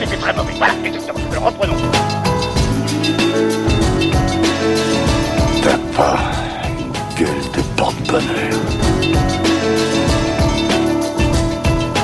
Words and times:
c'était 0.00 0.16
très 0.16 0.32
mauvais. 0.32 0.52
Voilà, 0.56 0.74
exactement. 0.84 1.20
Alors 1.30 1.44
reprenons. 1.44 1.76
T'as 5.62 5.78
pas 5.94 6.18
une 6.78 6.92
gueule 7.18 7.44
de 7.54 7.62
porte-bonheur. 7.76 8.60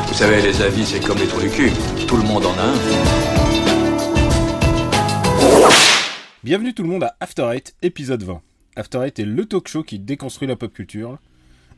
Vous 0.08 0.14
savez, 0.14 0.42
les 0.42 0.62
avis, 0.62 0.84
c'est 0.84 1.00
comme 1.00 1.18
les 1.18 1.26
trous 1.26 1.40
du 1.40 1.50
cul. 1.50 1.72
Tout 2.06 2.16
le 2.16 2.22
monde 2.22 2.46
en 2.46 2.52
a 2.58 2.62
un. 2.62 2.74
Bienvenue 6.44 6.74
tout 6.74 6.82
le 6.82 6.88
monde 6.88 7.04
à 7.04 7.16
After 7.20 7.50
Eight, 7.52 7.74
épisode 7.82 8.22
20. 8.22 8.40
After 8.76 9.00
Eight 9.04 9.18
est 9.18 9.24
le 9.24 9.46
talk 9.46 9.68
show 9.68 9.82
qui 9.82 9.98
déconstruit 9.98 10.46
la 10.46 10.56
pop 10.56 10.72
culture. 10.72 11.18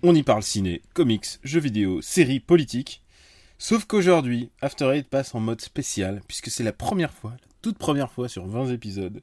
On 0.03 0.15
y 0.15 0.23
parle 0.23 0.43
ciné, 0.43 0.83
comics, 0.95 1.27
jeux 1.43 1.61
vidéo, 1.61 2.01
séries, 2.03 2.41
politique. 2.41 3.03
Sauf 3.59 3.87
qu'aujourd'hui, 3.87 4.51
After 4.61 4.91
Eight 4.95 5.09
passe 5.09 5.35
en 5.35 5.41
mode 5.41 5.61
spécial, 5.61 6.21
puisque 6.29 6.49
c'est 6.51 6.63
la 6.63 6.73
première 6.73 7.13
fois, 7.13 7.33
la 7.33 7.47
toute 7.61 7.79
première 7.79 8.11
fois 8.13 8.29
sur 8.29 8.47
20 8.47 8.69
épisodes, 8.71 9.21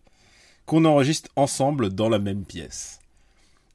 qu'on 0.66 0.84
enregistre 0.85 1.30
ensemble 1.35 1.89
dans 1.89 2.09
la 2.09 2.20
même 2.20 2.44
pièce. 2.44 2.99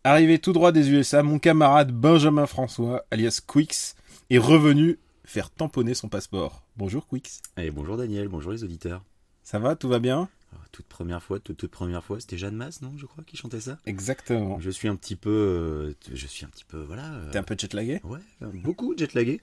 Arrivé 0.04 0.38
tout 0.38 0.52
droit 0.52 0.72
des 0.72 0.90
USA, 0.90 1.22
mon 1.22 1.38
camarade 1.38 1.92
Benjamin 1.92 2.46
François, 2.46 3.04
alias 3.10 3.40
Quix, 3.46 3.94
est 4.28 4.38
revenu 4.38 4.98
faire 5.24 5.50
tamponner 5.50 5.94
son 5.94 6.08
passeport. 6.08 6.62
Bonjour 6.76 7.06
Quix. 7.06 7.40
Et 7.56 7.70
bonjour 7.70 7.96
Daniel, 7.96 8.28
bonjour 8.28 8.52
les 8.52 8.64
auditeurs. 8.64 9.02
Ça 9.42 9.58
va, 9.58 9.76
tout 9.76 9.88
va 9.88 9.98
bien? 9.98 10.28
Ah, 10.52 10.56
Toute 10.72 10.86
première 10.86 11.22
fois, 11.22 11.38
toute, 11.38 11.56
toute 11.58 11.70
première 11.70 12.02
fois, 12.04 12.18
c'était 12.18 12.36
Jeanne 12.38 12.56
Masse, 12.56 12.82
non 12.82 12.92
Je 12.96 13.06
crois 13.06 13.22
qui 13.24 13.36
chantait 13.36 13.60
ça? 13.60 13.78
Exactement. 13.86 14.58
Je 14.60 14.70
suis 14.70 14.88
un 14.88 14.96
petit 14.96 15.14
peu, 15.16 15.30
euh, 15.30 15.94
je 16.12 16.26
suis 16.26 16.44
un 16.44 16.48
petit 16.48 16.64
peu, 16.64 16.82
voilà. 16.82 17.04
euh, 17.12 17.30
T'es 17.30 17.38
un 17.38 17.42
peu 17.44 17.54
jetlagué? 17.58 18.00
Ouais, 18.04 18.18
euh, 18.42 18.50
beaucoup 18.54 18.94
jetlagué, 18.96 19.40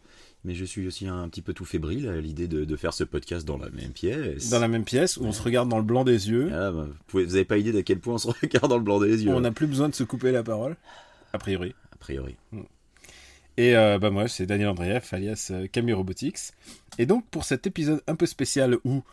mais 0.48 0.55
je 0.55 0.63
suis 0.63 0.87
aussi 0.87 1.07
un 1.07 1.27
petit 1.27 1.41
peu 1.41 1.53
tout 1.53 1.65
fébrile 1.65 2.07
à 2.07 2.21
l'idée 2.21 2.48
de, 2.48 2.63
de 2.63 2.76
faire 2.77 2.93
ce 2.93 3.03
podcast 3.03 3.45
dans 3.45 3.57
la 3.57 3.70
même 3.70 3.91
pièce. 3.91 4.49
Dans 4.49 4.59
la 4.59 4.70
même 4.70 4.85
pièce 4.85 5.17
où 5.17 5.26
on 5.26 5.34
se 5.34 5.41
regarde 5.43 5.67
dans 5.67 5.77
le 5.77 5.84
blanc 5.84 6.05
des 6.05 6.29
yeux. 6.29 6.49
Ah, 6.54 6.71
bah, 6.71 6.85
vous, 6.87 6.93
pouvez, 7.07 7.26
vous 7.26 7.35
avez 7.35 7.43
pas 7.43 7.57
idée 7.57 7.73
d'à 7.73 7.84
quel 7.84 7.99
point 7.99 8.13
on 8.13 8.17
se 8.17 8.27
regarde 8.41 8.70
dans 8.70 8.77
le 8.77 8.84
blanc 8.84 9.01
des 9.01 9.26
yeux. 9.26 9.34
On 9.34 9.41
n'a 9.41 9.51
plus 9.51 9.67
besoin 9.67 9.89
de 9.89 9.93
se 9.95 10.05
couper 10.05 10.31
la 10.31 10.43
parole, 10.43 10.77
a 11.34 11.37
priori. 11.37 11.76
A 11.91 11.98
priori. 11.98 12.37
Et 13.57 13.76
euh, 13.76 13.99
bah 13.99 14.09
moi, 14.09 14.29
c'est 14.29 14.45
Daniel 14.45 14.70
Andreev, 14.70 15.04
alias 15.12 15.49
euh, 15.51 15.67
Camille 15.67 15.93
Robotics. 15.93 16.54
Et 16.98 17.05
donc, 17.05 17.26
pour 17.29 17.43
cet 17.43 17.67
épisode 17.67 18.01
un 18.07 18.15
peu 18.15 18.26
spécial 18.26 18.77
où, 18.85 19.04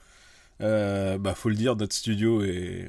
euh, 0.60 1.19
bah 1.19 1.34
faut 1.34 1.48
le 1.48 1.56
dire, 1.56 1.74
notre 1.74 1.94
studio 1.94 2.44
est... 2.44 2.88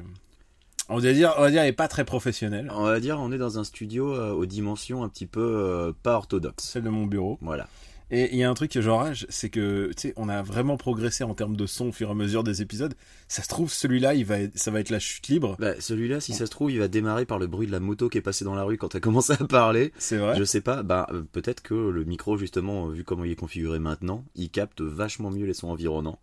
On 0.87 0.99
va 0.99 1.13
dire, 1.13 1.33
on 1.37 1.41
va 1.41 1.51
dire, 1.51 1.63
est 1.63 1.73
pas 1.73 1.87
très 1.87 2.05
professionnel. 2.05 2.71
On 2.71 2.83
va 2.83 2.99
dire, 2.99 3.19
on 3.19 3.31
est 3.31 3.39
dans 3.39 3.57
un 3.57 3.63
studio 3.63 4.13
euh, 4.13 4.31
aux 4.31 4.45
dimensions 4.45 5.03
un 5.03 5.09
petit 5.09 5.25
peu 5.25 5.41
euh, 5.41 5.91
pas 6.03 6.13
orthodoxes. 6.13 6.63
Celle 6.63 6.83
de 6.83 6.89
mon 6.89 7.07
bureau. 7.07 7.39
Voilà. 7.41 7.67
Et 8.11 8.33
il 8.33 8.37
y 8.37 8.43
a 8.43 8.49
un 8.49 8.53
truc 8.53 8.71
que 8.71 8.81
j'enrage, 8.81 9.25
c'est 9.29 9.49
que, 9.49 9.91
tu 9.95 10.09
sais, 10.09 10.13
on 10.15 10.29
a 10.29 10.43
vraiment 10.43 10.77
progressé 10.77 11.23
en 11.23 11.33
termes 11.33 11.55
de 11.55 11.65
son 11.65 11.87
au 11.87 11.91
fur 11.91 12.09
et 12.09 12.11
à 12.11 12.13
mesure 12.13 12.43
des 12.43 12.61
épisodes. 12.61 12.93
Ça 13.27 13.41
se 13.41 13.47
trouve, 13.47 13.71
celui-là, 13.71 14.13
il 14.13 14.25
va 14.25 14.35
ça 14.53 14.69
va 14.69 14.79
être 14.79 14.91
la 14.91 14.99
chute 14.99 15.27
libre. 15.27 15.55
Bah, 15.59 15.73
celui-là, 15.79 16.19
si 16.19 16.33
ça 16.33 16.45
se 16.45 16.51
trouve, 16.51 16.71
il 16.71 16.79
va 16.79 16.87
démarrer 16.87 17.25
par 17.25 17.39
le 17.39 17.47
bruit 17.47 17.65
de 17.65 17.71
la 17.71 17.79
moto 17.79 18.07
qui 18.07 18.19
est 18.19 18.21
passée 18.21 18.45
dans 18.45 18.53
la 18.53 18.63
rue 18.63 18.77
quand 18.77 18.89
t'as 18.89 18.99
commencé 19.01 19.33
à 19.33 19.43
parler. 19.45 19.91
C'est 19.97 20.17
vrai. 20.17 20.37
Je 20.37 20.43
sais 20.43 20.61
pas, 20.61 20.83
bah 20.83 21.07
euh, 21.11 21.23
peut-être 21.31 21.61
que 21.61 21.73
le 21.73 22.03
micro 22.03 22.37
justement, 22.37 22.87
vu 22.87 23.03
comment 23.03 23.23
il 23.23 23.31
est 23.31 23.35
configuré 23.35 23.79
maintenant, 23.79 24.23
il 24.35 24.49
capte 24.49 24.81
vachement 24.81 25.31
mieux 25.31 25.45
les 25.45 25.53
sons 25.53 25.69
environnants. 25.69 26.19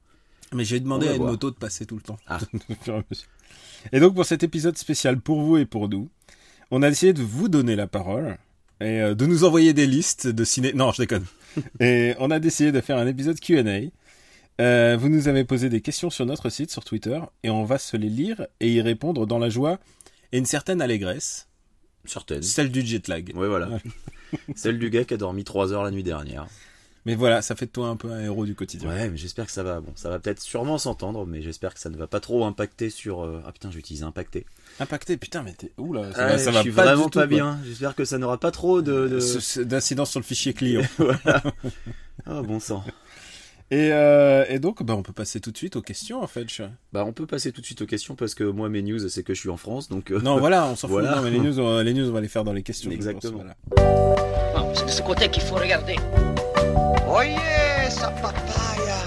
Mais 0.54 0.64
j'ai 0.64 0.80
demandé 0.80 1.08
à 1.08 1.12
une 1.12 1.18
voir. 1.18 1.30
moto 1.30 1.50
de 1.50 1.56
passer 1.56 1.86
tout 1.86 1.96
le 1.96 2.02
temps. 2.02 2.18
Ah. 2.28 2.38
Et 3.92 4.00
donc 4.00 4.14
pour 4.14 4.24
cet 4.24 4.42
épisode 4.42 4.76
spécial 4.78 5.20
pour 5.20 5.40
vous 5.42 5.56
et 5.56 5.66
pour 5.66 5.88
nous, 5.88 6.08
on 6.70 6.82
a 6.82 6.88
essayé 6.88 7.12
de 7.12 7.22
vous 7.22 7.48
donner 7.48 7.74
la 7.74 7.86
parole 7.86 8.38
et 8.80 9.00
euh, 9.00 9.14
de 9.14 9.26
nous 9.26 9.44
envoyer 9.44 9.72
des 9.72 9.86
listes 9.86 10.26
de 10.26 10.44
ciné. 10.44 10.72
Non, 10.72 10.92
je 10.92 11.02
déconne. 11.02 11.24
et 11.80 12.14
on 12.18 12.30
a 12.30 12.38
décidé 12.40 12.72
de 12.72 12.80
faire 12.80 12.96
un 12.98 13.06
épisode 13.06 13.38
Q&A. 13.40 13.90
Euh, 14.60 14.96
vous 14.98 15.08
nous 15.08 15.28
avez 15.28 15.44
posé 15.44 15.68
des 15.68 15.80
questions 15.80 16.10
sur 16.10 16.26
notre 16.26 16.50
site, 16.50 16.70
sur 16.70 16.84
Twitter, 16.84 17.18
et 17.42 17.50
on 17.50 17.64
va 17.64 17.78
se 17.78 17.96
les 17.96 18.08
lire 18.08 18.46
et 18.60 18.70
y 18.70 18.80
répondre 18.80 19.26
dans 19.26 19.38
la 19.38 19.48
joie 19.48 19.78
et 20.32 20.38
une 20.38 20.46
certaine 20.46 20.80
allégresse, 20.82 21.48
Certaines. 22.04 22.42
celle 22.42 22.70
du 22.70 22.82
jet 22.82 23.08
lag. 23.08 23.32
Ouais, 23.34 23.48
voilà. 23.48 23.68
Celle 24.54 24.78
du 24.78 24.90
gars 24.90 25.04
qui 25.04 25.14
a 25.14 25.16
dormi 25.16 25.44
3 25.44 25.72
heures 25.72 25.82
la 25.84 25.90
nuit 25.90 26.02
dernière. 26.02 26.46
Mais 27.04 27.16
voilà, 27.16 27.42
ça 27.42 27.56
fait 27.56 27.66
de 27.66 27.70
toi 27.72 27.88
un 27.88 27.96
peu 27.96 28.12
un 28.12 28.20
héros 28.20 28.46
du 28.46 28.54
quotidien. 28.54 28.88
Ouais, 28.88 29.08
mais 29.10 29.16
j'espère 29.16 29.46
que 29.46 29.50
ça 29.52 29.64
va. 29.64 29.80
Bon, 29.80 29.90
ça 29.96 30.08
va 30.08 30.20
peut-être 30.20 30.40
sûrement 30.40 30.78
s'entendre, 30.78 31.26
mais 31.26 31.42
j'espère 31.42 31.74
que 31.74 31.80
ça 31.80 31.90
ne 31.90 31.96
va 31.96 32.06
pas 32.06 32.20
trop 32.20 32.44
impacter 32.44 32.90
sur. 32.90 33.22
euh, 33.24 33.42
Ah 33.44 33.50
putain, 33.50 33.70
j'ai 33.72 33.80
utilisé 33.80 34.04
impacter. 34.04 34.46
Impacté, 34.78 35.16
putain, 35.16 35.42
mais 35.42 35.52
t'es 35.52 35.72
où 35.78 35.92
là 35.92 36.04
Ça 36.14 36.24
Ah, 36.24 36.26
va, 36.28 36.38
ça 36.38 36.50
je 36.52 36.56
va 36.56 36.62
suis 36.62 36.70
pas 36.70 36.84
vraiment 36.84 37.06
du 37.06 37.10
tout, 37.10 37.18
pas 37.18 37.26
bien. 37.26 37.58
J'espère 37.64 37.96
que 37.96 38.04
ça 38.04 38.18
n'aura 38.18 38.38
pas 38.38 38.52
trop 38.52 38.82
de. 38.82 39.08
de... 39.08 39.18
Ce- 39.18 39.40
ce- 39.40 39.60
D'incidence 39.60 40.10
sur 40.12 40.20
le 40.20 40.24
fichier 40.24 40.52
client. 40.54 40.82
Ah 42.26 42.40
bon 42.42 42.60
sang. 42.60 42.84
Et, 43.72 43.90
euh, 43.92 44.44
et 44.48 44.58
donc, 44.58 44.82
bah, 44.82 44.94
on 44.94 45.02
peut 45.02 45.14
passer 45.14 45.40
tout 45.40 45.50
de 45.50 45.56
suite 45.56 45.76
aux 45.76 45.82
questions, 45.82 46.22
en 46.22 46.26
fait. 46.26 46.48
je- 46.52 46.62
Bah, 46.92 47.04
on 47.06 47.12
peut 47.12 47.26
passer 47.26 47.50
tout 47.52 47.60
de 47.62 47.66
suite 47.66 47.82
aux 47.82 47.86
questions 47.86 48.14
parce 48.14 48.34
que 48.34 48.44
moi, 48.44 48.68
mes 48.68 48.82
news, 48.82 49.08
c'est 49.08 49.22
que 49.24 49.34
je 49.34 49.40
suis 49.40 49.48
en 49.48 49.56
France, 49.56 49.88
donc. 49.88 50.12
euh, 50.12 50.20
Non, 50.20 50.38
voilà, 50.38 50.66
on 50.66 50.76
s'en 50.76 50.86
fout. 50.88 51.00
Voilà. 51.00 51.16
Non, 51.16 51.22
mais 51.22 51.30
les 51.30 51.38
news, 51.40 51.58
on, 51.58 51.80
les 51.80 51.94
news, 51.94 52.08
on 52.08 52.12
va 52.12 52.20
les 52.20 52.28
faire 52.28 52.44
dans 52.44 52.52
les 52.52 52.62
questions. 52.62 52.90
Exactement. 52.92 53.38
pense, 53.38 53.42
voilà. 53.76 54.54
Non, 54.56 54.72
c'est 54.74 54.84
de 54.84 54.90
ce 54.90 55.02
côté 55.02 55.28
qu'il 55.30 55.42
faut 55.42 55.56
regarder. 55.56 55.96
Oye, 57.08 57.36
esa 57.86 58.10
papaya. 58.10 58.98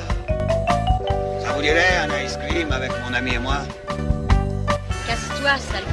Ça 1.42 1.54
vous 1.54 1.62
dirait 1.62 1.98
un 1.98 2.24
ice 2.24 2.38
cream 2.38 2.72
avec 2.72 2.92
mon 3.04 3.14
ami 3.14 3.36
et 3.36 3.40
moi 3.40 3.60
Casse-toi, 5.08 5.58
sale. 5.58 5.84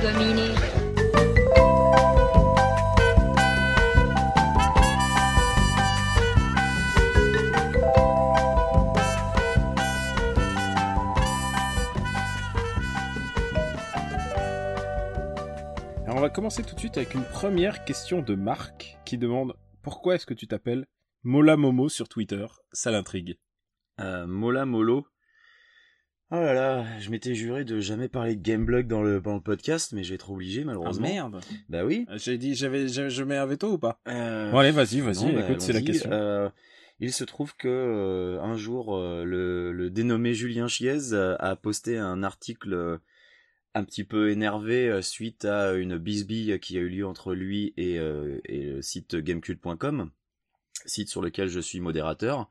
Alors, 16.04 16.16
on 16.16 16.20
va 16.20 16.30
commencer 16.30 16.62
tout 16.62 16.74
de 16.74 16.80
suite 16.80 16.96
avec 16.96 17.14
une 17.14 17.24
première 17.24 17.84
question 17.84 18.20
de 18.20 18.34
Marc 18.34 18.98
qui 19.04 19.16
demande 19.18 19.54
Pourquoi 19.82 20.16
est-ce 20.16 20.26
que 20.26 20.34
tu 20.34 20.46
t'appelles 20.46 20.86
Mola 21.24 21.56
Momo 21.56 21.88
sur 21.88 22.08
Twitter 22.08 22.46
Ça 22.72 22.90
l'intrigue. 22.90 23.38
Euh, 24.00 24.26
Mola 24.26 24.66
Molo. 24.66 25.06
Oh 26.30 26.36
là 26.36 26.54
là, 26.54 26.98
je 26.98 27.10
m'étais 27.10 27.34
juré 27.34 27.62
de 27.64 27.78
jamais 27.78 28.08
parler 28.08 28.36
de 28.36 28.40
Gameblog 28.42 28.86
dans 28.86 29.02
le, 29.02 29.20
dans 29.20 29.34
le 29.34 29.42
podcast, 29.42 29.92
mais 29.92 30.02
j'ai 30.02 30.14
être 30.14 30.30
obligé 30.30 30.64
malheureusement. 30.64 31.06
Ah, 31.06 31.12
merde 31.12 31.40
Bah 31.68 31.84
oui. 31.84 32.06
J'ai 32.14 32.38
dit, 32.38 32.54
j'avais, 32.54 32.88
je, 32.88 33.10
je 33.10 33.22
mets 33.22 33.36
un 33.36 33.44
veto 33.44 33.72
ou 33.72 33.78
pas? 33.78 34.00
Euh, 34.08 34.50
Bon, 34.50 34.58
allez, 34.58 34.70
vas-y, 34.70 35.00
vas-y, 35.00 35.26
non, 35.26 35.34
bah, 35.34 35.44
écoute, 35.46 35.60
c'est 35.60 35.74
la 35.74 35.82
question. 35.82 36.10
Euh, 36.10 36.48
il 37.00 37.12
se 37.12 37.24
trouve 37.24 37.54
que 37.54 37.68
euh, 37.68 38.40
un 38.40 38.56
jour, 38.56 38.96
euh, 38.96 39.24
le, 39.24 39.72
le 39.72 39.90
dénommé 39.90 40.32
Julien 40.32 40.68
Chiez 40.68 41.12
euh, 41.12 41.36
a 41.38 41.54
posté 41.54 41.98
un 41.98 42.22
article 42.22 42.72
euh, 42.72 42.96
un 43.74 43.84
petit 43.84 44.04
peu 44.04 44.30
énervé 44.30 44.88
euh, 44.88 45.02
suite 45.02 45.44
à 45.44 45.74
une 45.74 45.98
bisbille 45.98 46.58
qui 46.60 46.78
a 46.78 46.80
eu 46.80 46.88
lieu 46.88 47.06
entre 47.06 47.34
lui 47.34 47.74
et, 47.76 47.98
euh, 47.98 48.40
et 48.46 48.62
le 48.64 48.80
site 48.80 49.16
gamecult.com, 49.16 50.10
site 50.86 51.08
sur 51.08 51.22
lequel 51.22 51.48
je 51.48 51.60
suis 51.60 51.80
modérateur, 51.80 52.50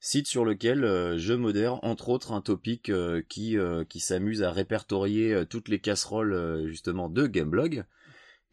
site 0.00 0.26
sur 0.26 0.44
lequel 0.44 0.84
euh, 0.84 1.18
je 1.18 1.34
modère 1.34 1.82
entre 1.84 2.08
autres 2.08 2.32
un 2.32 2.40
topic 2.40 2.90
euh, 2.90 3.22
qui, 3.28 3.58
euh, 3.58 3.84
qui 3.84 4.00
s'amuse 4.00 4.42
à 4.42 4.50
répertorier 4.52 5.44
toutes 5.48 5.68
les 5.68 5.80
casseroles 5.80 6.66
justement 6.66 7.08
de 7.08 7.26
Gameblog. 7.26 7.84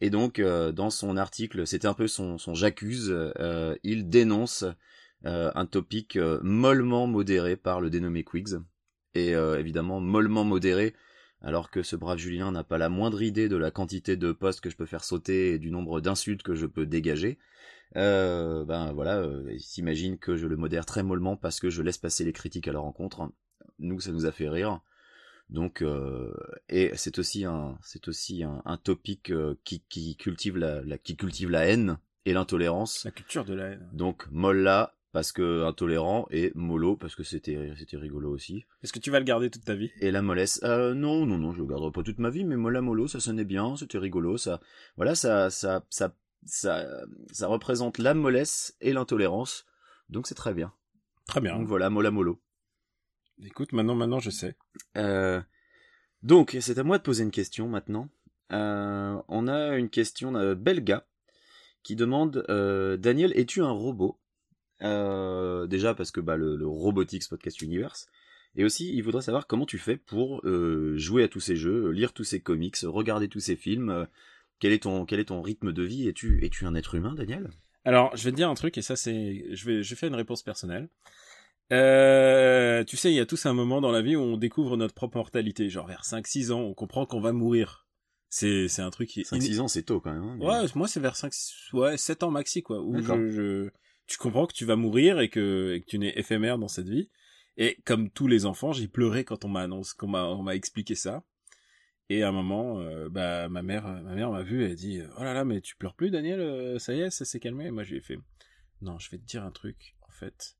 Et 0.00 0.10
donc, 0.10 0.40
dans 0.40 0.90
son 0.90 1.16
article, 1.16 1.66
c'était 1.66 1.86
un 1.86 1.94
peu 1.94 2.08
son, 2.08 2.36
j'accuse, 2.52 3.14
il 3.84 4.08
dénonce 4.10 4.64
un 5.22 5.66
topic 5.66 6.18
mollement 6.42 7.06
modéré 7.06 7.56
par 7.56 7.80
le 7.80 7.88
dénommé 7.88 8.22
Quigs. 8.22 8.58
Et 9.14 9.30
évidemment, 9.30 10.00
mollement 10.00 10.44
modéré, 10.44 10.94
alors 11.40 11.70
que 11.70 11.82
ce 11.82 11.96
brave 11.96 12.18
Julien 12.18 12.52
n'a 12.52 12.64
pas 12.64 12.76
la 12.76 12.88
moindre 12.88 13.22
idée 13.22 13.48
de 13.48 13.56
la 13.56 13.70
quantité 13.70 14.16
de 14.16 14.32
postes 14.32 14.60
que 14.60 14.68
je 14.68 14.76
peux 14.76 14.84
faire 14.84 15.04
sauter 15.04 15.52
et 15.52 15.58
du 15.58 15.70
nombre 15.70 16.00
d'insultes 16.00 16.42
que 16.42 16.54
je 16.54 16.66
peux 16.66 16.86
dégager. 16.86 17.38
Euh, 17.96 18.64
ben 18.64 18.92
voilà, 18.92 19.18
euh, 19.18 19.48
il 19.52 19.60
s'imagine 19.60 20.18
que 20.18 20.36
je 20.36 20.46
le 20.46 20.56
modère 20.56 20.84
très 20.86 21.02
mollement 21.02 21.36
parce 21.36 21.60
que 21.60 21.70
je 21.70 21.82
laisse 21.82 21.98
passer 21.98 22.24
les 22.24 22.32
critiques 22.32 22.68
à 22.68 22.72
leur 22.72 22.82
rencontre. 22.82 23.30
Nous, 23.78 24.00
ça 24.00 24.12
nous 24.12 24.26
a 24.26 24.32
fait 24.32 24.48
rire. 24.48 24.80
Donc, 25.50 25.82
euh, 25.82 26.32
et 26.68 26.90
c'est 26.94 27.18
aussi 27.18 27.44
un, 27.44 27.78
c'est 27.82 28.08
aussi 28.08 28.42
un, 28.42 28.62
un 28.64 28.76
topic 28.76 29.30
euh, 29.30 29.54
qui, 29.64 29.84
qui 29.88 30.16
cultive 30.16 30.56
la, 30.56 30.82
la, 30.82 30.98
qui 30.98 31.16
cultive 31.16 31.50
la 31.50 31.66
haine 31.66 31.98
et 32.24 32.32
l'intolérance. 32.32 33.04
La 33.04 33.10
culture 33.10 33.44
de 33.44 33.54
la 33.54 33.66
haine. 33.66 33.88
Donc, 33.92 34.26
molla 34.30 34.94
parce 35.12 35.30
que 35.30 35.64
intolérant 35.64 36.26
et 36.32 36.50
mollo 36.56 36.96
parce 36.96 37.14
que 37.14 37.22
c'était, 37.22 37.72
c'était 37.78 37.96
rigolo 37.96 38.32
aussi. 38.32 38.64
Est-ce 38.82 38.92
que 38.92 38.98
tu 38.98 39.12
vas 39.12 39.20
le 39.20 39.24
garder 39.24 39.48
toute 39.48 39.64
ta 39.64 39.76
vie? 39.76 39.92
Et 40.00 40.10
la 40.10 40.22
mollesse, 40.22 40.60
euh, 40.64 40.92
non, 40.92 41.24
non, 41.24 41.38
non, 41.38 41.52
je 41.52 41.60
le 41.60 41.66
garderai 41.66 41.92
pas 41.92 42.02
toute 42.02 42.18
ma 42.18 42.30
vie, 42.30 42.44
mais 42.44 42.56
molla 42.56 42.80
mollo, 42.80 43.06
ça 43.06 43.20
sonnait 43.20 43.44
bien, 43.44 43.76
c'était 43.76 43.98
rigolo, 43.98 44.36
ça, 44.38 44.60
voilà, 44.96 45.14
ça, 45.14 45.50
ça, 45.50 45.84
ça, 45.88 46.16
ça, 46.46 46.86
ça 47.32 47.46
représente 47.46 47.98
la 47.98 48.14
mollesse 48.14 48.76
et 48.80 48.92
l'intolérance, 48.92 49.66
donc 50.08 50.26
c'est 50.26 50.34
très 50.34 50.54
bien. 50.54 50.72
Très 51.26 51.40
bien. 51.40 51.56
Donc 51.56 51.66
voilà, 51.66 51.90
molla 51.90 52.10
mollo. 52.10 52.40
Écoute, 53.42 53.72
maintenant, 53.72 53.94
maintenant, 53.94 54.20
je 54.20 54.30
sais. 54.30 54.56
Euh, 54.96 55.40
donc, 56.22 56.56
c'est 56.60 56.78
à 56.78 56.84
moi 56.84 56.98
de 56.98 57.02
poser 57.02 57.24
une 57.24 57.30
question 57.30 57.68
maintenant. 57.68 58.08
Euh, 58.52 59.20
on 59.28 59.48
a 59.48 59.76
une 59.76 59.90
question 59.90 60.32
d'un 60.32 60.54
Belga 60.54 61.06
qui 61.82 61.96
demande 61.96 62.44
euh, 62.48 62.96
Daniel, 62.96 63.32
es-tu 63.36 63.62
un 63.62 63.70
robot? 63.70 64.20
Déjà 64.80 65.94
parce 65.94 66.10
que 66.10 66.20
bah, 66.20 66.36
le, 66.36 66.56
le 66.56 66.66
Robotics 66.66 67.28
Podcast 67.28 67.62
Universe. 67.62 68.06
Et 68.54 68.64
aussi, 68.64 68.94
il 68.94 69.02
voudrait 69.02 69.22
savoir 69.22 69.46
comment 69.46 69.66
tu 69.66 69.78
fais 69.78 69.96
pour 69.96 70.42
jouer 70.96 71.24
à 71.24 71.28
tous 71.28 71.40
ces 71.40 71.56
jeux, 71.56 71.90
lire 71.90 72.12
tous 72.12 72.24
ces 72.24 72.40
comics, 72.40 72.76
regarder 72.82 73.28
tous 73.28 73.40
ces 73.40 73.56
films. 73.56 74.06
Quel 74.60 74.72
est 74.72 74.82
ton 74.84 75.04
quel 75.06 75.20
est 75.20 75.26
ton 75.26 75.42
rythme 75.42 75.72
de 75.72 75.82
vie? 75.82 76.08
Es-tu 76.08 76.44
es-tu 76.44 76.66
un 76.66 76.74
être 76.74 76.94
humain, 76.94 77.14
Daniel? 77.14 77.48
Alors, 77.84 78.16
je 78.16 78.24
vais 78.24 78.30
te 78.30 78.36
dire 78.36 78.48
un 78.48 78.54
truc, 78.54 78.78
et 78.78 78.82
ça, 78.82 78.96
c'est. 78.96 79.44
Je 79.54 79.64
vais, 79.66 79.82
je 79.82 79.94
fais 79.94 80.06
une 80.08 80.14
réponse 80.14 80.42
personnelle. 80.42 80.88
Euh, 81.72 82.84
tu 82.84 82.96
sais, 82.96 83.10
il 83.10 83.14
y 83.16 83.20
a 83.20 83.26
tous 83.26 83.46
un 83.46 83.52
moment 83.52 83.80
dans 83.80 83.90
la 83.90 84.02
vie 84.02 84.16
où 84.16 84.20
on 84.20 84.36
découvre 84.36 84.76
notre 84.76 84.94
propre 84.94 85.16
mortalité. 85.16 85.68
Genre 85.68 85.86
vers 85.86 86.02
5-6 86.04 86.52
ans, 86.52 86.60
on 86.60 86.74
comprend 86.74 87.06
qu'on 87.06 87.20
va 87.20 87.32
mourir. 87.32 87.86
C'est, 88.28 88.68
c'est 88.68 88.82
un 88.82 88.90
truc 88.90 89.08
qui 89.08 89.20
est. 89.20 89.24
5-6 89.30 89.60
ans, 89.60 89.68
c'est 89.68 89.82
tôt 89.84 90.00
quand 90.00 90.12
même. 90.12 90.22
hein, 90.22 90.36
mais- 90.38 90.46
Ouais, 90.46 90.66
moi, 90.74 90.88
c'est 90.88 91.00
vers 91.00 91.16
5, 91.16 91.32
ouais, 91.72 91.96
7 91.96 92.22
ans 92.22 92.30
maxi, 92.30 92.62
quoi. 92.62 92.80
Où 92.82 92.94
je, 93.02 93.30
je- 93.32 93.70
tu 94.06 94.18
comprends 94.18 94.46
que 94.46 94.52
tu 94.54 94.64
vas 94.64 94.76
mourir 94.76 95.20
et 95.20 95.28
que, 95.30 95.72
et 95.74 95.80
que 95.80 95.86
tu 95.86 95.98
n'es 95.98 96.12
éphémère 96.16 96.58
dans 96.58 96.68
cette 96.68 96.88
vie. 96.88 97.10
Et 97.56 97.78
comme 97.84 98.10
tous 98.10 98.26
les 98.26 98.44
enfants, 98.46 98.72
j'ai 98.72 98.88
pleuré 98.88 99.24
quand 99.24 99.44
on 99.44 99.48
m'a 99.48 99.62
annoncé, 99.62 99.94
qu'on 99.96 100.08
m'a, 100.08 100.24
on 100.24 100.42
m'a 100.42 100.56
expliqué 100.56 100.94
ça. 100.94 101.22
Et 102.10 102.22
à 102.22 102.28
un 102.28 102.32
moment, 102.32 102.80
euh, 102.80 103.08
bah, 103.08 103.48
ma 103.48 103.62
mère, 103.62 103.86
ma 103.86 104.14
mère 104.14 104.30
m'a 104.30 104.42
vu, 104.42 104.64
elle 104.64 104.72
a 104.72 104.74
dit, 104.74 105.00
oh 105.18 105.24
là 105.24 105.32
là, 105.32 105.44
mais 105.44 105.60
tu 105.60 105.74
pleures 105.76 105.94
plus, 105.94 106.10
Daniel, 106.10 106.40
euh, 106.40 106.78
ça 106.78 106.94
y 106.94 107.00
est, 107.00 107.10
ça 107.10 107.24
s'est 107.24 107.40
calmé. 107.40 107.66
Et 107.66 107.70
moi, 107.70 107.82
je 107.82 107.90
lui 107.92 107.98
ai 107.98 108.02
fait, 108.02 108.18
non, 108.82 108.98
je 108.98 109.10
vais 109.10 109.18
te 109.18 109.24
dire 109.24 109.42
un 109.44 109.50
truc. 109.50 109.96
En 110.02 110.10
fait, 110.12 110.56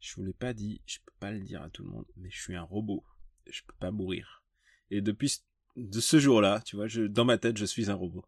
je 0.00 0.14
vous 0.16 0.22
l'ai 0.24 0.32
pas 0.32 0.54
dit, 0.54 0.80
je 0.86 0.98
peux 1.04 1.12
pas 1.20 1.32
le 1.32 1.40
dire 1.40 1.62
à 1.62 1.68
tout 1.68 1.82
le 1.82 1.90
monde, 1.90 2.06
mais 2.16 2.30
je 2.30 2.40
suis 2.40 2.56
un 2.56 2.62
robot. 2.62 3.04
Je 3.46 3.60
peux 3.66 3.74
pas 3.78 3.90
mourir. 3.90 4.42
Et 4.90 5.00
depuis 5.02 5.28
ce- 5.28 5.40
de 5.76 6.00
ce 6.00 6.18
jour-là, 6.18 6.60
tu 6.64 6.76
vois, 6.76 6.86
je, 6.86 7.02
dans 7.02 7.24
ma 7.26 7.36
tête, 7.38 7.58
je 7.58 7.64
suis 7.66 7.90
un 7.90 7.94
robot. 7.94 8.24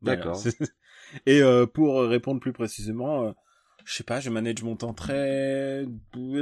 Voilà. 0.00 0.16
D'accord. 0.18 0.42
Et 1.26 1.42
euh, 1.42 1.66
pour 1.66 2.00
répondre 2.02 2.40
plus 2.40 2.52
précisément, 2.52 3.24
euh, 3.24 3.32
je 3.84 3.94
sais 3.94 4.04
pas, 4.04 4.20
je 4.20 4.30
manage 4.30 4.62
mon 4.62 4.76
temps 4.76 4.94
très, 4.94 5.84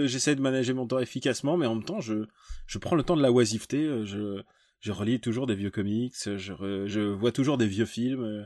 j'essaie 0.05 0.34
de 0.37 0.40
manager 0.40 0.76
mon 0.76 0.87
temps 0.87 0.99
efficacement, 0.99 1.56
mais 1.56 1.67
en 1.67 1.75
même 1.76 1.84
temps, 1.84 2.00
je 2.00 2.26
je 2.67 2.78
prends 2.78 2.96
le 2.96 3.02
temps 3.02 3.17
de 3.17 3.22
la 3.22 3.32
oisiveté. 3.32 3.78
euh, 3.84 4.05
Je 4.05 4.43
je 4.84 4.92
relis 4.92 5.19
toujours 5.19 5.46
des 5.46 5.54
vieux 5.54 5.70
comics, 5.70 6.14
je 6.25 6.52
re- 6.52 6.86
je 6.86 7.00
vois 7.00 7.32
toujours 7.32 7.56
des 7.56 7.66
vieux 7.66 7.86
films. 7.86 8.22
euh, 8.22 8.44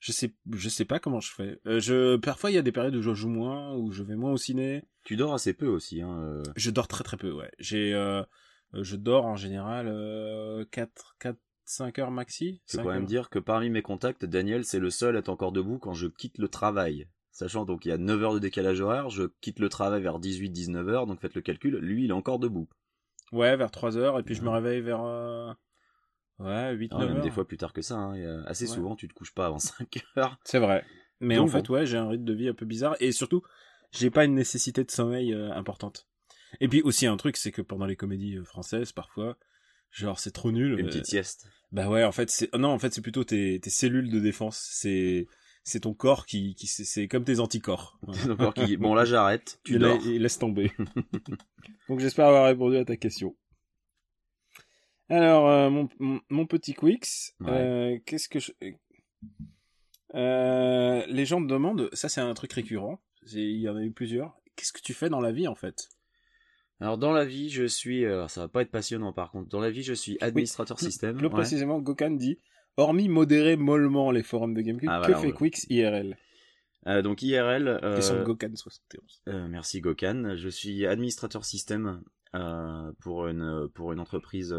Je 0.00 0.12
sais 0.12 0.34
je 0.52 0.68
sais 0.68 0.84
pas 0.84 0.98
comment 1.00 1.20
je 1.20 1.32
fais. 1.32 1.58
Euh, 1.66 1.80
Je 1.80 2.16
parfois 2.16 2.50
il 2.50 2.54
y 2.54 2.58
a 2.58 2.62
des 2.62 2.72
périodes 2.72 2.94
où 2.94 3.00
je 3.02 3.14
joue 3.14 3.30
moins, 3.30 3.74
où 3.74 3.90
je 3.90 4.02
vais 4.02 4.14
moins 4.16 4.32
au 4.32 4.36
ciné. 4.36 4.84
Tu 5.04 5.16
dors 5.16 5.32
assez 5.32 5.54
peu 5.54 5.66
aussi. 5.66 6.02
Hein, 6.02 6.20
euh. 6.22 6.42
Je 6.56 6.70
dors 6.70 6.88
très 6.88 7.04
très 7.04 7.16
peu, 7.16 7.32
ouais. 7.32 7.50
J'ai, 7.58 7.94
euh, 7.94 8.22
je 8.74 8.96
dors 8.96 9.24
en 9.24 9.36
général 9.36 9.88
euh, 9.88 10.64
4, 10.70 11.16
4, 11.20 11.38
5 11.64 11.98
heures 12.00 12.10
maxi. 12.10 12.60
Je 12.66 12.76
peux 12.76 12.82
quand 12.84 12.90
même 12.90 13.00
heures. 13.02 13.06
dire 13.08 13.30
que 13.30 13.38
parmi 13.38 13.70
mes 13.70 13.80
contacts, 13.82 14.26
Daniel, 14.26 14.64
c'est 14.66 14.78
le 14.78 14.90
seul 14.90 15.16
à 15.16 15.20
être 15.20 15.30
encore 15.30 15.52
debout 15.52 15.78
quand 15.78 15.94
je 15.94 16.06
quitte 16.06 16.36
le 16.38 16.48
travail. 16.48 17.08
Sachant 17.32 17.64
donc 17.64 17.84
il 17.86 17.88
y 17.88 17.92
a 17.92 17.98
9 17.98 18.22
heures 18.22 18.34
de 18.34 18.38
décalage 18.40 18.80
horaire, 18.80 19.10
je 19.10 19.24
quitte 19.40 19.58
le 19.60 19.68
travail 19.68 20.02
vers 20.02 20.18
18-19 20.20 20.88
heures, 20.90 21.06
donc 21.06 21.20
faites 21.20 21.34
le 21.34 21.40
calcul, 21.40 21.76
lui 21.78 22.04
il 22.04 22.10
est 22.10 22.12
encore 22.12 22.38
debout. 22.40 22.68
Ouais, 23.32 23.56
vers 23.56 23.70
3 23.70 23.96
heures, 23.96 24.18
et 24.18 24.22
puis 24.24 24.34
je 24.34 24.42
me 24.42 24.48
réveille 24.48 24.80
vers, 24.80 25.02
ouais, 26.38 26.72
8, 26.74 26.90
Ah, 26.94 26.98
9 26.98 27.08
même 27.08 27.16
heures. 27.18 27.22
des 27.24 27.30
fois 27.30 27.46
plus 27.46 27.56
tard 27.56 27.72
que 27.72 27.82
ça, 27.82 27.96
hein, 27.96 28.14
et, 28.14 28.24
euh, 28.24 28.42
assez 28.46 28.68
Ouais. 28.68 28.74
souvent 28.74 28.96
tu 28.96 29.08
te 29.08 29.14
couches 29.14 29.34
pas 29.34 29.46
avant 29.46 29.58
5 29.58 30.04
heures. 30.16 30.38
C'est 30.44 30.58
vrai. 30.58 30.84
Mais 31.20 31.36
Donc 31.36 31.48
en 31.48 31.52
fait, 31.52 31.62
bon. 31.66 31.74
ouais, 31.74 31.86
j'ai 31.86 31.96
un 31.96 32.08
rythme 32.08 32.24
de 32.24 32.34
vie 32.34 32.48
un 32.48 32.54
peu 32.54 32.66
bizarre, 32.66 32.96
et 33.00 33.12
surtout, 33.12 33.42
j'ai 33.92 34.10
pas 34.10 34.24
une 34.24 34.34
nécessité 34.34 34.84
de 34.84 34.90
sommeil 34.90 35.32
euh, 35.34 35.50
importante. 35.52 36.06
Et 36.60 36.68
puis 36.68 36.80
aussi 36.82 37.06
un 37.06 37.16
truc, 37.16 37.36
c'est 37.36 37.52
que 37.52 37.60
pendant 37.62 37.86
les 37.86 37.96
comédies 37.96 38.36
euh, 38.36 38.44
françaises, 38.44 38.92
parfois, 38.92 39.36
genre 39.90 40.18
c'est 40.18 40.30
trop 40.30 40.50
nul. 40.52 40.78
Une 40.78 40.86
petite 40.86 41.06
sieste. 41.06 41.46
Bah 41.72 41.88
ouais, 41.88 42.04
en 42.04 42.12
fait, 42.12 42.30
c'est 42.30 42.54
non, 42.54 42.68
en 42.68 42.78
fait, 42.78 42.94
c'est 42.94 43.02
plutôt 43.02 43.24
tes, 43.24 43.60
tes 43.60 43.68
cellules 43.70 44.10
de 44.10 44.20
défense. 44.20 44.66
C'est 44.72 45.26
c'est 45.64 45.80
ton 45.80 45.92
corps 45.92 46.24
qui, 46.24 46.54
qui 46.54 46.66
c'est- 46.66 47.08
comme 47.08 47.24
tes 47.24 47.40
anticorps. 47.40 47.98
Donc, 48.26 48.40
alors 48.40 48.54
qu'il- 48.54 48.78
bon 48.78 48.94
là 48.94 49.04
j'arrête, 49.04 49.60
tu 49.64 49.74
Et 49.74 49.78
dors. 49.78 49.98
laisse 50.02 50.38
tomber. 50.38 50.72
Donc 51.88 52.00
j'espère 52.00 52.26
avoir 52.28 52.46
répondu 52.46 52.76
à 52.76 52.84
ta 52.86 52.96
question. 52.96 53.36
Alors 55.10 55.48
euh, 55.48 55.70
mon, 55.70 55.88
mon, 55.98 56.20
mon 56.28 56.46
petit 56.46 56.74
Quix, 56.74 57.34
Ouais. 57.40 57.48
euh, 57.50 57.98
qu'est-ce 58.04 58.28
que 58.28 58.38
je 58.40 58.52
euh, 60.14 61.04
les 61.08 61.26
gens 61.26 61.40
me 61.40 61.48
demandent, 61.48 61.88
ça 61.92 62.08
c'est 62.08 62.20
un 62.20 62.32
truc 62.34 62.52
récurrent, 62.52 63.00
il 63.32 63.60
y 63.60 63.68
en 63.68 63.76
a 63.76 63.82
eu 63.82 63.90
plusieurs. 63.92 64.36
Qu'est-ce 64.56 64.72
que 64.72 64.80
tu 64.80 64.94
fais 64.94 65.08
dans 65.10 65.20
la 65.20 65.32
vie 65.32 65.48
en 65.48 65.54
fait? 65.54 65.88
Alors 66.80 66.96
dans 66.98 67.12
la 67.12 67.24
vie 67.24 67.50
je 67.50 67.64
suis, 67.64 68.04
euh, 68.04 68.26
ça 68.28 68.42
va 68.42 68.48
pas 68.48 68.62
être 68.62 68.70
passionnant 68.70 69.12
par 69.12 69.30
contre, 69.30 69.48
dans 69.48 69.60
la 69.60 69.70
vie 69.70 69.82
je 69.82 69.92
suis 69.94 70.16
administrateur 70.20 70.78
système. 70.80 71.16
Plus 71.16 71.26
ouais. 71.26 71.32
précisément, 71.32 71.78
Gokan 71.80 72.12
dit, 72.12 72.38
hormis 72.76 73.08
modérer 73.08 73.56
mollement 73.56 74.10
les 74.10 74.22
forums 74.22 74.54
de 74.54 74.60
GameCube, 74.62 74.88
Ah, 74.90 75.00
que 75.06 75.12
voilà, 75.12 75.20
fait 75.20 75.32
Quix 75.32 75.66
IRL 75.70 76.16
Euh, 76.86 77.02
donc 77.02 77.22
IRL, 77.22 77.68
euh, 77.68 77.96
Question 77.96 78.18
de 78.20 78.24
Gokan 78.24 78.54
71. 78.54 79.22
Euh, 79.28 79.48
merci 79.48 79.80
Gokan. 79.80 80.36
Je 80.36 80.48
suis 80.48 80.86
administrateur 80.86 81.44
système 81.44 82.02
pour 83.00 83.26
une 83.26 83.68
pour 83.74 83.92
une 83.92 84.00
entreprise 84.00 84.54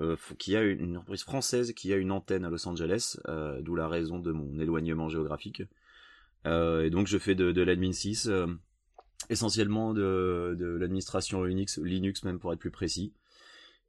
euh, 0.00 0.16
qui 0.38 0.56
a 0.56 0.62
une, 0.62 0.96
entreprise 0.96 1.22
française 1.22 1.72
qui 1.72 1.92
a 1.92 1.96
une 1.96 2.12
antenne 2.12 2.44
à 2.44 2.50
Los 2.50 2.66
Angeles, 2.68 3.18
euh, 3.28 3.60
d'où 3.60 3.74
la 3.74 3.88
raison 3.88 4.18
de 4.18 4.32
mon 4.32 4.58
éloignement 4.58 5.08
géographique. 5.08 5.62
Euh, 6.46 6.84
et 6.84 6.90
donc 6.90 7.06
je 7.06 7.18
fais 7.18 7.34
de, 7.34 7.62
l'admin 7.62 7.92
6, 7.92 8.28
euh, 8.28 8.46
essentiellement 9.28 9.94
de, 9.94 10.56
l'administration 10.80 11.44
Unix, 11.46 11.78
Linux 11.78 12.22
même 12.22 12.38
pour 12.38 12.52
être 12.52 12.60
plus 12.60 12.70
précis, 12.70 13.12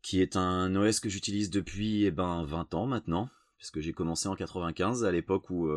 qui 0.02 0.22
est 0.22 0.36
un 0.36 0.76
OS 0.76 1.00
que 1.00 1.10
j'utilise 1.10 1.50
depuis 1.50 2.06
eh 2.06 2.12
ben 2.12 2.44
20 2.44 2.74
ans 2.74 2.88
maintenant, 2.88 3.30
puisque 3.58 3.80
j'ai 3.80 3.94
commencé 3.94 4.28
en 4.28 4.36
95 4.36 5.06
à 5.06 5.12
l'époque 5.12 5.50
où 5.50 5.70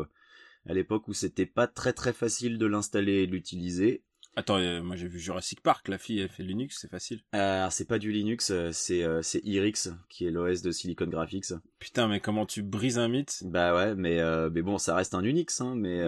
à 0.65 0.73
l'époque 0.73 1.07
où 1.07 1.13
c'était 1.13 1.45
pas 1.45 1.67
très 1.67 1.93
très 1.93 2.13
facile 2.13 2.57
de 2.57 2.65
l'installer 2.65 3.23
et 3.23 3.27
de 3.27 3.33
l'utiliser. 3.33 4.03
Attends, 4.35 4.57
euh, 4.57 4.81
moi 4.81 4.95
j'ai 4.95 5.07
vu 5.07 5.19
Jurassic 5.19 5.61
Park, 5.61 5.87
la 5.87 5.99
fille 5.99 6.19
elle 6.19 6.29
fait 6.29 6.41
Linux, 6.43 6.79
c'est 6.81 6.89
facile. 6.89 7.21
Euh, 7.35 7.67
c'est 7.69 7.87
pas 7.87 7.99
du 7.99 8.11
Linux, 8.11 8.49
euh, 8.49 8.71
c'est 8.71 9.03
euh, 9.03 9.21
c'est 9.21 9.41
Irix 9.43 9.89
qui 10.09 10.25
est 10.25 10.31
l'OS 10.31 10.63
de 10.63 10.71
Silicon 10.71 11.05
Graphics. 11.05 11.53
Putain, 11.77 12.07
mais 12.07 12.19
comment 12.19 12.47
tu 12.47 12.63
brises 12.63 12.97
un 12.97 13.09
mythe? 13.09 13.43
Bah 13.45 13.75
ouais, 13.75 13.93
mais 13.95 14.19
mais 14.49 14.61
bon, 14.63 14.79
ça 14.79 14.95
reste 14.95 15.13
un 15.13 15.23
Unix, 15.23 15.61
hein. 15.61 15.75
Mais 15.75 16.03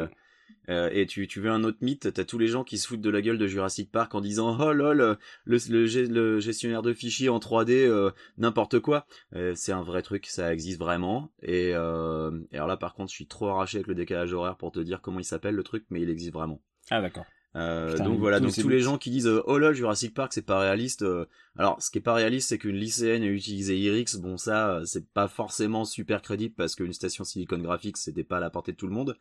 euh, 0.69 0.89
et 0.91 1.05
tu 1.05 1.27
tu 1.27 1.39
veux 1.39 1.51
un 1.51 1.63
autre 1.63 1.77
mythe? 1.81 2.11
T'as 2.11 2.23
tous 2.23 2.39
les 2.39 2.47
gens 2.47 2.63
qui 2.63 2.79
se 2.79 2.87
foutent 2.87 3.01
de 3.01 3.11
la 3.11 3.21
gueule 3.21 3.37
de 3.37 3.45
Jurassic 3.45 3.91
Park 3.91 4.15
en 4.15 4.21
disant 4.21 4.57
oh 4.59 4.73
lol 4.73 4.97
le 4.97 5.57
le, 5.69 6.07
le 6.07 6.39
gestionnaire 6.39 6.81
de 6.81 6.93
fichiers 6.93 7.29
en 7.29 7.37
3D 7.37 7.85
euh, 7.85 8.09
n'importe 8.39 8.79
quoi. 8.79 9.05
Euh, 9.35 9.53
c'est 9.55 9.71
un 9.71 9.83
vrai 9.83 10.01
truc, 10.01 10.25
ça 10.25 10.51
existe 10.51 10.79
vraiment. 10.79 11.31
Et, 11.43 11.69
et 11.69 11.73
alors 11.75 12.67
là 12.67 12.77
par 12.77 12.95
contre, 12.95 13.11
je 13.11 13.15
suis 13.15 13.27
trop 13.27 13.49
arraché 13.49 13.77
avec 13.77 13.87
le 13.87 13.95
décalage 13.95 14.33
horaire 14.33 14.57
pour 14.57 14.71
te 14.71 14.79
dire 14.79 15.01
comment 15.01 15.19
il 15.19 15.25
s'appelle 15.25 15.55
le 15.55 15.63
truc, 15.63 15.85
mais 15.91 16.01
il 16.01 16.09
existe 16.09 16.33
vraiment. 16.33 16.59
Ah 16.89 17.01
d'accord. 17.01 17.25
Euh, 17.55 17.91
Putain, 17.93 18.03
donc 18.03 18.19
voilà, 18.19 18.41
donc 18.41 18.53
tous 18.53 18.67
les 18.67 18.81
gens 18.81 18.97
qui 18.97 19.09
disent 19.09 19.27
euh, 19.27 19.41
oh 19.45 19.57
là 19.57 19.71
Jurassic 19.71 20.13
Park 20.13 20.33
c'est 20.33 20.41
pas 20.41 20.59
réaliste. 20.59 21.03
euh, 21.03 21.25
alors 21.57 21.81
ce 21.81 21.89
qui 21.89 21.99
est 21.99 22.01
pas 22.01 22.13
réaliste 22.13 22.49
c'est 22.49 22.57
qu'une 22.57 22.75
lycéenne 22.75 23.23
ait 23.23 23.27
utilisé 23.27 23.77
Irix. 23.79 24.17
Bon 24.19 24.35
ça 24.35 24.81
c'est 24.85 25.07
pas 25.13 25.29
forcément 25.29 25.85
super 25.85 26.21
crédible 26.21 26.53
parce 26.55 26.75
qu'une 26.75 26.91
station 26.91 27.23
Silicon 27.23 27.57
Graphics 27.59 27.95
c'était 27.97 28.25
pas 28.25 28.37
à 28.37 28.39
la 28.41 28.49
portée 28.49 28.73
de 28.73 28.77
tout 28.77 28.87
le 28.87 28.93
monde. 28.93 29.17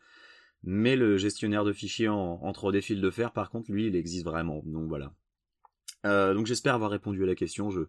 Mais 0.63 0.95
le 0.97 1.15
gestionnaire 1.17 1.63
de 1.63 1.71
fichiers 1.71 2.09
en, 2.09 2.39
en 2.41 2.51
3D 2.51 2.81
fil 2.81 2.99
de 2.99 3.09
fer 3.09 3.31
par 3.31 3.49
contre 3.49 3.71
lui 3.71 3.87
il 3.87 3.95
existe 3.95 4.25
vraiment. 4.25 4.61
Donc 4.65 4.89
voilà. 4.89 5.13
Euh, 6.05 6.33
donc 6.33 6.45
j'espère 6.45 6.75
avoir 6.75 6.91
répondu 6.91 7.23
à 7.23 7.27
la 7.27 7.35
question. 7.35 7.69
Je 7.71 7.81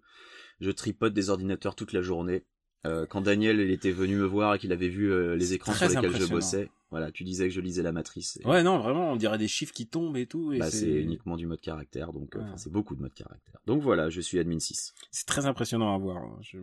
je 0.61 0.71
tripote 0.71 1.13
des 1.13 1.29
ordinateurs 1.29 1.75
toute 1.75 1.93
la 1.93 2.03
journée. 2.03 2.45
Euh, 2.87 3.05
quand 3.05 3.21
Daniel 3.21 3.59
il 3.59 3.71
était 3.73 3.91
venu 3.91 4.15
me 4.17 4.25
voir 4.27 4.55
et 4.55 4.59
qu'il 4.61 4.71
avait 4.73 4.89
vu 4.89 5.11
les 5.37 5.55
écrans 5.55 5.73
sur 5.75 5.89
lesquels 5.89 6.13
je 6.21 6.27
bossais, 6.27 6.71
voilà, 6.91 7.11
tu 7.11 7.25
disais 7.25 7.49
que 7.49 7.55
je 7.55 7.61
lisais 7.61 7.83
la 7.83 7.93
matrice. 7.93 8.39
Et- 8.43 8.47
Ouais, 8.47 8.63
non, 8.63 8.79
vraiment, 8.79 9.11
on 9.13 9.17
dirait 9.17 9.39
des 9.39 9.49
chiffres 9.49 9.73
qui 9.75 9.87
tombent 9.89 10.17
et 10.17 10.27
tout. 10.27 10.53
et 10.53 10.59
bah, 10.59 10.71
c'est 10.71 10.89
uniquement 11.03 11.37
du 11.37 11.47
mode 11.47 11.61
caractère, 11.61 12.13
donc 12.13 12.37
euh, 12.37 12.41
Ouais. 12.41 12.57
c'est 12.57 12.71
beaucoup 12.71 12.95
de 12.95 13.01
mode 13.03 13.15
caractère. 13.15 13.61
Donc 13.67 13.83
voilà, 13.83 14.09
je 14.11 14.21
suis 14.21 14.39
admin 14.39 14.59
6. 14.61 14.95
c'est 15.11 15.27
très 15.27 15.47
impressionnant 15.47 15.95
à 15.95 15.99
voir. 15.99 16.19
hein, 16.19 16.39
Je... 16.43 16.59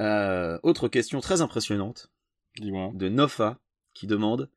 Euh, 0.00 0.58
autre 0.62 0.88
question 0.88 1.20
très 1.20 1.40
impressionnante 1.40 2.10
Dis-moi. 2.58 2.90
de 2.94 3.08
Nofa 3.08 3.58
qui 3.92 4.06
demande 4.06 4.50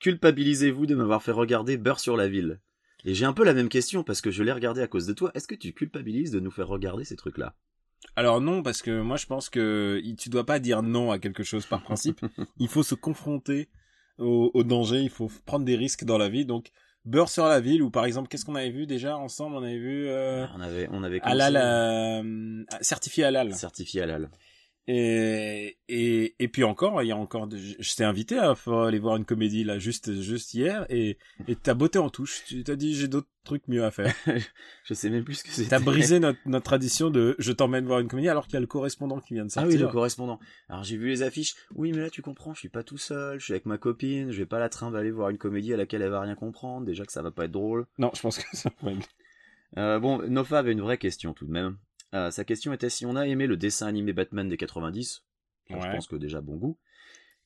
Culpabilisez-vous 0.00 0.86
de 0.86 0.94
m'avoir 0.96 1.22
fait 1.22 1.30
regarder 1.32 1.76
Beurre 1.76 2.00
sur 2.00 2.16
la 2.16 2.28
ville? 2.28 2.60
Et 3.04 3.14
j'ai 3.14 3.24
un 3.24 3.32
peu 3.32 3.44
la 3.44 3.54
même 3.54 3.68
question 3.68 4.02
parce 4.04 4.20
que 4.20 4.30
je 4.30 4.42
l'ai 4.42 4.52
regardé 4.52 4.80
à 4.82 4.86
cause 4.88 5.06
de 5.06 5.12
toi. 5.12 5.30
Est-ce 5.34 5.46
que 5.48 5.54
tu 5.54 5.72
culpabilises 5.72 6.30
de 6.32 6.40
nous 6.40 6.50
faire 6.50 6.68
regarder 6.68 7.04
ces 7.04 7.16
trucs-là? 7.16 7.54
Alors 8.16 8.40
non, 8.40 8.62
parce 8.64 8.82
que 8.82 9.00
moi 9.00 9.16
je 9.16 9.26
pense 9.26 9.48
que 9.48 10.02
tu 10.18 10.28
dois 10.28 10.44
pas 10.44 10.58
dire 10.58 10.82
non 10.82 11.10
à 11.12 11.18
quelque 11.20 11.44
chose 11.44 11.66
par 11.66 11.82
principe. 11.82 12.20
il 12.58 12.68
faut 12.68 12.82
se 12.82 12.94
confronter 12.96 13.68
au, 14.22 14.50
au 14.54 14.64
danger, 14.64 15.00
il 15.00 15.10
faut 15.10 15.30
prendre 15.44 15.64
des 15.64 15.76
risques 15.76 16.04
dans 16.04 16.18
la 16.18 16.28
vie. 16.28 16.44
Donc 16.46 16.70
beurre 17.04 17.28
sur 17.28 17.44
la 17.46 17.60
ville 17.60 17.82
ou 17.82 17.90
par 17.90 18.04
exemple 18.04 18.28
qu'est-ce 18.28 18.44
qu'on 18.44 18.54
avait 18.54 18.70
vu 18.70 18.86
déjà 18.86 19.16
ensemble? 19.18 19.56
On 19.56 19.62
avait 19.62 19.78
vu 19.78 20.06
euh, 20.08 20.46
On 20.56 20.60
avait, 20.60 20.88
on 20.92 21.02
avait 21.02 21.20
halal, 21.22 21.54
commencé- 21.54 21.66
euh, 21.66 22.78
certifié 22.80 23.24
halal. 23.24 23.52
certifié 23.54 24.02
halal. 24.02 24.30
Et, 24.88 25.78
et, 25.88 26.34
et 26.42 26.48
puis 26.48 26.64
encore, 26.64 27.02
il 27.02 27.06
y 27.06 27.12
a 27.12 27.16
encore, 27.16 27.46
de- 27.46 27.56
je, 27.56 27.94
t'ai 27.94 28.02
invité 28.02 28.36
à 28.38 28.54
aller 28.84 28.98
voir 28.98 29.16
une 29.16 29.24
comédie 29.24 29.62
là 29.62 29.78
juste 29.78 30.20
juste 30.20 30.54
hier 30.54 30.86
et 30.90 31.18
et 31.46 31.54
t'as 31.54 31.74
botté 31.74 32.00
en 32.00 32.10
touche. 32.10 32.42
Tu 32.46 32.64
t'as 32.64 32.74
dit 32.74 32.92
j'ai 32.96 33.06
d'autres 33.06 33.28
trucs 33.44 33.68
mieux 33.68 33.84
à 33.84 33.92
faire. 33.92 34.12
Je 34.84 34.94
sais 34.94 35.08
même 35.08 35.22
plus 35.24 35.34
ce 35.36 35.44
que 35.44 35.50
c'était. 35.50 35.70
T'as 35.70 35.78
brisé 35.78 36.18
notre 36.20 36.40
notre 36.46 36.64
tradition 36.64 37.10
de 37.10 37.36
je 37.38 37.52
t'emmène 37.52 37.86
voir 37.86 38.00
une 38.00 38.08
comédie 38.08 38.28
alors 38.28 38.46
qu'il 38.46 38.54
y 38.54 38.56
a 38.56 38.60
le 38.60 38.66
correspondant 38.66 39.20
qui 39.20 39.34
vient 39.34 39.44
de 39.44 39.50
Ah 39.52 39.60
sortir. 39.60 39.70
oui, 39.72 39.78
le 39.78 39.86
correspondant. 39.88 40.40
Alors 40.68 40.82
j'ai 40.82 40.96
vu 40.96 41.08
les 41.08 41.22
affiches. 41.22 41.54
Oui, 41.76 41.92
mais 41.92 41.98
là 42.02 42.10
tu 42.10 42.20
comprends, 42.22 42.52
je 42.52 42.58
suis 42.58 42.68
pas 42.68 42.82
tout 42.82 42.98
seul, 42.98 43.38
je 43.38 43.44
suis 43.44 43.52
avec 43.52 43.66
ma 43.66 43.78
copine, 43.78 44.32
je 44.32 44.38
vais 44.38 44.46
pas 44.46 44.58
la 44.58 44.68
trimballer 44.68 45.12
voir 45.12 45.30
une 45.30 45.38
comédie 45.38 45.72
à 45.72 45.76
laquelle 45.76 46.02
elle 46.02 46.10
va 46.10 46.22
rien 46.22 46.34
comprendre, 46.34 46.84
déjà 46.86 47.04
que 47.04 47.12
ça 47.12 47.22
va 47.22 47.30
pas 47.30 47.44
être 47.44 47.52
drôle. 47.52 47.86
Non, 47.98 48.10
je 48.16 48.20
pense 48.20 48.38
que 48.38 48.56
ça. 48.56 48.70
ouais. 48.82 48.96
Euh, 49.78 49.98
bon, 50.00 50.18
Nofa 50.28 50.58
avait 50.58 50.72
une 50.72 50.82
vraie 50.82 50.98
question 50.98 51.32
tout 51.34 51.46
de 51.46 51.52
même. 51.52 51.78
Euh, 52.14 52.30
sa 52.30 52.44
question 52.44 52.72
était 52.72 52.90
si 52.90 53.06
on 53.06 53.16
a 53.16 53.26
aimé 53.26 53.46
le 53.46 53.56
dessin 53.56 53.86
animé 53.86 54.12
Batman 54.12 54.48
des 54.48 54.56
90, 54.56 55.22
ça, 55.68 55.80
je 55.80 55.90
pense 55.92 56.06
que 56.06 56.16
déjà 56.16 56.40
bon 56.40 56.56
goût. 56.56 56.78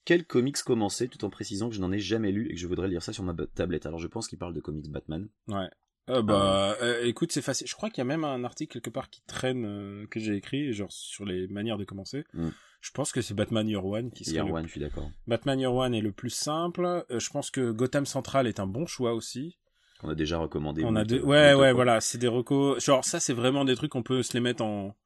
Quel 0.04 0.24
comics 0.24 0.56
commencer 0.62 1.08
tout 1.08 1.24
en 1.24 1.30
précisant 1.30 1.68
que 1.68 1.74
je 1.74 1.80
n'en 1.80 1.92
ai 1.92 1.98
jamais 1.98 2.30
lu 2.32 2.46
et 2.48 2.54
que 2.54 2.60
je 2.60 2.66
voudrais 2.66 2.88
lire 2.88 3.02
ça 3.02 3.12
sur 3.12 3.24
ma 3.24 3.34
tablette? 3.54 3.86
Alors 3.86 3.98
je 3.98 4.06
pense 4.06 4.28
qu'il 4.28 4.38
parle 4.38 4.54
de 4.54 4.60
comics 4.60 4.88
Batman. 4.90 5.28
Ouais. 5.48 5.68
Euh, 6.08 6.22
bah, 6.22 6.76
euh, 6.80 7.04
écoute, 7.04 7.32
c'est 7.32 7.42
facile. 7.42 7.66
Je 7.66 7.74
crois 7.74 7.90
qu'il 7.90 7.98
y 7.98 8.02
a 8.02 8.04
même 8.04 8.22
un 8.24 8.44
article 8.44 8.74
quelque 8.74 8.90
part 8.92 9.10
qui 9.10 9.22
traîne 9.26 9.64
euh, 9.64 10.06
que 10.06 10.20
j'ai 10.20 10.36
écrit, 10.36 10.72
genre 10.72 10.92
sur 10.92 11.24
les 11.24 11.48
manières 11.48 11.78
de 11.78 11.84
commencer. 11.84 12.24
Mm. 12.34 12.50
Je 12.80 12.90
pense 12.92 13.10
que 13.10 13.20
c'est 13.20 13.34
Batman 13.34 13.68
Year 13.68 13.84
One 13.84 14.12
qui 14.12 14.24
serait 14.24 14.36
Year 14.36 14.46
le- 14.46 14.52
One, 14.52 14.66
je 14.66 14.70
suis 14.70 14.80
d'accord. 14.80 15.10
Batman 15.26 15.58
Year 15.58 15.74
One 15.74 15.92
est 15.94 16.00
le 16.00 16.12
plus 16.12 16.30
simple. 16.30 17.04
Je 17.10 17.30
pense 17.30 17.50
que 17.50 17.72
Gotham 17.72 18.06
Central 18.06 18.46
est 18.46 18.60
un 18.60 18.66
bon 18.68 18.86
choix 18.86 19.14
aussi. 19.14 19.58
On 20.06 20.10
a 20.10 20.14
déjà 20.14 20.38
recommandé. 20.38 20.82
On 20.84 20.94
a 20.94 21.04
deux... 21.04 21.16
moult 21.18 21.28
Ouais, 21.28 21.52
ouais, 21.54 21.72
voilà, 21.72 22.00
c'est 22.00 22.18
des 22.18 22.28
recos. 22.28 22.82
Genre 22.84 23.04
ça, 23.04 23.18
c'est 23.20 23.32
vraiment 23.32 23.64
des 23.64 23.74
trucs 23.74 23.94
on 23.96 24.02
peut 24.02 24.22
se 24.22 24.32
les 24.34 24.40
mettre 24.40 24.62
en, 24.64 24.96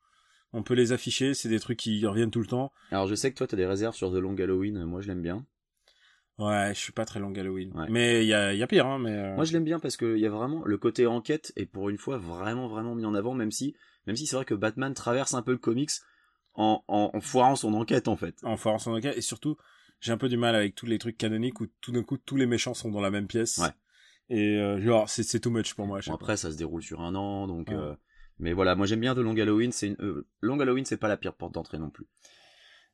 on 0.52 0.62
peut 0.62 0.74
les 0.74 0.92
afficher. 0.92 1.32
C'est 1.34 1.48
des 1.48 1.58
trucs 1.58 1.78
qui 1.78 2.04
reviennent 2.06 2.30
tout 2.30 2.40
le 2.40 2.46
temps. 2.46 2.70
Alors 2.90 3.06
je 3.06 3.14
sais 3.14 3.30
que 3.32 3.36
toi 3.38 3.46
t'as 3.46 3.56
des 3.56 3.66
réserves 3.66 3.94
sur 3.94 4.10
The 4.12 4.16
Long 4.16 4.36
Halloween, 4.36 4.84
moi 4.84 5.00
je 5.00 5.08
l'aime 5.08 5.22
bien. 5.22 5.46
Ouais, 6.38 6.72
je 6.74 6.78
suis 6.78 6.92
pas 6.92 7.04
très 7.04 7.20
long 7.20 7.34
Halloween. 7.34 7.70
Ouais. 7.74 7.86
Mais 7.90 8.24
il 8.24 8.28
y 8.28 8.34
a, 8.34 8.54
y 8.54 8.62
a 8.62 8.66
pire, 8.66 8.86
hein. 8.86 8.98
Mais 8.98 9.10
euh, 9.12 9.34
Moi 9.34 9.44
je 9.44 9.52
l'aime 9.52 9.64
bien 9.64 9.78
parce 9.78 9.96
qu'il 9.96 10.16
y 10.18 10.26
a 10.26 10.30
vraiment 10.30 10.62
le 10.64 10.78
côté 10.78 11.06
enquête 11.06 11.52
est 11.56 11.66
pour 11.66 11.90
une 11.90 11.98
fois 11.98 12.16
vraiment 12.18 12.68
vraiment 12.68 12.94
mis 12.94 13.04
en 13.04 13.14
avant, 13.14 13.34
même 13.34 13.50
si 13.50 13.74
même 14.06 14.16
si 14.16 14.26
c'est 14.26 14.36
vrai 14.36 14.44
que 14.44 14.54
Batman 14.54 14.94
traverse 14.94 15.34
un 15.34 15.42
peu 15.42 15.52
le 15.52 15.58
comics 15.58 15.90
en, 16.54 16.82
en, 16.88 17.10
en 17.14 17.20
foirant 17.20 17.56
son 17.56 17.74
enquête 17.74 18.08
en 18.08 18.16
fait. 18.16 18.36
en 18.42 18.56
force 18.56 18.86
en 18.86 18.94
enquête 18.94 19.16
et 19.16 19.20
surtout 19.22 19.56
j'ai 20.00 20.12
un 20.12 20.16
peu 20.16 20.28
du 20.30 20.38
mal 20.38 20.54
avec 20.54 20.74
tous 20.74 20.86
les 20.86 20.98
trucs 20.98 21.18
canoniques 21.18 21.60
où 21.60 21.66
tout 21.82 21.92
d'un 21.92 22.02
coup 22.02 22.16
tous 22.16 22.36
les 22.36 22.46
méchants 22.46 22.74
sont 22.74 22.90
dans 22.90 23.00
la 23.02 23.10
même 23.10 23.26
pièce 23.26 23.58
Ouais. 23.58 23.68
Et 24.30 24.56
euh, 24.56 24.80
genre 24.80 25.08
c'est 25.10 25.40
too 25.40 25.50
much 25.50 25.74
pour 25.74 25.86
moi 25.86 26.00
Bon, 26.06 26.14
après 26.14 26.36
ça 26.36 26.50
se 26.50 26.56
déroule 26.56 26.82
sur 26.82 27.00
un 27.00 27.14
an 27.14 27.46
donc. 27.46 27.68
Ouais. 27.68 27.74
euh, 27.74 27.94
Mais 28.38 28.52
voilà, 28.52 28.74
moi 28.76 28.86
j'aime 28.86 29.00
bien 29.00 29.14
The 29.14 29.18
Long 29.18 29.36
Halloween. 29.36 29.72
C'est 29.72 29.88
une... 29.88 29.96
euh, 30.00 30.26
Long 30.40 30.58
Halloween, 30.60 30.84
c'est 30.84 30.96
pas 30.96 31.08
la 31.08 31.16
pire 31.16 31.34
porte 31.34 31.52
d'entrée 31.52 31.78
non 31.78 31.90
plus. 31.90 32.06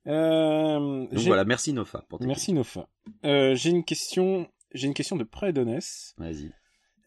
Donc 0.07 1.11
voilà, 1.13 1.45
merci 1.45 1.73
Nofa 1.73 2.05
pour 2.09 2.23
merci 2.23 2.53
Nofa 2.53 2.89
j'ai 3.23 3.71
une 3.71 3.85
question 3.85 4.49
j'ai 4.73 4.87
une 4.87 4.95
question 4.95 5.17
de 5.17 5.25
Prédones 5.25 5.79
Vas-y. 6.19 6.53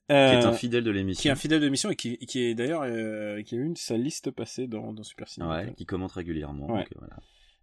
Qui 0.07 0.15
est 0.15 0.43
un 0.45 0.53
fidèle 0.53 0.83
de 0.83 0.91
l'émission. 0.91 1.21
qui 1.21 1.27
est 1.27 1.31
un 1.31 1.35
fidèle 1.35 1.59
de 1.59 1.65
l'émission 1.65 1.91
et 1.91 1.95
qui, 1.95 2.17
qui 2.17 2.41
est 2.43 2.55
d'ailleurs 2.55 2.81
qui 3.45 3.55
a 3.55 3.57
eu 3.57 3.73
sa 3.75 3.95
liste 3.95 4.31
passée 4.31 4.67
dans, 4.67 4.91
dans 4.93 5.03
Super 5.03 5.27
Ciné. 5.27 5.45
Ouais, 5.45 5.73
qui 5.77 5.85
commente 5.85 6.11
régulièrement. 6.13 6.65
Ouais. 6.67 6.79
donc, 6.79 6.87
voilà. 6.97 7.17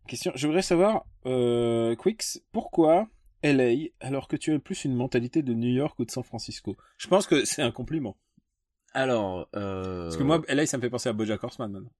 Question, 0.06 0.30
je 0.36 0.46
voudrais 0.46 0.62
savoir, 0.62 1.04
Quix, 1.24 2.40
pourquoi 2.52 3.08
LA 3.42 3.88
alors 4.00 4.28
que 4.28 4.36
tu 4.36 4.52
as 4.52 4.58
plus 4.58 4.84
une 4.84 4.94
mentalité 4.94 5.42
de 5.42 5.52
New 5.54 5.72
York 5.72 5.98
ou 5.98 6.04
de 6.04 6.10
San 6.10 6.24
Francisco 6.24 6.76
Je 6.98 7.08
pense 7.08 7.26
que 7.26 7.44
c'est 7.44 7.62
un 7.62 7.70
compliment. 7.70 8.16
Alors, 8.94 9.48
euh... 9.54 10.04
Parce 10.04 10.16
que 10.16 10.22
moi, 10.22 10.42
LA, 10.48 10.66
ça 10.66 10.78
me 10.78 10.82
fait 10.82 10.90
penser 10.90 11.08
à 11.08 11.12
Bojack 11.12 11.44
Horseman 11.44 11.70
maintenant. 11.70 11.92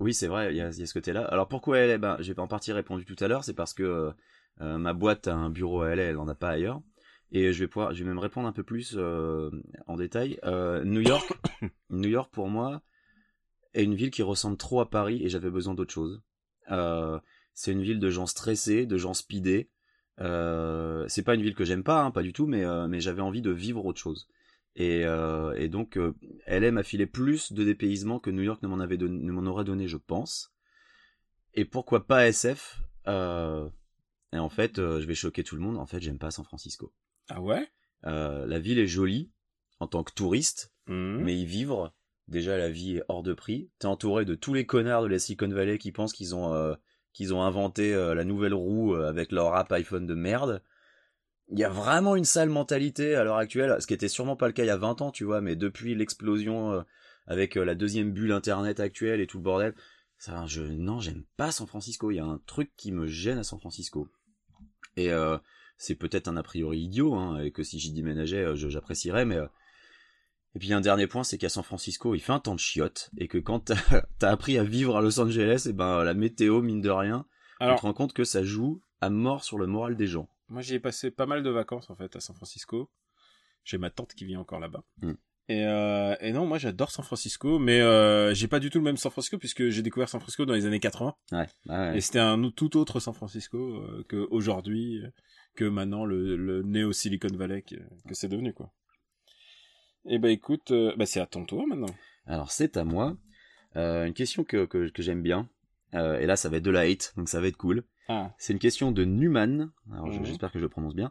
Oui, 0.00 0.12
c'est 0.12 0.26
vrai, 0.26 0.52
il 0.52 0.56
y 0.56 0.60
a, 0.60 0.70
il 0.70 0.78
y 0.78 0.82
a 0.82 0.86
ce 0.86 0.92
côté-là. 0.92 1.24
Alors 1.24 1.48
pourquoi 1.48 1.78
est 1.78 1.98
ben, 1.98 2.16
J'ai 2.20 2.36
en 2.38 2.48
partie 2.48 2.72
répondu 2.72 3.04
tout 3.04 3.16
à 3.20 3.28
l'heure, 3.28 3.44
c'est 3.44 3.54
parce 3.54 3.72
que 3.72 3.82
euh, 3.82 4.10
euh, 4.60 4.78
ma 4.78 4.92
boîte 4.92 5.28
a 5.28 5.34
un 5.34 5.50
bureau 5.50 5.82
à 5.82 5.94
LA, 5.94 6.02
elle 6.04 6.18
en 6.18 6.28
a 6.28 6.34
pas 6.34 6.50
ailleurs. 6.50 6.82
Et 7.30 7.52
je 7.52 7.60
vais 7.60 7.68
pouvoir, 7.68 7.94
je 7.94 8.02
vais 8.02 8.08
même 8.08 8.18
répondre 8.18 8.48
un 8.48 8.52
peu 8.52 8.62
plus 8.62 8.94
euh, 8.96 9.50
en 9.86 9.96
détail. 9.96 10.38
New 10.84 11.00
York, 11.00 11.32
New 11.90 12.08
York 12.08 12.32
pour 12.32 12.48
moi 12.48 12.82
est 13.72 13.82
une 13.82 13.94
ville 13.94 14.10
qui 14.10 14.22
ressemble 14.22 14.56
trop 14.56 14.80
à 14.80 14.90
Paris 14.90 15.20
et 15.24 15.28
j'avais 15.28 15.50
besoin 15.50 15.74
d'autre 15.74 15.92
chose. 15.92 16.22
C'est 17.54 17.72
une 17.72 17.82
ville 17.82 18.00
de 18.00 18.10
gens 18.10 18.26
stressés, 18.26 18.86
de 18.86 18.96
gens 18.96 19.14
speedés. 19.14 19.70
Euh, 20.20 21.04
c'est 21.08 21.22
pas 21.24 21.34
une 21.34 21.42
ville 21.42 21.54
que 21.54 21.64
j'aime 21.64 21.82
pas, 21.82 22.02
hein, 22.02 22.10
pas 22.10 22.22
du 22.22 22.32
tout, 22.32 22.46
mais 22.46 22.64
euh, 22.64 22.86
mais 22.88 23.00
j'avais 23.00 23.22
envie 23.22 23.42
de 23.42 23.50
vivre 23.50 23.84
autre 23.84 23.98
chose. 24.00 24.28
Et, 24.76 25.04
euh, 25.04 25.52
et 25.56 25.68
donc, 25.68 25.98
LA 26.46 26.72
m'a 26.72 26.82
filé 26.82 27.06
plus 27.06 27.52
de 27.52 27.62
dépaysement 27.64 28.18
que 28.18 28.30
New 28.30 28.42
York 28.42 28.62
ne 28.62 28.68
m'en 28.68 28.80
avait 28.80 28.96
don- 28.96 29.08
ne 29.08 29.32
m'en 29.32 29.48
aurait 29.48 29.64
donné, 29.64 29.86
je 29.88 29.96
pense. 29.96 30.52
Et 31.54 31.64
pourquoi 31.64 32.06
pas 32.06 32.26
SF 32.26 32.80
Et 33.06 34.38
en 34.38 34.48
fait, 34.48 34.76
je 34.76 35.04
vais 35.06 35.14
choquer 35.14 35.44
tout 35.44 35.54
le 35.54 35.62
monde. 35.62 35.76
En 35.78 35.86
fait, 35.86 36.00
j'aime 36.00 36.18
pas 36.18 36.32
San 36.32 36.44
Francisco. 36.44 36.92
Ah 37.28 37.40
ouais? 37.40 37.68
La 38.02 38.58
ville 38.58 38.78
est 38.80 38.86
jolie 38.88 39.30
en 39.80 39.86
tant 39.86 40.02
que 40.04 40.12
touriste, 40.12 40.72
Mhm. 40.88 41.22
mais 41.22 41.36
y 41.38 41.44
vivre, 41.46 41.94
déjà 42.28 42.56
la 42.58 42.68
vie 42.70 42.96
est 42.96 43.02
hors 43.08 43.22
de 43.22 43.32
prix. 43.32 43.70
T'es 43.78 43.86
entouré 43.86 44.24
de 44.24 44.34
tous 44.34 44.54
les 44.54 44.66
connards 44.66 45.02
de 45.02 45.08
la 45.08 45.18
Silicon 45.20 45.48
Valley 45.48 45.78
qui 45.78 45.92
pensent 45.92 46.12
qu'ils 46.12 46.34
ont 46.34 46.52
qu'ils 47.14 47.32
ont 47.32 47.42
inventé 47.42 47.94
euh, 47.94 48.14
la 48.14 48.24
nouvelle 48.24 48.52
roue 48.52 48.94
euh, 48.94 49.08
avec 49.08 49.32
leur 49.32 49.54
app 49.54 49.72
iPhone 49.72 50.06
de 50.06 50.14
merde. 50.14 50.62
Il 51.48 51.58
y 51.58 51.64
a 51.64 51.68
vraiment 51.68 52.16
une 52.16 52.24
sale 52.24 52.50
mentalité 52.50 53.14
à 53.14 53.24
l'heure 53.24 53.36
actuelle, 53.36 53.76
ce 53.80 53.86
qui 53.86 53.94
était 53.94 54.08
sûrement 54.08 54.36
pas 54.36 54.46
le 54.48 54.52
cas 54.52 54.64
il 54.64 54.66
y 54.66 54.70
a 54.70 54.76
20 54.76 55.00
ans, 55.00 55.10
tu 55.12 55.24
vois, 55.24 55.40
mais 55.40 55.56
depuis 55.56 55.94
l'explosion 55.94 56.72
euh, 56.72 56.82
avec 57.26 57.54
la 57.54 57.74
deuxième 57.74 58.12
bulle 58.12 58.32
internet 58.32 58.80
actuelle 58.80 59.20
et 59.20 59.26
tout 59.26 59.38
le 59.38 59.44
bordel, 59.44 59.74
ça, 60.18 60.44
je, 60.46 60.62
non, 60.62 61.00
j'aime 61.00 61.24
pas 61.36 61.52
San 61.52 61.66
Francisco. 61.66 62.10
Il 62.10 62.16
y 62.16 62.20
a 62.20 62.24
un 62.24 62.40
truc 62.46 62.70
qui 62.76 62.92
me 62.92 63.06
gêne 63.06 63.38
à 63.38 63.44
San 63.44 63.58
Francisco. 63.58 64.08
Et 64.96 65.10
c'est 65.76 65.96
peut-être 65.96 66.28
un 66.28 66.36
a 66.36 66.42
priori 66.42 66.80
idiot, 66.80 67.14
hein, 67.14 67.40
et 67.40 67.50
que 67.50 67.62
si 67.62 67.80
j'y 67.80 67.92
déménageais, 67.92 68.54
j'apprécierais, 68.54 69.24
mais 69.24 69.38
et 70.54 70.58
puis 70.58 70.72
un 70.72 70.80
dernier 70.80 71.06
point, 71.06 71.24
c'est 71.24 71.38
qu'à 71.38 71.48
San 71.48 71.64
Francisco, 71.64 72.14
il 72.14 72.20
fait 72.20 72.32
un 72.32 72.40
temps 72.40 72.54
de 72.54 72.60
chiotte, 72.60 73.10
et 73.18 73.28
que 73.28 73.38
quand 73.38 73.60
t'as 73.60 73.74
as 74.22 74.28
appris 74.28 74.58
à 74.58 74.64
vivre 74.64 74.96
à 74.96 75.02
Los 75.02 75.18
Angeles, 75.20 75.66
et 75.68 75.72
ben 75.72 76.04
la 76.04 76.14
météo, 76.14 76.62
mine 76.62 76.80
de 76.80 76.90
rien, 76.90 77.26
tu 77.60 77.66
te 77.66 77.80
rends 77.80 77.94
compte 77.94 78.12
que 78.12 78.24
ça 78.24 78.42
joue 78.42 78.82
à 79.00 79.10
mort 79.10 79.44
sur 79.44 79.58
le 79.58 79.66
moral 79.66 79.96
des 79.96 80.06
gens. 80.06 80.28
moi, 80.48 80.62
j'y 80.62 80.74
ai 80.74 80.80
passé 80.80 81.10
pas 81.10 81.26
mal 81.26 81.42
de 81.42 81.50
vacances, 81.50 81.90
en 81.90 81.96
fait, 81.96 82.14
à 82.16 82.20
San 82.20 82.34
Francisco. 82.36 82.90
J'ai 83.64 83.78
ma 83.78 83.90
tante 83.90 84.14
qui 84.14 84.24
vit 84.24 84.36
encore 84.36 84.60
là-bas. 84.60 84.84
Mm. 85.02 85.12
Et, 85.48 85.64
euh, 85.66 86.16
et 86.20 86.32
non, 86.32 86.46
moi, 86.46 86.56
j'adore 86.58 86.90
San 86.90 87.04
Francisco, 87.04 87.58
mais 87.58 87.80
euh, 87.80 88.32
j'ai 88.32 88.48
pas 88.48 88.60
du 88.60 88.70
tout 88.70 88.78
le 88.78 88.84
même 88.84 88.96
San 88.96 89.12
Francisco, 89.12 89.36
puisque 89.36 89.68
j'ai 89.68 89.82
découvert 89.82 90.08
San 90.08 90.20
Francisco 90.20 90.46
dans 90.46 90.54
les 90.54 90.64
années 90.64 90.80
80. 90.80 91.14
Ouais, 91.32 91.46
ouais. 91.66 91.98
Et 91.98 92.00
c'était 92.00 92.18
un 92.20 92.50
tout 92.50 92.76
autre 92.78 93.00
San 93.00 93.12
Francisco 93.12 93.58
euh, 93.58 94.04
que 94.08 94.26
aujourd'hui, 94.30 95.02
euh, 95.02 95.08
que 95.54 95.64
maintenant 95.64 96.04
le, 96.04 96.36
le 96.36 96.62
néo 96.62 96.92
Silicon 96.92 97.34
Valley 97.34 97.62
que, 97.62 97.76
que 97.76 98.14
c'est 98.14 98.28
devenu 98.28 98.52
quoi. 98.54 98.72
Et 100.06 100.18
bah 100.18 100.30
écoute, 100.30 100.70
euh, 100.70 100.94
bah 100.96 101.06
c'est 101.06 101.20
à 101.20 101.26
ton 101.26 101.44
tour 101.44 101.66
maintenant. 101.66 101.94
Alors 102.26 102.50
c'est 102.52 102.76
à 102.76 102.84
moi. 102.84 103.16
Euh, 103.76 104.04
une 104.06 104.14
question 104.14 104.44
que, 104.44 104.66
que, 104.66 104.88
que 104.90 105.02
j'aime 105.02 105.22
bien. 105.22 105.48
Euh, 105.94 106.18
et 106.20 106.26
là, 106.26 106.36
ça 106.36 106.48
va 106.48 106.56
être 106.58 106.62
de 106.64 106.70
la 106.70 106.80
hate, 106.80 107.12
donc 107.16 107.28
ça 107.28 107.40
va 107.40 107.46
être 107.48 107.56
cool. 107.56 107.84
Ah, 108.08 108.32
C'est 108.38 108.52
une 108.52 108.58
question 108.58 108.92
de 108.92 109.04
Newman. 109.04 109.70
Alors 109.92 110.06
Mhm. 110.08 110.24
j'espère 110.24 110.52
que 110.52 110.58
je 110.58 110.64
le 110.64 110.68
prononce 110.68 110.94
bien. 110.94 111.10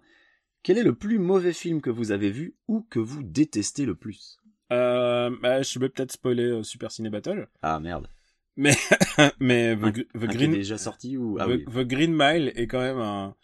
Quel 0.62 0.78
est 0.78 0.84
le 0.84 0.96
plus 0.96 1.20
mauvais 1.20 1.54
film 1.54 1.82
que 1.82 1.90
vous 1.90 2.12
avez 2.12 2.30
vu 2.30 2.56
ou 2.68 2.82
que 2.90 3.00
vous 3.00 3.24
détestez 3.24 3.86
le 3.86 3.96
plus? 3.96 4.38
Euh, 4.72 5.30
bah, 5.42 5.62
je 5.62 5.78
vais 5.80 5.90
peut-être 5.90 6.12
spoiler 6.14 6.62
Super 6.64 6.92
Ciné 6.92 7.10
Battle, 7.10 7.48
Ah 7.62 7.80
merde. 7.80 8.08
mais 8.56 8.74
The, 9.18 9.84
Un- 9.84 9.92
The 9.92 9.98
Un 9.98 10.02
qui 10.02 10.04
est 10.24 10.28
Green 10.28 10.52
déjà 10.52 10.78
sorti 10.78 11.18
ou 11.18 11.38
ah 11.40 11.46
The, 11.46 11.50
oui. 11.50 11.66
The 11.66 11.88
Green 11.88 12.14
Mile 12.16 12.52
est 12.56 12.68
quand 12.68 12.80
même 12.80 13.00
un 13.00 13.36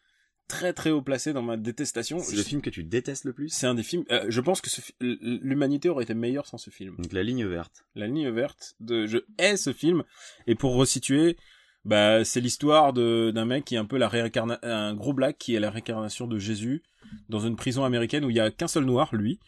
très 0.50 0.74
très 0.74 0.90
haut 0.92 1.02
placé 1.02 1.32
dans 1.32 1.42
ma 1.42 1.56
détestation. 1.56 2.20
C'est 2.20 2.36
le 2.36 2.44
film 2.44 2.62
que 2.62 2.70
tu 2.70 2.84
détestes 2.84 3.24
le 3.24 3.32
plus? 3.32 3.48
C'est 3.48 3.68
un 3.68 3.76
des 3.76 3.84
films. 3.84 4.04
euh, 4.12 4.26
je 4.28 4.42
pense 4.42 4.60
que 4.60 4.70
fi- 4.70 4.94
l'humanité 5.00 5.88
aurait 5.88 6.04
été 6.04 6.14
meilleure 6.14 6.46
sans 6.48 6.58
ce 6.58 6.70
film. 6.72 6.96
Donc 6.98 7.14
la 7.14 7.24
ligne 7.24 7.46
verte. 7.46 7.86
La 7.96 8.08
ligne 8.08 8.30
verte. 8.30 8.76
De, 8.82 9.06
je 9.08 9.20
hais 9.38 9.56
ce 9.56 9.72
film. 9.72 10.04
Et 10.48 10.56
pour 10.56 10.74
resituer, 10.76 11.38
bah, 11.86 12.26
c'est 12.26 12.42
l'histoire 12.42 12.92
d'un 12.92 13.46
mec 13.46 13.64
qui 13.64 13.76
est 13.76 13.78
un 13.78 13.86
peu 13.86 13.98
la 13.98 14.10
réincarna 14.10 14.60
un 14.64 14.94
gros 14.94 15.14
black 15.14 15.38
qui 15.38 15.56
est 15.56 15.60
la 15.62 15.70
réincarnation 15.72 16.28
de 16.28 16.38
Jésus 16.40 16.84
dans 17.30 17.40
une 17.40 17.56
prison 17.56 17.86
américaine 17.86 18.26
où 18.26 18.30
il 18.30 18.36
y 18.36 18.40
a 18.42 18.52
qu'un 18.52 18.68
seul 18.68 18.84
noir, 18.84 19.16
lui. 19.16 19.40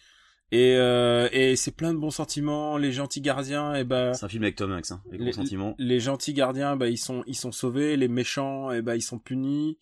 Et, 0.53 0.75
euh, 0.75 1.29
et 1.31 1.55
c'est 1.55 1.71
plein 1.71 1.93
de 1.93 1.99
bons 1.99 2.11
sentiments. 2.11 2.77
Les 2.77 2.91
gentils 2.91 3.21
gardiens, 3.21 3.73
et 3.75 3.83
bah, 3.85 4.13
C'est 4.13 4.25
un 4.25 4.29
film 4.29 4.43
avec 4.43 4.55
Tom 4.57 4.71
Hanks, 4.73 4.91
hein, 4.91 5.01
avec 5.07 5.19
les, 5.21 5.25
mon 5.27 5.31
sentiment. 5.31 5.75
les 5.77 5.99
gentils 6.01 6.33
gardiens, 6.33 6.75
bah, 6.75 6.89
ils 6.89 6.97
sont, 6.97 7.23
ils 7.25 7.35
sont 7.35 7.51
sauvés. 7.53 7.95
Les 7.95 8.07
méchants, 8.09 8.69
et 8.71 8.81
bah, 8.81 8.95
ils 8.97 9.01
sont 9.01 9.17
punis. 9.19 9.77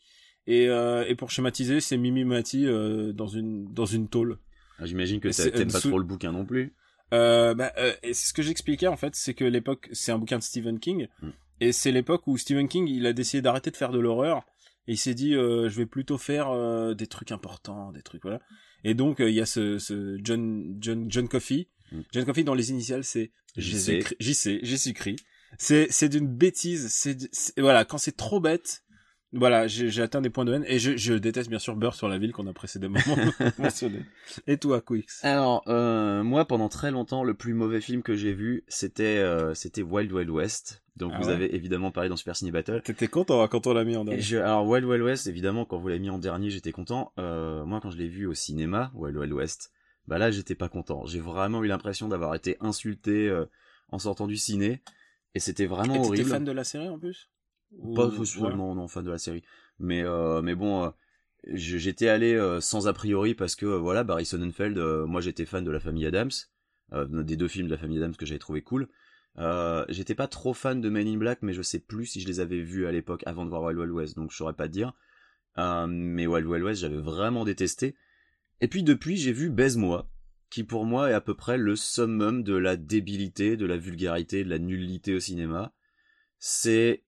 Et, 0.50 0.68
euh, 0.68 1.06
et 1.08 1.16
pour 1.16 1.30
schématiser, 1.32 1.80
c'est 1.80 1.96
Mimi 1.98 2.24
Mati 2.26 2.66
euh, 2.66 3.14
dans 3.14 3.28
une 3.28 3.72
dans 3.74 3.86
une 3.86 4.08
tôle. 4.10 4.38
Ah, 4.80 4.86
J'imagine 4.86 5.20
que 5.20 5.32
c'est- 5.32 5.52
t'aimes 5.52 5.72
pas 5.72 5.80
trop 5.80 6.00
le 6.00 6.04
bouquin 6.06 6.32
non 6.32 6.44
plus. 6.46 6.74
Euh, 7.14 7.54
bah, 7.54 7.72
euh, 7.78 7.94
c'est 8.04 8.14
ce 8.30 8.34
que 8.34 8.42
j'expliquais 8.42 8.88
en 8.88 8.98
fait, 8.98 9.16
c'est 9.16 9.34
que 9.34 9.44
l'époque, 9.46 9.90
c'est 9.92 10.12
un 10.12 10.18
bouquin 10.18 10.38
de 10.38 10.44
Stephen 10.44 10.80
King, 10.80 11.08
Mm. 11.22 11.30
et 11.62 11.72
c'est 11.72 11.92
l'époque 11.92 12.26
où 12.28 12.38
Stephen 12.38 12.68
King, 12.68 12.88
il 12.88 13.06
a 13.06 13.14
décidé 13.14 13.42
d'arrêter 13.42 13.72
de 13.72 13.78
faire 13.78 13.92
de 13.92 14.00
l'horreur, 14.00 14.44
et 14.88 14.94
il 14.94 14.98
s'est 14.98 15.14
dit, 15.16 15.36
euh, 15.36 15.70
je 15.70 15.76
vais 15.78 15.86
plutôt 15.86 16.18
faire 16.18 16.48
des 16.96 17.08
trucs 17.08 17.32
importants, 17.32 17.92
des 17.92 18.02
trucs 18.02 18.22
voilà. 18.24 18.40
Et 18.84 18.94
donc 18.96 19.18
il 19.20 19.32
y 19.32 19.42
a 19.42 19.46
ce, 19.46 19.78
ce 19.80 20.18
John 20.24 20.78
John 20.80 21.06
John 21.12 21.28
Coffey, 21.28 21.68
Mm. 21.92 22.02
John 22.12 22.26
Coffey 22.26 22.44
dans 22.44 22.54
les 22.56 22.70
initiales 22.72 23.04
c'est 23.04 23.32
JC. 23.58 24.04
JC, 24.20 24.60
Jésus-Christ. 24.64 25.20
C'est 25.58 25.88
c'est 25.92 26.10
d'une 26.10 26.28
bêtise, 26.28 26.88
c'est- 26.90 27.60
voilà 27.60 27.86
quand 27.86 27.98
c'est 27.98 28.16
trop 28.16 28.40
bête. 28.40 28.84
Voilà, 29.32 29.68
j'ai 29.68 30.02
atteint 30.02 30.22
des 30.22 30.32
points 30.32 30.46
de 30.46 30.54
haine 30.54 30.66
et 30.68 30.80
je, 30.80 30.98
je 30.98 31.14
déteste 31.14 31.50
bien 31.50 31.60
sûr 31.60 31.76
Beurre 31.76 31.94
sur 31.94 32.08
la 32.08 32.18
ville 32.18 32.32
qu'on 32.32 32.48
a 32.48 32.54
précédemment 32.54 33.00
mentionné. 33.60 34.00
Et 34.48 34.58
toi, 34.58 34.82
Quix? 34.82 35.06
Alors, 35.22 35.64
euh, 35.68 36.24
moi, 36.24 36.46
pendant 36.46 36.68
très 36.68 36.90
longtemps, 36.90 37.24
le 37.24 37.36
plus 37.36 37.54
mauvais 37.54 37.80
film 37.80 38.02
que 38.02 38.16
j'ai 38.16 38.34
vu, 38.34 38.64
c'était 38.68 39.20
euh, 39.20 39.54
c'était 39.54 39.84
Wild 39.84 40.12
Wild 40.12 40.32
West. 40.32 40.82
Donc, 40.96 41.14
Ah 41.14 41.20
vous 41.20 41.28
ouais? 41.28 41.34
avez 41.34 41.56
évidemment 41.56 41.92
parlé 41.92 42.10
dans 42.10 42.18
Super 42.18 42.36
Ciné 42.36 42.52
Battle. 42.52 42.82
T'étais 42.84 43.08
content 43.08 43.42
hein, 43.44 43.48
quand 43.48 43.68
on 43.68 43.74
l'a 43.74 43.84
mis 43.84 43.96
en 43.96 44.04
dernier. 44.04 44.20
je, 44.22 44.38
alors, 44.38 44.68
Wild 44.68 44.86
Wild 44.86 45.04
West, 45.04 45.28
évidemment, 45.28 45.64
quand 45.64 45.78
vous 45.78 45.88
l'avez 45.88 46.00
mis 46.00 46.10
en 46.10 46.18
dernier, 46.18 46.50
j'étais 46.50 46.72
content. 46.72 47.14
Euh, 47.20 47.64
moi, 47.66 47.80
quand 47.82 47.92
je 47.92 47.98
l'ai 47.98 48.08
vu 48.08 48.26
au 48.26 48.34
cinéma, 48.34 48.92
Wild 48.96 49.16
Wild 49.16 49.32
West, 49.34 49.72
bah 50.08 50.18
là, 50.18 50.32
j'étais 50.32 50.56
pas 50.56 50.70
content. 50.70 51.06
J'ai 51.06 51.20
vraiment 51.20 51.64
eu 51.64 51.68
l'impression 51.68 52.08
d'avoir 52.08 52.34
été 52.34 52.58
insulté 52.62 53.30
euh, 53.30 53.46
en 53.90 54.00
sortant 54.00 54.26
du 54.26 54.38
ciné. 54.38 54.82
Et 55.36 55.40
c'était 55.40 55.68
vraiment 55.68 55.94
Et 55.94 55.98
t'étais 55.98 56.08
horrible. 56.08 56.30
fan 56.32 56.44
de 56.44 56.52
la 56.52 56.64
série 56.64 56.90
en 56.90 56.98
plus? 56.98 57.30
Pas 57.96 58.10
spécialement, 58.12 58.76
non, 58.76 58.88
fan 58.88 59.04
de 59.04 59.12
la 59.12 59.18
série. 59.18 59.44
Mais, 59.80 60.04
euh, 60.04 60.42
mais 60.42 60.56
bon, 60.56 60.84
euh, 60.84 60.90
j'étais 61.46 62.10
allé 62.10 62.34
euh, 62.34 62.60
sans 62.60 62.88
a 62.88 62.94
priori 62.94 63.36
parce 63.36 63.56
que, 63.56 63.66
euh, 63.66 63.78
voilà, 63.78 64.04
Barry 64.04 64.26
Sonnenfeld, 64.26 64.78
euh, 64.78 65.06
moi 65.06 65.22
j'étais 65.22 65.46
fan 65.46 65.64
de 65.64 65.72
la 65.72 65.80
famille 65.80 66.06
Adams, 66.06 66.32
euh, 66.94 67.24
des 67.24 67.38
deux 67.38 67.48
films 67.48 67.68
de 67.68 67.72
la 67.72 67.78
famille 67.78 67.98
Adams 67.98 68.16
que 68.16 68.26
j'avais 68.26 68.40
trouvé 68.40 68.62
cool. 68.62 68.90
Euh, 69.38 69.86
j'étais 69.90 70.16
pas 70.16 70.28
trop 70.28 70.54
fan 70.54 70.82
de 70.82 70.90
Men 70.90 71.08
in 71.08 71.18
Black, 71.18 71.40
mais 71.44 71.54
je 71.54 71.62
sais 71.62 71.80
plus 71.80 72.08
si 72.08 72.20
je 72.20 72.28
les 72.28 72.40
avais 72.40 72.60
vus 72.62 72.88
à 72.88 72.92
l'époque 72.92 73.24
avant 73.26 73.46
de 73.46 73.50
voir 73.50 73.62
Wild 73.64 73.80
Wild 73.80 73.92
West, 73.94 74.16
donc 74.16 74.32
je 74.32 74.38
saurais 74.38 74.54
pas 74.54 74.68
te 74.68 74.74
dire. 74.74 74.94
Euh, 75.58 75.88
mais 75.88 76.28
Wild 76.28 76.48
Wild 76.48 76.64
West, 76.64 76.82
j'avais 76.82 77.00
vraiment 77.00 77.46
détesté. 77.46 77.96
Et 78.62 78.68
puis 78.68 78.84
depuis, 78.84 79.16
j'ai 79.16 79.32
vu 79.32 79.50
Baise-moi, 79.50 80.10
qui 80.50 80.64
pour 80.64 80.86
moi 80.86 81.12
est 81.12 81.14
à 81.14 81.22
peu 81.22 81.36
près 81.36 81.58
le 81.58 81.76
summum 81.76 82.44
de 82.44 82.56
la 82.56 82.76
débilité, 82.76 83.56
de 83.56 83.66
la 83.66 83.78
vulgarité, 83.78 84.44
de 84.44 84.50
la 84.50 84.60
nullité 84.60 85.14
au 85.16 85.20
cinéma. 85.20 85.74
C'est 86.40 87.04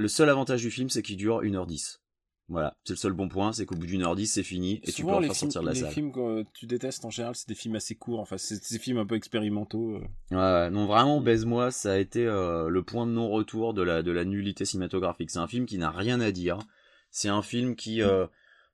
le 0.00 0.08
seul 0.08 0.28
avantage 0.28 0.62
du 0.62 0.70
film, 0.70 0.88
c'est 0.88 1.02
qu'il 1.02 1.16
dure 1.16 1.42
1h10. 1.42 1.98
Voilà, 2.48 2.76
c'est 2.82 2.94
le 2.94 2.98
seul 2.98 3.12
bon 3.12 3.28
point, 3.28 3.52
c'est 3.52 3.64
qu'au 3.64 3.76
bout 3.76 3.86
d'une 3.86 4.02
heure 4.02 4.16
10, 4.16 4.26
c'est 4.26 4.42
fini 4.42 4.80
et 4.82 4.90
tu 4.90 5.04
peux 5.04 5.10
les 5.20 5.30
enfin 5.30 5.34
sortir 5.34 5.60
de 5.60 5.66
la 5.66 5.72
les 5.72 5.80
salle. 5.80 5.92
films 5.92 6.10
que 6.10 6.44
tu 6.52 6.66
détestes 6.66 7.04
en 7.04 7.10
général, 7.10 7.36
c'est 7.36 7.46
des 7.46 7.54
films 7.54 7.76
assez 7.76 7.94
courts. 7.94 8.18
Enfin, 8.18 8.38
c'est 8.38 8.72
des 8.72 8.78
films 8.80 8.98
un 8.98 9.06
peu 9.06 9.14
expérimentaux. 9.14 10.00
euh. 10.32 10.70
Non 10.70 10.86
vraiment 10.86 11.20
baise-moi, 11.20 11.70
ça 11.70 11.92
a 11.92 11.96
été 11.98 12.26
euh, 12.26 12.68
le 12.68 12.82
point 12.82 13.06
de 13.06 13.12
non-retour 13.12 13.72
de 13.72 13.82
la 13.82 14.02
de 14.02 14.10
la 14.10 14.24
nullité 14.24 14.64
cinématographique. 14.64 15.30
C'est 15.30 15.38
un 15.38 15.46
film 15.46 15.64
qui 15.64 15.78
n'a 15.78 15.92
rien 15.92 16.20
à 16.20 16.32
dire. 16.32 16.58
C'est 17.12 17.28
un 17.28 17.42
film 17.42 17.76
qui 17.76 18.02
euh, 18.02 18.26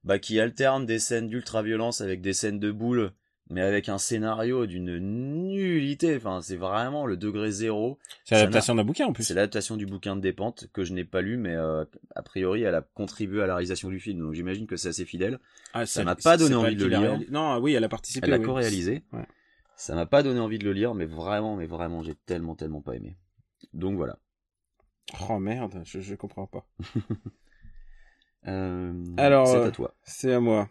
bah 0.05 0.19
qui 0.19 0.41
alterne 0.41 0.87
des 0.87 0.99
scènes 0.99 1.29
d'ultra 1.29 1.63
violence 1.63 2.01
avec 2.01 2.23
des 2.23 2.33
scènes 2.33 2.59
de 2.59 2.71
boules, 2.73 3.13
mais 3.49 3.61
avec 3.61 3.89
un 3.89 3.99
scénario 3.99 4.67
d'une 4.67 4.99
nullité. 4.99 6.17
Enfin, 6.17 6.41
c'est 6.43 6.57
vraiment 6.57 7.07
le 7.07 7.17
degré 7.17 7.51
zéro. 7.51 7.99
C'est 8.25 8.35
l'adaptation 8.35 8.75
d'un 8.75 8.85
bouquin 8.85 9.07
en 9.07 9.13
plus. 9.13 9.25
C'est 9.25 9.35
l'adaptation 9.35 9.77
du 9.77 9.87
bouquin 9.87 10.17
de 10.17 10.21
Despentes 10.21 10.67
que 10.73 10.85
je 10.85 10.93
n'ai 10.93 11.05
pas 11.05 11.21
lu, 11.21 11.37
mais 11.37 11.55
euh, 11.55 11.85
a 12.15 12.23
priori 12.23 12.63
elle 12.63 12.75
a 12.75 12.83
contribué 12.83 13.43
à 13.43 13.47
la 13.47 13.55
réalisation 13.55 13.89
du 13.89 14.01
film, 14.01 14.21
donc 14.21 14.35
j'imagine 14.35 14.67
que 14.67 14.77
c'est 14.77 14.89
assez 14.89 15.05
fidèle. 15.05 15.39
Ah, 15.75 15.87
ça 15.87 16.05
m'a 16.05 16.17
pas 16.17 16.37
donné 16.37 16.55
envie 16.55 16.77
de 16.77 16.85
le 16.85 16.91
l'a 16.91 16.99
lire. 17.17 17.21
Non, 17.31 17.59
oui, 17.59 17.75
elle 17.75 17.85
a 17.85 17.89
participé. 17.89 18.27
Elle 18.27 18.35
a 18.35 18.39
oui. 18.39 18.45
co-réalisé. 18.45 19.03
Ouais. 19.13 19.27
Ça 19.77 19.95
m'a 19.95 20.07
pas 20.07 20.23
donné 20.23 20.41
envie 20.41 20.59
de 20.59 20.65
le 20.65 20.73
lire, 20.73 20.95
mais 20.95 21.05
vraiment, 21.05 21.57
mais 21.57 21.67
vraiment, 21.67 22.03
j'ai 22.03 22.15
tellement, 22.15 22.55
tellement 22.55 22.81
pas 22.81 22.95
aimé. 22.97 23.17
Donc 23.75 23.97
voilà. 23.97 24.19
Oh 25.29 25.39
merde, 25.39 25.83
je, 25.85 26.01
je 26.01 26.15
comprends 26.15 26.47
pas. 26.47 26.67
Euh, 28.49 28.93
Alors, 29.17 29.49
c'est 29.49 29.57
à 29.57 29.71
toi. 29.73 29.93
C'est 30.05 30.33
à 30.33 30.39
moi. 30.39 30.69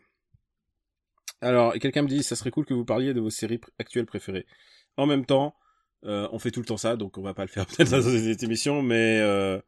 Alors, 1.42 1.74
quelqu'un 1.74 2.01
me 2.01 2.08
dit, 2.08 2.24
ça 2.24 2.36
serait 2.36 2.51
cool 2.51 2.65
que 2.65 2.74
vous 2.74 2.86
parliez 2.86 3.13
de 3.13 3.20
vos 3.20 3.30
séries 3.30 3.60
actuelles 3.80 4.06
préférées. 4.06 4.46
En 4.98 5.06
même 5.06 5.25
temps, 5.25 5.56
euh, 6.06 6.27
on 6.32 6.39
fait 6.39 6.51
tout 6.51 6.60
le 6.60 6.65
temps 6.65 6.77
ça, 6.77 6.96
donc 6.96 7.18
on 7.18 7.22
va 7.22 7.34
pas 7.34 7.44
le 7.44 7.50
faire 7.50 7.65
peut-être 7.68 7.92
dans 7.92 8.01
cette 8.01 8.44
émission, 8.44 8.82
mais 8.82 9.20
euh, 9.22 9.60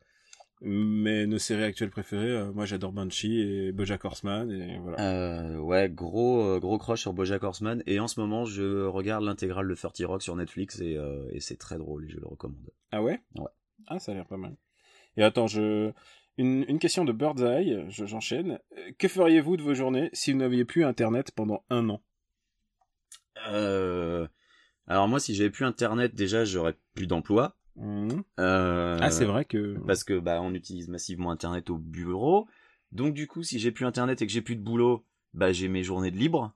mais 0.62 1.26
nos 1.28 1.38
séries 1.38 1.64
actuelles 1.64 1.90
préférées, 1.90 2.32
euh, 2.32 2.52
moi 2.52 2.66
j'adore 2.66 2.92
Banshee 2.92 3.42
et 3.42 3.72
BoJack 3.72 4.06
Horseman 4.06 4.50
et 4.52 4.80
voilà. 4.80 5.62
Ouais, 5.62 5.90
gros, 5.90 6.60
gros 6.60 6.78
crush 6.78 7.02
sur 7.02 7.14
BoJack 7.14 7.44
Horseman. 7.44 7.84
Et 7.86 8.00
en 8.00 8.08
ce 8.08 8.20
moment, 8.20 8.46
je 8.46 8.86
regarde 8.86 9.24
l'intégrale 9.24 9.68
de 9.68 9.76
30 9.76 10.02
Rock 10.06 10.24
sur 10.24 10.36
Netflix 10.36 10.80
et, 10.80 10.98
et 11.32 11.40
c'est 11.40 11.58
très 11.58 11.78
drôle 11.78 12.06
et 12.06 12.10
je 12.10 12.18
le 12.18 12.28
recommande. 12.28 12.72
Ah 12.92 13.04
ouais? 13.04 13.20
Ouais. 13.36 13.50
Ah, 13.88 14.00
ça 14.00 14.12
a 14.12 14.16
l'air 14.16 14.26
pas 14.26 14.38
mal. 14.38 14.56
Et 15.16 15.24
attends, 15.24 15.48
je 15.48 15.92
une, 16.38 16.66
une 16.68 16.80
question 16.80 17.06
de 17.06 17.12
Birdseye, 17.12 17.86
je- 17.90 18.06
j'enchaîne. 18.06 18.60
Que 18.98 19.08
feriez-vous 19.08 19.58
de 19.58 19.64
vos 19.64 19.74
journées 19.74 20.10
si 20.14 20.32
vous 20.32 20.38
n'aviez 20.40 20.66
plus 20.66 20.84
Internet 20.86 21.32
pendant 21.36 21.64
un 21.70 21.90
an? 21.90 22.02
Euh, 23.50 24.28
alors 24.88 25.08
moi, 25.08 25.20
si 25.20 25.36
j'avais 25.36 25.50
plus 25.50 25.66
Internet, 25.66 26.16
déjà, 26.16 26.46
j'aurais 26.46 26.76
plus 26.96 27.08
d'emploi. 27.08 27.56
Mhm. 27.76 28.24
Euh, 28.40 28.98
Ah, 29.02 29.12
c'est 29.12 29.26
vrai 29.26 29.46
que 29.46 29.78
parce 29.86 30.04
que 30.04 30.18
bah 30.18 30.40
on 30.42 30.54
utilise 30.56 30.88
massivement 30.90 31.30
internet 31.30 31.70
au 31.70 31.78
bureau. 31.78 32.48
Donc 32.92 33.14
du 33.14 33.28
coup, 33.28 33.44
si 33.44 33.60
j'ai 33.60 33.72
plus 33.72 33.86
internet 33.86 34.20
et 34.22 34.26
que 34.26 34.32
j'ai 34.34 34.42
plus 34.42 34.56
de 34.56 34.64
boulot, 34.64 35.06
bah 35.36 35.52
j'ai 35.52 35.68
mes 35.68 35.84
journées 35.84 36.10
de 36.10 36.18
libre. 36.18 36.54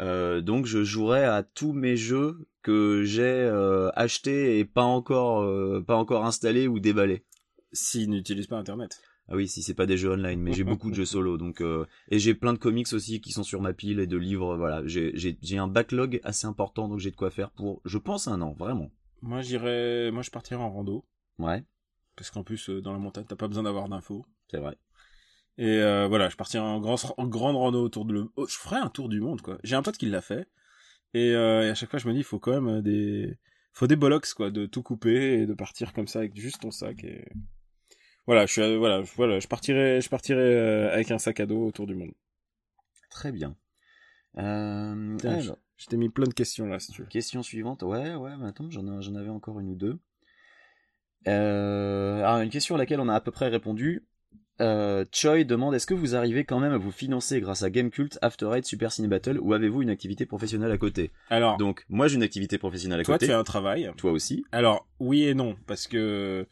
Euh, 0.00 0.40
donc 0.40 0.66
je 0.66 0.82
jouerai 0.82 1.22
à 1.24 1.44
tous 1.44 1.72
mes 1.72 1.96
jeux 1.96 2.48
que 2.62 3.04
j'ai 3.04 3.22
euh, 3.22 3.90
achetés 3.94 4.58
et 4.58 4.64
pas 4.64 4.82
encore 4.82 5.42
euh, 5.42 5.80
pas 5.86 5.94
encore 5.96 6.26
installés 6.26 6.66
ou 6.66 6.80
déballés. 6.80 7.22
S'ils 7.76 8.10
n'utilisent 8.10 8.48
pas 8.48 8.58
Internet. 8.58 9.00
Ah 9.28 9.34
oui, 9.34 9.48
si 9.48 9.62
c'est 9.62 9.74
pas 9.74 9.86
des 9.86 9.96
jeux 9.96 10.12
online, 10.12 10.40
mais 10.40 10.52
j'ai 10.52 10.64
beaucoup 10.64 10.90
de 10.90 10.94
jeux 10.94 11.04
solo, 11.04 11.36
donc 11.36 11.60
euh, 11.60 11.84
et 12.10 12.18
j'ai 12.18 12.34
plein 12.34 12.52
de 12.52 12.58
comics 12.58 12.92
aussi 12.92 13.20
qui 13.20 13.32
sont 13.32 13.42
sur 13.42 13.60
ma 13.60 13.72
pile 13.72 14.00
et 14.00 14.06
de 14.06 14.16
livres. 14.16 14.56
Voilà, 14.56 14.82
j'ai 14.86 15.58
un 15.58 15.68
backlog 15.68 16.20
assez 16.24 16.46
important, 16.46 16.88
donc 16.88 17.00
j'ai 17.00 17.10
de 17.10 17.16
quoi 17.16 17.30
faire 17.30 17.50
pour, 17.50 17.80
je 17.84 17.98
pense 17.98 18.28
un 18.28 18.40
an, 18.40 18.54
vraiment. 18.58 18.90
Moi, 19.22 19.42
j'irais, 19.42 20.10
moi, 20.12 20.22
je 20.22 20.30
partirais 20.30 20.62
en 20.62 20.70
rando. 20.70 21.04
Ouais, 21.38 21.64
Parce 22.16 22.30
qu'en 22.30 22.44
plus, 22.44 22.70
euh, 22.70 22.80
dans 22.80 22.92
la 22.92 22.98
montagne, 22.98 23.24
t'as 23.28 23.36
pas 23.36 23.48
besoin 23.48 23.64
d'avoir 23.64 23.88
d'infos. 23.88 24.24
c'est 24.50 24.58
vrai. 24.58 24.76
Et 25.58 25.78
euh, 25.78 26.06
voilà, 26.06 26.28
je 26.28 26.36
partirais 26.36 26.62
en, 26.62 26.80
grand, 26.80 26.96
en 27.16 27.26
grande 27.26 27.56
rando 27.56 27.82
autour 27.82 28.04
de 28.04 28.12
le... 28.12 28.28
oh, 28.36 28.46
je 28.46 28.56
ferais 28.56 28.76
un 28.76 28.88
tour 28.88 29.08
du 29.08 29.20
monde, 29.20 29.40
quoi. 29.40 29.58
J'ai 29.64 29.74
un 29.74 29.82
pote 29.82 29.96
qui 29.96 30.06
l'a 30.06 30.20
fait. 30.20 30.46
Et, 31.14 31.34
euh, 31.34 31.66
et 31.66 31.70
à 31.70 31.74
chaque 31.74 31.90
fois, 31.90 31.98
je 31.98 32.06
me 32.06 32.12
dis, 32.12 32.20
il 32.20 32.24
faut 32.24 32.38
quand 32.38 32.60
même 32.60 32.82
des... 32.82 33.38
faut 33.72 33.86
des 33.86 33.96
bollocks, 33.96 34.34
quoi, 34.34 34.50
de 34.50 34.66
tout 34.66 34.82
couper 34.82 35.40
et 35.40 35.46
de 35.46 35.54
partir 35.54 35.92
comme 35.92 36.06
ça 36.06 36.20
avec 36.20 36.38
juste 36.38 36.60
ton 36.60 36.70
sac. 36.70 37.02
Et... 37.04 37.24
Voilà, 38.26 38.46
je 38.46 38.52
suis, 38.52 38.62
euh, 38.62 38.76
voilà, 38.76 39.02
je- 39.02 39.12
voilà, 39.16 39.38
je 39.40 39.46
partirais, 39.46 40.00
je 40.00 40.08
partirais 40.08 40.40
euh, 40.40 40.92
avec 40.92 41.10
un 41.10 41.18
sac 41.18 41.40
à 41.40 41.46
dos 41.46 41.64
autour 41.66 41.86
du 41.86 41.94
monde. 41.94 42.12
Très 43.10 43.32
bien. 43.32 43.56
Euh, 44.38 45.16
alors, 45.24 45.56
Je 45.76 45.86
t'ai 45.86 45.96
mis 45.96 46.08
plein 46.08 46.26
de 46.26 46.32
questions 46.34 46.66
là, 46.66 46.78
si 46.78 46.90
tu 46.92 47.02
veux. 47.02 47.08
Question 47.08 47.42
suivante. 47.42 47.82
Ouais, 47.82 48.14
ouais, 48.14 48.32
mais 48.38 48.46
attends, 48.48 48.70
j'en 48.70 48.86
ai- 48.86 49.02
j'en 49.02 49.14
avais 49.14 49.28
encore 49.28 49.60
une 49.60 49.68
ou 49.70 49.74
deux. 49.74 49.98
Euh, 51.28 52.18
alors, 52.24 52.40
une 52.40 52.50
question 52.50 52.74
à 52.74 52.78
laquelle 52.78 53.00
on 53.00 53.08
a 53.08 53.14
à 53.14 53.20
peu 53.20 53.30
près 53.30 53.48
répondu. 53.48 54.04
Euh, 54.62 55.04
Choi 55.12 55.44
demande 55.44 55.74
est-ce 55.74 55.86
que 55.86 55.92
vous 55.92 56.14
arrivez 56.14 56.44
quand 56.44 56.60
même 56.60 56.72
à 56.72 56.78
vous 56.78 56.90
financer 56.92 57.40
grâce 57.42 57.62
à 57.62 57.68
Gamecult, 57.68 58.18
After 58.22 58.48
Eight, 58.54 58.64
Super 58.64 58.90
Ciné 58.90 59.06
Battle 59.08 59.38
ou 59.40 59.52
avez-vous 59.52 59.82
une 59.82 59.90
activité 59.90 60.24
professionnelle 60.24 60.70
à 60.72 60.78
côté? 60.78 61.10
Alors, 61.28 61.58
Donc, 61.58 61.84
moi 61.90 62.08
j'ai 62.08 62.16
une 62.16 62.22
activité 62.22 62.56
professionnelle 62.56 63.00
à 63.00 63.02
toi, 63.02 63.16
côté. 63.16 63.26
tu 63.26 63.32
fais 63.32 63.36
un 63.36 63.44
travail. 63.44 63.90
Toi 63.98 64.12
aussi. 64.12 64.46
Alors, 64.52 64.88
oui 64.98 65.24
et 65.24 65.34
non, 65.34 65.56
parce 65.66 65.86
que 65.86 66.46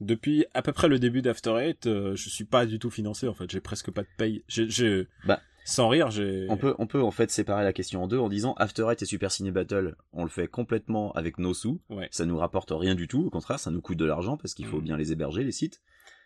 depuis 0.00 0.46
à 0.54 0.62
peu 0.62 0.72
près 0.72 0.88
le 0.88 0.98
début 0.98 1.22
d'After 1.22 1.54
Eight, 1.58 1.86
euh, 1.86 2.14
je 2.16 2.28
suis 2.28 2.44
pas 2.44 2.66
du 2.66 2.78
tout 2.78 2.90
financé 2.90 3.28
en 3.28 3.34
fait. 3.34 3.50
J'ai 3.50 3.60
presque 3.60 3.90
pas 3.90 4.02
de 4.02 4.08
paye. 4.16 4.42
J'ai, 4.48 4.68
j'ai- 4.68 5.06
Bah, 5.26 5.40
sans 5.64 5.88
rire, 5.88 6.10
j'ai. 6.10 6.46
On 6.48 6.56
peut, 6.56 6.74
on 6.78 6.86
peut 6.86 7.02
en 7.02 7.10
fait 7.10 7.30
séparer 7.30 7.62
la 7.64 7.72
question 7.72 8.02
en 8.02 8.08
deux 8.08 8.18
en 8.18 8.28
disant 8.28 8.54
After 8.54 8.86
Eight 8.90 9.02
et 9.02 9.04
Super 9.06 9.30
Ciné 9.30 9.50
Battle, 9.50 9.94
on 10.12 10.24
le 10.24 10.30
fait 10.30 10.48
complètement 10.48 11.12
avec 11.12 11.38
nos 11.38 11.54
sous. 11.54 11.80
Ouais. 11.90 12.08
Ça 12.10 12.24
nous 12.24 12.38
rapporte 12.38 12.70
rien 12.72 12.94
du 12.94 13.06
tout. 13.08 13.26
Au 13.26 13.30
contraire, 13.30 13.58
ça 13.60 13.70
nous 13.70 13.80
coûte 13.82 13.98
de 13.98 14.04
l'argent 14.06 14.36
parce 14.36 14.54
qu'il 14.54 14.66
faut 14.66 14.78
Mhm. 14.78 14.84
bien 14.84 14.96
les 14.96 15.12
héberger, 15.12 15.44
les 15.44 15.52
sites. 15.52 15.80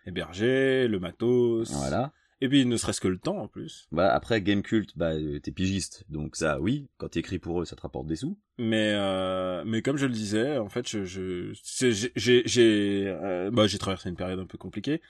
héberger, 0.07 0.87
le 0.89 0.99
matos. 1.01 1.73
Voilà. 1.73 2.13
Et 2.41 2.49
puis 2.49 2.67
ne 2.67 2.77
serait-ce 2.77 3.01
que 3.01 3.09
le 3.09 3.19
temps 3.19 3.39
en 3.39 3.49
plus. 3.49 3.87
Bah 3.93 4.13
après 4.13 4.43
Gamecult, 4.43 4.91
bah 4.97 5.13
euh, 5.13 5.39
t'es 5.41 5.53
pigiste, 5.53 6.05
donc 6.09 6.37
ça 6.37 6.61
oui, 6.61 6.89
quand 6.99 7.09
t'écris 7.09 7.39
pour 7.39 7.63
eux, 7.63 7.65
ça 7.65 7.77
te 7.77 7.81
rapporte 7.83 8.07
des 8.07 8.17
sous. 8.17 8.39
Mais 8.59 8.93
euh, 8.95 9.63
mais 9.65 9.83
comme 9.83 9.97
je 9.97 10.07
le 10.07 10.13
disais, 10.13 10.59
en 10.59 10.69
fait, 10.69 10.89
je, 10.89 11.05
je 11.05 11.53
j'ai 12.17 12.43
j'ai 12.47 13.05
euh, 13.07 13.51
bah, 13.51 13.67
j'ai 13.67 13.79
traversé 13.79 14.09
une 14.09 14.17
période 14.17 14.41
un 14.41 14.47
peu 14.47 14.59
compliquée 14.59 15.01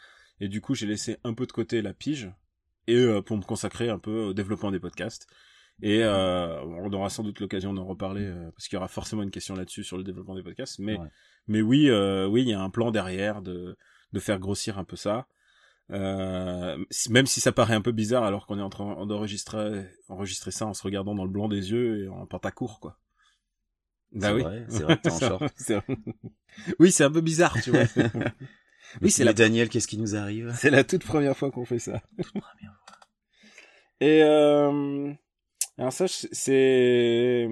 et 0.40 0.48
du 0.48 0.60
coup 0.60 0.74
j'ai 0.74 0.86
laissé 0.86 1.16
un 1.24 1.34
peu 1.34 1.46
de 1.46 1.52
côté 1.52 1.80
la 1.82 1.94
pige 1.94 2.30
et 2.86 2.96
euh, 2.96 3.22
pour 3.22 3.36
me 3.36 3.42
consacrer 3.42 3.88
un 3.88 3.98
peu 3.98 4.20
au 4.26 4.34
développement 4.34 4.70
des 4.70 4.80
podcasts. 4.80 5.26
Et 5.82 6.04
euh, 6.04 6.60
on 6.62 6.92
aura 6.92 7.10
sans 7.10 7.24
doute 7.24 7.40
l'occasion 7.40 7.72
d'en 7.72 7.84
reparler 7.84 8.26
euh, 8.26 8.50
parce 8.52 8.68
qu'il 8.68 8.76
y 8.76 8.78
aura 8.78 8.86
forcément 8.86 9.22
une 9.24 9.32
question 9.32 9.56
là-dessus 9.56 9.82
sur 9.82 9.96
le 9.96 10.04
développement 10.04 10.36
des 10.36 10.42
podcasts. 10.44 10.78
Mais 10.78 10.96
Ouais. 10.98 11.08
mais 11.48 11.62
oui 11.62 11.90
euh, 11.90 12.26
oui 12.28 12.42
il 12.42 12.48
y 12.48 12.52
a 12.52 12.60
un 12.60 12.70
plan 12.70 12.90
derrière 12.92 13.42
de 13.42 13.76
de 14.12 14.20
faire 14.20 14.38
grossir 14.38 14.78
un 14.78 14.84
peu 14.84 14.94
ça. 14.94 15.26
Euh, 15.90 16.82
même 17.10 17.26
si 17.26 17.40
ça 17.40 17.52
paraît 17.52 17.74
un 17.74 17.82
peu 17.82 17.92
bizarre 17.92 18.24
alors 18.24 18.46
qu'on 18.46 18.58
est 18.58 18.62
en 18.62 18.70
train 18.70 19.04
d'enregistrer 19.04 19.84
enregistrer 20.08 20.50
ça 20.50 20.64
en 20.64 20.72
se 20.72 20.82
regardant 20.82 21.14
dans 21.14 21.24
le 21.24 21.30
blanc 21.30 21.46
des 21.46 21.72
yeux 21.72 22.04
et 22.04 22.08
en 22.08 22.24
pantacourt 22.24 22.80
quoi. 22.80 22.98
Bah 24.12 24.28
c'est 24.28 24.32
oui. 24.34 24.42
vrai, 24.42 24.66
c'est 24.68 24.82
vrai 24.82 25.00
en 25.04 25.18
short. 25.18 25.54
oui, 26.78 26.92
c'est 26.92 27.04
un 27.04 27.10
peu 27.10 27.20
bizarre, 27.20 27.60
tu 27.62 27.70
vois. 27.70 27.82
oui, 29.02 29.10
c'est 29.10 29.24
la, 29.24 29.32
Daniel, 29.32 29.68
qu'est-ce 29.68 29.88
qui 29.88 29.98
nous 29.98 30.14
arrive? 30.14 30.54
C'est 30.56 30.70
la 30.70 30.84
toute 30.84 31.04
première 31.04 31.36
fois 31.36 31.50
qu'on 31.50 31.64
fait 31.64 31.80
ça. 31.80 32.00
Et 34.00 34.22
euh, 34.22 35.12
alors 35.76 35.92
ça, 35.92 36.06
c'est 36.08 37.48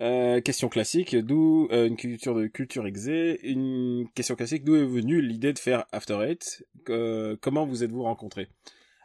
euh, 0.00 0.40
question 0.40 0.68
classique. 0.68 1.16
D'où 1.16 1.68
euh, 1.72 1.86
une 1.86 1.96
culture 1.96 2.34
de 2.34 2.46
culture 2.46 2.86
exé. 2.86 3.40
Une 3.42 4.06
question 4.14 4.34
classique. 4.34 4.64
D'où 4.64 4.76
est 4.76 4.84
venue 4.84 5.20
l'idée 5.20 5.52
de 5.52 5.58
faire 5.58 5.84
After 5.92 6.18
Eight? 6.22 6.64
Euh, 6.88 7.36
Comment 7.40 7.66
vous 7.66 7.84
êtes-vous 7.84 8.02
rencontrés? 8.02 8.48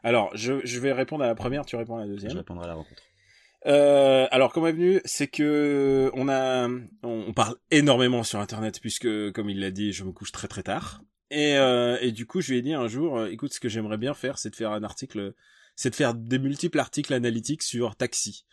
Alors, 0.03 0.29
je, 0.35 0.65
je 0.65 0.79
vais 0.79 0.91
répondre 0.91 1.23
à 1.23 1.27
la 1.27 1.35
première. 1.35 1.65
Tu 1.65 1.75
réponds 1.75 1.97
à 1.97 2.01
la 2.01 2.07
deuxième. 2.07 2.31
Je 2.31 2.37
répondrai 2.37 2.65
à 2.65 2.67
la 2.67 2.75
rencontre. 2.75 3.01
Euh, 3.65 4.27
alors 4.31 4.51
comment 4.51 4.67
est 4.67 4.73
venu, 4.73 4.99
c'est 5.05 5.27
que 5.27 6.11
on 6.15 6.27
a, 6.27 6.67
on, 6.67 6.83
on 7.03 7.31
parle 7.31 7.55
énormément 7.71 8.23
sur 8.23 8.39
Internet 8.39 8.81
puisque, 8.81 9.31
comme 9.31 9.49
il 9.49 9.61
l'a 9.61 9.71
dit, 9.71 9.93
je 9.93 10.03
me 10.03 10.11
couche 10.11 10.33
très 10.33 10.49
très 10.49 10.63
tard. 10.63 11.01
Et, 11.31 11.55
euh, 11.55 11.97
et 12.01 12.11
du 12.11 12.25
coup, 12.25 12.41
je 12.41 12.51
lui 12.51 12.59
ai 12.59 12.61
dit 12.61 12.73
un 12.73 12.89
jour, 12.89 13.25
écoute, 13.25 13.53
ce 13.53 13.61
que 13.61 13.69
j'aimerais 13.69 13.97
bien 13.97 14.13
faire, 14.13 14.37
c'est 14.37 14.49
de 14.49 14.55
faire 14.57 14.71
un 14.71 14.83
article, 14.83 15.33
c'est 15.77 15.91
de 15.91 15.95
faire 15.95 16.13
des 16.13 16.39
multiples 16.39 16.77
articles 16.77 17.13
analytiques 17.13 17.63
sur 17.63 17.95
taxi. 17.95 18.45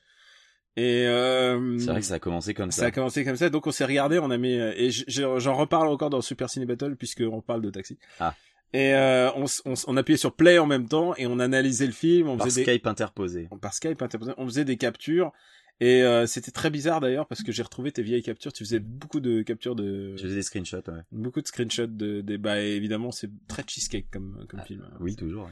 Et 0.76 1.06
euh, 1.06 1.78
C'est 1.78 1.90
vrai 1.90 2.00
que 2.00 2.06
ça 2.06 2.14
a 2.14 2.18
commencé 2.20 2.54
comme 2.54 2.70
ça 2.70 2.82
ça. 2.82 2.86
a 2.86 2.90
commencé 2.90 3.24
comme 3.24 3.36
ça, 3.36 3.50
donc 3.50 3.66
on 3.66 3.70
s'est 3.72 3.84
regardé, 3.84 4.18
on 4.18 4.30
a 4.30 4.38
mis 4.38 4.52
et 4.54 4.90
j- 4.90 5.04
j'ai- 5.08 5.28
j'en 5.38 5.54
reparle 5.54 5.88
encore 5.88 6.10
dans 6.10 6.20
Super 6.20 6.48
Ciné 6.48 6.64
Battle 6.64 6.94
puisque 6.96 7.22
on 7.22 7.40
parle 7.42 7.60
de 7.62 7.70
taxi. 7.70 7.98
Ah. 8.20 8.34
Et 8.72 8.94
euh, 8.94 9.30
on, 9.34 9.46
on, 9.64 9.74
on 9.88 9.96
appuyait 9.96 10.16
sur 10.16 10.32
play 10.34 10.58
en 10.60 10.66
même 10.66 10.86
temps 10.88 11.12
et 11.16 11.26
on 11.26 11.40
analysait 11.40 11.86
le 11.86 11.92
film, 11.92 12.28
on 12.28 12.36
Par 12.36 12.46
faisait 12.46 12.64
des 12.64 12.70
Skype 12.70 12.86
interposé. 12.86 13.48
par 13.60 13.74
Skype 13.74 14.00
interposé, 14.00 14.32
on 14.38 14.46
faisait 14.46 14.64
des 14.64 14.76
captures 14.76 15.32
et 15.80 16.02
euh, 16.02 16.26
c'était 16.26 16.52
très 16.52 16.70
bizarre 16.70 17.00
d'ailleurs 17.00 17.26
parce 17.26 17.42
que 17.42 17.50
j'ai 17.50 17.64
retrouvé 17.64 17.90
tes 17.90 18.02
vieilles 18.02 18.22
captures, 18.22 18.52
tu 18.52 18.62
faisais 18.64 18.78
beaucoup 18.78 19.18
de 19.18 19.42
captures 19.42 19.74
de 19.74 20.14
Je 20.16 20.22
faisais 20.22 20.36
des 20.36 20.42
screenshots, 20.42 20.76
ouais. 20.86 21.00
beaucoup 21.10 21.40
de 21.42 21.46
screenshots 21.48 21.88
de 21.88 22.20
des 22.20 22.38
bah 22.38 22.60
évidemment 22.60 23.10
c'est 23.10 23.30
très 23.48 23.64
cheesecake 23.66 24.06
comme 24.12 24.46
comme 24.48 24.60
Ah, 24.62 24.66
film. 24.66 24.88
Oui, 25.00 25.16
toujours. 25.16 25.46
ouais. 25.46 25.50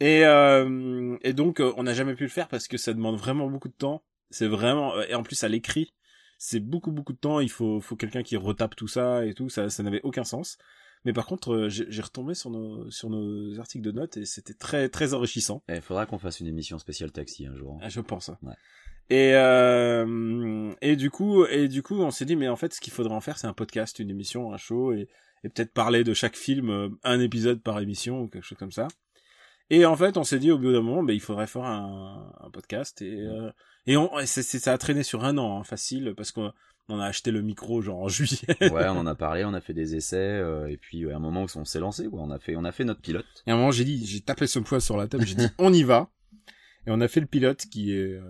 Et, 0.00 0.24
euh, 0.24 1.16
et 1.22 1.32
donc, 1.34 1.60
euh, 1.60 1.72
on 1.76 1.84
n'a 1.84 1.94
jamais 1.94 2.14
pu 2.14 2.24
le 2.24 2.28
faire 2.30 2.48
parce 2.48 2.66
que 2.66 2.76
ça 2.78 2.92
demande 2.94 3.16
vraiment 3.16 3.48
beaucoup 3.48 3.68
de 3.68 3.74
temps. 3.74 4.02
C'est 4.34 4.48
vraiment, 4.48 5.00
et 5.02 5.14
en 5.14 5.22
plus 5.22 5.42
à 5.44 5.48
l'écrit, 5.48 5.94
c'est 6.38 6.60
beaucoup 6.60 6.90
beaucoup 6.92 7.12
de 7.12 7.18
temps. 7.18 7.40
Il 7.40 7.50
faut, 7.50 7.80
faut 7.80 7.96
quelqu'un 7.96 8.22
qui 8.22 8.36
retape 8.36 8.74
tout 8.74 8.88
ça 8.88 9.24
et 9.24 9.32
tout. 9.32 9.48
Ça, 9.48 9.70
ça 9.70 9.82
n'avait 9.82 10.00
aucun 10.02 10.24
sens. 10.24 10.58
Mais 11.04 11.12
par 11.12 11.26
contre, 11.26 11.54
euh, 11.54 11.68
j'ai 11.68 12.02
retombé 12.02 12.34
sur 12.34 12.50
nos, 12.50 12.90
sur 12.90 13.10
nos 13.10 13.58
articles 13.60 13.84
de 13.84 13.92
notes 13.92 14.16
et 14.16 14.24
c'était 14.24 14.54
très, 14.54 14.88
très 14.88 15.14
enrichissant. 15.14 15.62
Il 15.68 15.80
faudra 15.82 16.06
qu'on 16.06 16.18
fasse 16.18 16.40
une 16.40 16.46
émission 16.46 16.78
spéciale 16.78 17.12
taxi 17.12 17.46
un 17.46 17.54
jour. 17.54 17.78
Ah, 17.82 17.88
je 17.90 18.00
pense. 18.00 18.30
hein. 18.30 18.38
Ouais. 18.42 18.54
Et 19.10 19.34
euh, 19.34 20.72
et 20.80 20.96
du 20.96 21.10
coup, 21.10 21.44
et 21.44 21.68
du 21.68 21.82
coup, 21.82 21.96
on 22.00 22.10
s'est 22.10 22.24
dit, 22.24 22.36
mais 22.36 22.48
en 22.48 22.56
fait, 22.56 22.72
ce 22.74 22.80
qu'il 22.80 22.92
faudrait 22.92 23.14
en 23.14 23.20
faire, 23.20 23.36
c'est 23.38 23.46
un 23.46 23.52
podcast, 23.52 23.98
une 23.98 24.10
émission, 24.10 24.52
un 24.52 24.56
show, 24.56 24.92
et, 24.94 25.08
et 25.44 25.48
peut-être 25.50 25.72
parler 25.74 26.04
de 26.04 26.14
chaque 26.14 26.36
film, 26.36 26.70
euh, 26.70 26.88
un 27.04 27.20
épisode 27.20 27.62
par 27.62 27.80
émission 27.80 28.22
ou 28.22 28.28
quelque 28.28 28.44
chose 28.44 28.58
comme 28.58 28.72
ça. 28.72 28.88
Et 29.70 29.84
en 29.84 29.96
fait, 29.96 30.16
on 30.16 30.24
s'est 30.24 30.38
dit 30.38 30.50
au 30.50 30.58
bout 30.58 30.72
d'un 30.72 30.80
moment, 30.80 31.02
ben, 31.02 31.12
il 31.12 31.20
faudrait 31.20 31.46
faire 31.46 31.64
un, 31.64 32.32
un 32.40 32.50
podcast 32.50 33.02
et 33.02 33.20
euh, 33.20 33.50
et, 33.86 33.96
on, 33.96 34.18
et 34.18 34.26
c'est- 34.26 34.42
c'est- 34.42 34.58
ça 34.58 34.72
a 34.72 34.78
traîné 34.78 35.02
sur 35.02 35.24
un 35.24 35.36
an, 35.38 35.58
hein, 35.60 35.64
facile, 35.64 36.14
parce 36.16 36.32
qu'on 36.32 36.52
on 36.88 37.00
a 37.00 37.06
acheté 37.06 37.30
le 37.30 37.40
micro 37.42 37.80
genre 37.80 38.00
en 38.00 38.08
juillet. 38.08 38.38
ouais, 38.60 38.88
on 38.88 38.98
en 38.98 39.06
a 39.06 39.14
parlé, 39.14 39.44
on 39.44 39.54
a 39.54 39.60
fait 39.60 39.74
des 39.74 39.96
essais, 39.96 40.16
euh, 40.18 40.68
et 40.68 40.76
puis 40.76 41.06
ouais, 41.06 41.12
à 41.12 41.16
un 41.16 41.20
moment 41.20 41.44
où 41.44 41.48
on 41.56 41.64
s'est 41.64 41.80
lancé, 41.80 42.06
ouais, 42.06 42.20
on 42.20 42.30
a 42.30 42.38
fait, 42.38 42.56
on 42.56 42.64
a 42.64 42.72
fait 42.72 42.84
notre 42.84 43.00
pilote. 43.00 43.24
Et 43.46 43.50
à 43.50 43.54
un 43.54 43.56
moment, 43.56 43.70
j'ai 43.70 43.84
dit, 43.84 44.04
j'ai 44.06 44.20
tapé 44.20 44.46
ce 44.46 44.58
poids 44.58 44.80
sur 44.80 44.96
la 44.96 45.06
table, 45.08 45.26
j'ai 45.26 45.34
dit, 45.34 45.48
on 45.58 45.72
y 45.72 45.82
va. 45.82 46.10
Et 46.86 46.90
on 46.90 47.00
a 47.00 47.08
fait 47.08 47.20
le 47.20 47.26
pilote 47.26 47.64
qui 47.70 47.92
est 47.92 48.12
euh, 48.14 48.20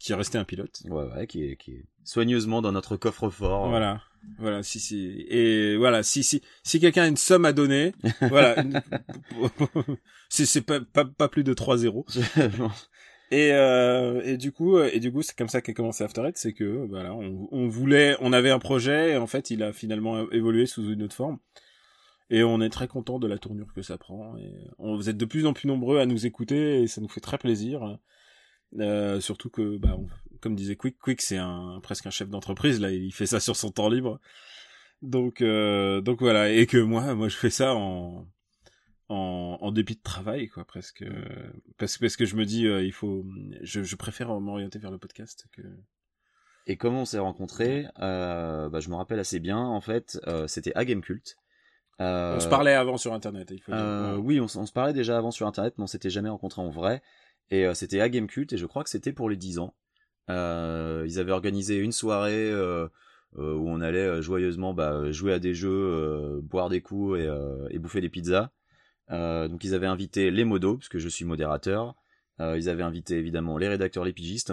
qui 0.00 0.10
est 0.10 0.16
resté 0.16 0.36
un 0.36 0.44
pilote. 0.44 0.82
Ouais, 0.86 1.04
ouais, 1.14 1.26
qui 1.28 1.44
est, 1.44 1.56
qui 1.56 1.70
est 1.72 1.84
soigneusement 2.02 2.60
dans 2.60 2.72
notre 2.72 2.96
coffre-fort. 2.96 3.68
Voilà. 3.68 4.02
Voilà, 4.38 4.62
si, 4.64 4.80
si. 4.80 5.24
Et 5.28 5.76
voilà, 5.76 6.02
si, 6.02 6.24
si, 6.24 6.42
si 6.64 6.80
quelqu'un 6.80 7.04
a 7.04 7.06
une 7.08 7.16
somme 7.16 7.44
à 7.44 7.52
donner, 7.52 7.92
voilà. 8.22 8.56
c'est 10.28 10.60
pas, 10.66 10.80
pas, 10.80 11.04
pas 11.04 11.28
plus 11.28 11.44
de 11.44 11.54
3 11.54 11.76
zéros. 11.78 12.06
Et, 13.32 13.50
euh, 13.52 14.20
et 14.24 14.36
du 14.36 14.52
coup, 14.52 14.78
et 14.78 15.00
du 15.00 15.10
coup, 15.10 15.22
c'est 15.22 15.34
comme 15.34 15.48
ça 15.48 15.62
qu'a 15.62 15.72
commencé 15.72 16.04
After 16.04 16.20
Eight, 16.26 16.36
c'est 16.36 16.52
que, 16.52 16.86
voilà, 16.86 17.14
on, 17.14 17.48
on 17.50 17.66
voulait, 17.66 18.14
on 18.20 18.30
avait 18.30 18.50
un 18.50 18.58
projet, 18.58 19.12
et 19.12 19.16
en 19.16 19.26
fait, 19.26 19.48
il 19.50 19.62
a 19.62 19.72
finalement 19.72 20.30
évolué 20.32 20.66
sous 20.66 20.92
une 20.92 21.02
autre 21.02 21.16
forme. 21.16 21.38
Et 22.28 22.42
on 22.44 22.60
est 22.60 22.68
très 22.68 22.88
content 22.88 23.18
de 23.18 23.26
la 23.26 23.38
tournure 23.38 23.72
que 23.74 23.80
ça 23.80 23.96
prend. 23.96 24.36
Et 24.36 24.52
on, 24.78 24.96
vous 24.96 25.08
êtes 25.08 25.16
de 25.16 25.24
plus 25.24 25.46
en 25.46 25.54
plus 25.54 25.66
nombreux 25.66 25.98
à 25.98 26.04
nous 26.04 26.26
écouter, 26.26 26.82
et 26.82 26.86
ça 26.86 27.00
nous 27.00 27.08
fait 27.08 27.20
très 27.20 27.38
plaisir. 27.38 27.98
Euh, 28.78 29.18
surtout 29.20 29.48
que, 29.48 29.78
bah, 29.78 29.96
comme 30.40 30.54
disait 30.54 30.76
Quick, 30.76 30.98
Quick 30.98 31.22
c'est 31.22 31.38
un 31.38 31.80
presque 31.82 32.06
un 32.06 32.10
chef 32.10 32.28
d'entreprise 32.28 32.80
là, 32.80 32.90
il 32.90 33.12
fait 33.12 33.26
ça 33.26 33.40
sur 33.40 33.56
son 33.56 33.70
temps 33.70 33.88
libre. 33.88 34.20
Donc, 35.00 35.40
euh, 35.40 36.02
donc 36.02 36.20
voilà, 36.20 36.50
et 36.52 36.66
que 36.66 36.78
moi, 36.78 37.14
moi 37.14 37.28
je 37.28 37.36
fais 37.36 37.50
ça 37.50 37.74
en 37.74 38.26
en, 39.08 39.58
en 39.60 39.72
dépit 39.72 39.96
de 39.96 40.02
travail 40.02 40.48
quoi, 40.48 40.64
presque, 40.64 41.02
euh, 41.02 41.52
parce 41.78 41.98
parce 41.98 42.16
que 42.16 42.24
je 42.24 42.36
me 42.36 42.44
dis, 42.44 42.66
euh, 42.66 42.82
il 42.82 42.92
faut, 42.92 43.24
je, 43.60 43.82
je 43.82 43.96
préfère 43.96 44.40
m'orienter 44.40 44.78
vers 44.78 44.90
le 44.90 44.98
podcast 44.98 45.46
que. 45.52 45.62
Et 46.66 46.76
comment 46.76 47.02
on 47.02 47.04
s'est 47.04 47.18
rencontrés 47.18 47.86
euh, 48.00 48.68
bah, 48.68 48.80
Je 48.80 48.88
me 48.88 48.94
rappelle 48.94 49.18
assez 49.18 49.40
bien, 49.40 49.58
en 49.58 49.80
fait, 49.80 50.20
euh, 50.28 50.46
c'était 50.46 50.72
à 50.74 50.84
Gamecult. 50.84 51.36
Euh, 52.00 52.36
On 52.36 52.40
se 52.40 52.48
parlait 52.48 52.74
avant 52.74 52.96
sur 52.96 53.12
internet, 53.12 53.48
il 53.50 53.60
faut 53.60 53.72
dire. 53.72 54.20
Oui, 54.22 54.40
on, 54.40 54.48
se 54.48 54.72
parlait 54.72 54.92
déjà 54.92 55.18
avant 55.18 55.30
sur 55.30 55.46
internet, 55.46 55.74
mais 55.76 55.84
on 55.84 55.88
s'était 55.88 56.10
jamais 56.10 56.28
rencontrés 56.28 56.62
en 56.62 56.70
vrai. 56.70 57.02
Et 57.50 57.72
c'était 57.74 58.00
à 58.00 58.08
Gamecult, 58.08 58.52
et 58.52 58.56
je 58.56 58.66
crois 58.66 58.82
que 58.82 58.90
c'était 58.90 59.12
pour 59.12 59.28
les 59.28 59.36
10 59.36 59.58
ans. 59.58 59.74
Ils 60.28 61.18
avaient 61.18 61.32
organisé 61.32 61.76
une 61.76 61.92
soirée 61.92 62.52
où 63.34 63.40
on 63.70 63.80
allait 63.80 64.22
joyeusement 64.22 64.72
bah, 64.72 65.10
jouer 65.10 65.32
à 65.32 65.38
des 65.38 65.54
jeux, 65.54 66.40
boire 66.42 66.68
des 66.68 66.80
coups 66.80 67.18
et, 67.18 67.28
et 67.70 67.78
bouffer 67.78 68.00
des 68.00 68.08
pizzas. 68.08 68.50
Euh, 69.12 69.48
donc 69.48 69.62
ils 69.64 69.74
avaient 69.74 69.86
invité 69.86 70.30
les 70.30 70.44
modos, 70.44 70.76
puisque 70.78 70.98
je 70.98 71.08
suis 71.08 71.24
modérateur. 71.24 71.94
Euh, 72.40 72.56
ils 72.56 72.68
avaient 72.68 72.82
invité 72.82 73.18
évidemment 73.18 73.58
les 73.58 73.68
rédacteurs, 73.68 74.04
les 74.04 74.12
pigistes. 74.12 74.52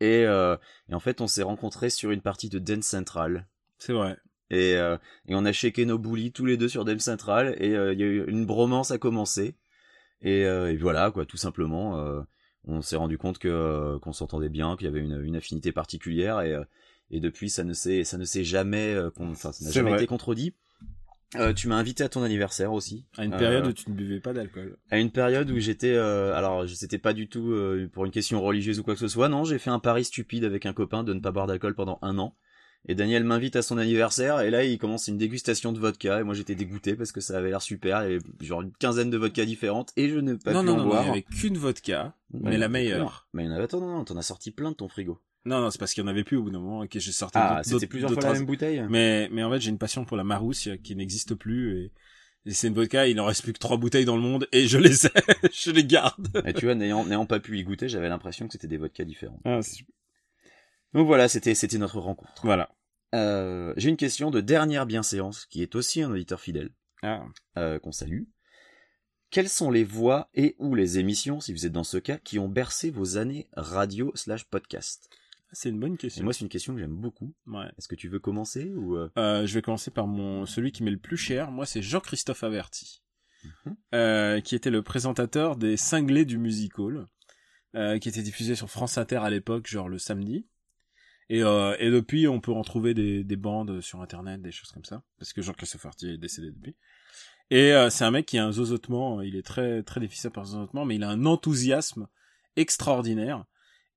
Et, 0.00 0.24
euh, 0.24 0.56
et 0.88 0.94
en 0.94 1.00
fait, 1.00 1.20
on 1.20 1.26
s'est 1.26 1.42
rencontrés 1.42 1.90
sur 1.90 2.12
une 2.12 2.20
partie 2.22 2.48
de 2.48 2.60
Dance 2.60 2.84
Central. 2.84 3.48
C'est 3.78 3.92
vrai. 3.92 4.16
Et, 4.50 4.76
euh, 4.76 4.96
et 5.26 5.34
on 5.34 5.44
a 5.44 5.52
checké 5.52 5.84
nos 5.84 5.98
bullies 5.98 6.32
tous 6.32 6.46
les 6.46 6.56
deux 6.56 6.68
sur 6.68 6.84
Dame 6.84 7.00
Central 7.00 7.54
et 7.58 7.74
euh, 7.76 7.92
il 7.92 8.00
y 8.00 8.02
a 8.02 8.06
eu 8.06 8.24
une 8.28 8.46
bromance 8.46 8.90
à 8.90 8.98
commencer. 8.98 9.56
Et, 10.22 10.46
euh, 10.46 10.72
et 10.72 10.76
voilà 10.76 11.10
quoi, 11.10 11.26
tout 11.26 11.36
simplement, 11.36 12.02
on 12.64 12.80
s'est 12.80 12.96
rendu 12.96 13.18
compte 13.18 13.38
que 13.38 13.98
qu'on 13.98 14.12
s'entendait 14.12 14.48
bien, 14.48 14.76
qu'il 14.76 14.86
y 14.86 14.88
avait 14.88 15.00
une, 15.00 15.22
une 15.22 15.36
affinité 15.36 15.70
particulière 15.70 16.40
et, 16.40 16.56
et 17.10 17.20
depuis 17.20 17.50
ça 17.50 17.62
ne 17.62 17.72
s'est 17.72 18.04
ça 18.04 18.18
ne 18.18 18.24
s'est 18.24 18.42
jamais, 18.44 18.96
enfin 19.18 19.52
ça 19.52 19.64
n'a 19.64 19.70
jamais 19.70 19.90
vrai. 19.90 19.98
été 19.98 20.06
contredit. 20.06 20.54
Euh, 21.36 21.52
tu 21.52 21.68
m'as 21.68 21.76
invité 21.76 22.04
à 22.04 22.08
ton 22.08 22.22
anniversaire 22.22 22.72
aussi. 22.72 23.04
À 23.18 23.24
une 23.24 23.34
Euh, 23.34 23.38
période 23.38 23.66
où 23.66 23.72
tu 23.72 23.90
ne 23.90 23.94
buvais 23.94 24.18
pas 24.20 24.32
d'alcool. 24.32 24.78
à 24.90 24.98
une 24.98 25.10
période 25.10 25.50
où 25.50 25.58
j'étais 25.58 25.92
euh, 25.94 26.34
alors 26.34 26.66
je- 26.66 26.74
c'était 26.74 26.96
pas 26.98 27.12
du 27.12 27.28
tout 27.28 27.52
euh, 27.52 27.86
pour 27.92 28.06
une 28.06 28.10
question 28.12 28.40
religieuse 28.40 28.78
ou 28.80 28.82
quoi 28.82 28.94
que 28.94 29.00
ce 29.00 29.08
soit 29.08 29.28
non 29.28 29.44
j'ai 29.44 29.58
fait 29.58 29.70
un 29.70 29.78
pari 29.78 30.04
stupide 30.04 30.44
avec 30.44 30.64
un 30.64 30.72
copain 30.72 31.04
de 31.04 31.12
ne 31.12 31.20
pas 31.20 31.30
boire 31.30 31.46
d'alcool 31.46 31.74
pendant 31.74 31.98
un 32.00 32.16
an 32.18 32.34
et 32.88 32.94
Daniel 32.94 33.24
m'invite 33.24 33.56
à 33.56 33.62
son 33.62 33.76
anniversaire 33.76 34.40
et 34.40 34.50
là 34.50 34.64
il 34.64 34.78
commence 34.78 35.08
une 35.08 35.18
dégustation 35.18 35.72
de 35.72 35.78
vodka 35.78 36.20
et 36.20 36.22
moi 36.24 36.32
j'étais 36.34 36.54
dégoûté 36.54 36.94
parce 36.94 37.12
que 37.12 37.20
ça 37.20 37.36
avait 37.36 37.50
l'air 37.50 37.60
super 37.60 38.04
il 38.04 38.12
y 38.12 38.14
avait 38.14 38.24
genre 38.40 38.62
une 38.62 38.72
quinzaine 38.72 39.10
de 39.10 39.18
vodka 39.18 39.44
différentes 39.44 39.92
et 39.96 40.08
je 40.08 40.18
n'ai 40.18 40.36
pas 40.38 40.54
non, 40.54 40.60
pu 40.62 40.66
non, 40.68 40.72
en 40.72 40.76
non, 40.76 40.82
non, 40.84 40.84
il 40.84 40.88
boire 40.92 41.04
n'y 41.04 41.10
avait 41.10 41.22
qu'une 41.22 41.58
vodka, 41.58 42.14
Ouais, 42.32 42.40
mais 42.52 42.56
la 42.58 42.68
non, 42.68 42.72
meilleure. 42.72 43.28
mais 43.34 43.42
il 43.44 43.46
y 43.46 43.48
en 43.50 43.54
avait 43.54 43.64
attends 43.64 43.80
non 43.80 43.88
non 43.98 44.04
t'en 44.04 44.16
as 44.16 44.22
sorti 44.22 44.50
plein 44.50 44.70
de 44.70 44.76
ton 44.76 44.88
frigo 44.88 45.20
Non, 45.44 45.60
non, 45.60 45.70
c'est 45.70 45.78
parce 45.78 45.94
qu'il 45.94 46.02
n'y 46.04 46.08
en 46.08 46.12
avait 46.12 46.24
plus 46.24 46.36
au 46.36 46.42
bout 46.42 46.50
d'un 46.50 46.58
moment 46.60 46.82
et 46.82 46.88
que 46.88 46.98
j'ai 47.00 47.12
sorti 47.12 47.38
ah 47.40 47.60
c'était 47.64 47.86
plusieurs 47.86 48.12
fois 48.12 48.22
la 48.22 48.32
même 48.34 48.44
bouteille? 48.46 48.84
Mais, 48.90 49.28
mais 49.32 49.42
en 49.42 49.50
fait, 49.50 49.60
j'ai 49.60 49.70
une 49.70 49.78
passion 49.78 50.04
pour 50.04 50.16
la 50.16 50.24
Marousse 50.24 50.66
euh, 50.68 50.76
qui 50.76 50.94
n'existe 50.96 51.34
plus 51.34 51.78
et, 51.84 51.92
et 52.46 52.52
c'est 52.52 52.68
une 52.68 52.74
vodka, 52.74 53.06
il 53.06 53.18
en 53.20 53.24
reste 53.26 53.42
plus 53.42 53.52
que 53.52 53.58
trois 53.58 53.76
bouteilles 53.78 54.04
dans 54.04 54.16
le 54.16 54.22
monde 54.22 54.46
et 54.52 54.66
je 54.66 54.78
les 54.78 55.06
ai, 55.06 55.10
je 55.52 55.70
les 55.70 55.84
garde. 55.84 56.28
et 56.44 56.52
tu 56.52 56.66
vois 56.66 56.74
n'ayant 56.74 57.04
n'ayant 57.04 57.24
pas 57.26 57.40
pu 57.40 57.58
y 57.58 57.62
goûter 57.62 57.88
j'avais 57.88 58.08
l'impression 58.08 58.46
que 58.46 58.52
c'était 58.52 58.66
des 58.68 58.76
vodkas 58.76 59.04
différents 59.04 59.40
Ah, 59.44 59.60
c'est- 59.62 59.84
donc 60.94 61.06
voilà 61.06 61.28
c'était 61.28 61.54
c'était 61.54 61.78
notre 61.78 61.98
rencontre 61.98 62.40
voilà. 62.44 62.70
Euh, 63.14 63.72
j'ai 63.78 63.88
une 63.88 63.96
question 63.96 64.30
de 64.30 64.40
dernière 64.42 64.84
bienséance 64.86 65.46
qui 65.46 65.62
est 65.62 65.74
aussi 65.76 66.02
un 66.02 66.10
auditeur 66.10 66.40
fidèle 66.40 66.70
Ah. 67.02 67.24
euh, 67.56 67.78
qu'on 67.78 67.92
salue. 67.92 68.24
Quelles 69.30 69.48
sont 69.48 69.70
les 69.70 69.84
voix 69.84 70.28
et 70.34 70.56
ou 70.58 70.74
les 70.74 70.98
émissions, 70.98 71.40
si 71.40 71.52
vous 71.52 71.64
êtes 71.66 71.72
dans 71.72 71.84
ce 71.84 71.98
cas, 71.98 72.16
qui 72.18 72.38
ont 72.38 72.48
bercé 72.48 72.90
vos 72.90 73.16
années 73.18 73.48
radio 73.54 74.10
slash 74.14 74.44
podcast? 74.44 75.08
C'est 75.52 75.70
une 75.70 75.80
bonne 75.80 75.94
Et 75.94 75.96
question. 75.96 76.24
moi, 76.24 76.32
c'est 76.32 76.42
une 76.42 76.48
question 76.50 76.74
que 76.74 76.80
j'aime 76.80 76.96
beaucoup. 76.96 77.34
Ouais. 77.46 77.66
Est-ce 77.78 77.88
que 77.88 77.94
tu 77.94 78.08
veux 78.08 78.18
commencer 78.18 78.72
ou 78.74 78.96
euh, 78.96 79.10
Euh, 79.16 79.46
je 79.46 79.54
vais 79.54 79.62
commencer 79.62 79.90
par 79.90 80.06
mon 80.06 80.44
celui 80.46 80.72
qui 80.72 80.82
m'est 80.82 80.90
le 80.90 80.98
plus 80.98 81.16
cher. 81.16 81.50
Moi, 81.50 81.64
c'est 81.66 81.80
Jean-Christophe 81.82 82.44
Averti, 82.44 83.02
Mhm. 83.44 83.76
euh, 83.94 84.40
qui 84.40 84.54
était 84.54 84.70
le 84.70 84.82
présentateur 84.82 85.56
des 85.56 85.76
Cinglés 85.76 86.24
du 86.24 86.38
Music 86.38 86.78
Hall, 86.78 87.06
euh, 87.74 87.98
qui 87.98 88.08
était 88.08 88.22
diffusé 88.22 88.54
sur 88.56 88.68
France 88.70 88.98
Inter 88.98 89.16
à 89.16 89.30
l'époque, 89.30 89.66
genre 89.66 89.88
le 89.88 89.98
samedi. 89.98 90.46
Et, 91.30 91.42
euh, 91.42 91.76
et 91.78 91.90
depuis, 91.90 92.26
on 92.28 92.40
peut 92.40 92.52
en 92.52 92.62
trouver 92.62 92.94
des, 92.94 93.22
des 93.24 93.36
bandes 93.36 93.80
sur 93.80 94.00
Internet, 94.00 94.40
des 94.42 94.50
choses 94.52 94.70
comme 94.72 94.84
ça, 94.84 95.02
parce 95.18 95.32
que 95.32 95.42
Jean-Christophe 95.42 95.84
Averti 95.86 96.08
est 96.10 96.18
décédé 96.18 96.50
depuis. 96.50 96.74
Et 97.50 97.72
euh, 97.72 97.88
c'est 97.90 98.04
un 98.04 98.10
mec 98.10 98.26
qui 98.26 98.36
a 98.38 98.44
un 98.46 98.52
zozotement, 98.52 99.20
il 99.22 99.36
est 99.36 99.42
très 99.46 99.82
très 99.82 100.00
difficile 100.00 100.30
par 100.30 100.44
zozotement, 100.46 100.84
mais 100.84 100.96
il 100.96 101.02
a 101.04 101.08
un 101.10 101.24
enthousiasme 101.26 102.06
extraordinaire. 102.56 103.44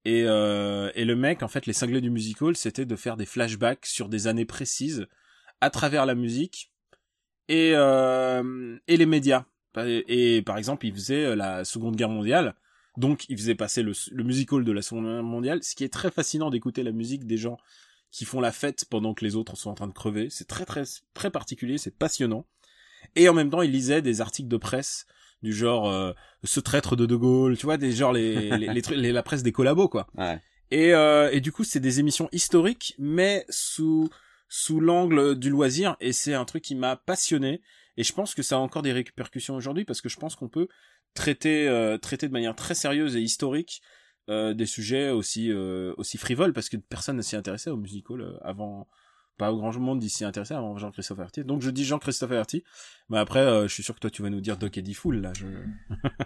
Et, 0.05 0.23
euh, 0.25 0.91
et 0.95 1.05
le 1.05 1.15
mec, 1.15 1.43
en 1.43 1.47
fait, 1.47 1.65
les 1.65 1.73
cinglés 1.73 2.01
du 2.01 2.09
music 2.09 2.41
hall, 2.41 2.55
c'était 2.55 2.85
de 2.85 2.95
faire 2.95 3.17
des 3.17 3.25
flashbacks 3.25 3.85
sur 3.85 4.09
des 4.09 4.27
années 4.27 4.45
précises 4.45 5.07
à 5.61 5.69
travers 5.69 6.05
la 6.05 6.15
musique 6.15 6.71
et, 7.47 7.71
euh, 7.75 8.77
les 8.87 9.05
médias. 9.05 9.45
Et, 9.77 10.41
par 10.41 10.57
exemple, 10.57 10.85
il 10.85 10.93
faisait 10.93 11.35
la 11.35 11.63
Seconde 11.63 11.95
Guerre 11.95 12.09
mondiale, 12.09 12.55
donc 12.97 13.25
il 13.29 13.37
faisait 13.37 13.55
passer 13.55 13.83
le, 13.83 13.93
le 14.11 14.23
music 14.23 14.51
hall 14.51 14.65
de 14.65 14.71
la 14.71 14.81
Seconde 14.81 15.05
Guerre 15.05 15.23
mondiale, 15.23 15.63
ce 15.63 15.75
qui 15.75 15.83
est 15.83 15.93
très 15.93 16.11
fascinant 16.11 16.49
d'écouter 16.49 16.83
la 16.83 16.91
musique 16.91 17.25
des 17.25 17.37
gens 17.37 17.57
qui 18.11 18.25
font 18.25 18.41
la 18.41 18.51
fête 18.51 18.85
pendant 18.89 19.13
que 19.13 19.23
les 19.23 19.35
autres 19.35 19.55
sont 19.55 19.69
en 19.69 19.75
train 19.75 19.87
de 19.87 19.93
crever. 19.93 20.29
C'est 20.29 20.47
très 20.47 20.65
très 20.65 20.83
très 21.13 21.31
particulier, 21.31 21.77
c'est 21.77 21.97
passionnant. 21.97 22.45
Et 23.15 23.29
en 23.29 23.33
même 23.33 23.49
temps, 23.49 23.61
il 23.61 23.71
lisait 23.71 24.01
des 24.01 24.21
articles 24.21 24.49
de 24.49 24.57
presse 24.57 25.05
du 25.41 25.53
genre 25.53 25.89
euh, 25.89 26.11
ce 26.43 26.59
traître 26.59 26.95
de 26.95 27.05
De 27.05 27.15
Gaulle, 27.15 27.57
tu 27.57 27.65
vois, 27.65 27.77
des 27.77 27.91
genre 27.91 28.13
les, 28.13 28.49
les, 28.57 28.67
les 28.73 28.81
trucs- 28.81 28.97
les- 28.97 29.11
la 29.11 29.23
presse 29.23 29.43
des 29.43 29.51
collabos 29.51 29.89
quoi. 29.89 30.07
Ouais. 30.17 30.39
Et, 30.71 30.93
euh, 30.93 31.29
et 31.31 31.41
du 31.41 31.51
coup, 31.51 31.63
c'est 31.63 31.79
des 31.81 31.99
émissions 31.99 32.29
historiques, 32.31 32.95
mais 32.97 33.45
sous 33.49 34.09
sous 34.47 34.79
l'angle 34.81 35.35
du 35.39 35.49
loisir, 35.49 35.95
et 36.01 36.11
c'est 36.11 36.33
un 36.33 36.43
truc 36.45 36.63
qui 36.63 36.75
m'a 36.75 36.95
passionné. 36.97 37.61
Et 37.97 38.03
je 38.03 38.11
pense 38.13 38.33
que 38.35 38.41
ça 38.43 38.55
a 38.55 38.59
encore 38.59 38.81
des 38.81 38.91
répercussions 38.91 39.55
aujourd'hui 39.55 39.85
parce 39.85 40.01
que 40.01 40.09
je 40.09 40.17
pense 40.17 40.35
qu'on 40.35 40.49
peut 40.49 40.67
traiter 41.13 41.67
euh, 41.67 41.97
traiter 41.97 42.27
de 42.27 42.33
manière 42.33 42.55
très 42.55 42.73
sérieuse 42.73 43.15
et 43.17 43.21
historique 43.21 43.81
euh, 44.29 44.53
des 44.53 44.65
sujets 44.65 45.09
aussi 45.09 45.51
euh, 45.51 45.93
aussi 45.97 46.17
frivoles 46.17 46.53
parce 46.53 46.69
que 46.69 46.77
personne 46.77 47.17
ne 47.17 47.21
s'y 47.21 47.35
intéressait 47.35 47.69
au 47.69 47.75
musical 47.77 48.21
euh, 48.21 48.37
avant 48.43 48.87
pas 49.37 49.51
au 49.51 49.57
grand 49.57 49.77
monde 49.79 50.01
s'y 50.03 50.23
intéressait 50.23 50.53
avant 50.53 50.77
Jean-Christophe 50.77 51.19
Herty 51.19 51.43
donc 51.43 51.61
je 51.61 51.69
dis 51.71 51.83
Jean-Christophe 51.85 52.31
Herty 52.31 52.63
mais 53.09 53.17
après 53.17 53.39
euh, 53.39 53.67
je 53.67 53.73
suis 53.73 53.83
sûr 53.83 53.95
que 53.95 53.99
toi 53.99 54.09
tu 54.09 54.21
vas 54.21 54.29
nous 54.29 54.41
dire 54.41 54.57
Doc 54.57 54.77
Eddie 54.77 54.93
Fool 54.93 55.21
là 55.21 55.33
je... 55.35 55.45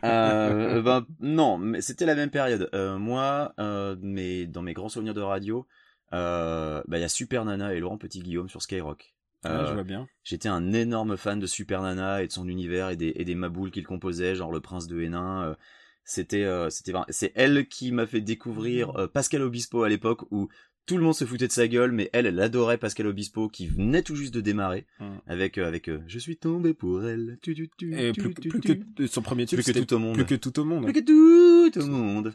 Euh, 0.03 0.81
ben, 0.81 1.05
non, 1.19 1.57
mais 1.57 1.81
c'était 1.81 2.05
la 2.05 2.15
même 2.15 2.29
période. 2.29 2.69
Euh, 2.73 2.97
moi, 2.97 3.53
euh, 3.59 3.95
mes, 4.01 4.45
dans 4.47 4.61
mes 4.61 4.73
grands 4.73 4.89
souvenirs 4.89 5.13
de 5.13 5.21
radio, 5.21 5.67
euh, 6.13 6.81
bah, 6.87 6.97
il 6.97 7.01
y 7.01 7.05
a 7.05 7.09
Super 7.09 7.45
Nana 7.45 7.73
et 7.73 7.79
Laurent 7.79 7.97
Petit 7.97 8.19
Guillaume 8.19 8.49
sur 8.49 8.61
Skyrock. 8.61 9.13
Euh, 9.45 9.67
je 9.67 9.73
vois 9.73 9.83
bien 9.83 10.07
J'étais 10.23 10.49
un 10.49 10.73
énorme 10.73 11.17
fan 11.17 11.39
de 11.39 11.45
Super 11.45 11.81
Nana 11.81 12.23
et 12.23 12.27
de 12.27 12.31
son 12.31 12.47
univers 12.47 12.89
et 12.89 12.95
des, 12.95 13.13
et 13.15 13.25
des 13.25 13.35
maboules 13.35 13.71
qu'il 13.71 13.85
composait, 13.85 14.35
genre 14.35 14.51
le 14.51 14.59
prince 14.59 14.87
de 14.87 15.01
Hénin. 15.01 15.43
euh, 15.43 15.55
C'était, 16.03 16.43
euh, 16.43 16.69
c'est 17.09 17.31
elle 17.35 17.67
qui 17.67 17.91
m'a 17.91 18.05
fait 18.07 18.21
découvrir 18.21 18.95
euh, 18.97 19.07
Pascal 19.07 19.41
Obispo 19.41 19.83
à 19.83 19.89
l'époque 19.89 20.23
où 20.31 20.49
tout 20.85 20.97
le 20.97 21.03
monde 21.03 21.15
se 21.15 21.25
foutait 21.25 21.47
de 21.47 21.51
sa 21.51 21.67
gueule, 21.67 21.91
mais 21.91 22.09
elle, 22.13 22.25
elle 22.27 22.39
adorait 22.39 22.77
Pascal 22.77 23.07
Obispo 23.07 23.49
qui 23.49 23.67
venait 23.67 24.01
tout 24.03 24.15
juste 24.15 24.33
de 24.33 24.41
démarrer 24.41 24.85
Mm. 24.99 25.05
avec, 25.27 25.57
euh, 25.57 25.67
avec, 25.67 25.89
euh, 25.89 25.99
je 26.07 26.19
suis 26.19 26.37
tombé 26.37 26.73
pour 26.73 27.03
elle. 27.05 27.37
Tu, 27.41 27.55
tu, 27.55 27.69
tu, 27.77 27.97
et 27.99 28.13
plus, 28.13 28.33
que 28.33 29.07
son 29.07 29.21
premier 29.21 29.45
tube 29.45 29.59
Plus 29.61 29.73
que 29.73 29.79
tout 29.79 29.93
au 29.95 29.99
monde. 29.99 30.15
plus 30.15 30.25
que 30.25 30.35
tout 30.35 30.59
au 30.59 30.63
monde 30.65 30.83
Plus 30.85 30.93
que 30.93 31.69
tout 31.69 31.79
au 31.81 31.87
monde. 31.87 32.33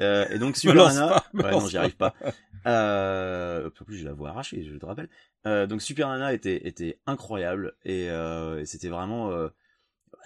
Euh, 0.00 0.26
et 0.30 0.38
donc 0.38 0.56
Super 0.56 0.74
lance 0.76 0.94
Nana, 0.94 1.08
pas, 1.08 1.24
me 1.34 1.42
ouais, 1.42 1.50
non, 1.50 1.66
j'y 1.68 1.76
arrive 1.76 1.96
pas. 1.96 2.14
Euh, 2.66 3.68
en 3.80 3.84
plus, 3.84 3.96
je 3.98 4.04
la 4.04 4.12
vois 4.12 4.30
arracher, 4.30 4.64
je 4.64 4.76
te 4.76 4.86
rappelle. 4.86 5.08
Euh, 5.46 5.66
donc 5.66 5.82
Super 5.82 6.08
Nana 6.08 6.32
était 6.32 6.66
était 6.66 6.98
incroyable 7.06 7.74
et, 7.84 8.08
euh, 8.10 8.64
c'était 8.64 8.88
vraiment, 8.88 9.30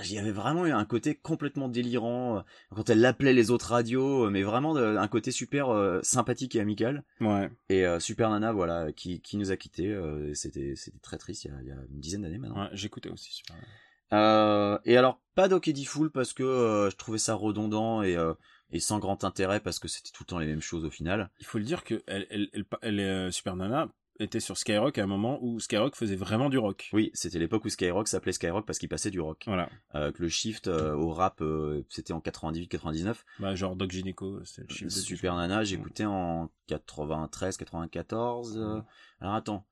il 0.00 0.12
y 0.12 0.18
avait 0.18 0.32
vraiment 0.32 0.66
eu 0.66 0.72
un 0.72 0.84
côté 0.84 1.14
complètement 1.14 1.68
délirant 1.68 2.38
euh, 2.38 2.40
quand 2.74 2.90
elle 2.90 3.04
appelait 3.04 3.32
les 3.32 3.50
autres 3.50 3.70
radios, 3.70 4.26
euh, 4.26 4.30
mais 4.30 4.42
vraiment 4.42 4.74
un 4.76 5.08
côté 5.08 5.30
super 5.30 5.68
euh, 5.70 6.00
sympathique 6.02 6.54
et 6.56 6.60
amical. 6.60 7.04
ouais 7.20 7.50
Et 7.68 7.86
euh, 7.86 8.00
Super 8.00 8.30
Nana, 8.30 8.52
voilà, 8.52 8.92
qui 8.92 9.20
qui 9.20 9.36
nous 9.36 9.50
a 9.50 9.56
quittés. 9.56 9.88
euh, 9.90 10.32
c'était 10.34 10.74
c'était 10.76 10.98
très 10.98 11.18
triste 11.18 11.44
il 11.44 11.50
y 11.50 11.54
a, 11.54 11.56
il 11.62 11.68
y 11.68 11.72
a 11.72 11.76
une 11.90 12.00
dizaine 12.00 12.22
d'années 12.22 12.38
maintenant. 12.38 12.62
ouais 12.64 12.70
j'écoutais 12.72 13.10
aussi 13.10 13.32
Super 13.32 13.56
Nana. 13.56 13.68
Euh, 14.12 14.78
et 14.84 14.96
alors 14.96 15.20
pas 15.34 15.48
Doc 15.48 15.66
Eddie 15.66 15.84
Fool 15.86 16.10
parce 16.10 16.32
que 16.32 16.88
je 16.90 16.96
trouvais 16.96 17.18
ça 17.18 17.34
redondant 17.34 18.02
et 18.02 18.16
euh, 18.16 18.34
et 18.70 18.80
sans 18.80 18.98
grand 18.98 19.24
intérêt 19.24 19.60
parce 19.60 19.78
que 19.78 19.88
c'était 19.88 20.10
tout 20.12 20.24
le 20.24 20.26
temps 20.26 20.38
les 20.38 20.46
mêmes 20.46 20.60
choses 20.60 20.84
au 20.84 20.90
final. 20.90 21.30
il 21.40 21.46
faut 21.46 21.58
le 21.58 21.64
dire 21.64 21.84
que 21.84 22.02
elle, 22.06 22.26
elle, 22.30 22.48
elle, 22.52 22.64
elle 22.82 23.00
est, 23.00 23.04
euh, 23.08 23.30
Super 23.30 23.56
Nana 23.56 23.88
était 24.20 24.40
sur 24.40 24.56
Skyrock 24.56 24.96
à 24.98 25.02
un 25.02 25.06
moment 25.06 25.38
où 25.42 25.58
Skyrock 25.58 25.96
faisait 25.96 26.16
vraiment 26.16 26.48
du 26.48 26.58
rock 26.58 26.88
Oui, 26.92 27.10
c'était 27.14 27.38
l'époque 27.38 27.64
où 27.64 27.68
Skyrock 27.68 28.06
s'appelait 28.08 28.32
Skyrock 28.32 28.64
parce 28.66 28.78
qu'il 28.78 28.88
passait 28.88 29.10
du 29.10 29.20
rock. 29.20 29.42
voilà 29.46 29.68
Euh, 29.94 30.12
que 30.12 30.22
le 30.22 30.28
shift 30.28 30.68
euh, 30.68 30.94
au 30.94 31.12
rap, 31.12 31.40
euh, 31.40 31.84
c'était 31.88 32.12
en 32.12 32.20
98-99. 32.20 33.16
bah 33.40 33.54
genre 33.54 33.74
Doc 33.76 33.90
Gynéco 33.90 34.44
c'était 34.44 34.66
le 34.80 34.84
de 34.84 34.88
Super 34.90 35.34
Nana, 35.36 35.64
j'écoutais 35.64 36.04
en 36.04 36.50
93-94. 36.68 38.56
euh. 38.56 38.80
Alors 39.20 39.34
attends, 39.34 39.66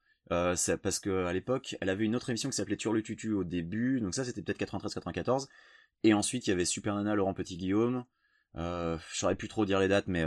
c'est 0.56 0.76
parce 0.78 0.98
que 0.98 1.26
à 1.26 1.32
l'époque, 1.32 1.76
elle 1.80 1.88
avait 1.88 2.04
une 2.04 2.16
autre 2.16 2.30
émission 2.30 2.48
qui 2.50 2.56
s'appelait 2.56 2.76
Turlututu 2.76 3.32
au 3.32 3.44
début, 3.44 4.00
donc 4.00 4.14
ça 4.14 4.24
c'était 4.24 4.42
peut-être 4.42 4.60
93-94. 4.60 5.46
Et 6.04 6.14
ensuite, 6.14 6.46
il 6.46 6.50
y 6.50 6.52
avait 6.52 6.64
Super 6.64 6.96
Nana, 6.96 7.14
Laurent 7.14 7.34
Petit 7.34 7.56
Guillaume. 7.56 8.04
Euh, 8.56 8.98
je 9.12 9.18
saurais 9.18 9.36
plus 9.36 9.48
trop 9.48 9.64
dire 9.64 9.78
les 9.78 9.88
dates, 9.88 10.08
mais 10.08 10.24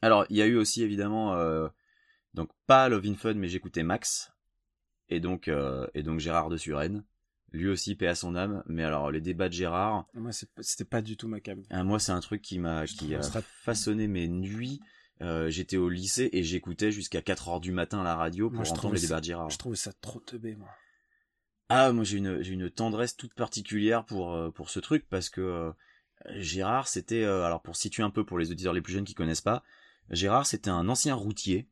alors 0.00 0.24
il 0.30 0.36
y 0.36 0.42
a 0.42 0.46
eu 0.46 0.56
aussi 0.56 0.82
évidemment 0.82 1.36
donc 2.34 2.50
pas 2.66 2.88
Love 2.88 3.06
in 3.06 3.14
Fun, 3.14 3.34
mais 3.34 3.48
j'écoutais 3.48 3.82
Max 3.82 4.32
et 5.08 5.20
donc 5.20 5.48
euh, 5.48 5.86
et 5.94 6.02
donc 6.02 6.20
Gérard 6.20 6.48
de 6.48 6.56
Suresnes. 6.56 7.04
Lui 7.52 7.68
aussi 7.68 7.94
paix 7.96 8.06
à 8.06 8.14
son 8.14 8.34
âme, 8.34 8.62
mais 8.66 8.82
alors 8.82 9.10
les 9.10 9.20
débats 9.20 9.50
de 9.50 9.52
Gérard, 9.52 10.06
moi 10.14 10.30
c'était 10.32 10.86
pas 10.86 11.02
du 11.02 11.18
tout 11.18 11.28
ma 11.28 11.38
cam 11.40 11.62
ah, 11.68 11.84
moi, 11.84 11.98
c'est 11.98 12.12
un 12.12 12.20
truc 12.20 12.40
qui 12.40 12.58
m'a 12.58 12.86
qui 12.86 13.14
trouve 13.14 13.36
a 13.36 13.42
façonné 13.42 14.08
mes 14.08 14.26
nuits. 14.26 14.80
Euh, 15.20 15.50
J'étais 15.50 15.76
au 15.76 15.90
lycée 15.90 16.30
et 16.32 16.42
j'écoutais 16.42 16.90
jusqu'à 16.90 17.20
4 17.20 17.50
heures 17.50 17.60
du 17.60 17.70
matin 17.70 18.00
à 18.00 18.04
la 18.04 18.16
radio 18.16 18.48
pour 18.48 18.60
Moi, 18.62 18.70
entendre 18.70 18.94
les 18.94 19.00
débats 19.00 19.20
de 19.20 19.24
Gérard. 19.26 19.50
je 19.50 19.58
trouvais 19.58 19.76
ça 19.76 19.92
trop 20.00 20.18
teubé 20.18 20.56
moi 20.56 20.70
Ah, 21.68 21.92
moi 21.92 22.04
j'ai 22.04 22.16
une 22.16 22.42
j'ai 22.42 22.54
une 22.54 22.70
tendresse 22.70 23.16
toute 23.16 23.34
particulière 23.34 24.04
pour 24.06 24.32
euh, 24.32 24.50
pour 24.50 24.70
ce 24.70 24.80
truc 24.80 25.06
parce 25.10 25.28
que 25.28 25.42
euh, 25.42 25.72
Gérard 26.38 26.88
c'était 26.88 27.22
euh, 27.22 27.44
alors 27.44 27.60
pour 27.60 27.76
situer 27.76 28.02
un 28.02 28.10
peu 28.10 28.24
pour 28.24 28.38
les 28.38 28.50
auditeurs 28.50 28.72
les 28.72 28.80
plus 28.80 28.94
jeunes 28.94 29.04
qui 29.04 29.14
connaissent 29.14 29.42
pas, 29.42 29.62
Gérard 30.10 30.46
c'était 30.46 30.70
un 30.70 30.88
ancien 30.88 31.14
routier 31.14 31.68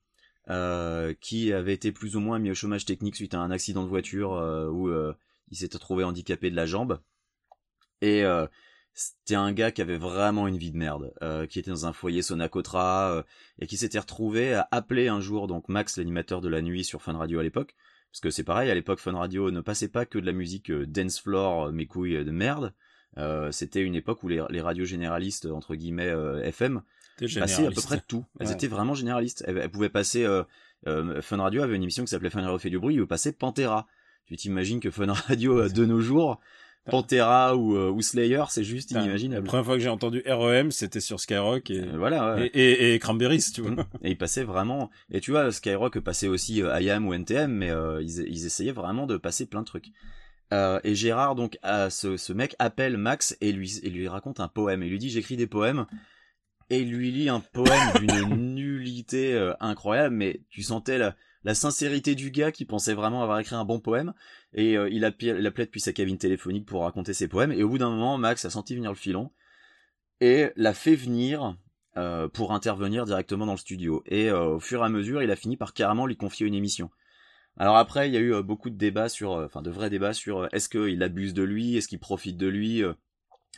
euh, 0.50 1.14
qui 1.20 1.52
avait 1.52 1.74
été 1.74 1.92
plus 1.92 2.16
ou 2.16 2.20
moins 2.20 2.40
mis 2.40 2.50
au 2.50 2.54
chômage 2.54 2.84
technique 2.84 3.14
suite 3.14 3.34
à 3.34 3.38
un 3.38 3.52
accident 3.52 3.84
de 3.84 3.88
voiture 3.88 4.32
euh, 4.32 4.68
où 4.68 4.88
euh, 4.88 5.14
il 5.52 5.56
s'était 5.56 5.78
trouvé 5.78 6.02
handicapé 6.02 6.50
de 6.50 6.56
la 6.56 6.66
jambe. 6.66 7.00
Et 8.00 8.24
c'était 8.94 9.34
un 9.34 9.52
gars 9.52 9.70
qui 9.70 9.82
avait 9.82 9.98
vraiment 9.98 10.48
une 10.48 10.56
vie 10.56 10.70
de 10.70 10.76
merde, 10.78 11.12
qui 11.50 11.58
était 11.58 11.70
dans 11.70 11.84
un 11.84 11.92
foyer 11.92 12.22
Sonacotra 12.22 13.26
et 13.58 13.66
qui 13.66 13.76
s'était 13.76 13.98
retrouvé 13.98 14.54
à 14.54 14.68
appeler 14.70 15.08
un 15.08 15.20
jour 15.20 15.48
donc 15.48 15.68
Max 15.68 15.98
l'animateur 15.98 16.40
de 16.40 16.48
la 16.48 16.62
nuit 16.62 16.82
sur 16.82 17.02
Fun 17.02 17.18
Radio 17.18 17.40
à 17.40 17.42
l'époque. 17.42 17.76
Parce 18.10 18.20
que 18.20 18.30
c'est 18.30 18.42
pareil 18.42 18.70
à 18.70 18.74
l'époque 18.74 19.00
Fun 19.00 19.18
Radio 19.18 19.50
ne 19.50 19.60
passait 19.60 19.88
pas 19.88 20.06
que 20.06 20.18
de 20.18 20.24
la 20.24 20.32
musique 20.32 20.72
dance 20.72 21.20
floor 21.20 21.72
mes 21.72 21.86
couilles 21.86 22.24
de 22.24 22.30
merde. 22.30 22.72
C'était 23.50 23.82
une 23.82 23.96
époque 23.96 24.22
où 24.22 24.28
les, 24.28 24.60
radios 24.62 24.86
généralistes 24.86 25.44
entre 25.44 25.74
guillemets 25.74 26.14
FM 26.44 26.82
passaient 27.26 27.66
à 27.66 27.70
peu 27.70 27.80
près 27.82 27.96
de 27.96 28.02
tout 28.06 28.24
elles 28.38 28.46
Ouais. 28.48 28.52
étaient 28.54 28.66
vraiment 28.68 28.94
généralistes 28.94 29.44
elles, 29.46 29.58
elles 29.58 29.70
pouvaient 29.70 29.88
passer 29.88 30.24
euh, 30.24 30.42
euh, 30.86 31.20
Fun 31.22 31.36
Radio 31.38 31.62
avait 31.62 31.76
une 31.76 31.82
émission 31.82 32.04
qui 32.04 32.10
s'appelait 32.10 32.30
Fun 32.30 32.42
Radio 32.42 32.58
fait 32.58 32.70
du 32.70 32.78
bruit 32.78 33.00
où 33.00 33.06
passait 33.06 33.32
Pantera 33.32 33.86
tu 34.26 34.36
t'imagines 34.36 34.80
que 34.80 34.90
Fun 34.90 35.12
Radio 35.12 35.60
euh, 35.60 35.68
de 35.68 35.84
nos 35.84 36.00
jours 36.00 36.40
Pantera 36.90 37.56
ou, 37.56 37.76
euh, 37.76 37.90
ou 37.90 38.00
Slayer 38.00 38.44
c'est 38.48 38.64
juste 38.64 38.88
Putain, 38.88 39.00
La 39.00 39.04
inimaginable 39.06 39.46
première 39.46 39.66
fois 39.66 39.74
que 39.76 39.82
j'ai 39.82 39.90
entendu 39.90 40.22
REM, 40.26 40.70
c'était 40.70 41.00
sur 41.00 41.20
Skyrock 41.20 41.70
et, 41.70 41.80
Euh, 41.80 41.92
voilà 41.98 42.36
ouais. 42.36 42.46
et, 42.54 42.70
et, 42.70 42.94
et 42.94 42.98
Cranberries, 42.98 43.44
tu 43.54 43.60
vois. 43.60 43.72
Mm. 43.72 43.84
Et 44.02 44.10
ils 44.12 44.16
passaient 44.18 44.44
vraiment. 44.44 44.90
Et 45.10 45.20
tu 45.20 45.30
vois, 45.30 45.52
Skyrock 45.52 46.00
passait 46.00 46.26
aussi 46.26 46.62
euh, 46.62 46.80
IAM 46.80 47.06
ou 47.06 47.12
NTM, 47.12 47.52
mais 47.52 47.70
euh, 47.70 48.00
ils, 48.02 48.20
ils 48.26 48.46
essayaient 48.46 48.72
vraiment 48.72 49.06
de 49.06 49.18
passer 49.18 49.44
plein 49.44 49.60
de 49.60 49.66
trucs. 49.66 49.88
Euh, 50.54 50.80
et 50.82 50.94
Gérard, 50.94 51.34
donc, 51.34 51.58
à 51.62 51.90
ce, 51.90 52.16
ce 52.16 52.32
mec 52.32 52.56
appelle 52.58 52.96
Max 52.96 53.36
et 53.42 53.52
lui, 53.52 53.78
et 53.82 53.90
lui 53.90 54.08
raconte 54.08 54.40
un 54.40 54.48
poème. 54.48 54.82
Et 54.82 54.88
lui 54.88 54.98
dit 54.98 55.10
j'écris 55.10 55.36
des 55.36 55.46
poèmes. 55.46 55.84
Et 56.70 56.84
lui 56.84 57.10
lit 57.10 57.28
un 57.28 57.40
poème 57.40 57.92
d'une 57.98 58.36
nullité 58.54 59.34
euh, 59.34 59.52
incroyable, 59.58 60.14
mais 60.14 60.40
tu 60.50 60.62
sentais 60.62 60.98
la, 60.98 61.16
la 61.42 61.54
sincérité 61.54 62.14
du 62.14 62.30
gars 62.30 62.52
qui 62.52 62.64
pensait 62.64 62.94
vraiment 62.94 63.24
avoir 63.24 63.40
écrit 63.40 63.56
un 63.56 63.64
bon 63.64 63.80
poème. 63.80 64.14
Et 64.54 64.76
euh, 64.76 64.88
il, 64.88 65.04
appelait, 65.04 65.34
il 65.36 65.46
appelait 65.46 65.66
depuis 65.66 65.80
sa 65.80 65.92
cabine 65.92 66.16
téléphonique 66.16 66.66
pour 66.66 66.82
raconter 66.82 67.12
ses 67.12 67.26
poèmes. 67.26 67.50
Et 67.50 67.64
au 67.64 67.68
bout 67.68 67.78
d'un 67.78 67.90
moment, 67.90 68.18
Max 68.18 68.44
a 68.44 68.50
senti 68.50 68.76
venir 68.76 68.90
le 68.90 68.96
filon 68.96 69.32
et 70.20 70.50
l'a 70.54 70.72
fait 70.72 70.94
venir 70.94 71.56
euh, 71.96 72.28
pour 72.28 72.52
intervenir 72.52 73.04
directement 73.04 73.46
dans 73.46 73.54
le 73.54 73.58
studio. 73.58 74.04
Et 74.06 74.30
au 74.30 74.60
fur 74.60 74.82
et 74.82 74.84
à 74.84 74.88
mesure, 74.88 75.24
il 75.24 75.30
a 75.32 75.36
fini 75.36 75.56
par 75.56 75.74
carrément 75.74 76.06
lui 76.06 76.16
confier 76.16 76.46
une 76.46 76.54
émission. 76.54 76.88
Alors 77.56 77.78
après, 77.78 78.08
il 78.08 78.14
y 78.14 78.16
a 78.16 78.20
eu 78.20 78.40
beaucoup 78.44 78.70
de 78.70 78.76
débats 78.76 79.08
sur, 79.08 79.32
enfin 79.32 79.60
de 79.60 79.70
vrais 79.70 79.90
débats 79.90 80.14
sur 80.14 80.46
est-ce 80.54 80.68
qu'il 80.68 81.02
abuse 81.02 81.34
de 81.34 81.42
lui, 81.42 81.76
est-ce 81.76 81.88
qu'il 81.88 81.98
profite 81.98 82.36
de 82.36 82.46
lui, 82.46 82.82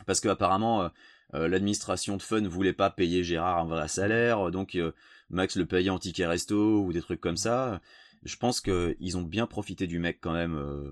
parce 0.07 0.19
que 0.19 0.29
apparemment 0.29 0.89
l'administration 1.31 2.17
de 2.17 2.21
Fun 2.21 2.47
voulait 2.47 2.73
pas 2.73 2.89
payer 2.89 3.23
Gérard 3.23 3.59
un 3.59 3.65
vrai 3.65 3.87
salaire, 3.87 4.47
euh, 4.47 4.51
donc 4.51 4.75
euh, 4.75 4.91
Max 5.29 5.55
le 5.55 5.65
payait 5.65 5.89
en 5.89 5.99
ticket 5.99 6.25
resto 6.27 6.81
ou 6.83 6.93
des 6.93 7.01
trucs 7.01 7.21
comme 7.21 7.37
ça. 7.37 7.81
Je 8.23 8.35
pense 8.37 8.61
que 8.61 8.95
ils 8.99 9.17
ont 9.17 9.21
bien 9.21 9.47
profité 9.47 9.87
du 9.87 9.99
mec 9.99 10.19
quand 10.21 10.33
même 10.33 10.55
euh, 10.55 10.91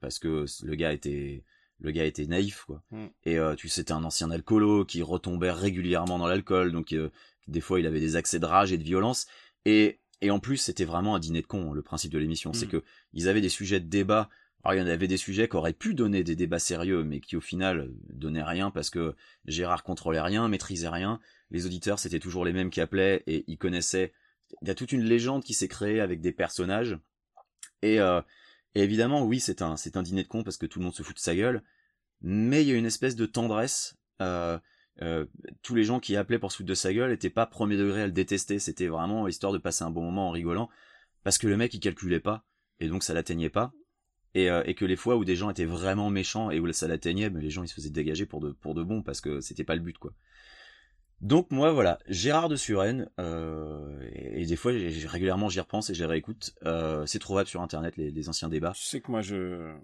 parce 0.00 0.18
que 0.18 0.44
le 0.62 0.74
gars 0.74 0.92
était 0.92 1.44
le 1.78 1.90
gars 1.90 2.04
était 2.04 2.26
naïf 2.26 2.64
quoi. 2.66 2.82
Mm. 2.90 3.06
Et 3.24 3.38
euh, 3.38 3.54
tu 3.54 3.68
sais, 3.68 3.76
c'était 3.76 3.92
un 3.92 4.04
ancien 4.04 4.30
alcoolo 4.30 4.84
qui 4.84 5.02
retombait 5.02 5.50
régulièrement 5.52 6.18
dans 6.18 6.26
l'alcool, 6.26 6.72
donc 6.72 6.92
euh, 6.92 7.10
des 7.48 7.60
fois 7.60 7.80
il 7.80 7.86
avait 7.86 8.00
des 8.00 8.16
accès 8.16 8.38
de 8.38 8.46
rage 8.46 8.72
et 8.72 8.78
de 8.78 8.82
violence. 8.84 9.26
Et 9.64 10.00
et 10.20 10.30
en 10.30 10.38
plus 10.38 10.56
c'était 10.56 10.84
vraiment 10.84 11.14
un 11.14 11.18
dîner 11.18 11.42
de 11.42 11.46
cons. 11.46 11.72
Le 11.72 11.82
principe 11.82 12.12
de 12.12 12.18
l'émission, 12.18 12.52
c'est 12.52 12.66
Mm. 12.66 12.70
que 12.70 12.84
ils 13.12 13.28
avaient 13.28 13.40
des 13.40 13.48
sujets 13.50 13.80
de 13.80 13.88
débat. 13.88 14.28
Alors 14.66 14.74
il 14.74 14.80
y 14.80 14.82
en 14.82 14.92
avait 14.92 15.06
des 15.06 15.16
sujets 15.16 15.48
qui 15.48 15.54
auraient 15.54 15.72
pu 15.72 15.94
donner 15.94 16.24
des 16.24 16.34
débats 16.34 16.58
sérieux, 16.58 17.04
mais 17.04 17.20
qui 17.20 17.36
au 17.36 17.40
final 17.40 17.88
donnaient 18.08 18.42
rien 18.42 18.72
parce 18.72 18.90
que 18.90 19.14
Gérard 19.44 19.84
contrôlait 19.84 20.20
rien, 20.20 20.48
maîtrisait 20.48 20.88
rien. 20.88 21.20
Les 21.52 21.66
auditeurs 21.66 22.00
c'était 22.00 22.18
toujours 22.18 22.44
les 22.44 22.52
mêmes 22.52 22.70
qui 22.70 22.80
appelaient 22.80 23.22
et 23.28 23.44
ils 23.46 23.58
connaissaient. 23.58 24.12
Il 24.62 24.66
y 24.66 24.70
a 24.72 24.74
toute 24.74 24.90
une 24.90 25.04
légende 25.04 25.44
qui 25.44 25.54
s'est 25.54 25.68
créée 25.68 26.00
avec 26.00 26.20
des 26.20 26.32
personnages. 26.32 26.98
Et, 27.82 28.00
euh, 28.00 28.20
évidemment, 28.74 29.22
oui, 29.22 29.38
c'est 29.38 29.62
un, 29.62 29.76
dîner 30.02 30.24
de 30.24 30.28
cons 30.28 30.42
parce 30.42 30.56
que 30.56 30.66
tout 30.66 30.80
le 30.80 30.86
monde 30.86 30.96
se 30.96 31.04
fout 31.04 31.14
de 31.14 31.20
sa 31.20 31.36
gueule. 31.36 31.62
Mais 32.20 32.62
il 32.62 32.68
y 32.68 32.72
a 32.72 32.74
une 32.74 32.86
espèce 32.86 33.14
de 33.14 33.26
tendresse. 33.26 33.96
Euh, 34.20 34.58
euh, 35.00 35.26
tous 35.62 35.76
les 35.76 35.84
gens 35.84 36.00
qui 36.00 36.16
appelaient 36.16 36.40
pour 36.40 36.50
se 36.50 36.56
foutre 36.56 36.70
de 36.70 36.74
sa 36.74 36.92
gueule 36.92 37.12
étaient 37.12 37.30
pas 37.30 37.46
premier 37.46 37.76
degré 37.76 38.02
à 38.02 38.06
le 38.06 38.12
détester. 38.12 38.58
C'était 38.58 38.88
vraiment 38.88 39.28
histoire 39.28 39.52
de 39.52 39.58
passer 39.58 39.84
un 39.84 39.90
bon 39.90 40.02
moment 40.02 40.26
en 40.26 40.32
rigolant. 40.32 40.70
Parce 41.22 41.38
que 41.38 41.46
le 41.46 41.56
mec, 41.56 41.72
il 41.72 41.78
calculait 41.78 42.18
pas. 42.18 42.44
Et 42.80 42.88
donc, 42.88 43.04
ça 43.04 43.14
l'atteignait 43.14 43.48
pas. 43.48 43.72
Et, 44.36 44.50
euh, 44.50 44.62
et 44.66 44.74
que 44.74 44.84
les 44.84 44.96
fois 44.96 45.16
où 45.16 45.24
des 45.24 45.34
gens 45.34 45.48
étaient 45.48 45.64
vraiment 45.64 46.10
méchants 46.10 46.50
et 46.50 46.60
où 46.60 46.70
ça 46.70 46.86
l'atteignait, 46.86 47.30
mais 47.30 47.40
les 47.40 47.48
gens, 47.48 47.62
ils 47.62 47.68
se 47.68 47.74
faisaient 47.74 47.88
dégager 47.88 48.26
pour 48.26 48.40
de, 48.40 48.50
pour 48.50 48.74
bon 48.74 49.00
parce 49.00 49.22
que 49.22 49.40
c'était 49.40 49.64
pas 49.64 49.74
le 49.74 49.80
but, 49.80 49.96
quoi. 49.96 50.12
Donc 51.22 51.50
moi 51.50 51.72
voilà, 51.72 51.98
Gérard 52.08 52.50
de 52.50 52.56
Suresnes, 52.56 53.08
euh, 53.18 53.98
et, 54.12 54.44
des 54.44 54.56
fois 54.56 54.72
régulièrement 55.06 55.48
j'y 55.48 55.60
repense 55.60 55.88
et 55.88 55.94
je 55.94 56.00
les 56.00 56.10
réécoute. 56.10 56.54
Euh, 56.66 57.06
c'est 57.06 57.18
trouvable 57.18 57.48
sur 57.48 57.62
internet 57.62 57.96
les, 57.96 58.10
les 58.10 58.28
anciens 58.28 58.50
débats. 58.50 58.72
Tu 58.74 58.82
sais 58.82 59.00
que 59.00 59.10
moi, 59.10 59.22
je, 59.22 59.74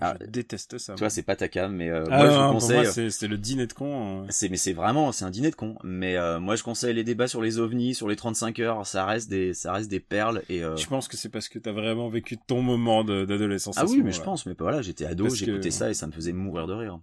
Ah, 0.00 0.16
je 0.20 0.26
déteste 0.26 0.78
ça. 0.78 0.94
Tu 0.94 1.00
vois, 1.00 1.10
c'est 1.10 1.22
pas 1.24 1.34
ta 1.34 1.48
cam, 1.48 1.74
mais 1.74 1.88
euh, 1.88 2.04
Ah, 2.10 2.18
moi 2.18 2.30
je 2.30 2.34
non, 2.38 2.42
pour 2.50 2.52
conseille. 2.60 2.76
moi, 2.76 2.84
c'est 2.84 3.10
c'est 3.10 3.26
le 3.26 3.36
dîner 3.36 3.66
de 3.66 3.72
con. 3.72 4.22
euh. 4.22 4.26
C'est 4.30 4.48
mais 4.48 4.56
c'est 4.56 4.72
vraiment 4.72 5.10
c'est 5.10 5.24
un 5.24 5.30
dîner 5.30 5.50
de 5.50 5.56
con. 5.56 5.76
Mais 5.82 6.16
euh, 6.16 6.38
moi 6.38 6.54
je 6.56 6.62
conseille 6.62 6.94
les 6.94 7.02
débats 7.04 7.26
sur 7.26 7.42
les 7.42 7.58
ovnis, 7.58 7.94
sur 7.96 8.06
les 8.08 8.14
35 8.14 8.60
heures, 8.60 8.86
ça 8.86 9.04
reste 9.06 9.28
des 9.28 9.54
ça 9.54 9.72
reste 9.72 9.90
des 9.90 9.98
perles 10.00 10.42
et 10.48 10.62
euh, 10.62 10.76
Je 10.76 10.86
pense 10.86 11.08
que 11.08 11.16
c'est 11.16 11.30
parce 11.30 11.48
que 11.48 11.58
t'as 11.58 11.72
vraiment 11.72 12.08
vécu 12.08 12.36
ton 12.38 12.62
moment 12.62 13.02
d'adolescence. 13.02 13.76
ah 13.78 13.86
oui 13.86 14.02
mais 14.02 14.12
je 14.12 14.22
pense 14.22 14.46
mais 14.46 14.54
pas 14.54 14.64
voilà 14.64 14.82
j'étais 14.82 15.04
ado 15.04 15.28
j'écoutais 15.30 15.60
que- 15.68 15.74
ça 15.74 15.90
et 15.90 15.94
ça 15.94 16.06
me 16.06 16.12
faisait 16.12 16.32
mourir 16.32 16.66
de 16.68 16.74
rire. 16.74 17.00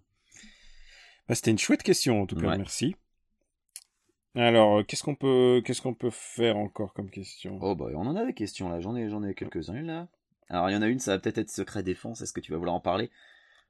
Bah, 1.27 1.35
C'était 1.35 1.51
une 1.51 1.57
chouette 1.59 1.83
question 1.83 2.21
en 2.21 2.25
tout 2.27 2.35
cas, 2.35 2.47
Ouais. 2.47 2.57
merci. 2.57 2.95
Alors, 4.35 4.79
euh, 4.79 4.83
qu'est-ce 4.83 5.01
qu'on 5.03 5.15
peut, 5.15 5.61
qu'est-ce 5.65 5.81
qu'on 5.81 5.93
peut 5.93 6.09
faire 6.11 6.57
encore 6.57 6.93
comme 6.93 7.09
question? 7.09 7.57
Oh 7.61 7.73
bah 7.75 7.85
on 7.95 8.05
en 8.05 8.15
a 8.15 8.25
des 8.25 8.33
questions 8.33 8.69
là 8.69 8.79
j'en 8.81 8.95
ai 8.95 9.09
j'en 9.09 9.23
ai 9.23 9.33
quelques 9.33 9.69
uns 9.69 9.81
là. 9.81 10.07
Alors 10.49 10.69
il 10.69 10.73
y 10.73 10.75
en 10.75 10.81
a 10.81 10.87
une 10.87 10.99
ça 10.99 11.11
va 11.13 11.19
peut-être 11.19 11.37
être 11.39 11.49
secret 11.49 11.83
défense 11.83 12.21
est-ce 12.21 12.33
que 12.33 12.39
tu 12.39 12.51
vas 12.51 12.57
vouloir 12.57 12.75
en 12.75 12.79
parler? 12.79 13.09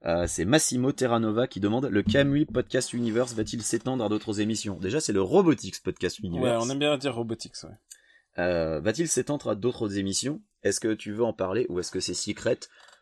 Euh, 0.05 0.27
c'est 0.27 0.45
Massimo 0.45 0.91
Terranova 0.91 1.47
qui 1.47 1.59
demande 1.59 1.85
le 1.85 2.03
Camui 2.03 2.45
Podcast 2.45 2.93
Universe 2.93 3.33
va-t-il 3.33 3.61
s'étendre 3.63 4.03
à 4.03 4.09
d'autres 4.09 4.39
émissions? 4.41 4.77
Déjà 4.77 4.99
c'est 4.99 5.13
le 5.13 5.21
Robotics 5.21 5.81
Podcast 5.81 6.19
Ouais, 6.19 6.27
Universe. 6.27 6.63
on 6.65 6.69
aime 6.69 6.79
bien 6.79 6.97
dire 6.97 7.15
robotics. 7.15 7.55
Ouais. 7.63 7.69
Euh, 8.37 8.81
Va-t-il 8.81 9.07
s'étendre 9.07 9.49
à 9.49 9.55
d'autres 9.55 9.97
émissions? 9.97 10.41
Est-ce 10.63 10.79
que 10.81 10.93
tu 10.93 11.13
veux 11.13 11.23
en 11.23 11.31
parler 11.33 11.65
ou 11.69 11.79
est-ce 11.79 11.91
que 11.91 12.01
c'est 12.01 12.13
secret? 12.13 12.59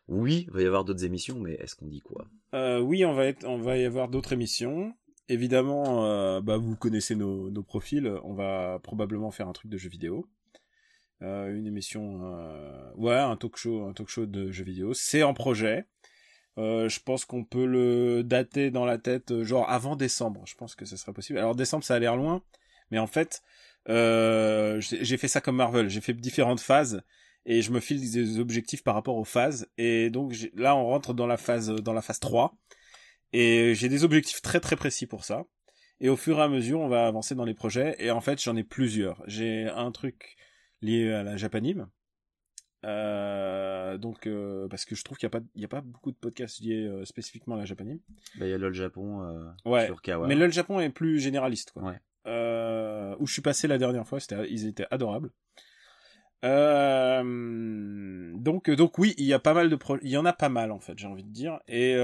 Oui, 0.07 0.45
il 0.47 0.53
va 0.53 0.61
y 0.61 0.65
avoir 0.65 0.85
d'autres 0.85 1.05
émissions, 1.05 1.39
mais 1.39 1.53
est-ce 1.53 1.75
qu'on 1.75 1.87
dit 1.87 2.01
quoi? 2.01 2.27
Euh, 2.53 2.79
oui, 2.79 3.03
on 3.05 3.13
va 3.13 3.25
être, 3.25 3.43
on 3.45 3.57
va 3.57 3.77
y 3.77 3.85
avoir 3.85 4.09
d'autres 4.09 4.33
émissions. 4.33 4.93
Évidemment, 5.29 6.41
bah, 6.41 6.57
vous 6.57 6.75
connaissez 6.75 7.15
nos, 7.15 7.49
nos 7.49 7.63
profils. 7.63 8.07
On 8.23 8.33
va 8.33 8.79
probablement 8.83 9.31
faire 9.31 9.47
un 9.47 9.53
truc 9.53 9.71
de 9.71 9.77
jeux 9.77 9.89
vidéo. 9.89 10.27
Euh, 11.23 11.55
une 11.55 11.67
émission, 11.67 12.19
euh, 12.23 12.91
ouais, 12.95 13.15
un 13.15 13.37
talk 13.37 13.55
show, 13.55 13.85
un 13.85 13.93
talk 13.93 14.09
show 14.09 14.25
de 14.25 14.51
jeux 14.51 14.65
vidéo. 14.65 14.93
C'est 14.93 15.23
en 15.23 15.33
projet. 15.33 15.85
Euh, 16.57 16.89
je 16.89 16.99
pense 16.99 17.25
qu'on 17.25 17.43
peut 17.43 17.65
le 17.65 18.23
dater 18.23 18.71
dans 18.71 18.85
la 18.85 18.97
tête, 18.97 19.43
genre 19.43 19.69
avant 19.69 19.95
décembre. 19.95 20.43
Je 20.45 20.55
pense 20.55 20.75
que 20.75 20.85
ce 20.85 20.97
serait 20.97 21.13
possible. 21.13 21.39
Alors 21.39 21.55
décembre, 21.55 21.83
ça 21.83 21.95
a 21.95 21.99
l'air 21.99 22.15
loin, 22.15 22.43
mais 22.91 22.99
en 22.99 23.07
fait, 23.07 23.41
j'ai 23.87 25.17
fait 25.17 25.27
ça 25.27 25.41
comme 25.41 25.55
Marvel. 25.55 25.89
J'ai 25.89 26.01
fait 26.01 26.13
différentes 26.13 26.59
phases 26.59 27.01
et 27.45 27.61
je 27.61 27.71
me 27.71 27.79
file 27.79 27.99
des 28.11 28.39
objectifs 28.39 28.83
par 28.83 28.93
rapport 28.95 29.15
aux 29.15 29.25
phases. 29.25 29.67
Et 29.77 30.09
donc 30.09 30.35
là, 30.55 30.75
on 30.75 30.85
rentre 30.85 31.13
dans 31.13 31.27
la 31.27 31.37
phase, 31.37 31.69
dans 31.69 31.93
la 31.93 32.01
phase 32.01 32.19
3. 32.19 32.55
Et 33.33 33.73
j'ai 33.75 33.89
des 33.89 34.03
objectifs 34.03 34.41
très 34.41 34.59
très 34.59 34.75
précis 34.75 35.07
pour 35.07 35.23
ça. 35.23 35.45
Et 35.99 36.09
au 36.09 36.17
fur 36.17 36.39
et 36.39 36.41
à 36.41 36.49
mesure, 36.49 36.81
on 36.81 36.89
va 36.89 37.07
avancer 37.07 37.33
dans 37.33 37.45
les 37.45 37.53
projets. 37.53 37.95
Et 37.99 38.11
en 38.11 38.21
fait, 38.21 38.41
j'en 38.41 38.55
ai 38.55 38.63
plusieurs. 38.63 39.23
J'ai 39.25 39.67
un 39.69 39.91
truc 39.91 40.37
lié 40.83 41.11
à 41.13 41.23
la 41.23 41.35
Japanime. 41.37 41.87
Euh, 42.85 43.97
donc, 43.97 44.27
euh, 44.27 44.67
parce 44.67 44.83
que 44.85 44.93
je 44.93 45.03
trouve 45.03 45.17
qu'il 45.17 45.25
n'y 45.27 45.35
a, 45.35 45.39
pas- 45.39 45.45
il 45.55 45.61
y 45.61 45.65
a 45.65 45.69
pas 45.69 45.79
beaucoup 45.81 46.11
de 46.11 46.17
podcasts 46.17 46.59
liés 46.59 46.85
euh, 46.85 47.05
spécifiquement 47.05 47.55
à 47.55 47.59
la 47.59 47.65
Japanime. 47.65 47.99
Bah 48.37 48.45
il 48.45 48.49
y 48.51 48.53
a 48.53 48.57
LOL 48.57 48.73
Japon 48.73 49.53
Ouais, 49.65 49.85
sur 49.85 50.01
Kawa. 50.01 50.27
Mais 50.27 50.35
le 50.35 50.49
Japon 50.51 50.79
est 50.81 50.89
plus 50.89 51.19
généraliste, 51.19 51.71
quoi. 51.71 51.83
Ouais. 51.83 51.99
Où 53.19 53.25
je 53.27 53.31
suis 53.33 53.41
passé 53.41 53.67
la 53.67 53.77
dernière 53.77 54.05
fois, 54.07 54.19
c'était, 54.19 54.49
ils 54.49 54.67
étaient 54.67 54.87
adorables. 54.91 55.31
Donc, 58.37 58.69
donc 58.69 58.97
oui, 58.99 59.13
il 59.17 59.25
y 59.25 59.33
a 59.33 59.39
pas 59.39 59.53
mal 59.53 59.69
de 59.69 59.75
pro- 59.77 59.99
il 60.01 60.09
y 60.09 60.17
en 60.17 60.25
a 60.25 60.33
pas 60.33 60.49
mal 60.49 60.71
en 60.71 60.79
fait, 60.79 60.97
j'ai 60.97 61.07
envie 61.07 61.23
de 61.23 61.31
dire. 61.31 61.59
Et 61.67 61.95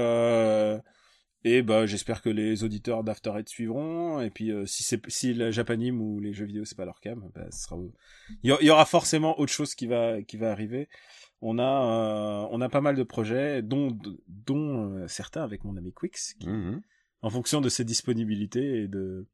et 1.44 1.62
bah 1.62 1.86
j'espère 1.86 2.20
que 2.22 2.28
les 2.28 2.64
auditeurs 2.64 3.02
d'After 3.04 3.32
Eight 3.38 3.48
suivront. 3.48 4.20
Et 4.20 4.30
puis 4.30 4.50
euh, 4.50 4.66
si 4.66 4.82
c'est 4.82 5.00
si 5.10 5.32
la 5.34 5.50
Japanime 5.50 6.00
ou 6.00 6.20
les 6.20 6.32
jeux 6.32 6.44
vidéo 6.46 6.64
c'est 6.64 6.76
pas 6.76 6.84
leur 6.84 7.00
cam, 7.00 7.30
bah, 7.34 7.46
ce 7.50 7.62
sera 7.64 7.76
il 8.42 8.50
y, 8.50 8.52
a- 8.52 8.58
il 8.60 8.66
y 8.66 8.70
aura 8.70 8.84
forcément 8.84 9.38
autre 9.40 9.52
chose 9.52 9.74
qui 9.74 9.86
va 9.86 10.22
qui 10.22 10.36
va 10.36 10.50
arriver. 10.52 10.88
On 11.42 11.58
a 11.58 12.44
euh, 12.44 12.48
on 12.50 12.60
a 12.60 12.68
pas 12.68 12.80
mal 12.82 12.96
de 12.96 13.02
projets, 13.02 13.62
dont 13.62 13.96
dont 14.28 14.94
euh, 14.96 15.08
certains 15.08 15.42
avec 15.42 15.64
mon 15.64 15.76
ami 15.76 15.92
Quix, 15.92 16.34
qui, 16.38 16.48
Mhm. 16.48 16.82
en 17.22 17.30
fonction 17.30 17.60
de 17.62 17.68
ses 17.70 17.84
disponibilités 17.84 18.82
et 18.82 18.88
de, 18.88 19.26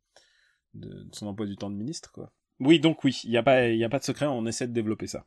de, 0.74 0.88
de 1.04 1.08
son 1.14 1.26
emploi 1.26 1.46
du 1.46 1.56
temps 1.56 1.70
de 1.70 1.76
ministre, 1.76 2.12
quoi. 2.12 2.32
Oui, 2.60 2.78
donc 2.80 3.02
oui, 3.04 3.20
il 3.24 3.30
n'y 3.30 3.36
a, 3.36 3.42
pas- 3.42 3.68
il 3.68 3.76
y 3.78 3.84
a 3.84 3.88
pas 3.88 3.98
de 3.98 4.04
secret, 4.04 4.26
on 4.26 4.46
essaie 4.46 4.66
de 4.68 4.72
développer 4.72 5.06
ça. 5.08 5.26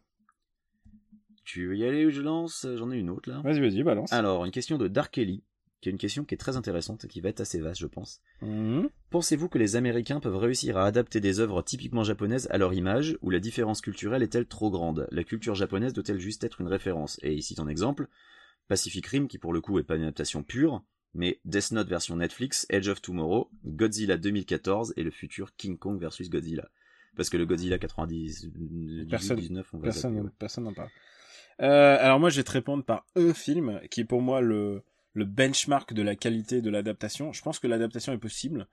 Tu 1.45 1.67
veux 1.67 1.77
y 1.77 1.85
aller 1.85 2.05
ou 2.05 2.09
je 2.11 2.21
lance? 2.21 2.65
J'en 2.75 2.91
ai 2.91 2.97
une 2.97 3.09
autre 3.09 3.29
là. 3.29 3.41
Vas-y, 3.43 3.59
vas-y, 3.59 3.83
balance. 3.83 4.13
Alors, 4.13 4.45
une 4.45 4.51
question 4.51 4.77
de 4.77 4.87
Dark 4.87 5.13
Kelly, 5.13 5.43
qui 5.81 5.89
est 5.89 5.91
une 5.91 5.97
question 5.97 6.25
qui 6.25 6.35
est 6.35 6.37
très 6.37 6.57
intéressante 6.57 7.05
et 7.05 7.07
qui 7.07 7.21
va 7.21 7.29
être 7.29 7.39
assez 7.39 7.59
vaste, 7.59 7.79
je 7.79 7.87
pense. 7.87 8.21
Mhm. 8.41 8.89
Pensez-vous 9.11 9.47
que 9.47 9.57
les 9.57 9.75
Américains 9.75 10.19
peuvent 10.19 10.35
réussir 10.37 10.77
à 10.77 10.85
adapter 10.85 11.19
des 11.21 11.39
œuvres 11.39 11.61
typiquement 11.61 12.03
japonaises 12.03 12.47
à 12.51 12.57
leur 12.57 12.73
image, 12.73 13.17
ou 13.21 13.29
la 13.29 13.39
différence 13.39 13.81
culturelle 13.81 14.23
est-elle 14.23 14.45
trop 14.45 14.69
grande? 14.71 15.07
La 15.11 15.23
culture 15.23 15.55
japonaise 15.55 15.93
doit-elle 15.93 16.19
juste 16.19 16.43
être 16.43 16.59
une 16.61 16.67
référence? 16.67 17.17
Et 17.23 17.33
ici 17.33 17.55
ton 17.55 17.67
exemple, 17.67 18.07
Pacific 18.67 19.05
Rim, 19.07 19.27
qui 19.27 19.37
pour 19.37 19.53
le 19.53 19.61
coup 19.61 19.79
est 19.79 19.83
pas 19.83 19.95
une 19.95 20.03
adaptation 20.03 20.43
pure, 20.43 20.83
mais 21.13 21.39
Death 21.45 21.71
Note 21.71 21.87
version 21.87 22.17
Netflix, 22.17 22.65
Edge 22.69 22.87
of 22.89 23.01
Tomorrow, 23.01 23.49
Godzilla 23.65 24.17
2014 24.17 24.93
et 24.97 25.03
le 25.03 25.11
futur 25.11 25.55
King 25.55 25.77
Kong 25.77 25.99
versus 25.99 26.29
Godzilla. 26.29 26.69
Parce 27.15 27.29
que 27.29 27.37
le 27.37 27.45
Godzilla 27.45 27.79
90, 27.79 28.49
Personne- 29.09 29.39
19, 29.39 29.73
on 29.73 29.77
va 29.77 29.83
Personne 29.85 30.31
personne 30.37 30.63
n'en 30.65 30.73
parle. 30.73 30.89
Euh, 31.61 31.97
alors 31.99 32.19
moi, 32.19 32.29
je 32.29 32.37
vais 32.37 32.43
te 32.43 32.51
répondre 32.51 32.83
par 32.85 33.05
un 33.15 33.33
film 33.33 33.81
qui 33.89 34.01
est 34.01 34.05
pour 34.05 34.21
moi 34.21 34.39
le, 34.39 34.83
le 35.13 35.25
benchmark 35.25 35.93
de 35.93 36.01
la 36.01 36.15
qualité 36.15 36.61
de 36.61 36.69
l'adaptation. 36.69 37.33
Je 37.33 37.41
pense 37.41 37.59
que 37.59 37.67
l'adaptation 37.67 38.13
est 38.13 38.17
possible. 38.17 38.67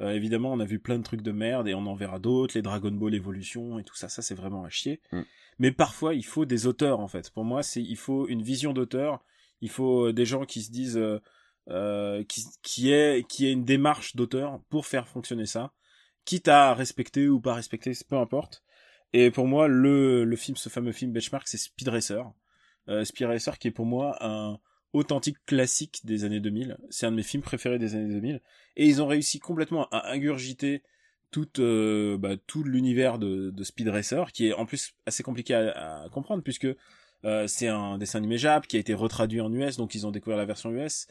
Euh, 0.00 0.10
évidemment, 0.10 0.52
on 0.52 0.60
a 0.60 0.64
vu 0.64 0.78
plein 0.78 0.98
de 0.98 1.02
trucs 1.02 1.22
de 1.22 1.32
merde 1.32 1.68
et 1.68 1.74
on 1.74 1.86
en 1.86 1.94
verra 1.94 2.18
d'autres, 2.18 2.54
les 2.56 2.62
Dragon 2.62 2.90
Ball 2.90 3.14
Evolution 3.14 3.78
et 3.78 3.84
tout 3.84 3.94
ça, 3.94 4.08
ça 4.08 4.22
c'est 4.22 4.34
vraiment 4.34 4.64
à 4.64 4.70
chier. 4.70 5.00
Mm. 5.12 5.22
Mais 5.58 5.70
parfois, 5.70 6.14
il 6.14 6.24
faut 6.24 6.44
des 6.44 6.66
auteurs 6.66 7.00
en 7.00 7.08
fait. 7.08 7.30
Pour 7.30 7.44
moi, 7.44 7.62
c'est 7.62 7.82
il 7.82 7.96
faut 7.96 8.26
une 8.28 8.42
vision 8.42 8.72
d'auteur. 8.72 9.24
Il 9.60 9.70
faut 9.70 10.08
euh, 10.08 10.12
des 10.12 10.24
gens 10.24 10.44
qui 10.44 10.62
se 10.62 10.70
disent 10.70 10.96
euh, 10.96 11.20
euh, 11.70 12.24
qui 12.24 12.44
qui 12.62 12.92
est 12.92 13.26
qui 13.28 13.46
est 13.46 13.52
une 13.52 13.64
démarche 13.64 14.16
d'auteur 14.16 14.60
pour 14.70 14.86
faire 14.86 15.06
fonctionner 15.08 15.46
ça, 15.46 15.72
quitte 16.24 16.48
à 16.48 16.74
respecter 16.74 17.28
ou 17.28 17.40
pas 17.40 17.54
respecter, 17.54 17.92
peu 18.08 18.16
importe. 18.16 18.64
Et 19.12 19.30
pour 19.30 19.46
moi, 19.46 19.68
le, 19.68 20.24
le 20.24 20.36
film, 20.36 20.56
ce 20.56 20.68
fameux 20.68 20.92
film 20.92 21.12
benchmark, 21.12 21.46
c'est 21.46 21.58
Speed 21.58 21.88
Racer. 21.88 22.32
Speed 23.04 23.26
Racer 23.26 23.58
qui 23.58 23.68
est 23.68 23.72
pour 23.72 23.86
moi 23.86 24.16
un 24.20 24.58
authentique 24.92 25.38
classique 25.46 26.00
des 26.04 26.24
années 26.24 26.40
2000. 26.40 26.76
C'est 26.90 27.06
un 27.06 27.10
de 27.10 27.16
mes 27.16 27.22
films 27.22 27.42
préférés 27.42 27.78
des 27.78 27.94
années 27.94 28.12
2000. 28.12 28.40
Et 28.76 28.86
ils 28.86 29.02
ont 29.02 29.06
réussi 29.06 29.38
complètement 29.38 29.88
à 29.90 30.10
ingurgiter 30.10 30.82
tout, 31.30 31.48
euh, 31.58 32.16
bah, 32.18 32.36
tout 32.46 32.62
l'univers 32.62 33.18
de, 33.18 33.50
de 33.50 33.64
Speed 33.64 33.88
Racer, 33.88 34.32
qui 34.32 34.48
est 34.48 34.52
en 34.52 34.66
plus 34.66 34.94
assez 35.06 35.22
compliqué 35.22 35.54
à, 35.54 36.02
à 36.02 36.08
comprendre, 36.10 36.42
puisque 36.42 36.68
euh, 37.24 37.46
c'est 37.46 37.68
un 37.68 37.98
dessin 37.98 38.18
animé 38.18 38.38
Jap 38.38 38.66
qui 38.66 38.76
a 38.76 38.80
été 38.80 38.94
retraduit 38.94 39.40
en 39.40 39.52
US, 39.52 39.76
donc 39.76 39.94
ils 39.94 40.06
ont 40.06 40.10
découvert 40.10 40.36
la 40.36 40.44
version 40.44 40.70
US. 40.70 41.06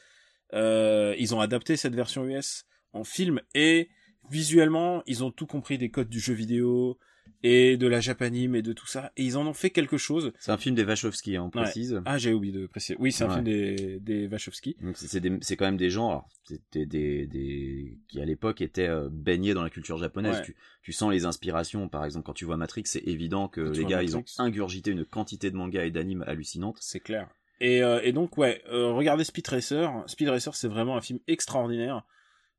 Euh, 0.53 1.15
ils 1.17 1.33
ont 1.33 1.39
adapté 1.39 1.75
cette 1.75 1.95
version 1.95 2.25
US 2.25 2.65
en 2.93 3.03
film, 3.03 3.41
et 3.55 3.89
visuellement, 4.29 5.01
ils 5.07 5.23
ont 5.23 5.31
tout 5.31 5.47
compris 5.47 5.77
des 5.77 5.89
codes 5.89 6.09
du 6.09 6.19
jeu 6.19 6.33
vidéo, 6.33 6.97
et 7.43 7.75
de 7.77 7.87
la 7.87 7.99
japanime 8.01 8.55
et 8.55 8.61
de 8.61 8.71
tout 8.73 8.85
ça, 8.87 9.11
et 9.17 9.23
ils 9.23 9.37
en 9.37 9.47
ont 9.47 9.53
fait 9.53 9.69
quelque 9.71 9.97
chose. 9.97 10.31
C'est 10.39 10.51
un 10.51 10.57
film 10.57 10.75
des 10.75 10.83
Wachowski, 10.83 11.35
hein, 11.37 11.41
on 11.41 11.45
Ouais. 11.57 11.63
précise. 11.63 12.01
Ah, 12.05 12.17
j'ai 12.17 12.33
oublié 12.33 12.53
de 12.53 12.67
préciser. 12.67 12.95
Oui, 12.99 13.11
c'est 13.11 13.23
un 13.23 13.27
Ouais. 13.29 13.33
film 13.35 13.45
des, 13.45 13.99
des 13.99 14.27
Wachowski. 14.27 14.75
Donc 14.81 14.95
c'est- 14.97 15.55
quand 15.57 15.65
même 15.65 15.77
des 15.77 15.89
gens, 15.89 16.09
alors, 16.09 16.29
des, 16.71 16.85
des, 16.85 17.97
qui 18.07 18.21
à 18.21 18.25
l'époque 18.25 18.61
étaient 18.61 18.87
euh, 18.87 19.09
baignés 19.11 19.53
dans 19.53 19.63
la 19.63 19.69
culture 19.69 19.97
japonaise. 19.97 20.37
Ouais. 20.37 20.43
Tu, 20.45 20.55
tu 20.83 20.91
sens 20.93 21.11
les 21.11 21.25
inspirations, 21.25 21.87
par 21.89 22.05
exemple 22.05 22.25
quand 22.25 22.33
tu 22.33 22.45
vois 22.45 22.57
Matrix, 22.57 22.83
c'est 22.85 23.03
évident 23.07 23.47
que 23.47 23.61
les 23.61 23.85
gars 23.85 24.03
ils 24.03 24.15
ont 24.17 24.23
ingurgité 24.37 24.91
une 24.91 25.05
quantité 25.05 25.51
de 25.51 25.55
mangas 25.55 25.85
et 25.85 25.91
d'animes 25.91 26.23
hallucinantes. 26.27 26.77
C'est 26.79 26.99
clair. 26.99 27.29
Et, 27.59 27.83
euh, 27.83 28.01
et 28.03 28.11
donc, 28.11 28.37
ouais, 28.39 28.63
euh, 28.71 28.91
regardez 28.91 29.23
Speed 29.23 29.47
Racer. 29.47 29.91
Speed 30.07 30.29
Racer, 30.29 30.55
c'est 30.55 30.67
vraiment 30.67 30.97
un 30.97 31.01
film 31.01 31.19
extraordinaire. 31.27 32.03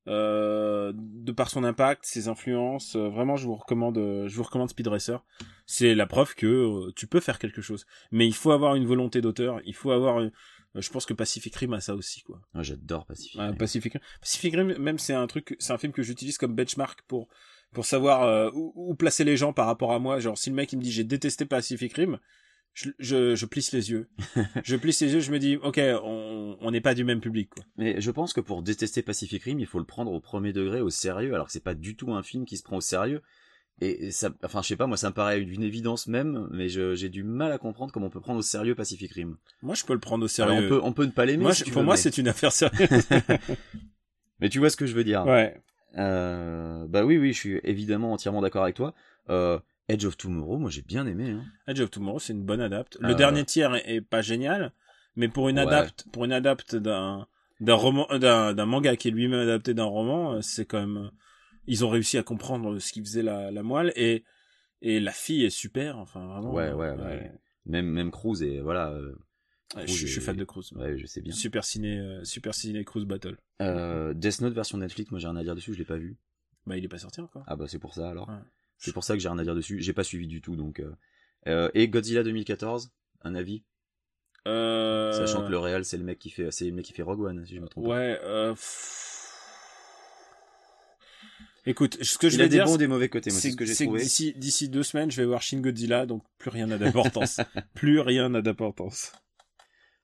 Euh, 0.08 0.92
de 0.96 1.30
par 1.30 1.48
son 1.48 1.62
impact, 1.62 2.04
ses 2.04 2.26
influences, 2.26 2.96
euh, 2.96 3.08
vraiment, 3.08 3.36
je 3.36 3.46
vous 3.46 3.54
recommande, 3.54 3.98
euh, 3.98 4.26
je 4.26 4.36
vous 4.36 4.42
recommande 4.42 4.68
Speed 4.68 4.88
Racer. 4.88 5.22
C'est 5.66 5.94
la 5.94 6.06
preuve 6.06 6.34
que 6.34 6.46
euh, 6.46 6.92
tu 6.96 7.06
peux 7.06 7.20
faire 7.20 7.38
quelque 7.38 7.62
chose, 7.62 7.86
mais 8.10 8.26
il 8.26 8.34
faut 8.34 8.50
avoir 8.50 8.74
une 8.74 8.84
volonté 8.86 9.20
d'auteur. 9.20 9.60
Il 9.64 9.74
faut 9.74 9.92
avoir, 9.92 10.18
une- 10.20 10.32
euh, 10.74 10.80
je 10.80 10.90
pense 10.90 11.06
que 11.06 11.14
Pacific 11.14 11.54
Rim 11.54 11.72
a 11.74 11.80
ça 11.80 11.94
aussi, 11.94 12.22
quoi. 12.22 12.40
J'adore 12.56 13.06
Pacific. 13.06 13.40
Rim. 13.40 13.56
Pacific 13.56 13.92
Rim. 13.92 14.02
Pacific 14.20 14.54
Rim, 14.56 14.76
même 14.78 14.98
c'est 14.98 15.14
un 15.14 15.26
truc, 15.28 15.54
c'est 15.60 15.72
un 15.72 15.78
film 15.78 15.92
que 15.92 16.02
j'utilise 16.02 16.36
comme 16.38 16.54
benchmark 16.54 17.02
pour 17.06 17.28
pour 17.72 17.86
savoir 17.86 18.52
où, 18.54 18.72
où 18.74 18.94
placer 18.94 19.24
les 19.24 19.36
gens 19.38 19.52
par 19.54 19.64
rapport 19.66 19.92
à 19.92 19.98
moi. 19.98 20.18
Genre 20.20 20.36
si 20.36 20.50
le 20.50 20.56
mec 20.56 20.72
il 20.72 20.78
me 20.78 20.82
dit 20.82 20.90
j'ai 20.92 21.04
détesté 21.04 21.46
Pacific 21.46 21.92
Rim, 21.94 22.18
je, 22.74 22.90
je, 22.98 23.34
je 23.34 23.46
plisse 23.46 23.72
les 23.72 23.90
yeux. 23.90 24.08
je 24.64 24.76
plisse 24.76 25.00
les 25.00 25.12
yeux, 25.12 25.20
je 25.20 25.30
me 25.32 25.38
dis 25.38 25.56
ok, 25.56 25.80
on 26.02 26.56
on 26.60 26.70
n'est 26.70 26.80
pas 26.80 26.94
du 26.94 27.04
même 27.04 27.20
public 27.20 27.50
quoi. 27.50 27.64
Mais 27.76 28.00
je 28.00 28.10
pense 28.10 28.32
que 28.32 28.40
pour 28.40 28.62
détester 28.62 29.02
Pacific 29.02 29.42
Rim, 29.44 29.58
il 29.60 29.66
faut 29.66 29.78
le 29.78 29.84
prendre 29.84 30.12
au 30.12 30.20
premier 30.20 30.52
degré, 30.52 30.80
au 30.80 30.90
sérieux, 30.90 31.34
alors 31.34 31.46
que 31.46 31.52
c'est 31.52 31.62
pas 31.64 31.74
du 31.74 31.96
tout 31.96 32.12
un 32.14 32.22
film 32.22 32.44
qui 32.46 32.56
se 32.56 32.62
prend 32.62 32.76
au 32.76 32.80
sérieux. 32.80 33.22
Et 33.80 34.10
ça, 34.12 34.30
enfin, 34.44 34.62
je 34.62 34.68
sais 34.68 34.76
pas, 34.76 34.86
moi, 34.86 34.96
ça 34.96 35.08
me 35.08 35.14
paraît 35.14 35.40
d'une 35.40 35.62
évidence 35.62 36.06
même, 36.06 36.46
mais 36.52 36.68
j'ai 36.68 37.08
du 37.08 37.24
mal 37.24 37.50
à 37.50 37.58
comprendre 37.58 37.90
comment 37.92 38.06
on 38.06 38.10
peut 38.10 38.20
prendre 38.20 38.38
au 38.38 38.42
sérieux 38.42 38.74
Pacific 38.76 39.10
Rim. 39.12 39.38
Moi 39.62 39.74
je 39.74 39.84
peux 39.84 39.94
le 39.94 39.98
prendre 39.98 40.24
au 40.24 40.40
Alors, 40.40 40.50
sérieux. 40.54 40.66
on 40.66 40.68
peut, 40.68 40.80
on 40.84 40.92
peut 40.92 41.04
ne 41.06 41.10
pas 41.10 41.24
l'aimer. 41.26 41.42
moi, 41.42 41.52
si 41.54 41.60
je- 41.60 41.64
tu 41.64 41.70
pour 41.72 41.80
veux, 41.80 41.86
moi 41.86 41.94
mais- 41.94 42.00
c'est 42.00 42.16
une 42.18 42.28
affaire 42.28 42.52
sérieuse. 42.52 43.08
Mais 44.40 44.48
tu 44.48 44.58
vois 44.58 44.70
ce 44.70 44.76
que 44.76 44.86
je 44.86 44.94
veux 44.94 45.04
dire. 45.04 45.24
ouais. 45.26 45.56
Euh, 45.98 46.86
bah 46.88 47.04
oui, 47.04 47.18
oui, 47.18 47.32
je 47.34 47.38
suis 47.38 47.60
évidemment 47.64 48.12
entièrement 48.12 48.40
d'accord 48.40 48.62
avec 48.62 48.74
toi. 48.74 48.94
Euh, 49.28 49.58
Edge 49.92 50.04
of 50.04 50.16
Tomorrow, 50.16 50.58
moi 50.58 50.70
j'ai 50.70 50.82
bien 50.82 51.06
aimé. 51.06 51.30
Hein. 51.30 51.44
Edge 51.66 51.80
of 51.80 51.90
Tomorrow 51.90 52.18
c'est 52.18 52.32
une 52.32 52.44
bonne 52.44 52.60
adapte. 52.60 52.96
Le 53.00 53.10
Euh, 53.10 53.14
dernier 53.14 53.44
tiers 53.44 53.74
est, 53.74 53.96
est 53.96 54.00
pas 54.00 54.22
génial, 54.22 54.72
Mais 55.14 55.28
pour 55.28 55.48
une 55.50 55.56
Ouais. 55.58 55.62
adapte, 55.66 56.06
pour 56.12 56.24
une 56.24 56.32
adapte 56.32 56.74
d'un 56.76 57.26
d'un 57.60 57.74
roman, 57.74 58.06
euh, 58.10 58.52
d'un 58.54 58.66
manga 58.66 58.96
qui 58.96 59.08
est 59.08 59.10
lui-même 59.12 59.40
adapté 59.40 59.72
d'un 59.74 59.84
roman, 59.84 60.32
euh, 60.34 60.40
c'est 60.40 60.64
quand 60.64 60.80
même, 60.80 60.96
euh, 60.96 61.08
ils 61.66 61.84
ont 61.84 61.90
réussi 61.90 62.16
à 62.18 62.22
comprendre 62.22 62.78
ce 62.78 62.92
qui 62.92 63.00
faisait 63.00 63.22
la, 63.22 63.50
la 63.50 63.62
moelle 63.62 63.92
et 63.94 64.24
et 64.80 64.98
la 65.00 65.12
fille 65.12 65.44
est 65.44 65.50
super. 65.50 65.98
Enfin 65.98 66.26
vraiment. 66.26 66.52
Ouais, 66.52 66.72
ouais, 66.72 66.90
ouais. 66.96 67.30
Même, 67.66 67.86
même 67.86 68.10
Cruz 68.10 68.42
et 68.42 68.60
voilà. 68.60 68.90
euh, 68.90 69.14
Cruz 69.74 69.86
je, 69.86 69.92
je 70.06 70.12
suis 70.12 70.20
fan 70.20 70.36
de 70.36 70.44
Cruz. 70.44 70.64
Ouais, 70.74 70.96
je 70.98 71.06
sais 71.06 71.20
bien. 71.20 71.32
Super 71.34 71.64
ciné, 71.64 71.98
euh, 71.98 72.24
super 72.24 72.54
ciné 72.54 72.82
Cruz 72.84 73.04
Battle. 73.04 73.36
Death 73.60 74.40
Note 74.40 74.54
version 74.54 74.78
Netflix, 74.78 75.10
moi 75.12 75.20
j'ai 75.20 75.28
rien 75.28 75.36
à 75.36 75.42
dire 75.44 75.54
dessus, 75.54 75.72
je 75.74 75.78
l'ai 75.78 75.84
pas 75.84 75.98
vu. 75.98 76.16
Bah 76.66 76.76
il 76.78 76.84
est 76.84 76.88
pas 76.88 76.98
sorti 76.98 77.20
encore. 77.20 77.44
Ah 77.46 77.54
bah 77.56 77.66
c'est 77.68 77.78
pour 77.78 77.92
ça 77.94 78.08
alors. 78.10 78.28
Ouais. 78.28 78.34
C'est 78.84 78.92
pour 78.92 79.04
ça 79.04 79.14
que 79.14 79.20
j'ai 79.20 79.28
rien 79.28 79.38
à 79.38 79.44
dire 79.44 79.54
dessus. 79.54 79.80
J'ai 79.80 79.92
pas 79.92 80.04
suivi 80.04 80.26
du 80.26 80.40
tout 80.40 80.56
donc. 80.56 80.80
euh. 80.80 80.92
Euh, 81.48 81.70
et 81.74 81.88
Godzilla 81.88 82.22
2014, 82.22 82.90
un 83.22 83.34
avis, 83.34 83.62
Euh... 84.46 85.12
sachant 85.12 85.44
que 85.46 85.50
le 85.50 85.58
réel 85.58 85.84
c'est 85.84 85.96
le 85.98 86.04
mec 86.04 86.18
qui 86.18 86.30
fait, 86.30 86.50
c'est 86.50 86.64
le 86.66 86.72
mec 86.72 86.84
qui 86.84 86.92
fait 86.92 87.02
Rogue 87.02 87.20
One 87.20 87.44
si 87.46 87.54
je 87.56 87.60
me 87.60 87.68
trompe. 87.68 87.86
Ouais. 87.86 88.18
Euh... 88.22 88.54
Écoute, 91.64 92.02
ce 92.02 92.18
que 92.18 92.28
je 92.28 92.34
Il 92.34 92.38
vais 92.38 92.44
a 92.44 92.48
des 92.48 92.56
dire, 92.56 92.64
bons 92.64 92.76
des 92.76 92.88
mauvais 92.88 93.08
côtés, 93.08 93.30
moi 93.30 93.38
c'est 93.38 93.48
c'est 93.48 93.52
ce 93.52 93.56
que 93.56 93.64
j'ai 93.64 93.74
c'est 93.74 93.84
trouvé. 93.84 94.00
d'ici 94.00 94.32
d'ici 94.36 94.68
deux 94.68 94.82
semaines, 94.82 95.12
je 95.12 95.16
vais 95.20 95.26
voir 95.26 95.42
Shin 95.42 95.60
Godzilla, 95.60 96.06
donc 96.06 96.24
plus 96.38 96.50
rien 96.50 96.66
n'a 96.66 96.76
d'importance. 96.76 97.40
plus 97.74 98.00
rien 98.00 98.28
n'a 98.30 98.42
d'importance. 98.42 99.12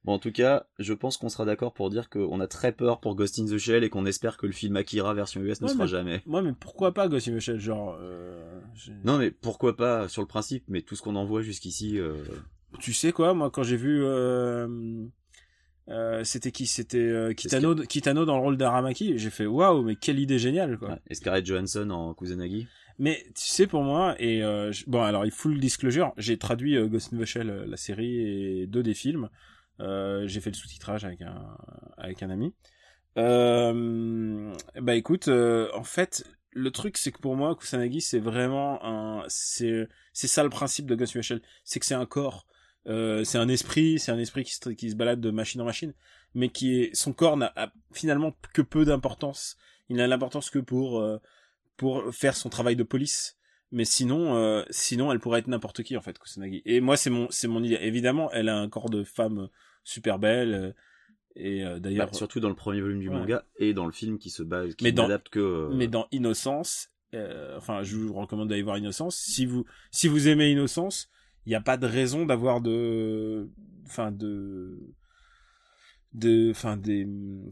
Bon 0.04 0.12
en 0.14 0.18
tout 0.18 0.30
cas, 0.32 0.64
je 0.78 0.92
pense 0.94 1.16
qu'on 1.16 1.28
sera 1.28 1.44
d'accord 1.44 1.74
pour 1.74 1.90
dire 1.90 2.08
qu'on 2.08 2.40
a 2.40 2.46
très 2.46 2.72
peur 2.72 3.00
pour 3.00 3.14
Ghost 3.16 3.38
in 3.40 3.46
the 3.46 3.58
Shell 3.58 3.82
et 3.84 3.90
qu'on 3.90 4.06
espère 4.06 4.36
que 4.36 4.46
le 4.46 4.52
film 4.52 4.76
Akira 4.76 5.12
version 5.12 5.40
US 5.42 5.60
ne 5.60 5.66
Ouais, 5.66 5.72
sera 5.72 5.84
mais- 5.84 5.88
jamais. 5.90 6.22
Moi, 6.24 6.40
mais 6.40 6.52
pourquoi 6.58 6.94
pas 6.94 7.08
Ghost 7.08 7.28
in 7.28 7.36
the 7.36 7.40
Shell, 7.40 7.58
genre. 7.58 7.98
Euh... 8.00 8.60
Non 9.04 9.18
mais 9.18 9.30
pourquoi 9.30 9.76
pas 9.76 10.08
sur 10.08 10.22
le 10.22 10.28
principe, 10.28 10.64
mais 10.68 10.82
tout 10.82 10.94
ce 10.96 11.02
qu'on 11.02 11.16
en 11.16 11.24
voit 11.24 11.42
jusqu'ici. 11.42 11.98
euh, 11.98 12.14
Tu 12.80 12.92
sais 12.92 13.12
quoi, 13.12 13.34
moi, 13.34 13.50
quand 13.50 13.64
j'ai 13.64 13.76
vu. 13.76 14.02
Euh... 14.04 15.04
c'était 16.22 16.52
qui 16.52 16.66
C'était 16.66 17.34
Kitano, 17.36 17.74
Kitano 17.74 18.24
dans 18.24 18.36
le 18.36 18.42
rôle 18.42 18.56
d'Aramaki. 18.56 19.18
J'ai 19.18 19.30
fait 19.30 19.46
waouh, 19.46 19.82
mais 19.82 19.96
quelle 19.96 20.20
idée 20.20 20.38
géniale, 20.38 20.78
quoi. 20.78 20.90
ouais. 20.90 20.98
Et 21.08 21.14
Scarlett 21.14 21.44
Johansson 21.46 21.90
en 21.90 22.14
Kusanagi. 22.14 22.66
Mais 23.00 23.22
tu 23.34 23.44
sais, 23.44 23.66
pour 23.66 23.82
moi, 23.82 24.16
et 24.20 24.42
bon, 24.86 25.02
alors 25.02 25.24
il 25.24 25.30
full 25.32 25.58
disclosure, 25.60 26.12
j'ai 26.16 26.36
traduit 26.36 26.76
Ghost 26.88 27.12
in 27.12 27.18
the 27.18 27.24
Shell, 27.24 27.64
la 27.66 27.76
série 27.76 28.16
et 28.62 28.66
deux 28.66 28.82
des 28.82 28.94
films. 28.94 29.28
Euh, 29.80 30.26
j'ai 30.26 30.40
fait 30.40 30.50
le 30.50 30.56
sous-titrage 30.56 31.04
avec 31.04 31.22
un 31.22 31.56
avec 31.96 32.22
un 32.22 32.30
ami. 32.30 32.54
Euh, 33.16 34.54
bah 34.80 34.94
écoute, 34.94 35.28
euh, 35.28 35.68
en 35.74 35.84
fait, 35.84 36.24
le 36.52 36.70
truc 36.70 36.96
c'est 36.96 37.12
que 37.12 37.18
pour 37.18 37.36
moi, 37.36 37.56
Kusanagi 37.56 38.00
c'est 38.00 38.18
vraiment 38.18 38.84
un, 38.84 39.24
c'est 39.28 39.88
ça 40.14 40.42
le 40.42 40.50
principe 40.50 40.86
de 40.86 40.94
Ghost 40.94 41.20
Shell, 41.20 41.42
c'est 41.64 41.80
que 41.80 41.86
c'est 41.86 41.94
un 41.94 42.06
corps, 42.06 42.46
c'est 42.86 43.38
un 43.38 43.48
esprit, 43.48 43.98
c'est 43.98 44.12
un 44.12 44.18
esprit 44.18 44.44
qui 44.44 44.54
se 44.54 44.68
qui 44.70 44.90
se 44.90 44.96
balade 44.96 45.20
de 45.20 45.30
machine 45.30 45.60
en 45.60 45.64
machine, 45.64 45.94
mais 46.34 46.48
qui 46.48 46.90
son 46.92 47.12
corps 47.12 47.36
n'a 47.36 47.52
finalement 47.92 48.34
que 48.52 48.62
peu 48.62 48.84
d'importance. 48.84 49.56
Il 49.88 49.96
n'a 49.96 50.06
l'importance 50.06 50.50
que 50.50 50.58
pour 50.58 51.02
pour 51.76 52.14
faire 52.14 52.36
son 52.36 52.48
travail 52.48 52.76
de 52.76 52.82
police. 52.82 53.36
Mais 53.70 53.84
sinon, 53.84 54.64
sinon, 54.70 55.12
elle 55.12 55.20
pourrait 55.20 55.40
être 55.40 55.46
n'importe 55.48 55.82
qui 55.82 55.96
en 55.96 56.00
fait, 56.00 56.18
Kusanagi. 56.18 56.62
Et 56.64 56.80
moi, 56.80 56.96
c'est 56.96 57.10
mon, 57.10 57.28
c'est 57.30 57.48
mon 57.48 57.62
idée. 57.62 57.78
Évidemment, 57.82 58.30
elle 58.32 58.48
a 58.48 58.56
un 58.56 58.68
corps 58.68 58.88
de 58.88 59.04
femme 59.04 59.48
super 59.88 60.18
belle. 60.18 60.54
euh, 60.54 60.72
et 61.36 61.64
euh, 61.64 61.78
d'ailleurs, 61.78 62.08
Bah, 62.10 62.12
surtout 62.16 62.40
dans 62.40 62.48
le 62.48 62.54
premier 62.56 62.80
volume 62.80 62.98
du 63.00 63.08
Ouais. 63.08 63.14
manga 63.14 63.44
et 63.58 63.72
dans 63.72 63.86
le 63.86 63.92
film 63.92 64.18
qui 64.18 64.28
se 64.30 64.42
base, 64.42 64.74
qui 64.74 64.84
Mais 64.84 64.92
dans- 64.92 65.08
que. 65.30 65.38
euh, 65.38 65.68
mais 65.72 65.86
dans 65.86 66.08
Innocence, 66.10 66.88
euh, 67.14 67.56
enfin, 67.56 67.82
je 67.82 67.96
vous 67.96 68.12
recommande 68.12 68.48
d'aller 68.48 68.62
voir 68.62 68.76
Innocence. 68.78 69.16
Si 69.16 69.46
vous, 69.46 69.64
si 69.92 70.08
vous 70.08 70.26
aimez 70.28 70.50
Innocence, 70.50 71.08
il 71.46 71.50
n'y 71.50 71.54
a 71.54 71.60
pas 71.60 71.76
de 71.76 71.86
raison 71.86 72.26
d'avoir 72.26 72.60
de, 72.60 73.48
enfin 73.86 74.10
de, 74.10 74.78
de, 76.14 76.50
enfin 76.50 76.76
des, 76.76 77.06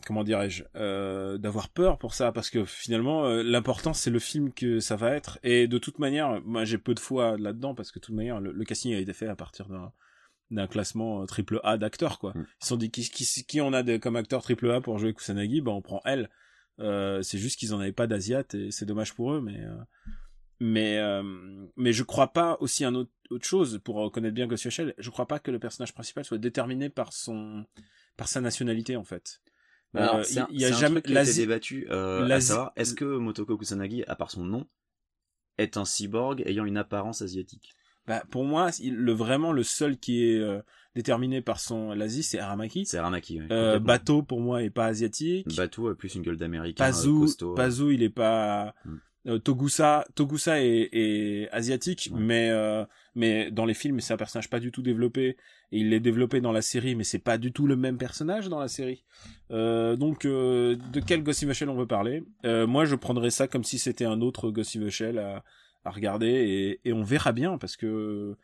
comment 0.06 0.24
dirais-je, 0.24 0.64
d'avoir 1.36 1.68
peur 1.68 1.98
pour 1.98 2.14
ça, 2.14 2.32
parce 2.32 2.50
que 2.50 2.64
finalement, 2.64 3.28
l'important 3.28 3.92
c'est 3.94 4.10
le 4.10 4.18
film 4.18 4.52
que 4.52 4.80
ça 4.80 4.96
va 4.96 5.12
être. 5.14 5.38
Et 5.44 5.68
de 5.68 5.78
toute 5.78 5.98
manière, 5.98 6.40
moi 6.44 6.64
j'ai 6.64 6.78
peu 6.78 6.94
de 6.94 7.00
foi 7.00 7.36
là-dedans 7.38 7.74
parce 7.74 7.92
que 7.92 7.98
de 8.00 8.04
toute 8.04 8.14
manière, 8.16 8.40
le, 8.40 8.52
le 8.52 8.64
casting 8.64 8.94
a 8.94 8.98
été 8.98 9.12
fait 9.12 9.28
à 9.28 9.36
partir 9.36 9.68
d'un 9.68 9.92
d'un 10.50 10.66
classement 10.66 11.22
euh, 11.22 11.26
triple 11.26 11.60
A 11.64 11.76
d'acteurs 11.76 12.18
quoi. 12.18 12.32
Mm. 12.34 12.46
Ils 12.46 12.64
se 12.64 12.68
sont 12.68 12.76
dit 12.76 12.90
qui, 12.90 13.08
qui, 13.08 13.24
qui 13.44 13.60
on 13.60 13.72
a 13.72 13.82
de, 13.82 13.96
comme 13.96 14.16
acteur 14.16 14.42
triple 14.42 14.70
A 14.70 14.80
pour 14.80 14.98
jouer 14.98 15.14
Kusanagi, 15.14 15.60
ben 15.60 15.72
on 15.72 15.82
prend 15.82 16.00
elle. 16.04 16.30
Euh, 16.78 17.22
c'est 17.22 17.38
juste 17.38 17.58
qu'ils 17.58 17.74
en 17.74 17.80
avaient 17.80 17.92
pas 17.92 18.06
d'asiate 18.06 18.54
et 18.54 18.70
c'est 18.70 18.86
dommage 18.86 19.14
pour 19.14 19.32
eux, 19.32 19.40
mais 19.40 19.58
euh, 19.60 19.76
mais 20.60 20.98
euh, 20.98 21.22
mais 21.76 21.92
je 21.92 22.02
crois 22.02 22.32
pas 22.32 22.58
aussi 22.60 22.84
un 22.84 22.94
autre 22.94 23.10
autre 23.30 23.46
chose 23.46 23.80
pour 23.82 24.12
connaître 24.12 24.34
bien 24.34 24.46
Ghost 24.46 24.68
Shell. 24.68 24.94
Je 24.98 25.10
crois 25.10 25.26
pas 25.26 25.38
que 25.38 25.50
le 25.50 25.58
personnage 25.58 25.94
principal 25.94 26.24
soit 26.24 26.38
déterminé 26.38 26.90
par 26.90 27.12
son 27.12 27.64
par 28.16 28.28
sa 28.28 28.40
nationalité 28.40 28.96
en 28.96 29.04
fait. 29.04 29.40
Alors, 29.94 30.24
c'est 30.24 30.40
un, 30.40 30.48
il 30.50 30.60
y 30.60 30.64
a 30.64 30.72
jamais 30.72 31.00
l'Asie- 31.06 31.40
débattu, 31.40 31.86
est-ce 32.76 32.94
que 32.94 33.16
Motoko 33.16 33.56
Kusanagi, 33.56 34.04
à 34.04 34.14
part 34.14 34.30
son 34.30 34.44
nom, 34.44 34.66
est 35.56 35.78
un 35.78 35.84
cyborg 35.86 36.42
ayant 36.44 36.66
une 36.66 36.76
apparence 36.76 37.22
asiatique? 37.22 37.74
Bah, 38.06 38.22
pour 38.30 38.44
moi, 38.44 38.70
il- 38.80 38.94
le 38.96 39.12
vraiment 39.12 39.52
le 39.52 39.62
seul 39.62 39.96
qui 39.98 40.24
est 40.24 40.38
euh, 40.38 40.60
déterminé 40.94 41.40
par 41.42 41.58
son 41.60 41.92
l'Asie, 41.92 42.22
c'est 42.22 42.38
Aramaki. 42.38 42.86
C'est 42.86 42.98
Aramaki, 42.98 43.40
ouais, 43.40 43.46
Euh. 43.50 43.78
Bateau 43.78 44.22
pour 44.22 44.40
moi 44.40 44.62
est 44.62 44.70
pas 44.70 44.86
asiatique. 44.86 45.46
Bateau 45.56 45.88
a 45.88 45.94
plus 45.96 46.14
une 46.14 46.22
gueule 46.22 46.36
d'américain 46.36 46.84
euh, 46.84 46.86
Pazu, 46.88 47.10
costaud. 47.20 47.54
Pazu, 47.54 47.94
il 47.94 48.02
est 48.02 48.08
pas. 48.10 48.74
Mm. 48.84 48.94
Euh, 49.28 49.38
Togusa, 49.40 50.04
Togusa 50.14 50.62
est, 50.62 50.88
est 50.92 51.48
asiatique, 51.50 52.10
Ouais. 52.12 52.20
mais 52.20 52.48
euh, 52.50 52.84
mais 53.16 53.50
dans 53.50 53.64
les 53.64 53.74
films, 53.74 53.98
c'est 53.98 54.14
un 54.14 54.16
personnage 54.16 54.48
pas 54.48 54.60
du 54.60 54.70
tout 54.70 54.82
développé. 54.82 55.36
Et 55.72 55.80
il 55.80 55.92
est 55.92 55.98
développé 55.98 56.40
dans 56.40 56.52
la 56.52 56.62
série, 56.62 56.94
mais 56.94 57.02
c'est 57.02 57.18
pas 57.18 57.36
du 57.38 57.50
tout 57.52 57.66
le 57.66 57.74
même 57.74 57.98
personnage 57.98 58.48
dans 58.48 58.60
la 58.60 58.68
série. 58.68 59.04
Euh, 59.50 59.96
donc, 59.96 60.24
euh, 60.24 60.76
de 60.92 61.00
quel 61.00 61.24
Ghost 61.24 61.42
in 61.42 61.48
the 61.48 61.52
Shell 61.54 61.68
on 61.68 61.74
veut 61.76 61.86
parler? 61.88 62.22
Euh, 62.44 62.68
Moi, 62.68 62.84
je 62.84 62.94
prendrais 62.94 63.30
ça 63.30 63.48
comme 63.48 63.64
si 63.64 63.78
c'était 63.78 64.04
un 64.04 64.20
autre 64.20 64.50
Ghost 64.52 64.76
in 64.76 64.86
the 64.86 64.90
Shell 64.90 65.18
à, 65.18 65.42
à 65.86 65.90
regarder, 65.90 66.28
et, 66.28 66.88
et 66.88 66.92
on 66.92 67.02
verra 67.02 67.32
bien 67.32 67.58
parce 67.58 67.76
que 67.76 68.36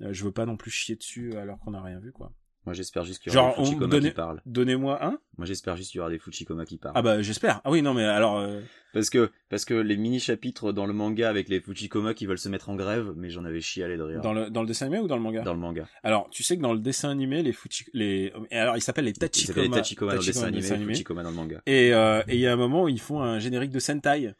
euh, 0.00 0.08
je 0.12 0.24
veux 0.24 0.32
pas 0.32 0.46
non 0.46 0.56
plus 0.56 0.70
chier 0.70 0.96
dessus 0.96 1.34
alors 1.36 1.58
qu'on 1.60 1.74
a 1.74 1.82
rien 1.82 1.98
vu, 1.98 2.12
quoi. 2.12 2.32
Moi 2.66 2.72
j'espère 2.72 3.04
juste 3.04 3.22
qu'il 3.22 3.30
y 3.30 3.36
aura 3.36 3.48
Genre, 3.50 3.58
des 3.58 3.64
Fuchikoma 3.66 4.00
qui 4.00 4.10
parlent. 4.12 4.40
Donnez-moi 4.46 5.04
un. 5.04 5.18
Moi 5.36 5.44
j'espère 5.44 5.76
juste 5.76 5.90
qu'il 5.90 5.98
y 5.98 6.00
aura 6.00 6.08
des 6.08 6.18
Fuchikoma 6.18 6.64
qui 6.64 6.78
parlent. 6.78 6.94
Ah 6.96 7.02
bah 7.02 7.20
j'espère. 7.20 7.60
Ah 7.62 7.70
oui, 7.70 7.82
non 7.82 7.92
mais 7.92 8.04
alors. 8.04 8.38
euh, 8.38 8.62
Parce 8.94 9.10
que, 9.10 9.30
parce 9.50 9.66
que 9.66 9.74
les 9.74 9.98
mini-chapitres 9.98 10.72
dans 10.72 10.86
le 10.86 10.94
manga 10.94 11.28
avec 11.28 11.50
les 11.50 11.60
Fuchikoma 11.60 12.14
qui 12.14 12.24
veulent 12.24 12.38
se 12.38 12.48
mettre 12.48 12.70
en 12.70 12.74
grève, 12.74 13.12
mais 13.16 13.28
j'en 13.28 13.44
avais 13.44 13.60
chialé 13.60 13.98
de 13.98 14.02
rire. 14.02 14.22
Dans 14.22 14.32
le, 14.32 14.48
dans 14.48 14.62
le 14.62 14.66
dessin 14.66 14.86
animé 14.86 15.02
ou 15.02 15.08
dans 15.08 15.16
le 15.16 15.22
manga? 15.22 15.42
Dans 15.42 15.52
le 15.52 15.60
manga. 15.60 15.86
Alors, 16.02 16.30
tu 16.30 16.42
sais 16.42 16.56
que 16.56 16.62
dans 16.62 16.72
le 16.72 16.78
dessin 16.78 17.10
animé, 17.10 17.42
les 17.42 17.52
Fuchi... 17.52 17.84
les... 17.92 18.32
et 18.50 18.56
alors, 18.56 18.78
ils 18.78 18.80
s'appellent 18.80 19.04
les 19.04 19.10
Ils 19.10 19.18
Tachikoma. 19.18 19.62
les 19.62 19.68
Tachikoma 19.70 20.12
dans 20.14 20.20
le 20.20 20.24
dessin 20.24 20.46
animé, 20.46 20.94
Fuchikoma 20.94 21.22
dans 21.22 21.30
le 21.32 21.36
manga. 21.36 21.60
Et 21.66 21.92
euh, 21.92 22.22
et 22.28 22.34
il 22.36 22.40
y 22.40 22.46
a 22.46 22.52
un 22.54 22.56
moment 22.56 22.84
où 22.84 22.88
ils 22.88 22.98
font 22.98 23.20
un 23.20 23.38
générique 23.40 23.72
de 23.72 23.78
Sentai. 23.78 24.32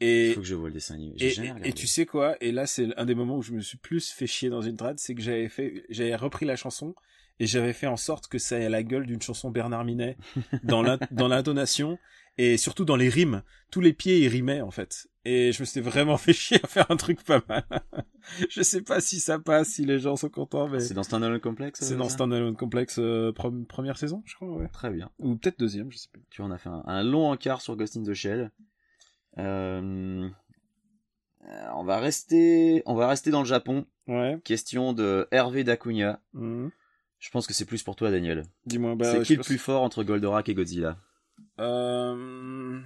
Il 0.00 0.06
Et, 0.06 0.32
faut 0.34 0.40
que 0.40 0.46
je 0.46 0.54
vois 0.54 0.68
le 0.68 0.74
dessin 0.74 0.94
animé. 0.94 1.14
Et, 1.20 1.34
et, 1.64 1.72
tu 1.72 1.86
sais 1.86 2.06
quoi 2.06 2.36
Et 2.40 2.52
là, 2.52 2.66
c'est 2.66 2.88
un 2.98 3.04
des 3.04 3.14
moments 3.14 3.36
où 3.36 3.42
je 3.42 3.52
me 3.52 3.60
suis 3.60 3.78
plus 3.78 4.10
fait 4.10 4.26
chier 4.26 4.48
dans 4.50 4.62
une 4.62 4.76
trad, 4.76 4.98
c'est 4.98 5.14
que 5.14 5.22
j'avais 5.22 5.48
fait, 5.48 5.84
j'avais 5.90 6.16
repris 6.16 6.46
la 6.46 6.56
chanson 6.56 6.94
et 7.38 7.46
j'avais 7.46 7.72
fait 7.72 7.86
en 7.86 7.96
sorte 7.96 8.28
que 8.28 8.38
ça 8.38 8.58
ait 8.58 8.68
la 8.68 8.82
gueule 8.82 9.06
d'une 9.06 9.22
chanson 9.22 9.50
Bernard 9.50 9.84
Minet 9.84 10.16
dans 10.64 10.82
l'in- 10.82 10.98
dans 11.10 11.28
l'intonation 11.28 11.98
et 12.38 12.56
surtout 12.56 12.84
dans 12.84 12.96
les 12.96 13.08
rimes. 13.08 13.42
Tous 13.70 13.80
les 13.80 13.92
pieds 13.92 14.20
ils 14.20 14.28
rimaient 14.28 14.60
en 14.60 14.70
fait. 14.70 15.08
Et 15.24 15.52
je 15.52 15.60
me 15.62 15.64
suis 15.66 15.80
vraiment 15.80 16.16
fait 16.18 16.32
chier 16.32 16.58
à 16.62 16.66
faire 16.66 16.90
un 16.90 16.96
truc 16.96 17.22
pas 17.22 17.42
mal. 17.48 17.64
je 18.50 18.62
sais 18.62 18.82
pas 18.82 19.00
si 19.00 19.20
ça 19.20 19.38
passe, 19.38 19.68
si 19.70 19.84
les 19.84 19.98
gens 19.98 20.16
sont 20.16 20.28
contents, 20.28 20.68
mais 20.68 20.80
C'est 20.80 20.94
dans 20.94 21.02
Standalone 21.02 21.40
Complex 21.40 21.80
c'est 21.80 21.96
dans 21.96 22.08
Standalone 22.08 22.56
Complex 22.56 22.98
euh, 22.98 23.32
première 23.32 23.96
saison, 23.96 24.22
je 24.24 24.34
crois, 24.34 24.48
ouais. 24.48 24.68
Très 24.68 24.90
bien. 24.90 25.10
Ou 25.18 25.36
peut-être 25.36 25.58
deuxième, 25.58 25.90
je 25.92 25.98
sais 25.98 26.08
plus. 26.12 26.22
Tu 26.30 26.42
vois, 26.42 26.50
on 26.50 26.52
a 26.54 26.58
fait 26.58 26.68
un, 26.70 26.82
un 26.86 27.02
long 27.02 27.30
encart 27.30 27.60
sur 27.60 27.76
Ghost 27.76 27.96
in 27.96 28.02
the 28.02 28.14
Shell. 28.14 28.50
Euh, 29.38 30.28
on 31.74 31.84
va 31.84 31.98
rester, 31.98 32.82
on 32.86 32.94
va 32.94 33.08
rester 33.08 33.30
dans 33.30 33.40
le 33.40 33.46
Japon. 33.46 33.86
Ouais. 34.06 34.38
Question 34.44 34.92
de 34.92 35.28
Hervé 35.30 35.64
Dacunia. 35.64 36.20
Mhm. 36.34 36.70
Je 37.18 37.30
pense 37.30 37.46
que 37.46 37.54
c'est 37.54 37.64
plus 37.64 37.82
pour 37.82 37.94
toi, 37.96 38.10
Daniel. 38.10 38.42
Dis-moi, 38.66 38.96
bah, 38.96 39.04
c'est 39.12 39.22
qui 39.22 39.32
le 39.34 39.38
pense- 39.38 39.46
plus 39.46 39.58
fort 39.58 39.82
entre 39.82 40.02
Goldorak 40.02 40.48
et 40.48 40.54
Godzilla 40.54 40.98
Euh, 41.60 42.80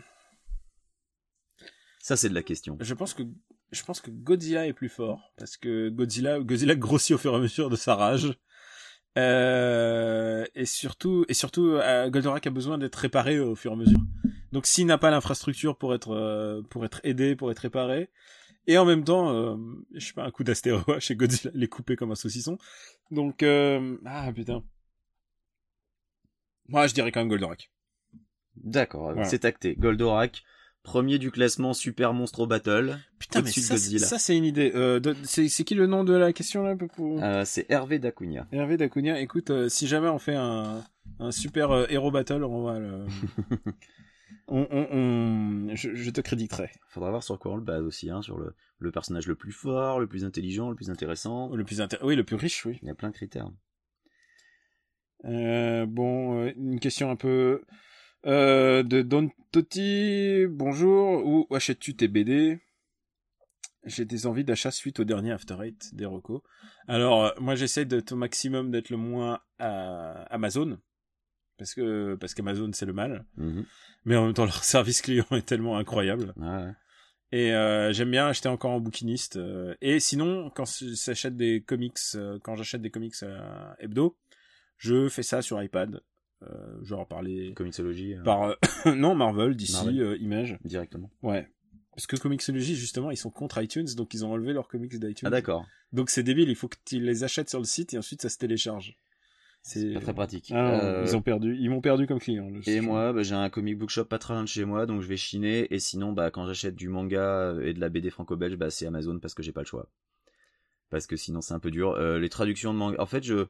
Ça, 2.01 2.17
c'est 2.17 2.29
de 2.29 2.35
la 2.35 2.43
question. 2.43 2.77
Je 2.81 2.95
pense 2.95 3.15
que 3.15 3.23
je 3.73 3.83
pense 3.83 4.01
que 4.01 4.11
Godzilla 4.11 4.67
est 4.67 4.73
plus 4.73 4.89
fort 4.89 5.33
parce 5.37 5.57
que 5.57 5.89
Godzilla 5.89 6.39
Godzilla 6.41 6.75
grossit 6.77 7.15
au 7.17 7.19
fur 7.19 7.33
et 7.33 7.37
à 7.37 7.41
mesure 7.41 7.69
de 7.71 7.77
sa 7.77 7.95
rage. 7.97 8.33
Euh, 9.17 10.45
et 10.55 10.67
surtout 10.67 11.25
et 11.29 11.35
surtout 11.35 11.69
euh, 11.71 12.11
Goldorak 12.11 12.47
a 12.47 12.51
besoin 12.51 12.77
d'être 12.79 12.97
réparé 12.97 13.39
au 13.39 13.55
fur 13.55 13.71
et 13.71 13.75
à 13.75 13.77
mesure. 13.77 14.01
Donc 14.53 14.67
s'il 14.67 14.87
n'a 14.87 14.99
pas 14.99 15.11
l'infrastructure 15.11 15.77
pour 15.79 15.95
être 15.95 16.11
euh, 16.15 16.63
pour 16.71 16.85
être 16.85 17.01
aidé, 17.05 17.35
pour 17.35 17.51
être 17.51 17.61
réparé 17.61 18.11
et 18.67 18.77
en 18.79 18.85
même 18.85 19.05
temps 19.05 19.33
euh, 19.33 19.57
je 19.95 20.07
sais 20.07 20.13
pas 20.13 20.25
un 20.25 20.31
coup 20.31 20.45
d'astéroïde 20.45 20.85
chez 21.01 21.17
Godzilla, 21.17 21.51
il 21.55 21.63
est 21.63 21.69
coupé 21.69 21.97
comme 21.97 22.11
un 22.13 22.15
saucisson. 22.17 22.59
Donc 23.11 23.43
euh, 23.43 23.97
ah 24.05 24.31
putain. 24.35 24.63
Moi 26.69 26.87
je 26.87 26.95
dirais 26.95 27.11
quand 27.13 27.21
même 27.21 27.29
Goldorak. 27.29 27.71
D'accord, 28.57 29.13
Voilà. 29.13 29.25
c'est 29.25 29.45
acté. 29.45 29.77
Goldorak, 29.77 30.43
Premier 30.87 31.19
du 31.19 31.33
classement 31.33 31.75
Super 31.75 32.13
Monstro 32.15 32.47
Battle. 32.47 32.97
Putain, 33.19 33.43
mais 33.43 33.51
ça, 33.51 33.75
Godzilla. 33.75 34.07
ça 34.07 34.19
c'est 34.21 34.37
une 34.37 34.45
idée. 34.45 34.71
Euh, 34.77 35.01
c'est 35.25 35.49
qui 35.65 35.75
le 35.75 35.89
nom 35.89 36.05
de 36.05 36.15
la 36.15 36.33
question 36.33 36.63
là 36.63 36.77
pour... 36.77 37.21
Euh, 37.25 37.43
c'est 37.45 37.67
Hervé 37.69 37.99
Dacunia. 37.99 38.47
Hervé 38.53 38.77
Dacunia, 38.77 39.21
écoute, 39.21 39.51
euh, 39.51 39.69
si 39.69 39.89
jamais 39.89 40.09
on 40.09 40.21
fait 40.21 40.37
un, 40.37 40.85
un 41.19 41.33
super 41.33 41.73
euh, 41.73 41.87
héros 41.91 42.13
battle, 42.13 42.45
on 42.45 42.63
va 42.63 42.79
le... 42.79 43.05
on, 44.49 44.65
on, 44.71 44.87
on- 44.93 45.75
je, 45.75 45.93
je 45.97 46.11
te 46.11 46.21
créditerai. 46.21 46.71
Faudra 46.89 47.11
voir 47.11 47.25
sur 47.25 47.37
quoi 47.41 47.51
on 47.53 47.57
le 47.57 47.65
base 47.65 47.83
aussi, 47.83 48.09
hein, 48.09 48.23
sur 48.23 48.39
le, 48.39 48.55
le 48.79 48.91
personnage 48.93 49.27
le 49.27 49.35
plus 49.35 49.51
fort, 49.53 49.99
le 49.99 50.07
plus 50.07 50.25
intelligent, 50.25 50.71
le 50.71 50.77
plus 50.77 50.91
intéressant. 50.91 51.53
Le 51.53 51.65
plus 51.65 51.81
intér- 51.81 51.99
Oui, 52.05 52.15
le 52.15 52.23
plus 52.23 52.37
riche, 52.37 52.65
oui. 52.65 52.79
Il 52.83 52.87
y 52.87 52.91
a 52.93 52.95
plein 52.95 53.09
de 53.11 53.15
critères. 53.15 53.51
Euh, 55.25 55.85
bon, 55.87 56.45
euh, 56.45 56.53
une 56.57 56.79
question 56.79 57.11
un 57.11 57.17
peu 57.17 57.63
euh, 58.27 58.83
de 58.83 59.03
Don 59.03 59.31
Totti. 59.53 60.47
Bonjour, 60.49 61.25
où 61.25 61.47
achètes-tu 61.55 61.95
tes 61.97 62.09
BD 62.09 62.61
J'ai 63.85 64.05
des 64.05 64.27
envies 64.27 64.45
d'achat 64.45 64.71
suite 64.71 65.01
au 65.01 65.05
dernier 65.05 65.33
After 65.33 65.57
Eight 65.63 65.95
des 65.95 66.07
recos. 66.07 66.43
Alors, 66.89 67.25
euh, 67.27 67.31
moi, 67.39 67.55
j'essaie 67.55 67.85
d'être 67.85 68.13
au 68.13 68.17
maximum 68.17 68.71
d'être 68.71 68.91
le 68.91 68.97
moins 68.97 69.41
à 69.59 70.23
Amazon. 70.35 70.79
Parce 71.59 71.73
que 71.73 72.17
parce 72.17 72.35
qu'Amazon 72.35 72.71
c'est 72.75 72.85
le 72.85 72.93
mal, 72.93 73.25
Mhm. 73.39 73.65
mais 74.05 74.15
en 74.17 74.27
même 74.27 74.35
temps 74.35 74.45
leur 74.45 74.63
service 74.63 75.01
client 75.01 75.25
est 75.31 75.47
tellement 75.47 75.79
incroyable. 75.79 76.35
Ouais, 76.37 76.47
ouais. 76.49 76.73
Et 77.33 77.53
euh, 77.55 77.95
j'aime 77.95 78.11
bien 78.11 78.27
acheter 78.27 78.51
encore 78.51 78.73
en 78.73 78.81
bouquiniste. 78.81 79.39
et 79.81 79.99
sinon, 79.99 80.51
quand 80.51 80.67
j'achète 80.67 81.35
des 81.35 81.63
comics, 81.63 81.97
quand 82.43 82.57
j'achète 82.57 82.83
des 82.83 82.91
comics 82.91 83.15
à 83.23 83.75
hebdo, 83.81 84.19
je 84.77 85.09
fais 85.09 85.23
ça 85.23 85.41
sur 85.41 85.63
iPad. 85.63 86.03
Euh, 86.43 86.85
genre 86.85 87.09
par 87.09 87.23
les 87.23 87.55
Comixologie, 87.55 88.15
euh, 88.15 88.23
par 88.23 88.43
euh, 88.45 88.55
non 88.95 89.15
Marvel, 89.15 89.57
DC, 89.57 89.73
Marvel. 89.73 90.01
euh, 90.01 90.17
Image. 90.19 90.59
directement. 90.65 91.11
Ouais. 91.23 91.49
Parce 91.95 92.07
que 92.07 92.17
Comixology 92.17 92.77
justement, 92.77 93.11
ils 93.11 93.17
sont 93.17 93.31
contre 93.31 93.61
iTunes, 93.63 93.87
donc 93.97 94.13
ils 94.13 94.23
ont 94.25 94.33
enlevé 94.33 94.53
leurs 94.53 94.69
comics 94.69 94.99
d'iTunes. 94.99 95.27
Ah 95.27 95.31
d'accord. 95.31 95.67
Donc 95.93 96.11
c'est 96.11 96.23
débile, 96.23 96.51
il 96.51 96.55
faut 96.57 96.69
que 96.69 96.77
tu 96.85 97.01
les 97.01 97.25
achètes 97.25 97.49
sur 97.49 97.59
le 97.59 97.65
site 97.65 97.95
et 97.95 97.99
ensuite 97.99 98.21
ça 98.21 98.29
se 98.29 98.37
télécharge. 98.37 98.97
C'est 99.63 99.95
pas 99.95 100.01
très 100.01 100.15
pratique. 100.15 100.53
Ah 100.55 101.03
ils 101.05 101.17
ont 101.17 101.23
perdu, 101.23 101.57
ils 101.59 101.71
m'ont 101.71 101.81
perdu 101.81 102.07
comme 102.07 102.21
client. 102.21 102.49
le- 102.51 102.61
Et 102.69 102.81
moi, 102.83 103.13
bah, 103.15 103.23
j'ai 103.23 103.35
un 103.35 103.49
comic 103.51 103.79
book 103.79 103.89
shop 103.91 104.05
pas 104.05 104.19
très 104.19 104.35
loin 104.35 104.43
de 104.45 104.49
chez 104.49 104.65
moi, 104.67 104.85
donc 104.87 105.01
je 105.01 105.09
vais 105.09 105.17
chiner. 105.17 105.73
Et 105.75 105.79
sinon, 105.81 106.13
bah, 106.13 106.31
quand 106.31 106.47
j'achète 106.47 106.77
du 106.77 106.89
manga 106.89 107.57
et 107.63 107.73
de 107.73 107.81
la 107.81 107.89
BD 107.89 108.11
franco-belge, 108.11 108.57
bah, 108.57 108.71
c'est 108.71 108.87
Amazon 108.87 109.19
parce 109.19 109.35
que 109.35 109.43
j'ai 109.43 109.53
pas 109.53 109.63
le 109.63 109.67
choix. 109.67 109.91
Parce 110.91 111.07
que 111.09 111.17
sinon, 111.17 111.41
c'est 111.41 111.55
un 111.55 111.59
peu 111.59 111.71
dur. 111.73 111.97
Les 111.99 112.29
traductions 112.29 112.73
de 112.75 112.79
manga, 112.79 112.97
en 113.01 113.07
fait, 113.07 113.25
je, 113.25 113.47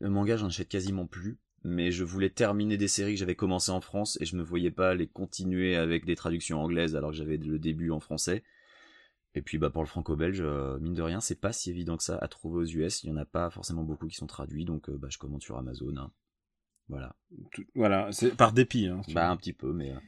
le 0.00 0.10
manga, 0.10 0.36
j'en 0.36 0.48
achète 0.48 0.68
quasiment 0.68 1.06
plus. 1.06 1.38
Mais 1.66 1.90
je 1.90 2.04
voulais 2.04 2.28
terminer 2.30 2.76
des 2.76 2.88
séries 2.88 3.14
que 3.14 3.18
j'avais 3.18 3.34
commencé 3.34 3.70
en 3.70 3.80
France 3.80 4.18
et 4.20 4.26
je 4.26 4.36
me 4.36 4.42
voyais 4.42 4.70
pas 4.70 4.94
les 4.94 5.06
continuer 5.06 5.76
avec 5.76 6.04
des 6.04 6.14
traductions 6.14 6.60
anglaises 6.60 6.94
alors 6.94 7.10
que 7.10 7.16
j'avais 7.16 7.38
le 7.38 7.58
début 7.58 7.90
en 7.90 8.00
français. 8.00 8.42
Et 9.34 9.42
puis, 9.42 9.58
bah, 9.58 9.70
pour 9.70 9.82
le 9.82 9.88
franco-belge, 9.88 10.42
euh, 10.42 10.78
mine 10.78 10.94
de 10.94 11.02
rien, 11.02 11.20
c'est 11.20 11.40
pas 11.40 11.52
si 11.52 11.70
évident 11.70 11.96
que 11.96 12.04
ça 12.04 12.18
à 12.18 12.28
trouver 12.28 12.58
aux 12.60 12.66
US. 12.66 13.02
Il 13.02 13.08
y 13.08 13.12
en 13.12 13.16
a 13.16 13.24
pas 13.24 13.50
forcément 13.50 13.82
beaucoup 13.82 14.06
qui 14.06 14.14
sont 14.14 14.26
traduits, 14.28 14.64
donc, 14.64 14.88
euh, 14.88 14.96
bah, 14.96 15.08
je 15.10 15.18
commande 15.18 15.42
sur 15.42 15.56
Amazon. 15.58 15.96
hein. 15.96 16.12
Voilà. 16.88 17.16
Tout- 17.50 17.64
voilà, 17.74 18.12
c'est 18.12 18.36
par 18.36 18.52
dépit. 18.52 18.86
Hein, 18.86 19.00
Bah 19.08 19.30
un 19.30 19.36
petit 19.38 19.54
peu, 19.54 19.72
mais 19.72 19.90
euh, 19.90 19.98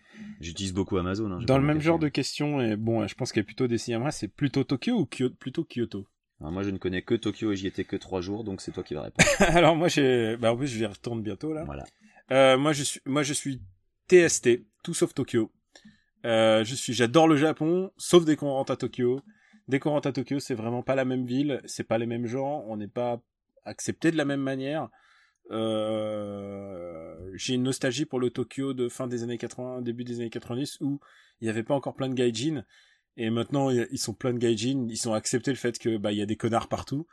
j'utilise 0.40 0.74
beaucoup 0.74 0.98
Amazon. 0.98 1.30
hein, 1.32 1.40
Dans 1.42 1.56
le 1.56 1.62
me 1.62 1.68
même 1.68 1.80
genre 1.80 1.98
de 1.98 2.08
questions, 2.08 2.60
et 2.60 2.76
bon, 2.76 3.06
je 3.08 3.14
pense 3.14 3.32
qu'elle 3.32 3.40
est 3.42 3.44
plutôt 3.46 3.66
décidée 3.66 3.94
à 3.94 3.98
moi, 3.98 4.10
c'est 4.10 4.28
plutôt 4.28 4.62
Tokyo 4.62 4.92
ou 5.00 5.06
Kyo- 5.06 5.30
plutôt 5.34 5.64
Kyoto? 5.64 6.06
Alors, 6.40 6.52
moi 6.52 6.62
je 6.62 6.70
ne 6.70 6.78
connais 6.78 7.02
que 7.02 7.14
Tokyo 7.14 7.52
et 7.52 7.56
j'y 7.56 7.66
étais 7.66 7.84
que 7.84 7.96
trois 7.96 8.20
jours, 8.20 8.44
donc 8.44 8.60
c'est 8.60 8.72
toi 8.72 8.82
qui 8.82 8.94
vas 8.94 9.02
répondre. 9.02 9.28
Alors 9.56 9.74
moi 9.74 9.88
j'ai, 9.88 10.36
bah 10.36 10.52
en 10.52 10.56
plus 10.56 10.66
je 10.66 10.78
vais 10.78 10.84
y 10.84 10.86
retourner 10.86 11.22
bientôt 11.22 11.52
là. 11.52 11.64
voilà. 11.64 11.84
Euh, 12.30 12.58
moi 12.58 12.72
je 12.72 12.82
suis, 12.82 13.00
moi 13.06 13.22
je 13.22 13.32
suis 13.32 13.60
TST, 14.08 14.60
tout 14.82 14.94
sauf 14.94 15.14
Tokyo. 15.14 15.50
Euh, 16.24 16.64
je 16.64 16.74
suis, 16.74 16.92
j'adore 16.92 17.28
le 17.28 17.36
Japon, 17.36 17.90
sauf 17.96 18.24
dès 18.24 18.36
qu'on 18.36 18.50
rentre 18.50 18.72
à 18.72 18.76
Tokyo. 18.76 19.20
Dès 19.68 19.78
qu'on 19.78 19.90
rentre 19.90 20.08
à 20.08 20.12
Tokyo, 20.12 20.38
c'est 20.38 20.54
vraiment 20.54 20.82
pas 20.82 20.94
la 20.94 21.04
même 21.04 21.24
ville, 21.24 21.60
c'est 21.64 21.84
pas 21.84 21.98
les 21.98 22.06
mêmes 22.06 22.26
gens, 22.26 22.64
on 22.68 22.76
n'est 22.76 22.86
pas 22.88 23.20
accepté 23.64 24.10
de 24.10 24.16
la 24.16 24.24
même 24.24 24.40
manière. 24.40 24.88
Euh, 25.50 27.30
j'ai 27.34 27.54
une 27.54 27.62
nostalgie 27.62 28.04
pour 28.04 28.20
le 28.20 28.30
Tokyo 28.30 28.74
de 28.74 28.88
fin 28.88 29.06
des 29.06 29.22
années 29.22 29.38
80, 29.38 29.82
début 29.82 30.04
des 30.04 30.20
années 30.20 30.30
90 30.30 30.80
où 30.80 31.00
il 31.40 31.44
n'y 31.44 31.50
avait 31.50 31.62
pas 31.62 31.74
encore 31.74 31.94
plein 31.94 32.08
de 32.08 32.14
gaijin. 32.14 32.64
Et 33.16 33.30
maintenant, 33.30 33.70
ils 33.70 33.98
sont 33.98 34.12
plein 34.14 34.32
de 34.34 34.38
gaijin, 34.38 34.86
ils 34.90 35.08
ont 35.08 35.14
accepté 35.14 35.50
le 35.50 35.56
fait 35.56 35.78
que 35.78 35.96
bah 35.96 36.12
il 36.12 36.18
y 36.18 36.22
a 36.22 36.26
des 36.26 36.36
connards 36.36 36.68
partout. 36.68 37.06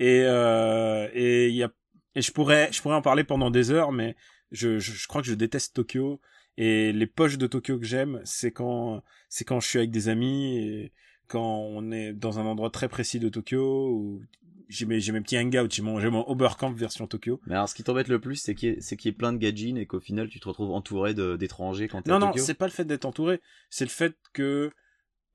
Et 0.00 0.22
euh, 0.24 1.08
et 1.12 1.48
il 1.48 1.54
y 1.54 1.62
a 1.62 1.70
et 2.14 2.22
je 2.22 2.32
pourrais 2.32 2.70
je 2.72 2.80
pourrais 2.82 2.94
en 2.96 3.02
parler 3.02 3.24
pendant 3.24 3.50
des 3.50 3.70
heures, 3.70 3.92
mais 3.92 4.16
je 4.52 4.78
je, 4.78 4.92
je 4.92 5.06
crois 5.06 5.20
que 5.22 5.28
je 5.28 5.34
déteste 5.34 5.74
Tokyo. 5.74 6.20
Et 6.56 6.92
les 6.92 7.06
poches 7.06 7.36
de 7.38 7.46
Tokyo 7.48 7.78
que 7.78 7.84
j'aime, 7.84 8.20
c'est 8.24 8.52
quand 8.52 9.02
c'est 9.28 9.44
quand 9.44 9.60
je 9.60 9.68
suis 9.68 9.78
avec 9.78 9.90
des 9.90 10.08
amis 10.08 10.56
et 10.58 10.92
quand 11.28 11.44
on 11.70 11.90
est 11.90 12.12
dans 12.12 12.38
un 12.38 12.46
endroit 12.46 12.70
très 12.70 12.88
précis 12.88 13.18
de 13.18 13.28
Tokyo 13.28 13.90
où 13.90 14.22
j'ai 14.68 14.86
mes 14.86 15.00
j'ai 15.00 15.12
mes 15.12 15.20
petits 15.20 15.36
hangouts, 15.36 15.68
j'ai 15.70 15.82
mon 15.82 15.98
j'ai 16.00 16.10
mon 16.10 16.26
Oberkamp 16.28 16.72
version 16.72 17.06
Tokyo. 17.06 17.40
Mais 17.46 17.54
alors 17.54 17.68
ce 17.68 17.74
qui 17.74 17.82
t'embête 17.84 18.08
le 18.08 18.20
plus, 18.20 18.36
c'est 18.36 18.54
qu'il 18.54 18.68
y, 18.70 18.72
ait- 18.72 18.80
c'est 18.80 18.96
qu'il 18.96 19.10
y 19.10 19.12
ait 19.12 19.16
plein 19.16 19.32
de 19.32 19.38
gadgets 19.38 19.76
et 19.76 19.86
qu'au 19.86 20.00
final 20.00 20.28
tu 20.28 20.38
te 20.40 20.48
retrouves 20.48 20.70
entouré 20.70 21.12
de- 21.12 21.36
d'étrangers 21.36 21.88
quand 21.88 22.02
t'es 22.02 22.10
Non 22.10 22.16
à 22.16 22.20
non, 22.20 22.26
Tokyo? 22.28 22.44
c'est 22.44 22.54
pas 22.54 22.66
le 22.66 22.72
fait 22.72 22.84
d'être 22.84 23.04
entouré, 23.04 23.40
c'est 23.68 23.84
le 23.84 23.90
fait 23.90 24.16
que 24.32 24.70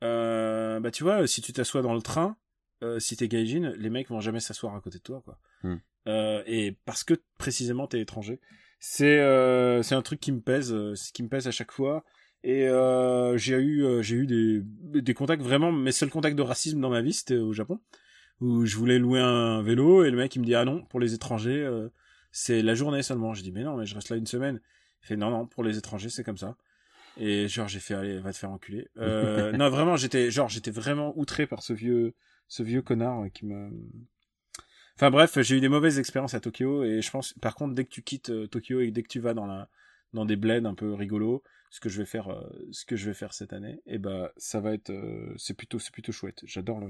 euh, 0.04 0.80
bah 0.80 0.92
tu 0.92 1.04
vois, 1.04 1.28
si 1.28 1.42
tu 1.42 1.54
t'assois 1.54 1.82
dans 1.82 1.94
le 1.94 2.02
train, 2.02 2.38
euh, 2.84 3.00
si 3.00 3.18
t'es 3.18 3.28
gaijin, 3.28 3.74
les 3.78 3.90
mecs 3.90 4.10
vont 4.10 4.22
jamais 4.22 4.40
s'asseoir 4.40 4.76
à 4.76 4.82
côté 4.82 4.98
de 5.00 5.04
toi 5.04 5.22
quoi. 5.24 5.40
Hmm. 5.64 5.78
Euh, 6.08 6.44
et 6.46 6.78
parce 6.86 7.04
que 7.04 7.14
précisément 7.38 7.88
t'es 7.88 8.00
étranger, 8.00 8.40
c'est 8.80 9.20
euh, 9.20 9.82
c'est 9.84 9.96
un 9.96 10.02
truc 10.02 10.20
qui 10.20 10.32
me 10.32 10.42
pèse, 10.42 10.74
euh, 10.74 10.94
qui 11.14 11.24
me 11.24 11.30
pèse 11.30 11.48
à 11.48 11.52
chaque 11.52 11.72
fois. 11.72 12.04
Et 12.44 12.70
euh, 12.70 13.36
j'ai 13.38 13.56
eu 13.56 13.84
euh, 13.84 14.02
j'ai 14.02 14.16
eu 14.16 14.26
des 14.26 14.62
des 14.64 15.14
contacts 15.14 15.44
vraiment 15.44 15.74
mes 15.74 15.92
seuls 15.92 16.10
contacts 16.10 16.38
de 16.38 16.42
racisme 16.42 16.80
dans 16.80 16.90
ma 16.90 17.02
vie 17.02 17.12
c'était 17.12 17.36
au 17.36 17.52
Japon 17.52 17.82
où 18.40 18.66
je 18.66 18.78
voulais 18.78 18.98
louer 18.98 19.20
un 19.20 19.62
vélo 19.62 20.06
et 20.06 20.10
le 20.10 20.16
mec 20.16 20.34
il 20.38 20.40
me 20.40 20.46
dit 20.46 20.56
ah 20.56 20.64
non 20.64 20.86
pour 20.86 21.02
les 21.02 21.14
étrangers 21.14 21.62
euh, 21.62 21.90
c'est 22.32 22.62
la 22.62 22.76
journée 22.76 23.04
seulement. 23.04 23.34
Je 23.34 23.44
dis 23.44 23.52
mais 23.52 23.64
non 23.64 23.76
mais 23.76 23.86
je 23.86 23.94
reste 23.94 24.10
là 24.10 24.16
une 24.16 24.26
semaine. 24.26 24.62
Il 25.04 25.08
fait 25.08 25.18
non 25.18 25.32
non 25.32 25.48
pour 25.48 25.66
les 25.66 25.78
étrangers 25.78 26.08
c'est 26.08 26.24
comme 26.24 26.38
ça. 26.38 26.56
Et 27.20 27.50
genre 27.50 27.68
j'ai 27.68 27.80
fait 27.80 27.94
allez 27.94 28.20
va 28.20 28.32
te 28.32 28.38
faire 28.38 28.52
enculer. 28.52 28.88
Euh, 28.98 29.52
non 29.52 29.70
vraiment 29.70 29.96
j'étais 29.96 30.32
genre 30.32 30.50
j'étais 30.50 30.72
vraiment 30.72 31.18
outré 31.18 31.48
par 31.48 31.62
ce 31.62 31.74
vieux 31.74 32.16
ce 32.48 32.64
vieux 32.64 32.82
connard 32.82 33.24
euh, 33.24 33.30
qui 33.30 33.46
me 33.46 33.70
Enfin 34.96 35.12
bref, 35.12 35.40
j'ai 35.40 35.58
eu 35.58 35.62
des 35.62 35.70
mauvaises 35.70 35.98
expériences 35.98 36.34
à 36.34 36.42
Tokyo 36.42 36.84
et 36.84 37.02
je 37.02 37.10
pense 37.10 37.34
par 37.34 37.56
contre 37.56 37.74
dès 37.74 37.86
que 37.86 37.90
tu 37.90 38.04
quittes 38.04 38.32
euh, 38.32 38.48
Tokyo 38.48 38.82
et 38.82 38.92
dès 38.92 39.04
que 39.04 39.08
tu 39.08 39.20
vas 39.20 39.34
dans 39.34 39.46
la 39.46 39.70
dans 40.14 40.26
des 40.26 40.36
bleds 40.36 40.66
un 40.66 40.74
peu 40.74 40.94
rigolos, 40.94 41.44
ce 41.70 41.80
que 41.80 41.88
je 41.88 42.00
vais 42.00 42.06
faire 42.06 42.30
euh, 42.30 42.50
ce 42.72 42.86
que 42.86 42.96
je 42.96 43.06
vais 43.06 43.14
faire 43.14 43.34
cette 43.34 43.54
année, 43.54 43.82
et 43.86 43.98
bah 43.98 44.34
ça 44.38 44.60
va 44.60 44.74
être 44.74 44.92
c'est 45.38 45.54
plutôt 45.54 45.80
c'est 45.80 45.94
plutôt 45.94 46.12
chouette. 46.12 46.42
J'adore 46.46 46.80
le 46.80 46.90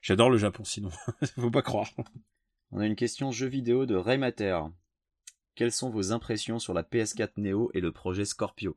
J'adore 0.00 0.30
le 0.30 0.38
Japon 0.38 0.64
sinon, 0.64 0.90
faut 1.38 1.50
pas 1.50 1.62
croire. 1.62 1.90
On 2.70 2.80
a 2.80 2.86
une 2.86 2.96
question 2.96 3.30
jeu 3.30 3.46
vidéo 3.46 3.86
de 3.86 3.94
Raymater. 3.94 4.58
Quelles 5.54 5.72
sont 5.72 5.90
vos 5.90 6.12
impressions 6.12 6.58
sur 6.58 6.74
la 6.74 6.82
PS4 6.82 7.32
Neo 7.38 7.70
et 7.74 7.80
le 7.80 7.92
projet 7.92 8.24
Scorpio? 8.24 8.76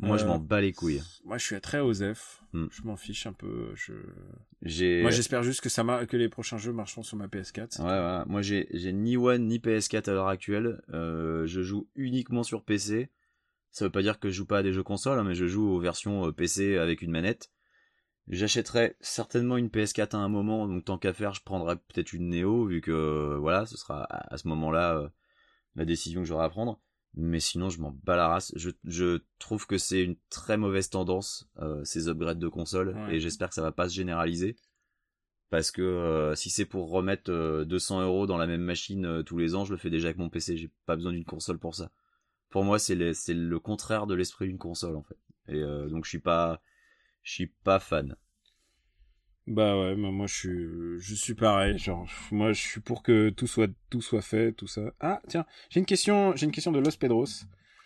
Moi 0.00 0.16
je 0.16 0.24
Euh, 0.24 0.28
m'en 0.28 0.38
bats 0.38 0.60
les 0.60 0.72
couilles. 0.72 1.02
Moi 1.24 1.38
je 1.38 1.44
suis 1.44 1.60
très 1.60 1.80
osef, 1.80 2.40
Hmm. 2.52 2.66
je 2.70 2.82
m'en 2.82 2.96
fiche 2.96 3.26
un 3.26 3.32
peu, 3.32 3.72
je 3.74 3.92
J'ai 4.62 5.02
Moi 5.02 5.10
j'espère 5.10 5.42
juste 5.42 5.60
que 5.60 5.68
ça 5.68 5.82
mar- 5.84 6.06
que 6.06 6.16
les 6.16 6.28
prochains 6.28 6.56
jeux 6.58 6.72
marcheront 6.72 7.02
sur 7.02 7.16
ma 7.16 7.26
PS4. 7.26 7.80
Ouais, 7.80 7.84
ouais. 7.86 8.24
Moi, 8.26 8.40
j'ai, 8.42 8.68
j'ai 8.72 8.92
ni 8.92 9.16
One 9.16 9.46
ni 9.46 9.58
PS4 9.58 10.08
à 10.08 10.12
l'heure 10.14 10.28
actuelle. 10.28 10.80
Euh, 10.94 11.46
je 11.46 11.62
joue 11.62 11.88
uniquement 11.96 12.42
sur 12.42 12.64
PC. 12.64 13.10
Ça 13.70 13.84
veut 13.84 13.90
pas 13.90 14.02
dire 14.02 14.18
que 14.18 14.28
je 14.30 14.34
joue 14.34 14.46
pas 14.46 14.58
à 14.58 14.62
des 14.62 14.72
jeux 14.72 14.82
consoles, 14.82 15.18
hein, 15.18 15.24
mais 15.24 15.34
je 15.34 15.46
joue 15.46 15.68
aux 15.68 15.78
versions 15.80 16.26
euh, 16.28 16.32
PC 16.32 16.76
avec 16.78 17.02
une 17.02 17.10
manette. 17.10 17.50
J'achèterai 18.28 18.96
certainement 19.00 19.56
une 19.56 19.68
PS4 19.68 20.14
à 20.14 20.18
un 20.18 20.28
moment, 20.28 20.66
donc 20.68 20.84
tant 20.84 20.98
qu'à 20.98 21.12
faire, 21.14 21.32
je 21.34 21.42
prendrai 21.42 21.76
peut-être 21.76 22.12
une 22.12 22.28
Neo, 22.28 22.66
vu 22.66 22.80
que, 22.82 23.36
voilà, 23.40 23.64
ce 23.66 23.76
sera 23.76 24.02
à, 24.04 24.34
à 24.34 24.36
ce 24.38 24.48
moment-là 24.48 24.98
euh, 24.98 25.08
la 25.76 25.84
décision 25.86 26.20
que 26.22 26.26
j'aurai 26.26 26.44
à 26.44 26.50
prendre. 26.50 26.80
Mais 27.20 27.40
sinon, 27.40 27.68
je 27.68 27.80
m'en 27.80 27.90
bats 28.04 28.16
la 28.16 28.28
race. 28.28 28.52
Je, 28.54 28.70
je 28.84 29.18
trouve 29.40 29.66
que 29.66 29.76
c'est 29.76 30.02
une 30.04 30.16
très 30.30 30.56
mauvaise 30.56 30.88
tendance, 30.88 31.48
euh, 31.58 31.82
ces 31.84 32.08
upgrades 32.08 32.38
de 32.38 32.46
consoles, 32.48 32.90
Ouais. 32.96 33.16
et 33.16 33.20
j'espère 33.20 33.48
que 33.48 33.54
ça 33.56 33.62
va 33.62 33.72
pas 33.72 33.88
se 33.88 33.94
généraliser. 33.94 34.56
Parce 35.50 35.70
que 35.72 35.82
euh, 35.82 36.34
si 36.36 36.48
c'est 36.50 36.66
pour 36.66 36.90
remettre 36.90 37.32
euh, 37.32 37.64
200 37.64 38.02
euros 38.02 38.26
dans 38.26 38.36
la 38.36 38.46
même 38.46 38.60
machine 38.62 39.04
euh, 39.06 39.22
tous 39.22 39.36
les 39.38 39.54
ans, 39.54 39.64
je 39.64 39.72
le 39.72 39.78
fais 39.78 39.90
déjà 39.90 40.08
avec 40.08 40.18
mon 40.18 40.28
PC. 40.28 40.56
J'ai 40.56 40.70
pas 40.86 40.94
besoin 40.94 41.10
d'une 41.12 41.24
console 41.24 41.58
pour 41.58 41.74
ça. 41.74 41.90
Pour 42.50 42.64
moi, 42.64 42.78
c'est 42.78 43.14
c'est 43.14 43.34
le 43.34 43.58
contraire 43.58 44.06
de 44.06 44.14
l'esprit 44.14 44.46
d'une 44.46 44.58
console 44.58 44.94
en 44.96 45.02
fait. 45.02 45.18
Et 45.48 45.56
euh, 45.62 45.88
donc 45.88 46.04
je 46.04 46.10
suis 46.10 46.18
pas, 46.20 46.62
je 47.22 47.32
suis 47.32 47.46
pas 47.64 47.80
fan. 47.80 48.14
Bah 49.48 49.78
ouais, 49.78 49.96
moi 49.96 50.26
je 50.26 50.34
suis 50.34 50.68
je 50.98 51.14
suis 51.14 51.34
pareil, 51.34 51.78
genre 51.78 52.06
moi 52.30 52.52
je 52.52 52.60
suis 52.60 52.80
pour 52.80 53.02
que 53.02 53.30
tout 53.30 53.46
soit 53.46 53.70
tout 53.88 54.02
soit 54.02 54.20
fait, 54.20 54.52
tout 54.52 54.66
ça. 54.66 54.92
Ah 55.00 55.22
tiens, 55.26 55.46
j'ai 55.70 55.80
une 55.80 55.86
question, 55.86 56.36
j'ai 56.36 56.44
une 56.44 56.52
question 56.52 56.70
de 56.70 56.78
Los 56.78 56.98
Pedros. 56.98 57.24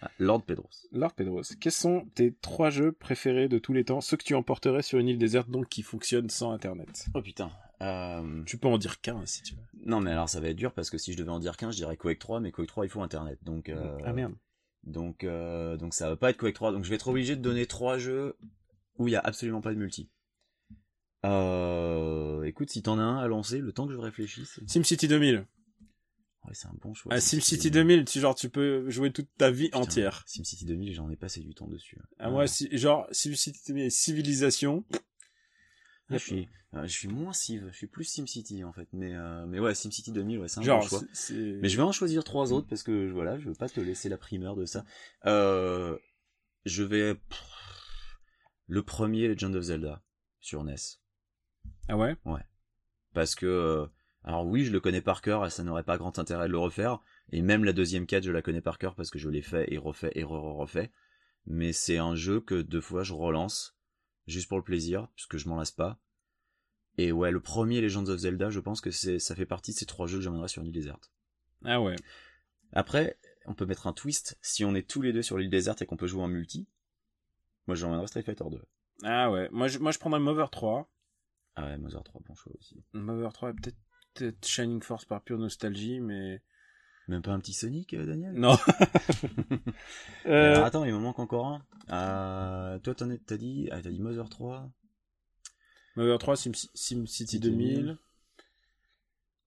Ah, 0.01 0.11
Lord 0.19 0.43
Pedros. 0.43 0.89
Lord 0.91 1.13
Pedros, 1.13 1.55
quels 1.61 1.71
sont 1.71 2.05
tes 2.17 2.35
trois 2.41 2.71
jeux 2.71 2.91
préférés 2.91 3.49
de 3.49 3.59
tous 3.61 3.73
les 3.73 3.85
temps, 3.85 4.01
ceux 4.01 4.17
que 4.17 4.25
tu 4.25 4.35
emporterais 4.35 4.83
sur 4.83 4.99
une 4.99 5.07
île 5.07 5.19
déserte 5.19 5.49
donc 5.51 5.69
qui 5.69 5.83
fonctionnent 5.83 6.31
sans 6.31 6.51
internet 6.51 7.07
Oh 7.15 7.23
putain. 7.23 7.53
Euh... 7.81 8.43
Tu 8.45 8.59
peux 8.59 8.67
en 8.67 8.79
dire 8.79 9.01
qu'un 9.01 9.25
si 9.25 9.43
tu 9.43 9.55
veux. 9.55 9.63
Non 9.87 10.01
mais 10.01 10.11
alors 10.11 10.29
ça 10.29 10.41
va 10.41 10.49
être 10.49 10.57
dur 10.57 10.73
parce 10.73 10.91
que 10.91 10.99
si 10.99 11.13
je 11.13 11.17
devais 11.17 11.31
en 11.31 11.39
dire 11.39 11.57
qu'un, 11.57 11.71
je 11.71 11.77
dirais 11.77 11.97
Quake 11.97 12.19
3, 12.19 12.41
mais 12.41 12.51
Quake 12.51 12.67
3 12.67 12.87
il 12.87 12.89
faut 12.89 13.03
internet. 13.03 13.39
Donc 13.45 13.69
euh, 13.69 13.99
Ah 14.05 14.13
merde. 14.13 14.35
Donc, 14.83 15.23
euh, 15.23 15.77
donc 15.77 15.95
ça 15.95 16.09
va 16.09 16.17
pas 16.17 16.31
être 16.31 16.39
Quake 16.39 16.55
3. 16.55 16.73
Donc 16.73 16.83
je 16.83 16.91
vais 16.91 16.97
être 16.97 17.07
obligé 17.07 17.37
de 17.37 17.41
donner 17.41 17.67
trois 17.67 17.99
jeux 17.99 18.37
où 18.99 19.07
il 19.07 19.13
y 19.13 19.17
a 19.17 19.21
absolument 19.21 19.61
pas 19.61 19.73
de 19.73 19.79
multi. 19.79 20.11
Euh, 21.25 22.43
écoute, 22.45 22.71
si 22.71 22.83
t'en 22.83 22.99
as 22.99 23.03
un 23.03 23.19
à 23.19 23.27
lancer, 23.29 23.59
le 23.59 23.73
temps 23.73 23.87
que 23.87 23.93
je 23.93 23.99
réfléchisse. 23.99 24.61
SimCity 24.67 25.09
2000. 25.09 25.47
Ouais, 26.45 26.55
c'est 26.55 26.67
un 26.67 26.75
bon 26.83 26.93
choix. 26.93 27.13
Ah, 27.15 27.21
SimCity 27.21 27.71
2000, 27.71 28.05
tu, 28.05 28.19
genre, 28.19 28.35
tu 28.35 28.49
peux 28.49 28.91
jouer 28.91 29.13
toute 29.13 29.29
ta 29.39 29.51
vie 29.51 29.67
Putain, 29.67 29.79
entière. 29.79 30.25
SimCity 30.27 30.65
2000, 30.65 30.93
j'en 30.95 31.09
ai 31.11 31.17
passé 31.17 31.41
du 31.41 31.55
temps 31.55 31.69
dessus. 31.69 31.99
Ah, 32.19 32.31
moi, 32.31 32.49
si, 32.49 32.69
genre, 32.77 33.07
SimCity 33.13 33.61
2000 33.69 33.85
et 33.85 33.91
Civilisation. 33.91 34.85
Ah, 36.11 36.19
je 36.19 36.25
suis, 36.25 36.49
euh, 36.75 36.83
je 36.87 36.93
suis 36.93 37.09
moins 37.09 37.33
Civ, 37.33 37.69
je 37.71 37.77
suis 37.77 37.87
plus 37.87 38.05
SimCity 38.05 38.65
en 38.65 38.73
fait. 38.73 38.89
Mais, 38.93 39.15
euh, 39.15 39.47
mais 39.47 39.61
ouais, 39.61 39.75
SimCity 39.75 40.11
2000, 40.13 40.41
ouais, 40.41 40.49
c'est 40.49 40.59
un 40.61 40.63
Genre, 40.63 40.81
bon 40.83 40.89
choix. 40.89 41.01
c'est-. 41.13 41.33
Mais 41.35 41.69
je 41.69 41.77
vais 41.77 41.83
en 41.85 41.93
choisir 41.93 42.23
trois 42.25 42.53
autres 42.53 42.67
parce 42.67 42.83
que 42.83 43.11
voilà, 43.13 43.39
je 43.39 43.49
veux 43.49 43.55
pas 43.55 43.69
te 43.69 43.81
laisser 43.81 44.09
la 44.09 44.19
primeur 44.19 44.57
de 44.57 44.67
ça. 44.67 44.85
Euh, 45.27 45.97
je 46.67 46.83
vais 46.83 47.17
le 48.67 48.83
premier 48.83 49.29
Legend 49.29 49.55
of 49.55 49.63
Zelda 49.63 50.03
sur 50.41 50.65
NES 50.65 50.75
Ah 51.93 51.97
ouais? 51.97 52.41
parce 53.13 53.35
que 53.35 53.47
euh, 53.47 53.87
alors 54.25 54.47
oui, 54.47 54.65
je 54.65 54.73
le 54.73 54.81
connais 54.81 55.03
par 55.03 55.21
cœur 55.21 55.45
et 55.45 55.51
ça 55.51 55.63
n'aurait 55.63 55.83
pas 55.83 55.99
grand 55.99 56.19
intérêt 56.19 56.47
de 56.47 56.53
le 56.53 56.59
refaire 56.59 57.01
et 57.31 57.43
même 57.43 57.65
la 57.65 57.73
deuxième 57.73 58.07
quête, 58.07 58.25
je 58.25 58.31
la 58.31 58.41
connais 58.41 58.61
par 58.63 58.79
cœur 58.79 58.95
parce 58.95 59.11
que 59.11 59.19
je 59.19 59.29
l'ai 59.29 59.43
fait 59.43 59.71
et 59.73 59.79
refait 59.79 60.13
et 60.15 60.25
re-refait. 60.25 60.91
Mais 61.45 61.73
c'est 61.73 61.99
un 61.99 62.15
jeu 62.15 62.41
que 62.41 62.63
deux 62.63 62.81
fois 62.81 63.03
je 63.03 63.13
relance 63.13 63.77
juste 64.27 64.49
pour 64.49 64.59
le 64.59 64.65
plaisir 64.65 65.09
parce 65.17 65.27
que 65.27 65.39
je 65.39 65.49
m'en 65.49 65.57
lasse 65.57 65.73
pas. 65.73 65.99
Et 66.99 67.13
ouais, 67.13 67.31
le 67.31 67.41
premier 67.41 67.81
Legends 67.81 68.07
of 68.07 68.19
Zelda, 68.21 68.51
je 68.51 68.61
pense 68.61 68.81
que 68.81 68.91
c'est 68.91 69.19
ça 69.19 69.35
fait 69.35 69.47
partie 69.47 69.73
de 69.73 69.77
ces 69.77 69.87
trois 69.87 70.07
jeux 70.07 70.19
que 70.19 70.25
j'emmènerai 70.25 70.49
sur 70.49 70.63
une 70.63 70.69
île 70.69 70.75
déserte. 70.75 71.11
Ah 71.65 71.81
ouais. 71.81 71.97
Après, 72.73 73.19
on 73.47 73.55
peut 73.55 73.67
mettre 73.67 73.87
un 73.87 73.93
twist 73.93 74.39
si 74.43 74.65
on 74.65 74.75
est 74.75 74.89
tous 74.89 75.03
les 75.03 75.13
deux 75.13 75.23
sur 75.23 75.39
l'île 75.39 75.51
déserte 75.51 75.83
et 75.83 75.87
qu'on 75.87 75.97
peut 75.97 76.07
jouer 76.07 76.23
en 76.23 76.29
multi. 76.29 76.69
Moi, 77.67 77.77
j'emmènerais 77.77 78.07
Street 78.07 78.23
Fighter 78.23 78.45
2. 78.51 78.63
Ah 79.05 79.31
ouais. 79.31 79.49
Moi, 79.53 79.69
je, 79.69 79.79
moi, 79.79 79.93
je 79.93 79.99
prendrais 79.99 80.21
Mover 80.21 80.47
3. 80.51 80.89
Ah 81.57 81.67
ouais, 81.67 81.79
Mother 81.79 82.03
3, 82.03 82.23
bon 82.27 82.35
choix 82.35 82.53
aussi. 82.59 82.83
Mover 82.93 83.29
3 83.33 83.51
et 83.51 83.53
peut-être, 83.55 83.77
peut-être 84.15 84.47
Shining 84.47 84.83
Force 84.83 85.05
par 85.05 85.23
pure 85.23 85.39
nostalgie, 85.39 86.01
mais... 86.01 86.43
Même 87.09 87.21
pas 87.21 87.33
un 87.33 87.41
petit 87.41 87.53
Sonic, 87.53 87.95
euh, 87.95 88.07
Daniel? 88.07 88.33
Non. 88.35 88.57
Euh, 90.27 90.55
Alors, 90.55 90.65
attends, 90.67 90.85
il 90.85 90.95
me 90.95 91.01
manque 91.01 91.19
encore 91.19 91.47
un. 91.47 91.67
Euh, 91.91 92.79
toi, 92.79 92.95
t'en 92.95 93.11
es, 93.11 93.19
t'as 93.19 93.37
dit, 93.37 93.69
ah, 93.73 93.83
t'as 93.83 93.91
dit 93.91 94.01
Mother 94.01 94.29
3. 94.29 94.71
Mover 95.97 96.17
3, 96.19 96.37
Sim, 96.37 96.53
SimCity 96.75 97.41
2000. 97.41 97.75
2000. 97.75 97.99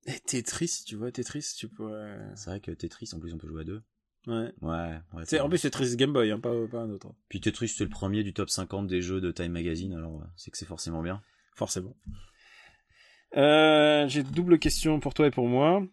Et 0.08 0.20
Tetris, 0.20 0.84
tu 0.86 0.97
vois, 0.97 1.12
Tetris, 1.12 1.53
tu 1.58 1.70
pourrais... 1.70 2.20
C'est 2.36 2.49
vrai 2.49 2.60
que 2.60 2.72
Tetris, 2.72 3.10
en 3.14 3.20
plus, 3.20 3.34
on 3.34 3.38
peut 3.38 3.47
jouer 3.47 3.62
à 3.62 3.64
deux. 3.64 3.82
Ouais. 4.28 4.53
Ouais, 4.62 4.99
ouais. 5.14 5.24
C'est, 5.26 5.39
en 5.39 5.47
plus, 5.47 5.58
c'est 5.60 5.72
Tetris 5.72 5.95
Game 5.95 6.12
Boy, 6.12 6.30
hein, 6.32 6.39
pas, 6.39 6.51
pas 6.68 6.82
un 6.82 6.89
autre. 6.89 7.08
Puis 7.30 7.39
Tetris, 7.39 7.70
c'est 7.70 7.86
le 7.86 7.89
premier 7.89 8.24
du 8.24 8.34
top 8.34 8.49
50 8.49 8.86
des 8.88 9.01
jeux 9.01 9.22
de 9.22 9.32
Time 9.32 9.53
Magazine, 9.53 9.93
alors 9.93 10.22
c'est 10.36 10.51
que 10.51 10.58
c'est 10.58 10.66
forcément 10.66 11.01
bien. 11.01 11.22
Forcément. 11.56 11.95
Euh, 13.38 14.08
j'ai 14.08 14.24
double 14.24 14.60
question 14.60 14.99
pour 14.99 15.14
toi 15.14 15.28
et 15.28 15.32
pour 15.32 15.47
moi. 15.47 15.84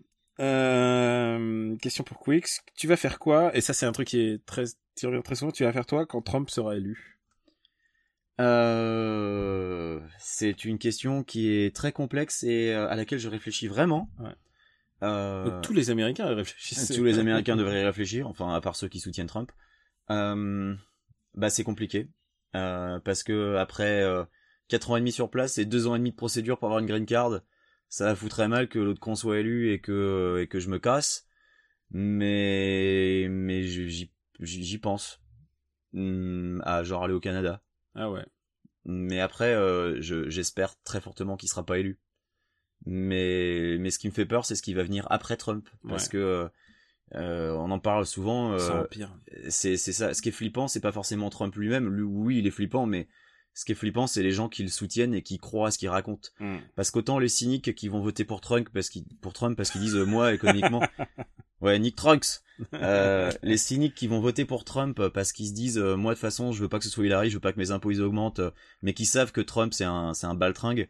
Euh, 0.40 1.76
question 1.76 2.04
pour 2.04 2.20
Quix. 2.20 2.60
Tu 2.76 2.86
vas 2.86 2.96
faire 2.96 3.18
quoi? 3.18 3.54
Et 3.56 3.60
ça, 3.60 3.72
c'est 3.72 3.86
un 3.86 3.92
truc 3.92 4.08
qui 4.08 4.20
est 4.20 4.44
très, 4.44 4.64
qui 4.96 5.06
revient 5.06 5.22
très 5.22 5.34
souvent. 5.36 5.52
Tu 5.52 5.64
vas 5.64 5.72
faire 5.72 5.86
toi 5.86 6.06
quand 6.06 6.22
Trump 6.22 6.50
sera 6.50 6.76
élu? 6.76 7.18
Euh, 8.40 10.00
c'est 10.18 10.64
une 10.64 10.78
question 10.78 11.22
qui 11.22 11.50
est 11.52 11.74
très 11.74 11.92
complexe 11.92 12.42
et 12.44 12.72
à 12.72 12.94
laquelle 12.96 13.18
je 13.18 13.28
réfléchis 13.28 13.68
vraiment. 13.68 14.08
Ouais. 14.18 14.30
Euh, 15.02 15.44
Donc, 15.50 15.62
Tous 15.62 15.72
les 15.72 15.90
Américains 15.90 16.30
y 16.30 16.34
réfléchissent. 16.34 16.92
tous 16.94 17.04
les 17.04 17.18
Américains 17.18 17.56
devraient 17.56 17.82
y 17.82 17.84
réfléchir, 17.84 18.26
enfin 18.28 18.54
à 18.54 18.60
part 18.60 18.76
ceux 18.76 18.88
qui 18.88 19.00
soutiennent 19.00 19.26
Trump. 19.26 19.52
Euh, 20.10 20.74
bah 21.34 21.50
c'est 21.50 21.64
compliqué 21.64 22.08
Euh, 22.56 22.98
parce 23.00 23.22
que 23.22 23.56
après 23.56 24.02
euh, 24.02 24.24
4 24.68 24.90
ans 24.90 24.96
et 24.96 25.00
demi 25.00 25.12
sur 25.12 25.30
place 25.30 25.58
et 25.58 25.64
2 25.66 25.86
ans 25.86 25.94
et 25.94 25.98
demi 25.98 26.10
de 26.10 26.16
procédure 26.16 26.58
pour 26.58 26.68
avoir 26.68 26.80
une 26.80 26.86
green 26.86 27.06
card, 27.06 27.40
ça 27.88 28.06
va 28.06 28.16
foutrait 28.16 28.48
mal 28.48 28.68
que 28.68 28.78
l'autre 28.78 29.00
con 29.00 29.14
soit 29.14 29.38
élu 29.38 29.72
et 29.72 29.80
que 29.80 30.38
et 30.40 30.46
que 30.46 30.60
je 30.60 30.68
me 30.70 30.78
casse. 30.78 31.26
Mais 31.90 33.26
mais 33.30 33.62
j'y 33.64 34.78
pense 34.78 35.20
Hmm, 35.92 36.60
à 36.64 36.82
genre 36.84 37.04
aller 37.04 37.14
au 37.14 37.20
Canada. 37.20 37.62
Ah 37.94 38.10
ouais. 38.10 38.24
Mais 38.84 39.20
après, 39.20 39.54
euh, 39.54 40.00
je- 40.00 40.28
j'espère 40.30 40.74
très 40.82 41.00
fortement 41.00 41.36
qu'il 41.36 41.48
sera 41.48 41.64
pas 41.66 41.78
élu. 41.78 41.98
Mais, 42.84 43.76
mais 43.78 43.90
ce 43.90 43.98
qui 43.98 44.08
me 44.08 44.12
fait 44.12 44.26
peur, 44.26 44.44
c'est 44.44 44.56
ce 44.56 44.62
qui 44.62 44.74
va 44.74 44.82
venir 44.82 45.06
après 45.10 45.36
Trump, 45.36 45.68
parce 45.88 46.04
Ouais. 46.04 46.10
que 46.10 46.50
euh, 47.14 47.52
on 47.52 47.70
en 47.70 47.78
parle 47.78 48.06
souvent. 48.06 48.52
Euh, 48.54 48.84
c'est 49.48 49.76
ça. 49.76 50.14
Ce 50.14 50.22
qui 50.22 50.30
est 50.30 50.32
flippant, 50.32 50.68
c'est 50.68 50.80
pas 50.80 50.92
forcément 50.92 51.30
Trump 51.30 51.54
lui-même. 51.56 51.88
Lui, 51.94 52.02
oui, 52.02 52.38
il 52.38 52.46
est 52.46 52.50
flippant, 52.50 52.86
mais 52.86 53.08
ce 53.54 53.64
qui 53.64 53.72
est 53.72 53.76
flippant, 53.76 54.06
c'est 54.06 54.22
les 54.22 54.32
gens 54.32 54.48
qui 54.48 54.62
le 54.62 54.68
soutiennent 54.68 55.14
et 55.14 55.22
qui 55.22 55.38
croient 55.38 55.68
à 55.68 55.70
ce 55.70 55.78
qu'il 55.78 55.88
raconte. 55.88 56.32
Mm. 56.40 56.56
Parce 56.74 56.90
qu'autant 56.90 57.18
les 57.18 57.28
cyniques 57.28 57.74
qui 57.74 57.88
vont 57.88 58.00
voter 58.00 58.24
pour 58.24 58.40
Trump 58.40 58.68
parce 58.72 58.88
qu'ils 58.88 59.04
pour 59.20 59.32
Trump 59.32 59.56
parce 59.56 59.70
qu'ils 59.70 59.82
disent 59.82 59.96
euh, 59.96 60.06
moi 60.06 60.32
économiquement, 60.32 60.82
ouais 61.60 61.78
Nick 61.78 61.96
Trunks. 61.96 62.42
Euh, 62.74 63.32
les 63.42 63.56
cyniques 63.56 63.94
qui 63.94 64.06
vont 64.06 64.20
voter 64.20 64.44
pour 64.44 64.64
Trump 64.64 65.08
parce 65.08 65.32
qu'ils 65.32 65.48
se 65.48 65.52
disent 65.52 65.78
euh, 65.78 65.96
moi 65.96 66.12
de 66.12 66.16
toute 66.16 66.20
façon 66.20 66.52
je 66.52 66.62
veux 66.62 66.68
pas 66.68 66.78
que 66.78 66.84
ce 66.84 66.90
soit 66.90 67.04
Hillary, 67.04 67.28
je 67.28 67.34
veux 67.34 67.40
pas 67.40 67.52
que 67.52 67.58
mes 67.58 67.70
impôts 67.70 67.90
ils 67.90 68.00
augmentent, 68.00 68.38
euh, 68.38 68.50
mais 68.82 68.94
qui 68.94 69.04
savent 69.04 69.32
que 69.32 69.40
Trump 69.40 69.74
c'est 69.74 69.84
un 69.84 70.14
c'est 70.14 70.26
un 70.26 70.34
baltringue. 70.34 70.88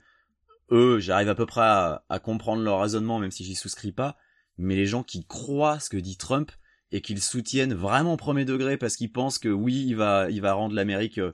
Eux, 0.71 1.01
j'arrive 1.01 1.29
à 1.29 1.35
peu 1.35 1.47
près 1.47 1.63
à, 1.63 2.05
à 2.09 2.19
comprendre 2.19 2.63
leur 2.63 2.81
raisonnement 2.81 3.19
même 3.19 3.31
si 3.31 3.45
j'y 3.45 3.55
souscris 3.55 3.93
pas. 3.93 4.17
Mais 4.59 4.77
les 4.77 4.87
gens 4.87 5.03
qui 5.03 5.25
croient 5.25 5.81
ce 5.81 5.91
que 5.91 5.97
dit 5.97 6.17
Trump 6.17 6.53
et 6.93 7.01
qui 7.01 7.15
le 7.15 7.21
soutiennent 7.21 7.75
vraiment 7.75 8.15
au 8.15 8.17
premier 8.17 8.45
degré 8.45 8.77
parce 8.77 8.97
qu'ils 8.97 9.13
pensent 9.13 9.39
que 9.39 9.49
oui 9.49 9.85
il 9.87 9.97
va 9.97 10.31
il 10.31 10.41
va 10.41 10.53
rendre 10.53 10.75
l'Amérique 10.75 11.19
euh, 11.19 11.33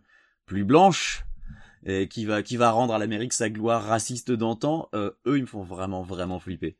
plus 0.49 0.65
blanche 0.65 1.25
et 1.87 2.09
qui 2.09 2.25
va 2.25 2.43
qui 2.43 2.57
va 2.57 2.73
rendre 2.73 2.95
à 2.95 2.99
l'Amérique 2.99 3.33
sa 3.33 3.51
gloire 3.51 3.85
raciste 3.85 4.33
d'antan, 4.33 4.89
euh, 4.95 5.13
eux 5.27 5.39
ils 5.39 5.43
me 5.43 5.47
font 5.47 5.63
vraiment 5.63 6.03
vraiment 6.03 6.41
flipper. 6.41 6.77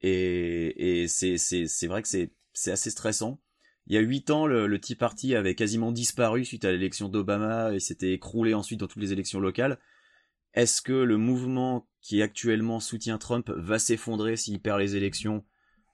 Et, 0.00 1.02
et 1.02 1.08
c'est 1.08 1.38
c'est 1.38 1.66
c'est 1.68 1.86
vrai 1.86 2.02
que 2.02 2.08
c'est 2.08 2.32
c'est 2.52 2.72
assez 2.72 2.90
stressant. 2.90 3.40
Il 3.86 3.94
y 3.94 3.98
a 3.98 4.00
huit 4.00 4.30
ans, 4.30 4.46
le, 4.46 4.66
le 4.66 4.80
Tea 4.80 4.94
Party 4.94 5.34
avait 5.34 5.54
quasiment 5.54 5.92
disparu 5.92 6.44
suite 6.44 6.64
à 6.64 6.70
l'élection 6.72 7.08
d'Obama 7.08 7.72
et 7.72 7.80
s'était 7.80 8.12
écroulé 8.12 8.54
ensuite 8.54 8.80
dans 8.80 8.86
toutes 8.86 9.02
les 9.02 9.12
élections 9.12 9.40
locales. 9.40 9.78
Est-ce 10.54 10.82
que 10.82 10.92
le 10.92 11.16
mouvement 11.16 11.88
qui 12.00 12.22
actuellement 12.22 12.78
soutient 12.80 13.18
Trump 13.18 13.50
va 13.56 13.78
s'effondrer 13.78 14.36
s'il 14.36 14.60
perd 14.60 14.80
les 14.80 14.96
élections, 14.96 15.44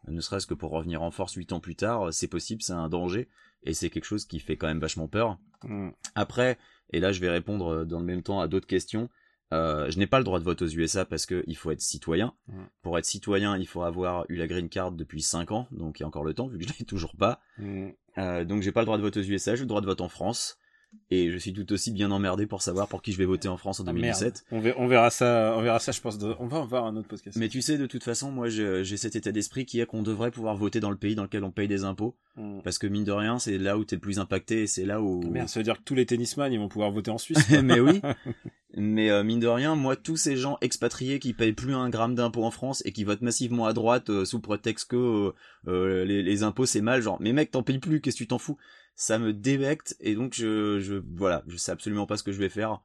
ne 0.07 0.21
serait-ce 0.21 0.47
que 0.47 0.55
pour 0.55 0.71
revenir 0.71 1.03
en 1.03 1.11
force 1.11 1.35
huit 1.35 1.53
ans 1.53 1.61
plus 1.61 1.77
tard 1.77 2.13
C'est 2.13 2.29
possible, 2.29 2.63
c'est 2.63 2.73
un 2.73 2.89
danger 2.89 3.29
et 3.63 3.75
c'est 3.75 3.91
quelque 3.91 4.05
chose 4.05 4.25
qui 4.25 4.41
fait 4.41 4.57
quand 4.57 4.67
même 4.67 4.81
vachement 4.81 5.09
peur. 5.09 5.39
Mm. 5.65 5.91
Après, 6.15 6.59
et 6.93 7.01
là 7.01 7.13
je 7.13 7.21
vais 7.21 7.31
répondre 7.31 7.69
euh, 7.69 7.85
dans 7.85 7.99
le 7.99 8.05
même 8.05 8.23
temps 8.23 8.41
à 8.41 8.49
d'autres 8.49 8.67
questions. 8.67 9.09
Euh, 9.53 9.91
je 9.91 9.99
n'ai 9.99 10.07
pas 10.07 10.19
le 10.19 10.25
droit 10.25 10.39
de 10.39 10.45
vote 10.45 10.61
aux 10.61 10.69
USA 10.69 11.07
parce 11.07 11.25
que 11.25 11.43
il 11.47 11.57
faut 11.57 11.71
être 11.71 11.81
citoyen. 11.81 12.35
Pour 12.83 12.99
être 12.99 13.07
citoyen, 13.07 13.57
il 13.57 13.67
faut 13.67 13.83
avoir 13.83 14.27
eu 14.29 14.37
la 14.37 14.47
green 14.47 14.69
card 14.69 14.93
depuis 14.93 15.23
5 15.23 15.53
ans, 15.53 15.69
donc 15.71 15.99
il 15.99 16.03
y 16.03 16.05
a 16.05 16.07
encore 16.07 16.25
le 16.25 16.35
temps 16.35 16.49
vu 16.49 16.59
que 16.59 16.65
je 16.65 16.79
l'ai 16.79 16.85
toujours 16.87 17.17
pas. 17.17 17.41
Mm. 17.57 17.89
Euh, 18.19 18.45
donc 18.45 18.63
j'ai 18.63 18.73
pas 18.73 18.81
le 18.81 18.87
droit 18.87 18.99
de 18.99 19.03
vote 19.03 19.17
aux 19.17 19.23
USA, 19.23 19.55
j'ai 19.55 19.63
le 19.63 19.69
droit 19.69 19.81
de 19.81 19.87
vote 19.87 20.01
en 20.01 20.09
France. 20.09 20.59
Et 21.11 21.31
je 21.31 21.39
suis 21.39 21.53
tout 21.53 21.71
aussi 21.73 21.91
bien 21.91 22.11
emmerdé 22.11 22.47
pour 22.47 22.61
savoir 22.63 22.87
pour 22.89 23.01
qui 23.03 23.13
je 23.13 23.19
vais 23.19 23.25
voter 23.25 23.49
en 23.49 23.57
France 23.57 23.81
en 23.81 23.85
Ah, 23.85 23.93
2017. 23.93 24.45
merde. 24.53 24.75
On 24.79 24.87
verra, 24.89 25.11
ça, 25.11 25.55
on 25.57 25.63
verra 25.63 25.79
ça, 25.79 25.93
je 25.93 26.01
pense. 26.01 26.19
de- 26.19 26.35
On 26.39 26.47
va 26.47 26.59
en 26.59 26.67
voir 26.67 26.85
un 26.87 26.97
autre 26.97 27.09
podcast. 27.09 27.37
Mais 27.39 27.49
tu 27.49 27.63
sais, 27.63 27.79
de 27.79 27.87
toute 27.87 28.05
façon, 28.05 28.31
moi 28.31 28.49
j'ai 28.49 28.85
cet 28.97 29.17
état 29.17 29.33
d'esprit 29.33 29.65
qui 29.67 29.81
est 29.81 29.87
qu'on 29.87 30.03
devrait 30.03 30.31
pouvoir 30.31 30.57
voter 30.57 30.81
dans 30.81 30.91
le 30.91 30.97
pays 30.97 31.15
dans 31.15 31.23
lequel 31.23 31.45
on 31.45 31.51
paye 31.51 31.69
des 31.69 31.85
impôts. 31.85 32.15
Mm. 32.37 32.61
Parce 32.63 32.79
que 32.79 32.87
mine 32.87 33.05
de 33.05 33.13
rien, 33.13 33.39
c'est 33.39 33.59
là 33.59 33.79
où 33.79 33.85
t'es 33.85 33.97
le 33.97 34.01
plus 34.01 34.19
impacté 34.19 34.63
et 34.63 34.67
c'est 34.67 34.85
là 34.85 35.01
où... 35.03 35.21
Merde, 35.31 35.49
ça 35.49 35.61
veut 35.61 35.65
dire 35.65 35.77
que 35.79 35.83
tous 35.85 35.95
les 35.95 36.07
tennisman, 36.07 36.53
ils 36.53 36.59
vont 36.59 36.69
pouvoir 36.69 36.91
voter 36.91 37.11
en 37.11 37.19
Suisse. 37.19 37.39
mais 37.63 37.81
oui. 37.81 38.01
Mais 38.77 39.11
euh, 39.11 39.25
mine 39.25 39.41
de 39.41 39.47
rien, 39.47 39.75
moi, 39.75 39.97
tous 39.97 40.17
ces 40.19 40.37
gens 40.37 40.59
expatriés 40.61 41.19
qui 41.19 41.33
payent 41.33 41.55
plus 41.55 41.75
un 41.75 41.89
gramme 41.89 42.15
d'impôts 42.15 42.45
en 42.45 42.51
France 42.51 42.83
et 42.85 42.93
qui 42.93 43.03
votent 43.03 43.23
massivement 43.23 43.65
à 43.65 43.73
droite 43.73 44.11
euh, 44.11 44.27
sous 44.27 44.41
prétexte 44.41 44.91
que 44.91 45.33
euh, 45.67 46.05
les, 46.05 46.23
les 46.23 46.43
impôts 46.43 46.67
c'est 46.67 46.83
mal, 46.83 47.01
genre, 47.01 47.17
mais 47.19 47.33
mec, 47.33 47.51
t'en 47.51 47.63
payes 47.63 47.79
plus, 47.79 48.01
qu'est-ce 48.03 48.17
que 48.17 48.25
tu 48.25 48.27
t'en 48.29 48.39
fous? 48.39 48.59
Ça 49.01 49.21
me 49.21 49.33
débecte 49.33 49.97
et 50.01 50.17
donc 50.17 50.35
je, 50.35 50.81
je, 50.81 50.97
voilà, 51.15 51.45
je 51.47 51.57
sais 51.57 51.71
absolument 51.71 52.05
pas 52.05 52.17
ce 52.17 52.25
que 52.25 52.33
je 52.33 52.39
vais 52.41 52.49
faire. 52.49 52.81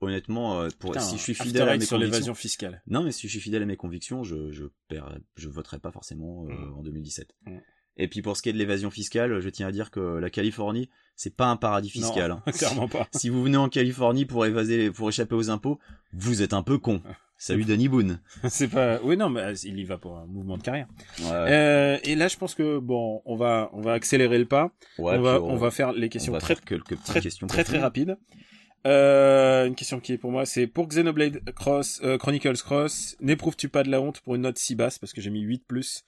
Honnêtement, 0.00 0.60
euh, 0.60 0.68
pour, 0.78 0.92
Putain, 0.92 1.04
si 1.04 1.16
je 1.16 1.22
suis 1.22 1.34
fidèle 1.34 1.68
à 1.68 1.76
mes 1.76 1.84
sur 1.84 1.96
convictions, 1.96 1.98
l'évasion 1.98 2.34
fiscale. 2.34 2.82
non, 2.86 3.02
mais 3.02 3.10
si 3.10 3.26
je 3.26 3.32
suis 3.32 3.40
fidèle 3.40 3.62
à 3.62 3.66
mes 3.66 3.76
convictions, 3.76 4.22
je, 4.22 4.52
je, 4.52 4.66
perds, 4.88 5.18
je 5.34 5.48
voterai 5.48 5.80
pas 5.80 5.90
forcément 5.90 6.44
euh, 6.44 6.52
Mm. 6.54 6.74
en 6.78 6.82
2017. 6.82 7.34
Mm. 7.46 7.56
Et 7.96 8.06
puis 8.08 8.22
pour 8.22 8.36
ce 8.36 8.42
qui 8.42 8.50
est 8.50 8.52
de 8.52 8.58
l'évasion 8.58 8.90
fiscale, 8.90 9.40
je 9.40 9.48
tiens 9.48 9.66
à 9.66 9.72
dire 9.72 9.90
que 9.90 9.98
la 10.18 10.30
Californie, 10.30 10.88
c'est 11.16 11.34
pas 11.34 11.46
un 11.46 11.56
paradis 11.56 11.90
fiscal. 11.90 12.30
Non, 12.30 12.42
hein. 12.46 12.52
clairement 12.52 12.88
pas. 12.88 13.08
Si 13.16 13.28
vous 13.28 13.42
venez 13.42 13.56
en 13.56 13.68
Californie 13.68 14.24
pour 14.26 14.46
évaser, 14.46 14.92
pour 14.92 15.08
échapper 15.08 15.34
aux 15.34 15.50
impôts, 15.50 15.80
vous 16.12 16.42
êtes 16.42 16.52
un 16.52 16.62
peu 16.62 16.78
con. 16.78 17.02
Salut 17.38 17.64
Danny 17.64 17.88
Boone. 17.88 18.20
C'est 18.48 18.68
pas. 18.68 18.98
Oui, 19.02 19.16
non, 19.16 19.28
mais 19.28 19.52
il 19.64 19.78
y 19.78 19.84
va 19.84 19.98
pour 19.98 20.16
un 20.16 20.26
mouvement 20.26 20.56
de 20.56 20.62
carrière. 20.62 20.86
Ouais, 21.20 21.26
Euh, 21.32 21.98
et 22.02 22.14
là, 22.14 22.28
je 22.28 22.36
pense 22.36 22.54
que 22.54 22.78
bon, 22.78 23.20
on 23.26 23.36
va, 23.36 23.68
on 23.72 23.80
va 23.82 23.92
accélérer 23.92 24.38
le 24.38 24.46
pas. 24.46 24.70
ouais, 24.98 25.16
on 25.16 25.20
va, 25.22 25.42
on 25.42 25.56
va 25.56 25.70
faire 25.70 25.92
les 25.92 26.06
on 26.06 26.10
questions 26.10 26.32
très, 26.38 26.56
quelques 26.56 27.02
très, 27.04 27.20
questions 27.20 27.46
très, 27.46 27.62
très 27.64 27.78
rapides. 27.78 28.16
Euh, 28.86 29.66
une 29.66 29.74
question 29.74 29.98
qui 30.00 30.12
est 30.12 30.18
pour 30.18 30.30
moi, 30.30 30.46
c'est 30.46 30.66
pour 30.66 30.86
Xenoblade 30.88 31.40
Cross, 31.54 32.00
euh, 32.04 32.18
Chronicles 32.18 32.56
Cross, 32.58 33.16
n'éprouves-tu 33.20 33.68
pas 33.68 33.82
de 33.82 33.90
la 33.90 34.00
honte 34.00 34.20
pour 34.20 34.34
une 34.36 34.42
note 34.42 34.58
si 34.58 34.74
basse? 34.76 34.98
Parce 34.98 35.12
que 35.12 35.20
j'ai 35.20 35.30
mis 35.30 35.40
8 35.40 35.64
plus 35.66 36.04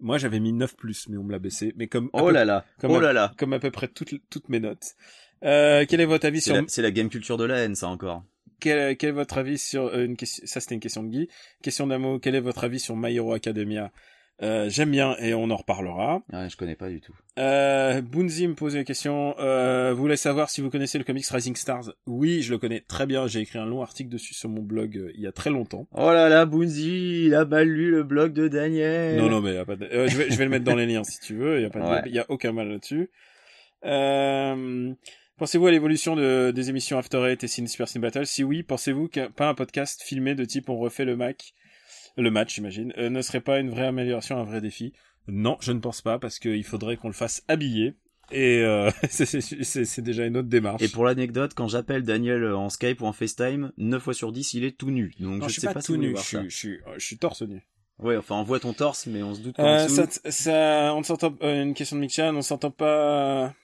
Moi, 0.00 0.18
j'avais 0.18 0.40
mis 0.40 0.52
9 0.52 0.76
plus, 0.76 1.08
mais 1.08 1.16
on 1.16 1.22
me 1.22 1.32
l'a 1.32 1.38
baissé. 1.38 1.72
Mais 1.76 1.86
comme, 1.86 2.10
Oh 2.12 2.26
peu- 2.26 2.32
là 2.32 2.44
là, 2.44 2.64
comme 2.80 2.90
oh 2.90 2.96
à- 2.96 3.00
là 3.02 3.12
là. 3.12 3.32
comme 3.38 3.52
à 3.54 3.58
peu 3.60 3.70
près 3.70 3.88
toutes, 3.88 4.14
toutes 4.28 4.48
mes 4.50 4.60
notes. 4.60 4.94
Euh, 5.44 5.84
quel 5.88 6.00
est 6.00 6.04
votre 6.06 6.26
avis 6.26 6.40
C'est 6.40 6.50
sur, 6.50 6.56
la, 6.56 6.64
c'est 6.68 6.82
la 6.82 6.90
game 6.90 7.08
culture 7.08 7.36
de 7.38 7.44
la 7.44 7.58
haine, 7.58 7.74
ça 7.76 7.88
encore. 7.88 8.24
Quel, 8.60 8.96
quel 8.96 9.10
est 9.10 9.12
votre 9.12 9.38
avis 9.38 9.58
sur 9.58 9.86
euh, 9.86 10.04
une 10.04 10.16
question, 10.16 10.44
ça 10.46 10.60
c'était 10.60 10.74
une 10.74 10.80
question 10.80 11.02
de 11.02 11.08
Guy. 11.08 11.28
Question 11.62 11.86
d'Amo, 11.86 12.18
quel 12.18 12.34
est 12.34 12.40
votre 12.40 12.64
avis 12.64 12.80
sur 12.80 12.96
My 12.96 13.14
Hero 13.14 13.32
Academia? 13.32 13.90
Euh, 14.42 14.68
j'aime 14.68 14.90
bien 14.90 15.16
et 15.18 15.32
on 15.32 15.48
en 15.50 15.56
reparlera. 15.56 16.22
Ouais, 16.30 16.50
je 16.50 16.58
connais 16.58 16.74
pas 16.74 16.90
du 16.90 17.00
tout. 17.00 17.14
Euh, 17.38 18.02
Bunzi 18.02 18.46
me 18.46 18.52
pose 18.54 18.74
une 18.74 18.84
question. 18.84 19.34
Euh, 19.38 19.94
vous 19.94 20.00
voulez 20.02 20.18
savoir 20.18 20.50
si 20.50 20.60
vous 20.60 20.68
connaissez 20.68 20.98
le 20.98 21.04
comics 21.04 21.26
Rising 21.26 21.56
Stars? 21.56 21.94
Oui, 22.06 22.42
je 22.42 22.52
le 22.52 22.58
connais 22.58 22.80
très 22.80 23.06
bien. 23.06 23.26
J'ai 23.28 23.40
écrit 23.40 23.58
un 23.58 23.64
long 23.64 23.80
article 23.80 24.10
dessus 24.10 24.34
sur 24.34 24.50
mon 24.50 24.60
blog 24.60 24.98
euh, 24.98 25.10
il 25.14 25.22
y 25.22 25.26
a 25.26 25.32
très 25.32 25.48
longtemps. 25.48 25.86
Oh 25.92 26.12
là 26.12 26.28
là, 26.28 26.44
Bunzi, 26.44 27.24
il 27.28 27.34
a 27.34 27.46
mal 27.46 27.66
lu 27.66 27.90
le 27.90 28.02
blog 28.02 28.34
de 28.34 28.46
Daniel. 28.46 29.16
Non, 29.16 29.30
non, 29.30 29.40
mais 29.40 29.54
y 29.54 29.56
a 29.56 29.64
pas 29.64 29.76
de... 29.76 29.86
euh, 29.86 30.06
je, 30.06 30.18
vais, 30.18 30.30
je 30.30 30.36
vais 30.36 30.44
le 30.44 30.50
mettre 30.50 30.64
dans 30.66 30.74
les 30.76 30.84
liens 30.84 31.02
si 31.02 31.18
tu 31.20 31.34
veux. 31.34 31.56
Il 31.58 31.62
y 31.62 31.64
a 31.66 31.70
pas, 31.70 31.80
de- 31.80 31.86
Ouais. 31.86 32.10
y 32.12 32.18
a 32.18 32.26
aucun 32.28 32.52
mal 32.52 32.68
là-dessus. 32.68 33.08
Euh, 33.86 34.92
pensez-vous 35.38 35.66
à 35.66 35.70
l'évolution 35.70 36.16
de, 36.16 36.50
des 36.54 36.70
émissions 36.70 36.98
After 36.98 37.18
Eight 37.30 37.42
et 37.44 37.48
Cine 37.48 37.66
Super 37.66 37.88
Cine 37.88 38.00
Battle? 38.00 38.26
Si 38.26 38.44
oui, 38.44 38.62
pensez-vous 38.62 39.08
qu'un 39.08 39.30
pas 39.30 39.48
un 39.48 39.54
podcast 39.54 40.02
filmé 40.02 40.34
de 40.34 40.44
type 40.44 40.68
on 40.68 40.76
refait 40.78 41.04
le 41.04 41.16
Mac, 41.16 41.54
le 42.16 42.30
match, 42.30 42.54
j'imagine, 42.54 42.92
euh, 42.98 43.10
ne 43.10 43.22
serait 43.22 43.40
pas 43.40 43.58
une 43.60 43.70
vraie 43.70 43.86
amélioration, 43.86 44.38
un 44.38 44.44
vrai 44.44 44.60
défi? 44.60 44.92
Non, 45.28 45.56
je 45.60 45.72
ne 45.72 45.80
pense 45.80 46.02
pas 46.02 46.18
parce 46.18 46.38
qu'il 46.38 46.64
faudrait 46.64 46.96
qu'on 46.96 47.08
le 47.08 47.14
fasse 47.14 47.42
habillé. 47.48 47.94
Et 48.32 48.60
euh, 48.62 48.90
c'est- 49.10 50.00
déjà 50.00 50.24
une 50.26 50.36
autre 50.36 50.48
démarche. 50.48 50.82
Et 50.82 50.88
pour 50.88 51.04
l'anecdote, 51.04 51.52
quand 51.54 51.68
j'appelle 51.68 52.02
Daniel 52.02 52.44
en 52.52 52.70
Skype 52.70 53.00
ou 53.00 53.06
en 53.06 53.12
FaceTime, 53.12 53.72
9 53.76 54.02
fois 54.02 54.14
sur 54.14 54.32
10, 54.32 54.54
il 54.54 54.64
est 54.64 54.76
tout 54.76 54.90
nu. 54.90 55.12
Donc 55.20 55.40
Non, 55.40 55.42
je, 55.42 55.48
je 55.48 55.52
suis 55.52 55.60
sais 55.60 55.72
pas, 55.72 55.82
tout 55.82 55.96
nu, 55.96 56.16
je 56.16 56.22
suis, 56.22 56.38
je, 56.50 56.56
suis, 56.56 56.78
je 56.96 57.04
suis 57.04 57.18
torse 57.18 57.42
nu. 57.42 57.62
Ouais, 57.98 58.16
enfin, 58.16 58.34
on 58.36 58.42
voit 58.42 58.60
ton 58.60 58.72
torse, 58.72 59.06
mais 59.06 59.22
on 59.22 59.34
se 59.34 59.40
doute 59.40 59.58
Euh, 59.58 59.88
ça, 59.88 60.06
ça, 60.10 60.92
on 60.94 60.98
ne 60.98 61.04
s'entend, 61.04 61.34
euh, 61.42 61.62
une 61.62 61.72
question 61.74 61.96
de 61.96 62.00
Michan, 62.02 62.34
on 62.36 62.42
s'entend 62.42 62.70
pas, 62.70 63.54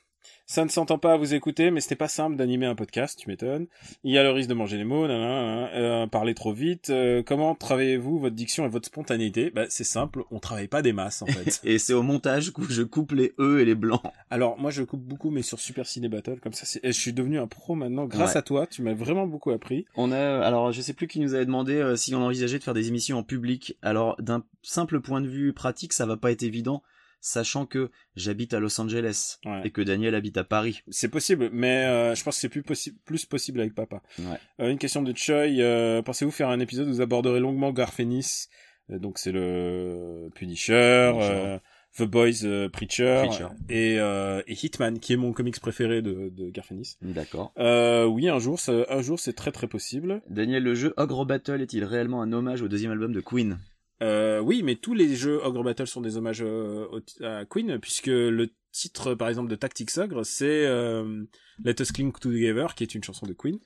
ça 0.53 0.65
ne 0.65 0.69
s'entend 0.71 0.99
pas 0.99 1.15
à 1.15 1.17
vous 1.17 1.35
écouter, 1.35 1.71
mais 1.71 1.81
c'était 1.81 1.97
pas 1.97 2.09
simple 2.09 2.37
d'animer 2.37 2.67
un 2.67 2.75
podcast, 2.75 3.19
tu 3.19 3.29
m'étonnes. 3.29 3.67
Il 4.05 4.13
y 4.13 4.19
a 4.19 4.23
le 4.23 4.31
risque 4.31 4.49
de 4.49 4.55
manger 4.55 4.77
les 4.77 4.85
mots, 4.85 5.07
nanana, 5.07 5.69
euh, 5.75 6.07
parler 6.07 6.35
trop 6.35 6.53
vite. 6.53 6.91
Euh, 6.91 7.23
comment 7.25 7.55
travaillez-vous 7.55 8.19
votre 8.19 8.35
diction 8.37 8.65
et 8.67 8.69
votre 8.69 8.87
spontanéité? 8.87 9.51
Bah, 9.51 9.65
c'est 9.69 9.85
simple, 9.85 10.25
on 10.31 10.39
travaille 10.41 10.69
pas 10.69 10.83
des 10.83 10.93
masses 10.93 11.23
en 11.23 11.27
fait. 11.27 11.61
Et 11.65 11.79
c'est 11.79 11.95
au 11.95 12.03
montage 12.03 12.53
que 12.53 12.63
je 12.71 12.83
coupe 12.83 13.13
les 13.13 13.33
E 13.39 13.61
et 13.61 13.65
les 13.65 13.75
blancs. 13.75 14.03
Alors 14.31 14.59
moi 14.59 14.71
je 14.71 14.83
coupe 14.83 15.03
beaucoup, 15.03 15.31
mais 15.31 15.43
sur 15.43 15.59
Super 15.59 15.87
Ciné 15.87 16.09
Battle, 16.09 16.39
comme 16.41 16.53
ça, 16.53 16.67
je 16.85 16.91
suis 16.91 17.13
devenu 17.13 17.39
un 17.39 17.47
pro 17.47 17.75
maintenant 17.75 18.05
grâce 18.05 18.33
Ouais. 18.33 18.37
à 18.39 18.43
toi. 18.43 18.67
Tu 18.67 18.83
m'as 18.83 18.95
vraiment 18.95 19.27
beaucoup 19.27 19.51
appris. 19.53 19.87
On 19.97 20.13
a, 20.13 20.41
alors, 20.41 20.71
je 20.73 20.81
sais 20.81 20.93
plus 20.93 21.07
qui 21.09 21.21
nous 21.21 21.35
avait 21.35 21.47
demandé 21.47 21.75
euh, 21.75 21.97
si 21.97 22.15
on 22.15 22.23
envisageait 22.23 22.59
de 22.59 22.63
faire 22.65 22.75
des 22.75 22.89
émissions 22.89 23.19
en 23.19 23.23
public. 23.23 23.77
Alors, 23.83 24.17
d'un 24.21 24.45
simple 24.63 25.01
point 25.01 25.21
de 25.21 25.29
vue 25.29 25.53
pratique, 25.53 25.93
ça 25.93 26.07
va 26.07 26.17
pas 26.17 26.31
être 26.31 26.43
évident, 26.43 26.83
sachant 27.25 27.65
que 27.65 27.91
j'habite 28.17 28.53
à 28.53 28.61
Los 28.61 28.79
Angeles 28.81 29.39
Ouais. 29.47 29.63
et 29.65 29.71
que 29.71 29.81
Daniel 29.81 30.15
habite 30.15 30.37
à 30.37 30.45
Paris. 30.45 30.83
C'est 30.91 31.09
possible, 31.09 31.49
mais 31.53 31.85
euh, 31.87 32.15
je 32.15 32.23
pense 32.23 32.35
que 32.35 32.41
c'est 32.43 32.49
plus, 32.51 32.63
possi- 32.63 32.95
plus 33.07 33.25
possible 33.25 33.61
avec 33.61 33.75
papa. 33.75 34.03
Ouais. 34.19 34.39
Euh, 34.61 34.71
une 34.71 34.79
question 34.79 35.01
de 35.03 35.17
Choi. 35.17 35.47
euh, 35.61 36.03
Pensez-vous 36.03 36.33
faire 36.33 36.49
un 36.51 36.61
épisode 36.61 36.89
où 36.89 36.93
vous 36.93 37.01
aborderez 37.01 37.41
longuement 37.41 37.73
Garfenis 37.73 38.49
Donc 38.89 39.19
c'est 39.19 39.33
le 39.33 40.29
Punisher, 40.35 41.13
Punisher. 41.15 41.57
The 41.99 42.05
Boys 42.05 42.69
Preacher, 42.73 43.25
Preacher. 43.27 43.49
Et, 43.69 43.97
et 43.97 44.67
Hitman, 44.67 44.99
qui 44.99 45.13
est 45.13 45.17
mon 45.17 45.33
comics 45.33 45.61
préféré 45.61 46.01
de, 46.03 46.31
de 46.35 46.49
Garfenis. 46.51 46.97
D'accord. 47.03 47.53
Oui, 47.59 48.29
un 48.29 48.39
jour, 48.39 48.59
un 48.89 49.03
jour, 49.03 49.21
c'est 49.21 49.35
très 49.35 49.53
très 49.53 49.67
possible. 49.69 50.23
Daniel, 50.29 50.63
le 50.65 50.75
jeu 50.75 50.95
Ogre 50.97 51.25
Battle 51.27 51.61
est-il 51.61 51.85
réellement 51.85 52.23
un 52.23 52.33
hommage 52.33 52.63
au 52.63 52.69
deuxième 52.69 52.93
album 52.93 53.13
de 53.13 53.21
Queen? 53.21 53.59
Euh, 54.03 54.41
oui, 54.41 54.63
mais 54.63 54.75
tous 54.75 54.95
les 54.95 55.15
jeux 55.15 55.39
Ogre 55.45 55.63
Battle 55.63 55.87
sont 55.87 56.01
des 56.01 56.17
hommages 56.17 56.43
euh, 56.43 56.87
au- 56.91 57.25
à 57.25 57.45
Queen, 57.45 57.79
puisque 57.79 58.07
le 58.09 58.51
titre, 58.73 59.15
par 59.15 59.29
exemple, 59.29 59.49
de 59.51 59.55
Tactics 59.57 59.97
Ogre, 59.97 60.25
c'est 60.25 60.67
euh, 60.67 61.25
Let 61.65 61.77
Us 61.81 61.93
Cling 61.93 62.13
Together, 62.13 62.75
qui 62.75 62.83
est 62.83 62.95
une 62.95 63.05
chanson 63.05 63.27
de 63.27 63.33
Queen. 63.33 63.59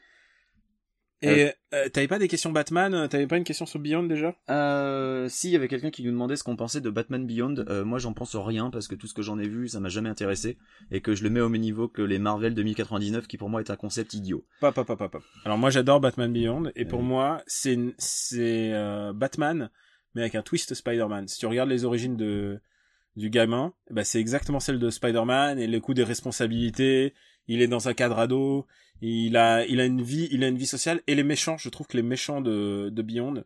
Et 1.22 1.50
t'avais 1.92 2.06
pas 2.08 2.18
des 2.18 2.28
questions 2.28 2.52
Batman 2.52 3.08
T'avais 3.08 3.26
pas 3.26 3.38
une 3.38 3.42
question 3.44 3.64
sur 3.66 3.80
Beyond 3.80 4.02
déjà? 4.04 4.36
Euh, 4.50 5.28
si, 5.30 5.48
il 5.48 5.52
y 5.52 5.56
avait 5.56 5.66
quelqu'un 5.66 5.90
qui 5.90 6.04
nous 6.04 6.10
demandait 6.12 6.36
ce 6.36 6.44
qu'on 6.44 6.56
pensait 6.56 6.82
de 6.82 6.90
Batman 6.90 7.26
Beyond. 7.26 7.64
Moi, 7.86 7.98
j'en 7.98 8.12
pense 8.12 8.36
rien 8.36 8.70
parce 8.70 8.86
que 8.86 8.94
tout 8.94 9.06
ce 9.06 9.14
que 9.14 9.22
j'en 9.22 9.38
ai 9.38 9.48
vu, 9.48 9.66
ça 9.66 9.80
m'a 9.80 9.88
jamais 9.88 10.10
intéressé 10.10 10.58
et 10.90 11.00
que 11.00 11.14
je 11.14 11.24
le 11.24 11.30
mets 11.30 11.40
au 11.40 11.48
même 11.48 11.62
niveau 11.62 11.88
que 11.88 12.02
les 12.02 12.18
Marvel 12.18 12.54
2099, 12.54 13.26
qui 13.26 13.38
pour 13.38 13.48
moi 13.48 13.60
est 13.62 13.70
un 13.70 13.76
concept 13.76 14.12
idiot. 14.12 14.44
Pas, 14.60 14.72
pas, 14.72 14.84
pas, 14.84 14.96
pas, 14.96 15.08
pas. 15.08 15.20
Alors 15.46 15.56
moi 15.56 15.70
j'adore 15.70 16.00
Batman 16.00 16.30
Beyond, 16.32 16.70
et 16.76 16.84
pour 16.84 17.02
moi 17.02 17.42
c'est 17.46 17.76
Batman, 19.14 19.70
mais 20.16 20.22
avec 20.22 20.34
un 20.34 20.42
twist 20.42 20.74
Spider-Man. 20.74 21.28
Si 21.28 21.38
tu 21.38 21.46
regardes 21.46 21.68
les 21.68 21.84
origines 21.84 22.16
de 22.16 22.58
du 23.16 23.30
gamin, 23.30 23.72
bah 23.90 24.04
c'est 24.04 24.20
exactement 24.20 24.60
celle 24.60 24.78
de 24.78 24.90
Spider-Man, 24.90 25.58
et 25.58 25.66
le 25.66 25.80
coup 25.80 25.94
des 25.94 26.04
responsabilités, 26.04 27.14
il 27.48 27.62
est 27.62 27.66
dans 27.68 27.88
un 27.88 27.94
cadre 27.94 28.18
ado, 28.18 28.66
il 29.00 29.36
a, 29.38 29.64
il 29.64 29.80
a 29.80 29.86
une 29.86 30.02
vie, 30.02 30.28
il 30.30 30.44
a 30.44 30.48
une 30.48 30.58
vie 30.58 30.66
sociale, 30.66 31.00
et 31.06 31.14
les 31.14 31.22
méchants, 31.22 31.56
je 31.56 31.70
trouve 31.70 31.86
que 31.86 31.96
les 31.96 32.02
méchants 32.02 32.42
de, 32.42 32.90
de 32.90 33.02
Beyond 33.02 33.44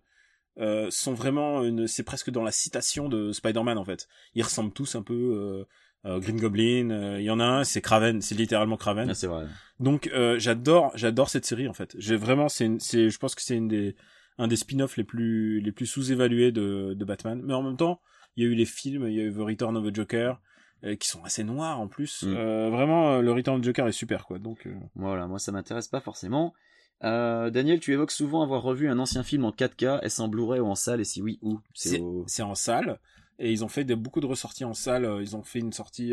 euh, 0.59 0.89
sont 0.91 1.15
vraiment 1.15 1.63
une, 1.63 1.87
c'est 1.87 2.03
presque 2.03 2.31
dans 2.31 2.43
la 2.43 2.51
citation 2.51 3.09
de 3.09 3.31
Spider-Man 3.31 3.79
en 3.79 3.85
fait. 3.85 4.09
Ils 4.35 4.43
ressemblent 4.43 4.73
tous 4.73 4.97
un 4.97 5.03
peu 5.03 5.15
euh, 5.15 5.65
euh, 6.05 6.19
Green 6.19 6.41
Goblin. 6.41 6.91
euh, 6.91 7.21
Il 7.21 7.25
y 7.25 7.31
en 7.31 7.39
a 7.39 7.45
un, 7.45 7.63
c'est 7.63 7.81
Kraven, 7.81 8.21
c'est 8.21 8.35
littéralement 8.35 8.77
Kraven. 8.77 9.09
Ah, 9.11 9.15
c'est 9.15 9.29
vrai. 9.29 9.47
Donc 9.79 10.09
euh, 10.09 10.37
j'adore, 10.41 10.91
j'adore 10.97 11.29
cette 11.31 11.47
série 11.47 11.69
en 11.69 11.75
fait. 11.75 11.95
J'ai 11.97 12.17
vraiment, 12.17 12.49
c'est, 12.49 12.69
c'est, 12.81 13.09
je 13.09 13.19
pense 13.19 13.37
que 13.37 13.43
c'est 13.43 13.57
une 13.57 13.69
des, 13.69 13.95
un 14.41 14.49
des 14.49 14.57
spin-offs 14.57 14.97
les 14.97 15.05
plus, 15.05 15.61
les 15.61 15.71
plus 15.71 15.87
sous-évalués 15.87 16.51
de, 16.51 16.95
de 16.95 17.05
Batman. 17.05 17.41
Mais 17.45 17.53
en 17.53 17.63
même 17.63 17.77
temps, 17.77 18.01
il 18.37 18.45
y 18.45 18.47
a 18.47 18.51
eu 18.51 18.55
les 18.55 18.65
films, 18.65 19.07
il 19.07 19.15
y 19.15 19.21
a 19.21 19.25
eu 19.25 19.33
The 19.33 19.39
Return 19.39 19.77
of 19.77 19.85
the 19.85 19.95
Joker, 19.95 20.41
euh, 20.83 20.97
qui 20.97 21.09
sont 21.09 21.23
assez 21.25 21.45
noirs 21.45 21.79
en 21.79 21.89
plus. 21.89 22.23
Mm. 22.23 22.35
Euh, 22.37 22.71
vraiment, 22.71 23.13
euh, 23.13 23.21
le 23.21 23.33
Return 23.33 23.57
of 23.59 23.63
the 23.63 23.67
Joker 23.67 23.87
est 23.87 23.93
super 23.93 24.25
quoi. 24.25 24.39
Donc 24.39 24.67
Voilà, 24.95 25.27
moi 25.27 25.39
ça 25.39 25.53
m'intéresse 25.53 25.89
pas 25.89 26.01
forcément. 26.01 26.55
Daniel, 27.03 27.81
tu 27.81 27.93
évoques 27.93 28.11
souvent 28.11 28.43
avoir 28.43 28.63
revu 28.63 28.89
un 28.89 28.99
ancien 28.99 29.23
film 29.23 29.45
en 29.45 29.53
4K, 29.53 30.01
est-ce 30.03 30.21
en 30.21 30.29
Blu-ray 30.29 30.61
ou 30.61 30.67
en 30.67 30.75
salle, 30.75 31.01
et 31.01 31.05
si 31.05 31.23
oui, 31.23 31.39
où? 31.41 31.59
C'est, 31.75 31.99
au... 31.99 32.27
en 32.41 32.55
salle 32.55 32.99
et 33.39 33.51
ils 33.51 33.65
ont 33.65 33.69
fait 33.69 33.85
des, 33.85 33.97
beaucoup 33.97 34.21
de 34.21 34.27
ressorties 34.27 34.67
en 34.67 34.75
salle. 34.75 35.09
Ils 35.23 35.35
ont 35.35 35.43
fait 35.43 35.61
une 35.61 35.73
sortie, 35.73 36.13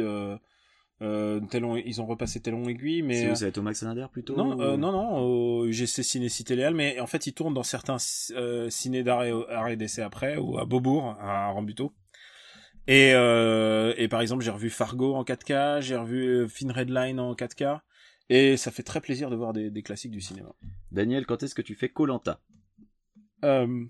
euh, 1.02 1.40
euh, 1.54 1.82
ils 1.86 2.02
ont 2.02 2.06
repassé 2.06 2.40
Talon 2.40 2.68
Aiguille, 2.68 3.04
mais 3.04 3.22
C'est 3.22 3.32
où, 3.32 3.36
ça 3.36 3.46
va 3.46 3.50
être 3.50 3.58
au 3.58 3.62
Max 3.62 3.80
Snyder 3.80 4.08
plutôt 4.12 4.36
Non, 4.36 4.60
euh, 4.60 4.78
non, 4.78 4.92
non, 4.92 5.18
au 5.20 5.66
UGC 5.68 6.04
Ciné 6.04 6.30
Cité 6.30 6.56
Léal, 6.56 6.74
mais 6.74 7.00
en 7.00 7.08
fait, 7.08 7.28
ils 7.28 7.34
tournent 7.34 7.54
dans 7.54 7.64
certains 7.64 7.98
euh, 8.32 8.70
ciné 8.70 9.08
art 9.08 9.70
et 9.70 9.76
d'essai 9.76 10.02
après, 10.02 10.38
ou 10.38 10.58
à 10.58 10.66
Beaubourg, 10.66 11.16
à 11.20 11.50
Rambuteau. 11.50 11.94
Et, 12.88 13.12
euh, 13.14 13.94
et 13.98 14.08
par 14.08 14.22
exemple, 14.22 14.44
j'ai 14.44 14.52
revu 14.52 14.70
Fargo 14.70 15.14
en 15.14 15.24
4K, 15.24 15.82
j'ai 15.82 15.98
revu 15.98 16.26
euh, 16.26 16.48
Fin 16.48 16.72
Redline 16.72 17.20
en 17.20 17.34
4K, 17.34 17.82
et 18.30 18.56
ça 18.58 18.72
fait 18.72 18.84
très 18.84 19.02
plaisir 19.02 19.30
de 19.30 19.36
voir 19.36 19.54
des, 19.54 19.70
des 19.70 19.84
classiques 19.84 20.12
du 20.12 20.22
cinéma. 20.22 20.50
Daniel, 20.92 21.26
quand 21.26 21.44
est-ce 21.44 21.54
que 21.54 21.62
tu 21.62 21.76
fais 21.76 21.90
Colanta 21.90 22.40
Euh, 23.44 23.86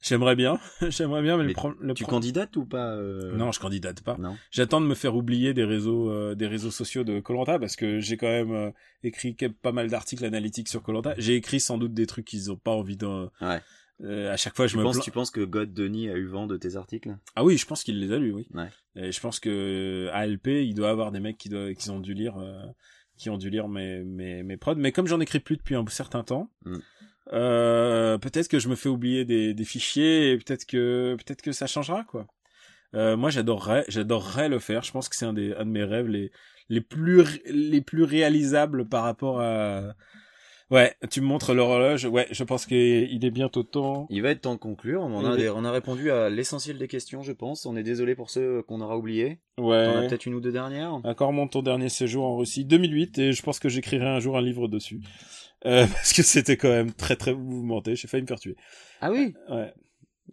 j'aimerais 0.00 0.36
bien, 0.36 0.58
j'aimerais 0.88 1.22
bien, 1.22 1.36
mais, 1.36 1.44
le, 1.44 1.52
pro- 1.52 1.72
le 1.80 1.94
Tu 1.94 2.04
pro- 2.04 2.10
candidates 2.12 2.56
ou 2.56 2.64
pas 2.66 2.92
euh, 2.94 3.36
Non, 3.36 3.52
je 3.52 3.60
candidate 3.60 4.02
pas. 4.02 4.16
J'attends 4.50 4.80
de 4.80 4.86
me 4.86 4.94
faire 4.94 5.14
oublier 5.16 5.54
des 5.54 5.64
réseaux, 5.64 6.10
euh, 6.10 6.34
des 6.34 6.46
réseaux 6.46 6.70
sociaux 6.70 7.04
de 7.04 7.20
Colanta 7.20 7.58
parce 7.58 7.76
que 7.76 8.00
j'ai 8.00 8.16
quand 8.16 8.28
même 8.28 8.52
euh, 8.52 8.70
écrit 9.02 9.34
pas 9.62 9.72
mal 9.72 9.88
d'articles 9.88 10.24
analytiques 10.24 10.68
sur 10.68 10.82
Colanta. 10.82 11.14
J'ai 11.18 11.34
écrit 11.36 11.60
sans 11.60 11.78
doute 11.78 11.94
des 11.94 12.06
trucs 12.06 12.24
qu'ils 12.26 12.50
ont 12.52 12.56
pas 12.56 12.72
envie 12.72 12.96
de. 12.96 13.06
Ouais. 13.40 13.60
Euh, 14.02 14.32
à 14.32 14.36
chaque 14.36 14.54
fois, 14.54 14.68
je 14.68 14.74
Tu 14.74 14.78
me 14.78 14.84
penses, 14.84 14.94
plains- 14.96 15.02
tu 15.04 15.10
penses 15.10 15.30
que 15.32 15.40
God 15.40 15.72
Denis 15.72 16.08
a 16.08 16.14
eu 16.16 16.26
vent 16.26 16.46
de 16.46 16.56
tes 16.56 16.76
articles? 16.76 17.16
Ah 17.34 17.42
oui, 17.44 17.56
je 17.56 17.66
pense 17.66 17.82
qu'il 17.82 17.98
les 17.98 18.12
a 18.12 18.18
lus, 18.18 18.32
oui. 18.32 18.46
Ouais. 18.54 18.68
Et 18.94 19.10
je 19.10 19.20
pense 19.20 19.40
que 19.40 20.08
ALP, 20.12 20.46
il 20.46 20.74
doit 20.74 20.90
avoir 20.90 21.10
des 21.10 21.18
mecs 21.18 21.36
qui, 21.36 21.48
doivent, 21.48 21.74
qui 21.74 21.90
ont 21.90 21.98
dû 21.98 22.14
lire, 22.14 22.36
euh, 22.38 22.62
qui 23.16 23.28
ont 23.28 23.38
dû 23.38 23.50
lire 23.50 23.66
mes 23.66 24.04
mes 24.04 24.44
mes 24.44 24.56
prods. 24.56 24.76
Mais 24.76 24.92
comme 24.92 25.08
j'en 25.08 25.18
écris 25.18 25.40
plus 25.40 25.56
depuis 25.56 25.74
un 25.74 25.84
certain 25.88 26.22
temps. 26.22 26.48
Mm. 26.64 26.76
Euh, 27.32 28.18
peut-être 28.18 28.48
que 28.48 28.58
je 28.58 28.68
me 28.68 28.74
fais 28.74 28.88
oublier 28.88 29.24
des, 29.24 29.54
des 29.54 29.64
fichiers 29.64 30.30
et 30.30 30.38
peut-être 30.38 30.64
que 30.64 31.16
peut-être 31.16 31.42
que 31.42 31.52
ça 31.52 31.66
changera 31.66 32.04
quoi. 32.04 32.26
Euh, 32.94 33.16
moi 33.16 33.30
j'adorerais 33.30 33.84
j'adorerais 33.88 34.48
le 34.48 34.58
faire. 34.58 34.82
Je 34.82 34.92
pense 34.92 35.08
que 35.08 35.16
c'est 35.16 35.26
un 35.26 35.34
des 35.34 35.52
un 35.54 35.66
de 35.66 35.70
mes 35.70 35.84
rêves 35.84 36.08
les 36.08 36.30
les 36.68 36.80
plus 36.80 37.40
les 37.46 37.80
plus 37.80 38.04
réalisables 38.04 38.88
par 38.88 39.02
rapport 39.02 39.40
à 39.40 39.94
Ouais, 40.70 40.94
tu 41.10 41.22
me 41.22 41.26
montres 41.26 41.54
l'horloge. 41.54 42.04
Ouais, 42.04 42.26
je 42.30 42.44
pense 42.44 42.66
qu'il 42.66 43.24
est 43.24 43.30
bientôt 43.30 43.62
temps. 43.62 44.06
Il 44.10 44.20
va 44.20 44.30
être 44.30 44.42
temps 44.42 44.52
de 44.52 44.58
conclure. 44.58 45.00
On, 45.00 45.14
en 45.14 45.24
a, 45.24 45.38
on 45.54 45.64
a 45.64 45.70
répondu 45.70 46.10
à 46.10 46.28
l'essentiel 46.28 46.76
des 46.76 46.88
questions, 46.88 47.22
je 47.22 47.32
pense. 47.32 47.64
On 47.64 47.74
est 47.74 47.82
désolé 47.82 48.14
pour 48.14 48.28
ceux 48.28 48.62
qu'on 48.62 48.82
aura 48.82 48.98
oubliés. 48.98 49.40
Ouais. 49.56 49.86
T'en 49.86 49.96
as 49.96 50.06
peut-être 50.06 50.26
une 50.26 50.34
ou 50.34 50.40
deux 50.40 50.52
dernières 50.52 50.92
Encore 51.04 51.32
mon 51.32 51.48
ton 51.48 51.62
dernier 51.62 51.88
séjour 51.88 52.24
en 52.24 52.36
Russie 52.36 52.66
2008 52.66 53.18
et 53.18 53.32
je 53.32 53.42
pense 53.42 53.58
que 53.60 53.70
j'écrirai 53.70 54.06
un 54.06 54.20
jour 54.20 54.36
un 54.36 54.42
livre 54.42 54.68
dessus. 54.68 55.00
Euh, 55.66 55.86
parce 55.92 56.12
que 56.12 56.22
c'était 56.22 56.56
quand 56.56 56.68
même 56.68 56.92
très 56.92 57.16
très 57.16 57.34
mouvementé, 57.34 57.96
j'ai 57.96 58.08
failli 58.08 58.22
me 58.22 58.28
faire 58.28 58.38
tuer. 58.40 58.56
Ah 59.00 59.10
oui, 59.10 59.34
Ouais. 59.48 59.72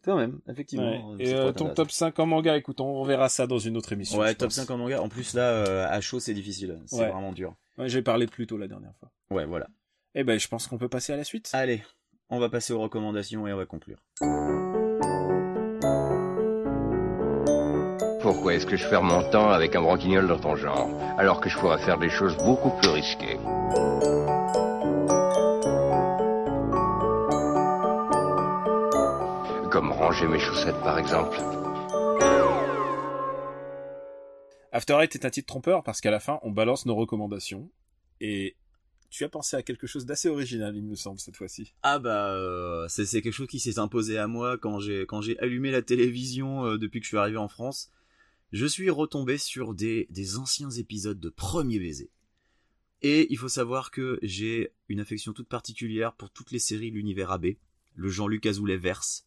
quand 0.03 0.17
même, 0.17 0.39
ouais. 0.45 0.53
effectivement. 0.53 1.15
Et 1.19 1.33
euh, 1.33 1.45
pas 1.51 1.53
ton 1.53 1.73
top 1.73 1.89
5 1.91 2.17
en 2.19 2.25
manga, 2.25 2.55
écoute, 2.57 2.79
on 2.81 3.03
verra 3.03 3.29
ça 3.29 3.47
dans 3.47 3.57
une 3.59 3.75
autre 3.77 3.91
émission. 3.93 4.19
Ouais, 4.19 4.35
top 4.35 4.49
pense. 4.49 4.55
5 4.55 4.69
en 4.71 4.77
manga. 4.77 5.01
En 5.01 5.09
plus, 5.09 5.33
là, 5.33 5.49
euh, 5.49 5.87
à 5.89 5.99
chaud, 6.01 6.19
c'est 6.19 6.33
difficile. 6.33 6.79
C'est 6.85 6.97
Ouais. 6.97 7.09
vraiment 7.09 7.31
dur. 7.31 7.55
Ouais, 7.77 7.89
j'ai 7.89 8.01
parlé 8.01 8.25
de 8.25 8.31
Pluto 8.31 8.57
la 8.57 8.67
dernière 8.67 8.93
fois. 8.99 9.11
Ouais, 9.31 9.45
voilà. 9.45 9.67
Eh 10.13 10.23
ben, 10.23 10.39
je 10.39 10.47
pense 10.47 10.67
qu'on 10.67 10.77
peut 10.77 10.89
passer 10.89 11.11
à 11.13 11.17
la 11.17 11.23
suite. 11.23 11.49
Allez, 11.53 11.81
on 12.29 12.39
va 12.39 12.49
passer 12.49 12.71
aux 12.73 12.79
recommandations 12.81 13.47
et 13.47 13.53
on 13.53 13.57
va 13.57 13.65
conclure. 13.65 13.97
Pourquoi 18.21 18.55
est-ce 18.55 18.65
que 18.65 18.75
je 18.75 18.87
perds 18.89 19.03
mon 19.03 19.29
temps 19.29 19.49
avec 19.49 19.75
un 19.75 19.81
broquignol 19.81 20.27
dans 20.27 20.39
ton 20.39 20.55
genre, 20.55 20.89
alors 21.17 21.41
que 21.41 21.49
je 21.49 21.57
pourrais 21.59 21.77
faire 21.79 21.99
des 21.99 22.09
choses 22.09 22.35
beaucoup 22.37 22.71
plus 22.79 22.89
risquées? 22.89 23.37
Comme 29.75 29.91
ranger 29.91 30.29
mes 30.29 30.39
chaussettes, 30.39 30.79
par 30.83 30.97
exemple. 30.97 31.35
After 34.71 34.93
Eight 35.01 35.15
est 35.15 35.25
un 35.25 35.29
titre 35.29 35.47
trompeur 35.47 35.83
parce 35.83 35.99
qu'à 35.99 36.11
la 36.11 36.21
fin, 36.21 36.39
on 36.43 36.51
balance 36.51 36.85
nos 36.85 36.95
recommandations. 36.95 37.69
Et 38.21 38.55
tu 39.09 39.25
as 39.25 39.29
pensé 39.29 39.57
à 39.57 39.63
quelque 39.63 39.85
chose 39.85 40.05
d'assez 40.05 40.29
original, 40.29 40.77
il 40.77 40.85
me 40.85 40.95
semble, 40.95 41.19
cette 41.19 41.35
fois-ci. 41.35 41.73
Ah 41.83 41.99
bah, 41.99 42.31
euh, 42.31 42.87
c'est 42.87 43.21
quelque 43.21 43.33
chose 43.33 43.49
qui 43.49 43.59
s'est 43.59 43.77
imposé 43.77 44.17
à 44.17 44.27
moi 44.27 44.57
quand 44.57 44.79
j'ai 44.79 45.05
quand 45.05 45.19
j'ai 45.19 45.37
allumé 45.39 45.71
la 45.71 45.81
télévision 45.81 46.65
euh, 46.65 46.77
depuis 46.77 47.01
que 47.01 47.03
je 47.03 47.09
suis 47.09 47.17
arrivé 47.17 47.35
en 47.35 47.49
France. 47.49 47.91
Je 48.53 48.65
suis 48.65 48.89
retombé 48.89 49.37
sur 49.37 49.73
des, 49.73 50.07
des 50.09 50.37
anciens 50.37 50.69
épisodes 50.69 51.19
de 51.19 51.27
Premier 51.27 51.79
Baiser. 51.79 52.11
Et 53.01 53.27
il 53.29 53.37
faut 53.37 53.49
savoir 53.49 53.91
que 53.91 54.19
j'ai 54.21 54.71
une 54.87 55.01
affection 55.01 55.33
toute 55.33 55.49
particulière 55.49 56.13
pour 56.13 56.29
toutes 56.29 56.51
les 56.51 56.59
séries 56.59 56.91
de 56.91 56.95
l'univers 56.95 57.33
AB, 57.33 57.57
le 57.95 58.07
Jean-Luc 58.07 58.45
Azoulay 58.45 58.77
verse. 58.77 59.25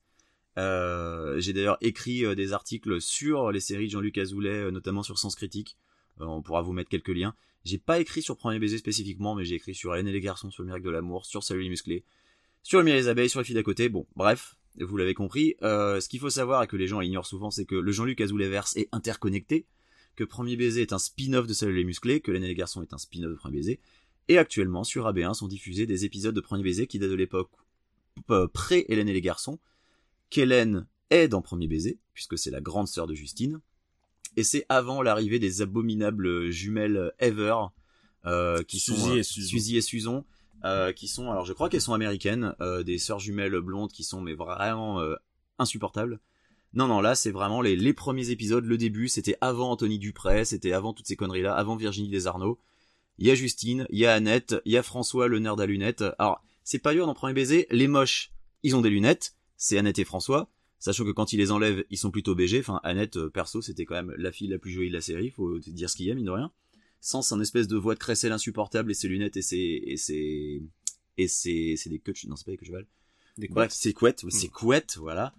Euh, 0.56 1.38
j'ai 1.38 1.52
d'ailleurs 1.52 1.78
écrit 1.80 2.24
euh, 2.24 2.34
des 2.34 2.52
articles 2.52 3.00
sur 3.00 3.52
les 3.52 3.60
séries 3.60 3.86
de 3.86 3.92
Jean-Luc 3.92 4.18
Azoulay, 4.18 4.50
euh, 4.50 4.70
notamment 4.70 5.02
sur 5.02 5.18
Sens 5.18 5.36
Critique. 5.36 5.76
On 6.20 6.42
pourra 6.42 6.62
vous 6.62 6.72
mettre 6.72 6.90
quelques 6.90 7.08
liens. 7.08 7.34
J'ai 7.64 7.78
pas 7.78 8.00
écrit 8.00 8.22
sur 8.22 8.36
Premier 8.36 8.58
Baiser 8.58 8.78
spécifiquement, 8.78 9.36
mais 9.36 9.44
j'ai 9.44 9.54
écrit 9.54 9.74
sur 9.74 9.94
Hélène 9.94 10.08
et 10.08 10.12
les 10.12 10.20
garçons, 10.20 10.50
sur 10.50 10.62
le 10.62 10.66
miracle 10.66 10.84
de 10.84 10.90
l'amour, 10.90 11.26
sur 11.26 11.44
Salut 11.44 11.62
les 11.62 11.68
musclés, 11.68 12.04
sur 12.62 12.82
le 12.82 12.84
des 12.84 13.06
abeilles, 13.06 13.28
sur 13.28 13.38
les 13.38 13.44
filles 13.44 13.54
d'à 13.54 13.62
côté. 13.62 13.88
Bon, 13.88 14.06
bref, 14.16 14.56
vous 14.80 14.96
l'avez 14.96 15.14
compris. 15.14 15.54
Ce 15.60 16.08
qu'il 16.08 16.18
faut 16.18 16.30
savoir 16.30 16.64
et 16.64 16.66
que 16.66 16.76
les 16.76 16.88
gens 16.88 17.00
ignorent 17.00 17.26
souvent, 17.26 17.52
c'est 17.52 17.66
que 17.66 17.76
le 17.76 17.92
Jean-Luc 17.92 18.20
Azoulay 18.20 18.48
verse 18.48 18.76
est 18.76 18.88
interconnecté, 18.90 19.66
que 20.16 20.24
Premier 20.24 20.56
Baiser 20.56 20.82
est 20.82 20.92
un 20.92 20.98
spin-off 20.98 21.46
de 21.46 21.52
Salut 21.52 21.76
les 21.76 21.84
musclés, 21.84 22.20
que 22.20 22.32
Hélène 22.32 22.44
et 22.44 22.48
les 22.48 22.54
garçons 22.56 22.82
est 22.82 22.92
un 22.92 22.98
spin-off 22.98 23.30
de 23.30 23.36
Premier 23.36 23.58
Baiser. 23.58 23.80
Et 24.26 24.38
actuellement, 24.38 24.82
sur 24.82 25.06
AB1 25.06 25.34
sont 25.34 25.46
diffusés 25.46 25.86
des 25.86 26.04
épisodes 26.04 26.34
de 26.34 26.40
Premier 26.40 26.64
Baiser 26.64 26.88
qui 26.88 26.98
datent 26.98 27.10
de 27.10 27.14
l'époque 27.14 27.50
pré-Hélène 28.52 29.08
et 29.08 29.12
les 29.12 29.20
garçons, 29.20 29.60
qu'Hélène 30.30 30.86
est 31.10 31.28
dans 31.28 31.42
Premier 31.42 31.68
Baiser, 31.68 31.98
puisque 32.14 32.38
c'est 32.38 32.50
la 32.50 32.60
grande 32.60 32.88
sœur 32.88 33.06
de 33.06 33.14
Justine, 33.14 33.60
et 34.36 34.44
c'est 34.44 34.66
avant 34.68 35.02
l'arrivée 35.02 35.38
des 35.38 35.62
abominables 35.62 36.50
jumelles 36.50 37.12
Ever, 37.18 37.54
euh, 38.26 38.62
qui 38.62 38.78
Suzy 38.78 39.00
sont 39.00 39.14
et 39.14 39.18
euh, 39.18 39.22
Susan. 39.22 39.48
Suzy 39.48 39.76
et 39.76 39.80
Susan, 39.80 40.24
euh, 40.64 40.92
qui 40.92 41.08
sont, 41.08 41.30
alors 41.30 41.44
je 41.44 41.52
crois 41.52 41.68
qu'elles 41.68 41.80
sont 41.80 41.94
américaines, 41.94 42.54
euh, 42.60 42.82
des 42.82 42.98
sœurs 42.98 43.20
jumelles 43.20 43.58
blondes 43.60 43.92
qui 43.92 44.04
sont 44.04 44.20
mais 44.20 44.34
vraiment 44.34 45.00
euh, 45.00 45.14
insupportables. 45.58 46.20
Non, 46.74 46.86
non, 46.86 47.00
là 47.00 47.14
c'est 47.14 47.30
vraiment 47.30 47.62
les, 47.62 47.74
les 47.74 47.94
premiers 47.94 48.30
épisodes, 48.30 48.64
le 48.64 48.76
début, 48.76 49.08
c'était 49.08 49.38
avant 49.40 49.70
Anthony 49.70 49.98
Dupré, 49.98 50.44
c'était 50.44 50.72
avant 50.72 50.92
toutes 50.92 51.06
ces 51.06 51.16
conneries-là, 51.16 51.54
avant 51.54 51.76
Virginie 51.76 52.10
Desarnaud. 52.10 52.58
Il 53.16 53.26
y 53.26 53.30
a 53.30 53.34
Justine, 53.34 53.86
il 53.90 53.98
y 53.98 54.06
a 54.06 54.12
Annette, 54.12 54.56
il 54.64 54.72
y 54.72 54.76
a 54.76 54.82
François 54.82 55.26
le 55.26 55.38
nerd 55.38 55.60
à 55.60 55.66
lunettes. 55.66 56.04
Alors, 56.18 56.44
c'est 56.62 56.78
pas 56.78 56.92
dur 56.92 57.06
dans 57.06 57.14
Premier 57.14 57.32
Baiser, 57.32 57.66
les 57.70 57.88
moches, 57.88 58.30
ils 58.62 58.76
ont 58.76 58.82
des 58.82 58.90
lunettes, 58.90 59.34
c'est 59.58 59.76
Annette 59.76 59.98
et 59.98 60.04
François, 60.04 60.50
sachant 60.78 61.04
que 61.04 61.10
quand 61.10 61.34
ils 61.34 61.36
les 61.36 61.50
enlèvent, 61.50 61.84
ils 61.90 61.98
sont 61.98 62.10
plutôt 62.10 62.34
BG. 62.34 62.60
Enfin, 62.60 62.80
Annette, 62.84 63.16
euh, 63.18 63.28
perso, 63.28 63.60
c'était 63.60 63.84
quand 63.84 63.96
même 63.96 64.14
la 64.16 64.32
fille 64.32 64.48
la 64.48 64.58
plus 64.58 64.70
jolie 64.70 64.88
de 64.88 64.94
la 64.94 65.02
série, 65.02 65.28
faut 65.30 65.58
te 65.58 65.68
dire 65.68 65.90
ce 65.90 65.96
qu'il 65.96 66.06
y 66.06 66.10
a, 66.10 66.14
mine 66.14 66.24
de 66.24 66.30
rien. 66.30 66.50
Sans 67.00 67.30
un 67.32 67.40
espèce 67.40 67.68
de 67.68 67.76
voix 67.76 67.94
de 67.94 67.98
crécelle 68.00 68.32
insupportable 68.32 68.90
et 68.90 68.94
ses 68.94 69.08
lunettes 69.08 69.36
et 69.36 69.42
ses... 69.42 69.82
et 69.84 69.96
ses... 69.98 70.62
et 71.18 71.28
ses... 71.28 71.74
c'est 71.76 71.90
des 71.90 71.98
queues 71.98 72.12
de- 72.12 72.28
non, 72.28 72.36
c'est 72.36 72.44
pas 72.46 72.52
des 72.52 72.56
queues 72.56 72.62
de 72.66 72.70
cheval. 72.70 72.86
Des 73.36 73.46
Bref, 73.48 73.72
c'est 73.72 73.92
couette, 73.92 74.24
c'est 74.30 74.48
couette, 74.48 74.96
voilà. 74.96 75.34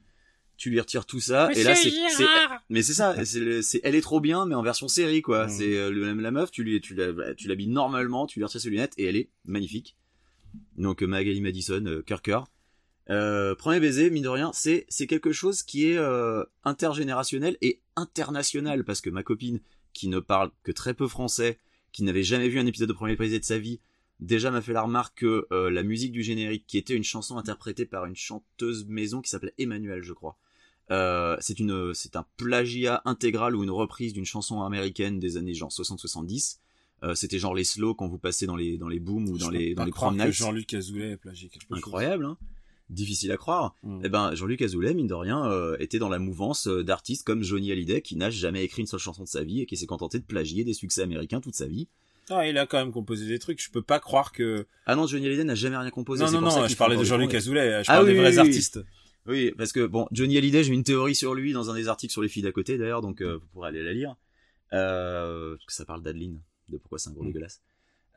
Tu 0.56 0.70
lui 0.70 0.80
retires 0.82 1.06
tout 1.06 1.20
ça, 1.22 1.50
et 1.54 1.64
là 1.64 1.74
c'est, 1.76 1.90
c'est- 1.90 2.24
mais 2.70 2.82
c'est 2.82 2.94
ça, 2.94 3.16
c'est, 3.26 3.40
le- 3.40 3.62
c'est, 3.62 3.80
elle 3.84 3.96
est 3.96 4.02
trop 4.02 4.20
bien, 4.22 4.46
mais 4.46 4.56
en 4.56 4.62
version 4.62 4.88
série 4.90 5.22
quoi. 5.22 5.48
Mm. 5.48 5.50
C'est 5.50 5.78
euh, 5.78 5.90
le- 5.90 6.14
la 6.14 6.32
meuf, 6.32 6.52
tu 6.52 6.64
lui, 6.64 6.80
tu 6.82 6.96
la- 6.96 7.34
tu 7.34 7.48
l'habilles 7.48 7.68
normalement, 7.70 8.26
tu 8.28 8.40
lui 8.40 8.44
retires 8.46 8.60
ses 8.60 8.70
lunettes 8.70 8.94
et 8.98 9.06
elle 9.06 9.16
est 9.16 9.30
magnifique. 9.46 9.98
Donc 10.78 11.02
euh, 11.04 11.08
Magali 11.08 11.40
Madison, 11.42 11.84
euh, 11.86 12.02
cœur 12.02 12.22
cœur. 12.22 12.48
Euh, 13.10 13.56
premier 13.56 13.80
baiser, 13.80 14.10
mine 14.10 14.24
de 14.24 14.30
rien, 14.30 14.52
c'est 14.54 14.86
c'est 14.90 15.08
quelque 15.08 15.32
chose 15.32 15.64
qui 15.64 15.90
est 15.90 15.98
euh, 15.98 16.44
intergénérationnel 16.64 17.58
et 17.62 17.82
international 17.96 18.84
parce 18.84 19.02
que 19.02 19.10
ma 19.10 19.24
copine 19.24 19.60
qui 19.94 20.08
ne 20.08 20.20
parle 20.20 20.52
que 20.64 20.72
très 20.72 20.94
peu 20.94 21.08
français, 21.08 21.58
qui 21.92 22.04
n'avait 22.04 22.24
jamais 22.24 22.50
vu 22.50 22.60
un 22.60 22.66
épisode 22.66 22.90
de 22.90 22.94
Premier 22.94 23.16
baiser 23.16 23.40
de 23.40 23.46
sa 23.46 23.58
vie, 23.58 23.80
déjà 24.20 24.52
m'a 24.52 24.62
fait 24.62 24.74
la 24.74 24.84
remarque 24.84 25.20
que 25.20 25.48
euh, 25.52 25.70
la 25.70 25.84
musique 25.84 26.12
du 26.12 26.24
générique, 26.24 26.66
qui 26.68 26.78
était 26.78 26.96
une 26.96 27.04
chanson 27.04 27.38
interprétée 27.38 27.86
par 27.86 28.06
une 28.06 28.16
chanteuse 28.16 28.86
maison 28.88 29.22
qui 29.22 29.30
s'appelait 29.30 29.54
Emmanuel, 29.58 30.04
je 30.04 30.14
crois. 30.14 30.38
Euh, 30.92 31.38
c'est 31.40 31.60
une, 31.60 31.94
c'est 31.94 32.16
un 32.16 32.26
plagiat 32.38 33.02
intégral 33.06 33.56
ou 33.56 33.64
une 33.64 33.70
reprise 33.70 34.14
d'une 34.14 34.26
chanson 34.26 34.64
américaine 34.64 35.20
des 35.20 35.38
années 35.38 35.54
genre 35.54 35.70
60-70. 35.70 36.58
Euh, 37.02 37.16
c'était 37.16 37.40
genre 37.40 37.56
les 37.56 37.64
slow 37.64 37.94
quand 37.94 38.08
vous 38.08 38.18
passez 38.18 38.46
dans 38.46 38.58
les 38.58 38.78
dans 38.78 38.90
les 38.90 39.00
booms 39.00 39.30
ou 39.30 39.38
dans 39.38 39.52
Je 39.52 39.58
les 39.58 39.74
dans 39.74 39.86
les 39.86 39.92
croire 39.92 40.12
prom 40.12 40.20
que 40.20 40.26
nights. 40.26 40.34
Jean-Luc 40.34 40.74
Azoulay 40.74 41.16
plagié 41.16 41.48
quelque 41.48 41.68
chose. 41.68 41.78
Incroyable, 41.78 42.26
hein 42.26 42.38
difficile 42.90 43.32
à 43.32 43.38
croire. 43.38 43.76
Mm. 43.84 44.02
Eh 44.04 44.10
ben 44.10 44.36
Jean-Luc 44.36 44.62
Azoulay, 44.62 44.94
mine 44.94 45.08
de 45.08 45.14
rien, 45.14 45.46
euh, 45.52 45.76
était 45.80 46.00
dans 46.00 46.10
la 46.10 46.20
mouvance 46.20 46.68
euh, 46.68 46.84
d'artistes 46.84 47.26
comme 47.26 47.44
Johnny 47.44 47.72
Hallyday 47.72 48.02
qui 48.02 48.16
n'a 48.16 48.30
jamais 48.30 48.64
écrit 48.64 48.82
une 48.82 48.88
seule 48.88 49.00
chanson 49.00 49.24
de 49.24 49.28
sa 49.28 49.44
vie 49.44 49.62
et 49.62 49.66
qui 49.66 49.78
s'est 49.78 49.86
contenté 49.86 50.20
de 50.20 50.24
plagier 50.26 50.64
des 50.64 50.74
succès 50.74 51.02
américains 51.02 51.42
toute 51.42 51.56
sa 51.56 51.68
vie. 51.68 51.88
Ah, 52.32 52.48
il 52.48 52.58
a 52.58 52.68
quand 52.68 52.78
même 52.78 52.92
composé 52.92 53.28
des 53.28 53.40
trucs. 53.40 53.62
Je 53.62 53.72
peux 53.72 53.82
pas 53.82 54.00
croire 54.00 54.32
que. 54.32 54.66
Ah 54.86 54.96
non, 54.96 55.08
Johnny 55.08 55.26
Hallyday 55.28 55.44
n'a 55.44 55.56
jamais 55.56 55.78
rien 55.78 55.90
composé. 55.90 56.24
non, 56.26 56.32
non, 56.32 56.40
pour 56.42 56.52
ça 56.52 56.60
non. 56.60 56.66
qu'il 56.66 56.74
Je 56.74 56.78
parlais 56.78 56.98
de 56.98 57.04
Jean-Luc 57.04 57.34
Azoulay. 57.34 57.84
Je 57.84 57.90
Ah 57.90 57.96
parle 57.96 58.06
oui, 58.08 58.14
des 58.14 58.20
vrais 58.20 58.34
oui, 58.34 58.38
artistes. 58.40 58.80
Oui, 59.26 59.52
parce 59.58 59.72
que 59.72 59.86
bon, 59.86 60.08
Johnny 60.12 60.38
Hallyday, 60.38 60.64
j'ai 60.64 60.74
une 60.74 60.84
théorie 60.84 61.16
sur 61.16 61.34
lui 61.36 61.54
dans 61.54 61.70
un 61.70 61.76
des 61.76 61.88
articles 61.88 62.12
sur 62.12 62.22
les 62.22 62.30
filles 62.30 62.44
d'à 62.44 62.52
côté 62.52 62.78
d'ailleurs, 62.78 63.02
donc 63.02 63.22
euh, 63.22 63.38
vous 63.38 63.46
pourrez 63.54 63.70
aller 63.70 63.84
la 63.84 63.94
lire. 63.94 64.16
Euh, 64.74 65.56
parce 65.56 65.66
que 65.66 65.74
ça 65.74 65.86
parle 65.86 66.02
d'Adeline, 66.04 66.40
de 66.70 66.78
pourquoi 66.78 67.00
c'est 67.00 67.10
un 67.10 67.14
gros 67.14 67.24
Mm. 67.24 67.28
dégueulasse. 67.28 67.62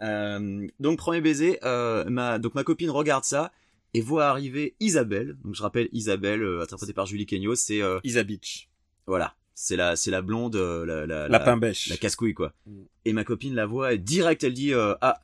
Euh, 0.03 0.67
donc 0.81 0.99
premier 0.99 1.21
baiser, 1.21 1.59
euh, 1.65 2.05
ma, 2.09 2.39
donc 2.39 2.55
ma 2.55 2.65
copine 2.65 2.91
regarde 2.91 3.25
ça 3.25 3.53
et 3.95 4.01
voit 4.01 4.27
arriver 4.27 4.75
Isabelle. 4.81 5.37
Donc 5.45 5.55
je 5.55 5.63
rappelle 5.63 5.89
Isabelle, 5.93 6.43
euh, 6.43 6.63
interprétée 6.63 6.93
par 6.93 7.07
Julie 7.07 7.27
Kenyo, 7.27 7.55
c'est 7.55 7.83
euh, 7.83 8.01
Isa 8.05 8.23
Beach. 8.23 8.69
voilà, 9.07 9.35
c'est 9.55 9.77
la, 9.77 9.97
c'est 9.97 10.11
la 10.11 10.23
blonde, 10.23 10.57
euh, 10.57 10.85
la, 10.87 11.07
la, 11.07 11.29
la, 11.29 11.29
Lapin 11.29 11.57
bêche. 11.57 11.89
la 11.89 11.97
casse-couille 11.97 12.35
quoi. 12.35 12.55
Mm. 12.67 12.83
Et 13.05 13.13
ma 13.13 13.25
copine 13.25 13.55
la 13.55 13.67
voit 13.67 13.93
et 13.93 13.99
direct 13.99 14.45
elle 14.45 14.55
dit 14.55 14.73
euh, 14.73 14.95
ah 15.01 15.21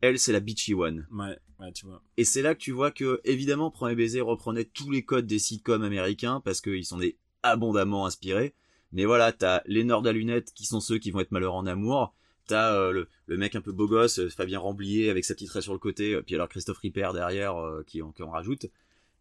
elle 0.00 0.18
c'est 0.18 0.32
la 0.32 0.40
bitchy 0.40 0.74
one. 0.74 1.06
Ouais, 1.12 1.38
ouais, 1.60 1.72
tu 1.72 1.86
vois. 1.86 2.02
Et 2.16 2.24
c'est 2.24 2.42
là 2.42 2.54
que 2.54 2.60
tu 2.60 2.72
vois 2.72 2.90
que, 2.90 3.20
évidemment, 3.24 3.70
Premier 3.70 3.94
Baiser 3.94 4.20
reprenait 4.20 4.64
tous 4.64 4.90
les 4.90 5.04
codes 5.04 5.26
des 5.26 5.38
sitcoms 5.38 5.82
américains 5.82 6.40
parce 6.44 6.60
qu'ils 6.60 6.84
sont 6.84 6.98
des 6.98 7.16
abondamment 7.44 8.04
inspirés. 8.04 8.52
Mais 8.92 9.04
voilà, 9.04 9.32
t'as 9.32 9.62
les 9.66 9.84
nerds 9.84 10.04
à 10.06 10.12
lunettes 10.12 10.52
qui 10.54 10.66
sont 10.66 10.80
ceux 10.80 10.98
qui 10.98 11.12
vont 11.12 11.20
être 11.20 11.30
malheureux 11.30 11.56
en 11.56 11.66
amour. 11.66 12.14
T'as 12.46 12.74
euh, 12.74 13.06
le, 13.26 13.36
mec 13.36 13.54
un 13.54 13.60
peu 13.60 13.72
beau 13.72 13.86
gosse, 13.86 14.18
euh, 14.18 14.28
Fabien 14.28 14.58
Ramblier 14.58 15.10
avec 15.10 15.24
sa 15.24 15.34
petite 15.34 15.50
raie 15.50 15.62
sur 15.62 15.72
le 15.72 15.78
côté, 15.78 16.14
euh, 16.14 16.22
puis 16.22 16.34
alors 16.34 16.48
Christophe 16.48 16.78
Ripper 16.78 17.10
derrière 17.14 17.54
qui, 17.86 18.02
en, 18.02 18.12
rajoute. 18.30 18.66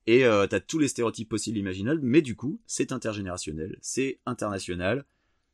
Et 0.07 0.22
t'as 0.22 0.59
tous 0.59 0.80
les 0.80 0.88
stéréotypes 0.88 1.30
possibles 1.30 1.59
imaginables, 1.59 2.01
mais 2.01 2.24
du 2.24 2.36
coup, 2.36 2.59
c'est 2.65 2.91
intergénérationnel, 2.91 3.78
c'est 3.82 4.19
international. 4.26 5.05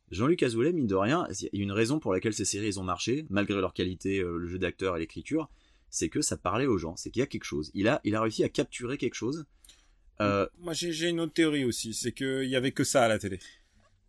Jean-Luc 0.09 0.41
Azoulay, 0.41 0.71
mine 0.71 0.87
de 0.87 0.95
rien, 0.95 1.27
il 1.51 1.59
y 1.59 1.61
a 1.61 1.63
une 1.63 1.73
raison 1.73 1.99
pour 1.99 2.13
laquelle 2.13 2.33
ces 2.33 2.45
séries 2.45 2.77
ont 2.77 2.83
marché, 2.83 3.25
malgré 3.29 3.59
leur 3.59 3.73
qualité, 3.73 4.21
le 4.21 4.47
jeu 4.47 4.57
d'acteur 4.57 4.95
et 4.95 4.99
l'écriture, 4.99 5.49
c'est 5.89 6.07
que 6.07 6.21
ça 6.21 6.37
parlait 6.37 6.65
aux 6.65 6.77
gens, 6.77 6.95
c'est 6.95 7.11
qu'il 7.11 7.19
y 7.19 7.23
a 7.23 7.27
quelque 7.27 7.43
chose. 7.43 7.71
Il 7.73 7.89
a, 7.89 7.99
il 8.05 8.15
a 8.15 8.21
réussi 8.21 8.45
à 8.45 8.49
capturer 8.49 8.97
quelque 8.97 9.15
chose. 9.15 9.45
Moi, 10.19 10.71
j'ai 10.71 11.09
une 11.09 11.19
autre 11.19 11.33
théorie 11.33 11.65
aussi. 11.65 11.93
C'est 11.93 12.13
qu'il 12.13 12.47
y 12.47 12.55
avait 12.55 12.71
que 12.71 12.85
ça 12.85 13.03
à 13.03 13.09
la 13.09 13.19
télé. 13.19 13.39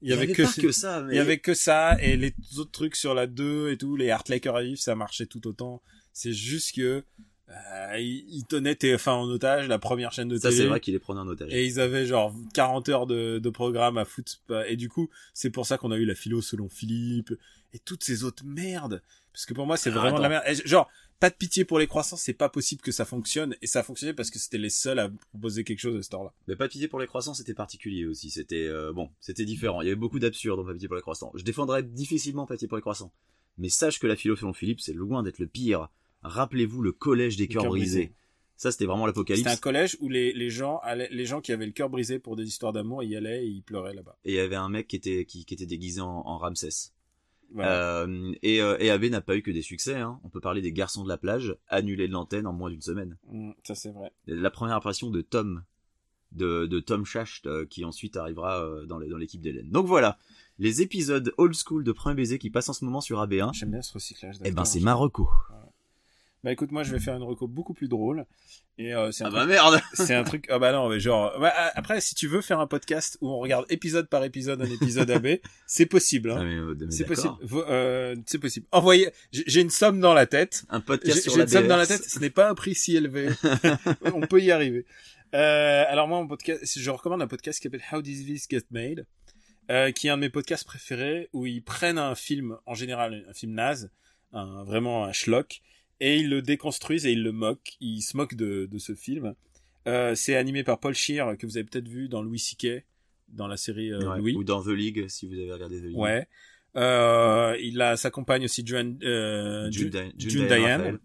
Il 0.02 0.10
y 0.10 0.12
avait 0.12 0.26
pas 0.28 0.46
que 0.46 0.72
ça, 0.72 1.02
mais 1.02 1.14
Il 1.14 1.16
y 1.16 1.20
avait 1.20 1.38
que 1.38 1.54
ça 1.54 1.96
et 2.00 2.16
les 2.16 2.34
autres 2.58 2.70
trucs 2.70 2.96
sur 2.96 3.14
la 3.14 3.26
2 3.26 3.70
et 3.70 3.76
tout, 3.76 3.96
les 3.96 4.10
Art 4.10 4.24
Laker 4.28 4.56
à 4.56 4.62
vivre, 4.62 4.80
ça 4.80 4.94
marchait 4.94 5.26
tout 5.26 5.46
autant. 5.46 5.82
C'est 6.12 6.32
juste 6.32 6.74
que 6.74 7.04
euh, 7.50 7.98
ils, 7.98 8.44
tenaient 8.44 8.74
TF1 8.74 9.10
en 9.10 9.28
otage, 9.28 9.68
la 9.68 9.78
première 9.78 10.12
chaîne 10.12 10.28
de 10.28 10.36
ça 10.36 10.50
télé. 10.50 10.62
c'est 10.62 10.66
vrai 10.66 10.80
qu'il 10.80 10.94
est 10.94 10.98
prenait 10.98 11.20
en 11.20 11.28
otage. 11.28 11.52
Et 11.52 11.64
ils 11.64 11.80
avaient 11.80 12.04
genre 12.04 12.34
40 12.52 12.88
heures 12.90 13.06
de, 13.06 13.38
de 13.38 13.50
programme 13.50 13.96
à 13.96 14.04
foutre. 14.04 14.38
Et 14.66 14.76
du 14.76 14.88
coup, 14.88 15.08
c'est 15.32 15.50
pour 15.50 15.64
ça 15.64 15.78
qu'on 15.78 15.90
a 15.90 15.96
eu 15.96 16.04
la 16.04 16.14
philo 16.14 16.42
selon 16.42 16.68
Philippe 16.68 17.32
et 17.72 17.78
toutes 17.78 18.04
ces 18.04 18.24
autres 18.24 18.44
merdes. 18.44 19.02
Parce 19.32 19.46
que 19.46 19.54
pour 19.54 19.66
moi, 19.66 19.76
c'est 19.76 19.90
Ah, 19.90 19.94
vraiment 20.00 20.18
de 20.18 20.22
la 20.22 20.28
merde. 20.28 20.44
Et 20.46 20.54
genre, 20.66 20.90
pas 21.20 21.30
de 21.30 21.34
pitié 21.34 21.64
pour 21.64 21.78
les 21.78 21.86
croissants, 21.86 22.16
c'est 22.16 22.32
pas 22.32 22.48
possible 22.48 22.80
que 22.80 22.92
ça 22.92 23.04
fonctionne. 23.04 23.56
Et 23.62 23.66
ça 23.66 23.80
a 23.80 23.82
fonctionné 23.82 24.12
parce 24.12 24.30
que 24.30 24.38
c'était 24.38 24.58
les 24.58 24.70
seuls 24.70 24.98
à 24.98 25.10
proposer 25.30 25.64
quelque 25.64 25.80
chose 25.80 25.96
à 25.98 26.02
ce 26.02 26.10
temps-là. 26.10 26.32
Mais 26.46 26.56
pas 26.56 26.66
de 26.66 26.72
pitié 26.72 26.88
pour 26.88 27.00
les 27.00 27.06
croissants, 27.06 27.34
c'était 27.34 27.54
particulier 27.54 28.06
aussi. 28.06 28.30
C'était 28.30 28.66
euh, 28.66 28.92
bon, 28.92 29.10
c'était 29.20 29.44
différent. 29.44 29.82
Il 29.82 29.86
y 29.86 29.88
avait 29.88 29.96
beaucoup 29.96 30.18
d'absurdes 30.18 30.60
dans 30.60 30.66
pas 30.66 30.72
pitié 30.72 30.88
pour 30.88 30.96
les 30.96 31.02
croissants. 31.02 31.32
Je 31.34 31.42
défendrais 31.42 31.82
difficilement 31.82 32.46
pas 32.46 32.54
pitié 32.54 32.68
pour 32.68 32.76
les 32.76 32.82
croissants. 32.82 33.12
Mais 33.56 33.68
sache 33.68 33.98
que 33.98 34.06
la 34.06 34.14
philo 34.14 34.36
selon 34.36 34.52
Philippe, 34.52 34.80
c'est 34.80 34.92
loin 34.92 35.22
d'être 35.22 35.40
le 35.40 35.48
pire. 35.48 35.88
Rappelez-vous 36.22 36.82
le 36.82 36.92
collège 36.92 37.36
des 37.36 37.48
cœurs 37.48 37.62
cœurs 37.62 37.72
brisés. 37.72 37.98
brisés. 38.06 38.14
Ça, 38.56 38.72
c'était 38.72 38.86
vraiment 38.86 39.06
l'apocalypse. 39.06 39.44
C'était 39.48 39.56
un 39.56 39.60
collège 39.60 39.96
où 40.00 40.08
les, 40.08 40.32
les 40.32 40.50
gens 40.50 40.78
allaient, 40.78 41.08
les 41.12 41.26
gens 41.26 41.40
qui 41.40 41.52
avaient 41.52 41.66
le 41.66 41.72
cœur 41.72 41.90
brisé 41.90 42.18
pour 42.18 42.34
des 42.34 42.46
histoires 42.46 42.72
d'amour 42.72 43.04
y 43.04 43.14
allaient 43.14 43.44
et 43.44 43.48
ils 43.48 43.62
pleuraient 43.62 43.94
là-bas. 43.94 44.18
Et 44.24 44.32
il 44.32 44.34
y 44.34 44.40
avait 44.40 44.56
un 44.56 44.68
mec 44.68 44.88
qui 44.88 44.96
était 44.96 45.24
qui, 45.24 45.44
qui 45.44 45.54
était 45.54 45.66
déguisé 45.66 46.00
en, 46.00 46.08
en 46.08 46.38
Ramsès. 46.38 46.92
Voilà. 47.52 48.02
Euh, 48.02 48.32
et, 48.42 48.60
euh, 48.60 48.76
et 48.78 48.90
AB 48.90 49.04
n'a 49.04 49.20
pas 49.20 49.36
eu 49.36 49.42
que 49.42 49.50
des 49.50 49.62
succès. 49.62 49.96
Hein. 49.96 50.20
On 50.24 50.28
peut 50.28 50.40
parler 50.40 50.60
des 50.60 50.72
garçons 50.72 51.02
de 51.02 51.08
la 51.08 51.16
plage, 51.16 51.56
annulés 51.68 52.08
de 52.08 52.12
l'antenne 52.12 52.46
en 52.46 52.52
moins 52.52 52.70
d'une 52.70 52.82
semaine. 52.82 53.16
Mm, 53.30 53.52
ça 53.64 53.74
c'est 53.74 53.90
vrai. 53.90 54.12
La 54.26 54.50
première 54.50 54.76
impression 54.76 55.10
de 55.10 55.20
Tom, 55.20 55.62
de, 56.32 56.66
de 56.66 56.80
Tom 56.80 57.04
Schacht, 57.04 57.46
euh, 57.46 57.64
qui 57.64 57.84
ensuite 57.84 58.16
arrivera 58.16 58.62
euh, 58.62 58.86
dans 58.86 58.98
l'équipe 58.98 59.40
d'Hélène. 59.40 59.70
Donc 59.70 59.86
voilà. 59.86 60.18
les 60.58 60.82
épisodes 60.82 61.32
old 61.38 61.54
school 61.54 61.84
de 61.84 61.92
Premier 61.92 62.16
Baiser 62.16 62.38
qui 62.38 62.50
passent 62.50 62.68
en 62.68 62.74
ce 62.74 62.84
moment 62.84 63.00
sur 63.00 63.18
AB1. 63.24 63.54
J'aime 63.54 63.70
bien 63.70 63.82
ce 63.82 63.94
recyclage. 63.94 64.36
Eh 64.44 64.50
ben, 64.50 64.64
c'est 64.64 64.80
Marocco. 64.80 65.28
Bah 66.44 66.52
écoute, 66.52 66.70
moi 66.70 66.84
je 66.84 66.92
vais 66.92 67.00
faire 67.00 67.16
une 67.16 67.22
reco 67.24 67.48
beaucoup 67.48 67.74
plus 67.74 67.88
drôle. 67.88 68.24
Et 68.80 68.94
euh, 68.94 69.10
c'est 69.10 69.24
un 69.24 69.26
Ah 69.26 69.30
truc- 69.30 69.40
bah 69.40 69.46
merde 69.46 69.80
c'est 69.94 70.14
un 70.14 70.22
truc. 70.22 70.46
Ah 70.50 70.60
bah 70.60 70.70
non, 70.72 70.88
mais 70.88 71.00
genre. 71.00 71.32
bah, 71.40 71.48
a- 71.48 71.76
après, 71.76 72.00
si 72.00 72.14
tu 72.14 72.28
veux 72.28 72.40
faire 72.40 72.60
un 72.60 72.68
podcast 72.68 73.18
où 73.20 73.28
on 73.28 73.38
regarde 73.38 73.66
épisode 73.70 74.08
par 74.08 74.22
épisode 74.22 74.62
un 74.62 74.70
épisode 74.70 75.10
AB, 75.10 75.40
c'est 75.66 75.86
possible. 75.86 76.30
Ah, 76.30 76.38
Hein. 76.40 76.44
mais, 76.44 76.54
euh, 76.54 76.90
C'est 76.90 77.04
possible. 77.04 77.34
euh, 77.52 78.14
c'est 78.26 78.38
possible. 78.38 78.66
Envoyez. 78.70 79.10
J'ai 79.32 79.60
une 79.60 79.70
somme 79.70 79.98
dans 80.00 80.14
la 80.14 80.26
tête. 80.26 80.64
Un 80.68 80.80
podcast 80.80 81.22
sur 81.22 81.34
j'ai 81.34 81.40
une 81.42 81.48
somme 81.48 81.66
dans 81.66 81.76
la 81.76 81.86
tête. 81.88 82.04
Ce 82.04 82.20
n'est 82.20 82.30
pas 82.30 82.48
un 82.48 82.54
prix 82.54 82.74
si 82.76 82.94
élevé. 82.96 83.30
on 84.14 84.20
peut 84.20 84.40
y 84.40 84.52
arriver. 84.52 84.86
Euh, 85.34 85.84
alors 85.88 86.06
moi, 86.08 86.18
mon 86.20 86.28
podcast, 86.28 86.78
je 86.78 86.90
recommande 86.90 87.20
un 87.20 87.26
podcast 87.26 87.58
qui 87.58 87.64
s'appelle 87.64 87.82
How 87.92 88.00
Did 88.00 88.24
This 88.26 88.46
Get 88.48 88.62
Made, 88.70 89.06
euh, 89.70 89.90
qui 89.90 90.06
est 90.06 90.10
un 90.10 90.16
de 90.16 90.22
mes 90.22 90.30
podcasts 90.30 90.64
préférés 90.64 91.28
où 91.32 91.46
ils 91.46 91.62
prennent 91.62 91.98
un 91.98 92.14
film, 92.14 92.56
en 92.64 92.74
général 92.74 93.26
un 93.28 93.34
film 93.34 93.52
naze, 93.52 93.90
un, 94.32 94.64
vraiment 94.64 95.04
un 95.04 95.12
schlock, 95.12 95.60
et 96.00 96.18
ils 96.18 96.28
le 96.28 96.42
déconstruisent 96.42 97.06
et 97.06 97.12
ils 97.12 97.22
le 97.22 97.32
moquent. 97.32 97.76
Ils 97.80 98.02
se 98.02 98.16
moquent 98.16 98.34
de, 98.36 98.66
de 98.70 98.78
ce 98.78 98.94
film. 98.94 99.34
Euh, 99.86 100.14
c'est 100.14 100.36
animé 100.36 100.64
par 100.64 100.78
Paul 100.80 100.94
Scheer 100.94 101.36
que 101.38 101.46
vous 101.46 101.56
avez 101.56 101.64
peut-être 101.64 101.88
vu 101.88 102.08
dans 102.08 102.22
Louis 102.22 102.38
C.K. 102.38 102.84
dans 103.28 103.46
la 103.46 103.56
série 103.56 103.90
euh, 103.92 104.00
Ouais, 104.10 104.18
Louis. 104.18 104.34
Ou 104.36 104.44
dans 104.44 104.62
The 104.62 104.68
League, 104.68 105.06
si 105.08 105.26
vous 105.26 105.34
avez 105.34 105.50
regardé 105.52 105.80
The 105.80 105.84
League. 105.84 105.96
Ouais. 105.96 106.26
Euh, 106.76 107.56
il 107.60 107.80
a 107.80 107.96
sa 107.96 108.10
compagne 108.10 108.44
aussi 108.44 108.62
June, 108.66 108.98
euh, 109.02 109.70
June, 109.70 109.90
June- 109.90 110.12
Di- 110.16 110.28
June 110.28 110.30
June 110.30 110.46
Diane 110.46 110.98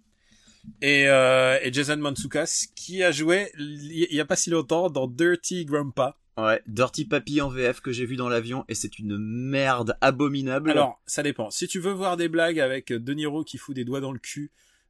et, 0.81 1.03
et 1.03 1.73
Jason 1.73 1.97
Mantzoukas 1.97 2.67
qui 2.75 3.01
a 3.03 3.11
joué 3.11 3.49
il 3.57 4.07
y 4.13 4.19
a 4.19 4.25
pas 4.25 4.35
si 4.35 4.49
longtemps 4.49 4.89
dans 4.89 5.07
Dirty 5.07 5.65
Grandpa. 5.65 6.17
Ouais, 6.35 6.61
Dirty 6.67 7.05
Papi 7.05 7.41
en 7.41 7.49
VF 7.49 7.79
que 7.79 7.91
j'ai 7.91 8.05
vu 8.05 8.15
dans 8.15 8.27
l'avion 8.27 8.65
et 8.67 8.73
c'est 8.75 8.97
une 8.97 9.17
merde 9.17 9.95
abominable. 10.01 10.71
Alors, 10.71 10.99
ça 11.05 11.21
dépend. 11.23 11.51
Si 11.51 11.67
tu 11.67 11.79
veux 11.79 11.91
voir 11.91 12.17
des 12.17 12.27
blagues 12.27 12.59
avec 12.59 12.91
De 12.91 13.13
Niro 13.13 13.43
qui 13.43 13.57
fout 13.57 13.75
des 13.75 13.85
doigts 13.85 14.01
dans 14.01 14.11
le 14.11 14.17
cul 14.19 14.49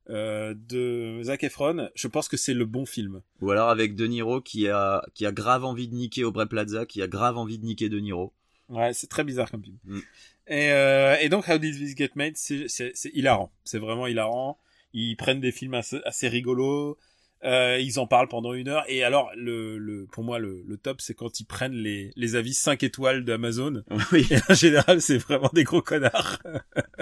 euh, 0.09 0.53
de 0.55 1.21
Zac 1.23 1.43
Efron, 1.43 1.89
je 1.95 2.07
pense 2.07 2.27
que 2.27 2.37
c'est 2.37 2.53
le 2.53 2.65
bon 2.65 2.85
film. 2.85 3.21
Ou 3.41 3.51
alors 3.51 3.69
avec 3.69 3.95
De 3.95 4.05
Niro 4.05 4.41
qui 4.41 4.67
a, 4.67 5.03
qui 5.13 5.25
a 5.25 5.31
grave 5.31 5.63
envie 5.63 5.87
de 5.87 5.95
niquer 5.95 6.23
Aubrey 6.23 6.45
Plaza, 6.45 6.85
qui 6.85 7.01
a 7.01 7.07
grave 7.07 7.37
envie 7.37 7.57
de 7.57 7.65
niquer 7.65 7.89
De 7.89 7.99
Niro. 7.99 8.33
Ouais, 8.69 8.93
c'est 8.93 9.07
très 9.07 9.23
bizarre 9.23 9.49
comme 9.51 9.63
film. 9.63 9.77
Mm. 9.85 9.99
Et, 10.47 10.71
euh, 10.71 11.15
et 11.21 11.29
donc, 11.29 11.47
How 11.47 11.57
Did 11.57 11.77
This 11.77 11.95
Get 11.95 12.11
Made, 12.15 12.35
c'est, 12.35 12.67
hilarant. 13.13 13.51
C'est 13.63 13.79
vraiment 13.79 14.07
hilarant. 14.07 14.59
Ils 14.93 15.15
prennent 15.15 15.39
des 15.39 15.51
films 15.51 15.73
assez, 15.73 16.01
assez 16.05 16.27
rigolos. 16.27 16.97
Euh, 17.45 17.77
ils 17.81 17.99
en 17.99 18.07
parlent 18.07 18.29
pendant 18.29 18.53
une 18.53 18.69
heure. 18.69 18.85
Et 18.87 19.03
alors, 19.03 19.29
le, 19.35 19.77
le, 19.77 20.05
pour 20.11 20.23
moi, 20.23 20.39
le, 20.39 20.63
le 20.65 20.77
top, 20.77 21.01
c'est 21.01 21.13
quand 21.13 21.39
ils 21.39 21.45
prennent 21.45 21.73
les, 21.73 22.11
les 22.15 22.35
avis 22.35 22.53
5 22.53 22.83
étoiles 22.83 23.25
d'Amazon. 23.25 23.83
Oui. 24.11 24.27
Et 24.29 24.37
en 24.49 24.53
général, 24.53 25.01
c'est 25.01 25.17
vraiment 25.17 25.49
des 25.53 25.63
gros 25.63 25.81
connards. 25.81 26.39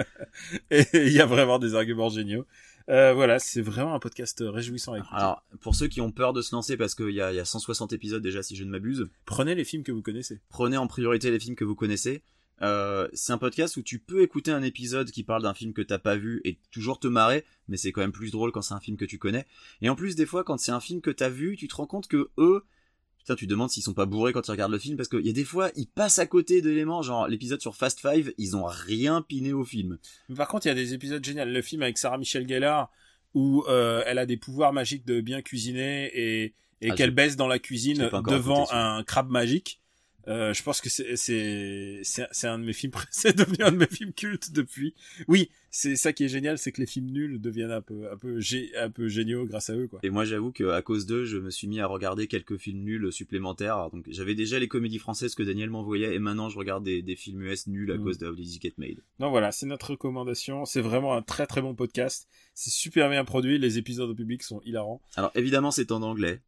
et 0.70 0.84
il 0.94 1.12
y 1.12 1.20
a 1.20 1.26
vraiment 1.26 1.58
des 1.58 1.74
arguments 1.74 2.08
géniaux. 2.08 2.46
Euh, 2.88 3.12
voilà, 3.12 3.38
c'est 3.38 3.62
vraiment 3.62 3.94
un 3.94 3.98
podcast 3.98 4.42
réjouissant 4.46 4.94
à 4.94 4.98
écouter. 4.98 5.14
Alors, 5.14 5.42
pour 5.60 5.74
ceux 5.74 5.88
qui 5.88 6.00
ont 6.00 6.10
peur 6.10 6.32
de 6.32 6.42
se 6.42 6.54
lancer 6.54 6.76
parce 6.76 6.94
qu'il 6.94 7.10
y 7.10 7.14
y 7.14 7.20
a 7.20 7.44
160 7.44 7.92
épisodes 7.92 8.22
déjà 8.22 8.42
si 8.42 8.56
je 8.56 8.64
ne 8.64 8.70
m'abuse, 8.70 9.08
Prenez 9.24 9.54
les 9.54 9.64
films 9.64 9.82
que 9.82 9.92
vous 9.92 10.02
connaissez. 10.02 10.40
prenez 10.48 10.76
en 10.76 10.86
priorité 10.86 11.30
les 11.30 11.38
films 11.38 11.56
que 11.56 11.64
vous 11.64 11.74
connaissez. 11.74 12.22
Euh, 12.60 13.08
c'est 13.12 13.32
un 13.32 13.38
podcast 13.38 13.76
où 13.76 13.82
tu 13.82 13.98
peux 13.98 14.22
écouter 14.22 14.52
un 14.52 14.62
épisode 14.62 15.10
qui 15.10 15.24
parle 15.24 15.42
d'un 15.42 15.54
film 15.54 15.72
que 15.72 15.82
t'as 15.82 15.98
pas 15.98 16.16
vu 16.16 16.40
et 16.44 16.58
toujours 16.70 17.00
te 17.00 17.08
marrer, 17.08 17.44
mais 17.66 17.76
c'est 17.76 17.90
quand 17.90 18.02
même 18.02 18.12
plus 18.12 18.30
drôle 18.30 18.52
quand 18.52 18.62
c'est 18.62 18.74
un 18.74 18.80
film 18.80 18.96
que 18.96 19.04
tu 19.04 19.18
connais. 19.18 19.46
Et 19.80 19.88
en 19.88 19.96
plus, 19.96 20.14
des 20.14 20.26
fois, 20.26 20.44
quand 20.44 20.58
c'est 20.58 20.70
un 20.70 20.78
film 20.80 21.00
que 21.00 21.10
t'as 21.10 21.28
vu, 21.28 21.56
tu 21.56 21.66
te 21.66 21.74
rends 21.74 21.86
compte 21.86 22.06
que 22.06 22.30
eux, 22.38 22.64
putain, 23.22 23.34
tu 23.36 23.46
te 23.46 23.50
demandes 23.50 23.70
s'ils 23.70 23.82
sont 23.82 23.94
pas 23.94 24.06
bourrés 24.06 24.32
quand 24.32 24.46
ils 24.48 24.50
regardent 24.50 24.72
le 24.72 24.78
film 24.78 24.96
parce 24.96 25.08
qu'il 25.08 25.24
y 25.24 25.30
a 25.30 25.32
des 25.32 25.44
fois, 25.44 25.70
ils 25.76 25.86
passent 25.86 26.18
à 26.18 26.26
côté 26.26 26.60
d'éléments, 26.60 27.02
genre 27.02 27.28
l'épisode 27.28 27.60
sur 27.60 27.76
Fast 27.76 28.00
Five, 28.00 28.32
ils 28.38 28.56
ont 28.56 28.64
rien 28.64 29.22
piné 29.22 29.52
au 29.52 29.64
film. 29.64 29.98
Mais 30.28 30.34
par 30.36 30.48
contre, 30.48 30.66
il 30.66 30.70
y 30.70 30.72
a 30.72 30.74
des 30.74 30.94
épisodes 30.94 31.24
géniaux. 31.24 31.44
Le 31.44 31.62
film 31.62 31.82
avec 31.82 31.98
Sarah 31.98 32.18
Michelle 32.18 32.48
Gellar, 32.48 32.90
où 33.34 33.64
euh, 33.68 34.02
elle 34.06 34.18
a 34.18 34.26
des 34.26 34.36
pouvoirs 34.36 34.72
magiques 34.72 35.06
de 35.06 35.20
bien 35.20 35.40
cuisiner 35.40 36.10
et, 36.14 36.54
et 36.80 36.90
Ah, 36.90 36.94
qu'elle 36.94 37.12
baisse 37.12 37.36
dans 37.36 37.48
la 37.48 37.58
cuisine 37.58 38.10
devant 38.28 38.66
un 38.72 39.02
crabe 39.04 39.30
magique. 39.30 39.80
Euh, 40.28 40.52
je 40.54 40.62
pense 40.62 40.80
que 40.80 40.88
c'est 40.88 42.46
un 42.46 42.58
de 42.58 42.64
mes 42.64 42.72
films 42.72 42.92
c'est 43.10 43.36
devenu 43.36 43.56
un 43.64 43.72
de 43.72 43.76
mes 43.78 43.86
films 43.86 44.12
cultes 44.12 44.52
depuis. 44.52 44.94
Oui, 45.28 45.50
c'est 45.70 45.96
ça 45.96 46.12
qui 46.12 46.24
est 46.24 46.28
génial, 46.28 46.58
c'est 46.58 46.70
que 46.72 46.80
les 46.80 46.86
films 46.86 47.06
nuls 47.10 47.40
deviennent 47.40 47.70
un 47.70 47.80
peu 47.80 48.10
un 48.10 48.16
peu 48.16 48.38
gé- 48.38 48.70
un 48.78 48.90
peu 48.90 49.08
géniaux 49.08 49.46
grâce 49.46 49.70
à 49.70 49.74
eux 49.76 49.88
quoi. 49.88 50.00
Et 50.02 50.10
moi, 50.10 50.24
j'avoue 50.24 50.52
que 50.52 50.64
à 50.70 50.82
cause 50.82 51.06
d'eux, 51.06 51.24
je 51.24 51.38
me 51.38 51.50
suis 51.50 51.66
mis 51.66 51.80
à 51.80 51.86
regarder 51.86 52.26
quelques 52.26 52.56
films 52.56 52.82
nuls 52.82 53.12
supplémentaires. 53.12 53.90
Donc, 53.90 54.04
j'avais 54.08 54.34
déjà 54.34 54.58
les 54.58 54.68
comédies 54.68 54.98
françaises 54.98 55.34
que 55.34 55.42
Daniel 55.42 55.70
m'envoyait, 55.70 56.14
et 56.14 56.18
maintenant, 56.18 56.48
je 56.48 56.58
regarde 56.58 56.84
des, 56.84 57.02
des 57.02 57.16
films 57.16 57.42
US 57.42 57.66
nuls 57.66 57.90
à 57.90 57.96
Mm. 57.96 58.02
cause 58.04 58.18
de 58.18 58.26
How 58.28 58.34
Did 58.34 58.60
Get 58.62 58.74
Made. 58.78 58.98
Donc 59.18 59.30
voilà, 59.30 59.50
c'est 59.52 59.66
notre 59.66 59.90
recommandation. 59.90 60.64
C'est 60.64 60.80
vraiment 60.80 61.14
un 61.14 61.22
très 61.22 61.46
très 61.46 61.62
bon 61.62 61.74
podcast. 61.74 62.28
C'est 62.54 62.70
super 62.70 63.08
bien 63.10 63.24
produit. 63.24 63.58
Les 63.58 63.78
épisodes 63.78 64.10
au 64.10 64.14
public 64.14 64.42
sont 64.42 64.60
hilarants. 64.64 65.00
Alors, 65.16 65.30
évidemment, 65.34 65.70
c'est 65.70 65.90
en 65.92 66.02
anglais. 66.02 66.40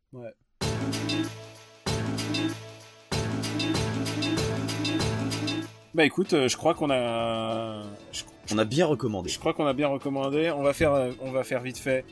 Bah 5.95 6.05
écoute, 6.05 6.32
euh, 6.32 6.49
je 6.49 6.57
crois 6.57 6.74
qu'on 6.74 6.90
a 6.90 7.82
je- 8.12 8.22
On 8.53 8.59
a 8.59 8.64
bien 8.64 8.86
recommandé. 8.86 9.28
Je 9.30 9.38
crois 9.38 9.55
qu'on 9.55 9.66
a 9.66 9.72
bien 9.72 9.88
recommandé. 9.88 10.51
On 10.51 10.62
va 10.62 10.72
faire, 10.72 10.92
euh, 10.92 11.12
on 11.22 11.30
va 11.30 11.45
faire 11.45 11.61
vite 11.61 11.78
fait 11.78 12.05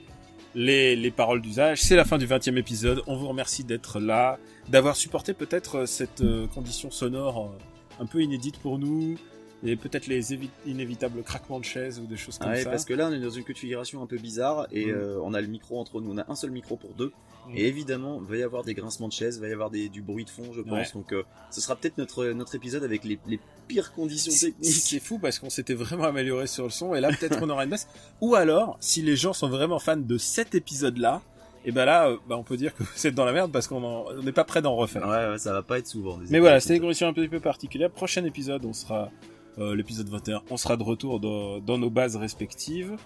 les, 0.55 0.95
les 0.97 1.11
paroles 1.11 1.43
d'usage. 1.43 1.81
C'est 1.83 1.97
la 1.97 2.05
fin 2.05 2.17
du 2.19 2.27
20e 2.27 2.57
épisode. 2.57 3.03
On 3.07 3.17
vous 3.17 3.27
remercie 3.29 3.65
d'être 3.65 3.99
là, 4.01 4.39
d'avoir 4.69 4.95
supporté 4.97 5.35
peut-être 5.35 5.79
euh, 5.81 5.87
cette 5.87 6.23
condition 6.55 6.91
sonore 6.91 7.55
un 8.01 8.07
peu 8.07 8.23
inédite 8.23 8.59
pour 8.59 8.79
nous, 8.79 9.17
et 9.65 9.77
peut-être 9.77 10.07
les 10.07 10.35
évi- 10.35 10.51
inévitables 10.67 11.23
craquements 11.23 11.61
de 11.61 11.65
chaises 11.65 12.01
ou 12.01 12.07
des 12.07 12.17
choses 12.17 12.39
comme 12.39 12.51
Ouais, 12.51 12.63
ça. 12.63 12.71
parce 12.71 12.85
que 12.85 12.95
là, 12.95 13.09
on 13.09 13.13
est 13.13 13.21
dans 13.21 13.31
une 13.31 13.45
configuration 13.45 14.03
un 14.03 14.07
peu 14.07 14.19
bizarre, 14.19 14.67
et 14.73 14.87
Mm. 14.87 14.91
euh, 14.91 15.19
on 15.23 15.35
a 15.35 15.41
le 15.41 15.47
micro 15.47 15.79
entre 15.79 16.01
nous. 16.01 16.13
On 16.13 16.19
a 16.19 16.25
un 16.31 16.35
seul 16.35 16.51
micro 16.51 16.77
pour 16.77 16.91
deux. 16.95 17.13
Mm. 17.49 17.57
Et 17.57 17.67
évidemment, 17.67 18.21
il 18.23 18.29
va 18.31 18.37
y 18.37 18.43
avoir 18.43 18.63
des 18.65 18.75
grincements 18.75 19.09
de 19.09 19.13
chaises, 19.13 19.37
il 19.37 19.41
va 19.43 19.49
y 19.49 19.53
avoir 19.53 19.71
des, 19.71 19.89
du 19.89 20.03
bruit 20.03 20.25
de 20.25 20.31
fond, 20.31 20.53
je 20.53 20.61
pense. 20.63 20.73
Ouais. 20.73 20.87
Donc, 20.95 21.13
euh, 21.13 21.23
ce 21.51 21.61
sera 21.61 21.75
peut-être 21.77 21.99
notre, 21.99 22.25
notre 22.27 22.55
épisode 22.55 22.85
avec 22.85 23.05
les, 23.05 23.19
les 23.27 23.39
pires 23.69 23.93
conditions 23.93 24.33
C'est 24.33 24.47
techniques. 24.53 24.73
c'est 24.73 25.01
fou 25.01 25.19
parce 25.19 25.39
qu'on 25.39 25.51
s'était 25.51 25.75
vraiment 25.75 26.05
amélioré 26.05 26.47
sur 26.47 26.65
le 26.65 26.71
son 26.71 26.95
et 26.95 27.01
là 27.01 27.09
peut-être 27.19 27.39
on 27.43 27.49
aura 27.51 27.65
une 27.65 27.71
baisse. 27.71 27.89
Ou 28.21 28.35
alors, 28.35 28.77
si 28.81 29.03
les 29.03 29.17
gens 29.17 29.33
sont 29.33 29.49
vraiment 29.49 29.79
fans 29.79 29.97
de 29.97 30.19
cet 30.19 30.55
épisode-là, 30.55 31.23
et 31.65 31.71
ben 31.71 31.85
là, 31.85 32.09
euh, 32.09 32.17
bah, 32.29 32.37
on 32.37 32.43
peut 32.43 32.57
dire 32.57 32.75
que 32.75 32.83
vous 32.83 33.07
êtes 33.07 33.15
dans 33.15 33.25
la 33.25 33.33
merde 33.33 33.53
parce 33.53 33.69
qu'on 33.69 34.05
n'est 34.23 34.33
pas 34.33 34.43
prêt 34.43 34.61
d'en 34.63 34.75
refaire. 34.75 35.07
Ouais, 35.07 35.29
ouais, 35.31 35.39
ça 35.39 35.53
va 35.53 35.63
pas 35.63 35.79
être 35.79 35.87
souvent. 35.87 36.19
Mais 36.29 36.41
voilà, 36.41 36.59
c'était 36.59 36.75
une 36.77 36.83
condition 36.83 37.07
un 37.07 37.13
petit 37.13 37.29
peu 37.29 37.39
particulière. 37.39 37.89
Prochain 37.91 38.25
épisode, 38.25 38.65
on 38.65 38.73
sera 38.73 39.11
euh, 39.59 39.75
l'épisode 39.75 40.09
21, 40.09 40.43
on 40.51 40.57
sera 40.57 40.77
de 40.77 40.83
retour 40.83 41.21
dans, 41.21 41.59
dans 41.59 41.79
nos 41.79 41.91
bases 41.91 42.17
respectives. 42.17 42.97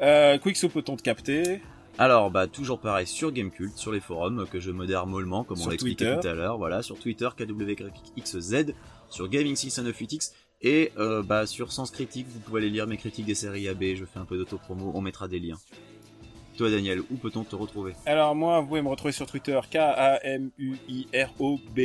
Euh, 0.00 0.38
Quickso 0.38 0.68
peut-on 0.68 0.96
te 0.96 1.02
capter? 1.02 1.60
Alors, 1.98 2.30
bah, 2.30 2.46
toujours 2.46 2.78
pareil 2.78 3.08
sur 3.08 3.32
Gamecult, 3.32 3.76
sur 3.76 3.90
les 3.90 3.98
forums, 3.98 4.46
que 4.50 4.60
je 4.60 4.70
modère 4.70 5.06
mollement, 5.06 5.42
comme 5.42 5.60
on 5.60 5.66
l'a 5.66 5.74
expliqué 5.74 6.16
tout 6.20 6.28
à 6.28 6.34
l'heure. 6.34 6.56
Voilà, 6.56 6.82
sur 6.82 6.96
Twitter, 6.96 7.28
KWXZ, 7.36 8.72
sur 9.10 9.28
Gaming698X, 9.28 10.32
et 10.60 10.92
euh, 10.98 11.22
bah, 11.24 11.46
sur 11.46 11.72
Sens 11.72 11.90
Critique, 11.90 12.26
vous 12.28 12.38
pouvez 12.38 12.60
aller 12.60 12.70
lire 12.70 12.86
mes 12.86 12.96
critiques 12.96 13.26
des 13.26 13.34
séries 13.34 13.68
AB, 13.68 13.82
je 13.96 14.04
fais 14.04 14.20
un 14.20 14.24
peu 14.24 14.36
d'autopromo, 14.36 14.92
on 14.94 15.00
mettra 15.00 15.26
des 15.26 15.40
liens. 15.40 15.58
Toi, 16.58 16.70
Daniel, 16.70 17.00
où 17.00 17.14
peut-on 17.14 17.44
te 17.44 17.54
retrouver? 17.54 17.92
Alors 18.04 18.34
moi, 18.34 18.60
vous 18.60 18.66
pouvez 18.66 18.82
me 18.82 18.88
retrouver 18.88 19.12
sur 19.12 19.26
Twitter, 19.26 19.58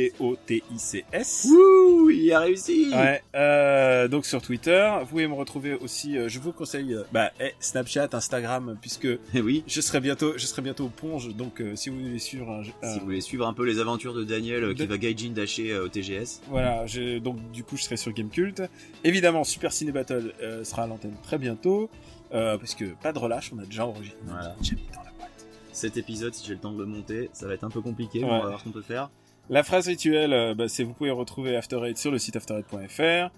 K-A-M-U-I-R-O-B-O-T-I-C-S. 0.04 1.46
Wouh, 1.48 2.10
il 2.10 2.32
a 2.32 2.40
réussi 2.40 2.88
Ouais, 2.92 3.22
euh, 3.34 4.08
donc 4.08 4.26
sur 4.26 4.42
Twitter, 4.42 4.90
vous 5.00 5.06
pouvez 5.06 5.26
me 5.28 5.34
retrouver 5.34 5.74
aussi, 5.74 6.16
euh, 6.18 6.28
je 6.28 6.38
vous 6.38 6.52
conseille, 6.52 6.94
euh, 6.94 7.02
bah, 7.12 7.30
eh, 7.40 7.52
Snapchat, 7.60 8.08
Instagram, 8.12 8.76
puisque 8.80 9.06
Eh 9.34 9.40
oui, 9.40 9.62
je 9.66 9.80
serai 9.80 10.00
bientôt, 10.00 10.32
je 10.36 10.46
serai 10.46 10.62
bientôt 10.62 10.84
au 10.86 10.88
Ponge, 10.88 11.34
donc 11.34 11.62
si 11.74 11.90
vous 11.90 12.00
voulez 12.00 12.18
suivre 12.18 12.50
un, 12.50 12.62
si 12.64 12.98
vous 12.98 13.04
voulez 13.04 13.20
suivre 13.20 13.46
un 13.46 13.52
peu 13.54 13.64
les 13.64 13.78
aventures 13.80 14.14
de 14.14 14.24
Daniel 14.24 14.64
euh, 14.64 14.74
qui 14.74 14.82
De- 14.82 14.86
va 14.88 14.98
gaijin 14.98 15.30
dasher 15.30 15.70
euh, 15.72 15.84
au 15.84 15.88
TGS. 15.88 16.40
Voilà, 16.48 16.86
je- 16.86 17.18
donc 17.18 17.36
du 17.52 17.62
coup 17.64 17.76
je 17.76 17.82
serai 17.84 17.96
sur 17.96 18.12
Gamecult. 18.12 18.62
Évidemment, 19.04 19.44
Super 19.44 19.72
Ciné 19.72 19.92
Battle 19.92 20.32
euh, 20.42 20.64
sera 20.64 20.82
à 20.82 20.86
l'antenne 20.86 21.14
très 21.22 21.38
bientôt, 21.38 21.88
euh, 22.34 22.58
parce 22.58 22.74
que 22.74 22.84
pas 23.02 23.12
de 23.12 23.18
relâche, 23.18 23.52
on 23.54 23.58
a 23.58 23.64
déjà 23.64 23.86
enregistré. 23.86 24.18
Voilà. 24.24 24.54
J'ai 24.60 24.74
mis 24.76 24.82
dans 24.94 25.02
la 25.02 25.10
boîte. 25.12 25.46
Cet 25.72 25.96
épisode, 25.96 26.34
si 26.34 26.46
j'ai 26.46 26.54
le 26.54 26.60
temps 26.60 26.72
de 26.72 26.78
le 26.78 26.86
monter, 26.86 27.30
ça 27.32 27.46
va 27.46 27.54
être 27.54 27.64
un 27.64 27.70
peu 27.70 27.80
compliqué, 27.80 28.20
mais 28.20 28.26
Ouais. 28.26 28.32
on 28.32 28.40
va 28.42 28.46
voir 28.48 28.58
ce 28.60 28.64
qu'on 28.64 28.70
peut 28.72 28.82
faire. 28.82 29.10
La 29.50 29.62
phrase 29.62 29.86
rituelle, 29.88 30.32
euh, 30.32 30.54
bah, 30.54 30.68
c'est 30.68 30.84
vous 30.84 30.94
pouvez 30.94 31.10
retrouver 31.10 31.56
After 31.56 31.78
Eight 31.84 31.98
sur 31.98 32.10
le 32.10 32.18
site 32.18 32.36
after8.fr, 32.36 33.30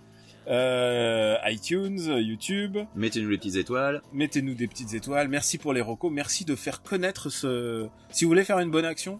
euh, 0.48 1.36
iTunes, 1.46 1.98
YouTube. 2.18 2.78
Mettez-nous 2.94 3.28
les 3.30 3.38
petites 3.38 3.56
étoiles. 3.56 4.02
Mettez-nous 4.12 4.54
des 4.54 4.68
petites 4.68 4.94
étoiles. 4.94 5.28
Merci 5.28 5.58
pour 5.58 5.72
les 5.72 5.80
recos. 5.80 6.12
Merci 6.12 6.44
de 6.44 6.54
faire 6.54 6.82
connaître 6.82 7.30
ce. 7.30 7.88
Si 8.10 8.24
vous 8.24 8.30
voulez 8.30 8.44
faire 8.44 8.58
une 8.60 8.70
bonne 8.70 8.84
action, 8.84 9.18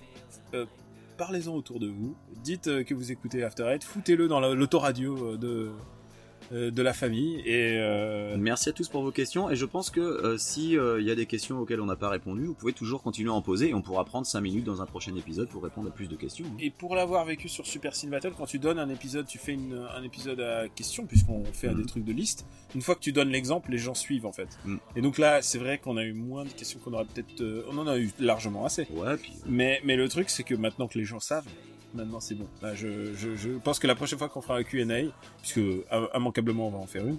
euh, 0.55 0.67
parlez-en 1.17 1.53
autour 1.55 1.81
de 1.81 1.89
vous. 1.89 2.15
Dites 2.45 2.85
que 2.85 2.95
vous 2.95 3.11
écoutez 3.11 3.43
After 3.43 3.65
Eight. 3.65 3.83
Foutez-le 3.83 4.29
dans 4.29 4.39
la- 4.39 4.55
l'autoradio 4.55 5.37
de 5.37 5.71
de 6.53 6.83
la 6.83 6.93
famille. 6.93 7.41
Et 7.45 7.77
euh, 7.79 8.37
Merci 8.39 8.69
à 8.69 8.73
tous 8.73 8.89
pour 8.89 9.03
vos 9.03 9.11
questions 9.11 9.51
et 9.51 9.57
je 9.57 9.65
pense 9.65 9.91
que 9.91 10.01
euh, 10.01 10.39
si 10.39 10.77
euh, 10.79 11.01
il 11.01 11.07
y 11.07 11.11
a 11.11 11.15
des 11.15 11.27
questions 11.27 11.59
auxquelles 11.61 11.81
on 11.81 11.87
n'a 11.87 11.97
pas 11.97 12.09
répondu, 12.09 12.45
vous 12.47 12.55
pouvez 12.55 12.73
toujours 12.73 13.03
continuer 13.03 13.31
à 13.31 13.33
en 13.33 13.43
poser 13.43 13.71
et 13.71 13.75
on 13.75 13.83
pourra 13.83 14.05
prendre 14.05 14.27
5 14.27 14.41
minutes 14.41 14.65
dans 14.65 14.83
un 14.83 14.87
prochain 14.87 15.15
épisode 15.17 15.49
pour 15.49 15.63
répondre 15.63 15.89
à 15.89 15.91
plus 15.91 16.07
de 16.09 16.17
questions. 16.17 16.45
hein. 16.47 16.57
Et 16.61 16.71
pour 16.71 16.95
l'avoir 16.95 17.25
vécu 17.25 17.49
sur 17.49 17.67
Super 17.67 17.95
Cine 17.97 18.11
Battle, 18.11 18.33
quand 18.37 18.47
tu 18.47 18.59
donnes 18.59 18.79
un 18.79 18.89
épisode, 18.89 19.27
tu 19.27 19.39
fais 19.39 19.55
une- 19.55 19.87
un 19.97 20.03
épisode 20.03 20.41
à 20.41 20.69
question, 20.69 21.07
puisqu'on 21.07 21.45
fait 21.53 21.69
Mhm. 21.71 21.77
des 21.83 21.87
trucs 21.87 22.05
de 22.05 22.13
liste. 22.13 22.47
Une 22.75 22.83
fois 22.83 22.95
que 22.95 23.01
tu 23.01 23.13
donnes 23.13 23.31
l'exemple, 23.31 23.71
les 23.71 23.79
gens 23.79 23.95
suivent 23.95 24.27
en 24.27 24.33
fait. 24.33 24.49
Mhm. 24.65 24.79
Et 24.97 25.01
donc 25.03 25.19
là, 25.19 25.43
c'est 25.43 25.59
vrai 25.59 25.79
qu'on 25.79 25.97
a 25.97 26.05
eu 26.05 26.13
moins 26.13 26.45
de 26.45 26.51
questions 26.51 26.79
qu'on 26.79 26.93
aurait 26.93 27.05
peut-être. 27.07 27.41
euh, 27.41 27.65
on 27.71 27.79
en 27.79 27.87
a 27.87 27.99
eu 27.99 28.11
largement 28.21 28.65
assez. 28.65 28.87
Ouais, 28.93 29.17
puis 29.17 29.33
Mais, 29.47 29.81
mais 29.85 29.97
le 29.97 30.09
truc, 30.09 30.31
c'est 30.31 30.43
que 30.45 30.55
maintenant 30.55 30.87
que 30.89 30.99
les 30.99 31.05
gens 31.05 31.21
savent, 31.21 31.47
maintenant 31.97 32.21
c'est 32.21 32.35
bon. 32.35 32.47
Là, 32.63 32.75
je, 32.75 33.15
je, 33.15 33.35
je 33.37 33.51
pense 33.51 33.79
que 33.79 33.87
la 33.87 33.95
prochaine 33.95 34.19
fois 34.19 34.29
qu'on 34.29 34.41
fera 34.43 34.57
un 34.59 34.63
Q&A, 34.63 35.11
puisque 35.43 35.61
immanquablement 36.15 36.69
on 36.69 36.71
va 36.71 36.79
en 36.79 36.87
faire 36.87 37.07
une, 37.07 37.19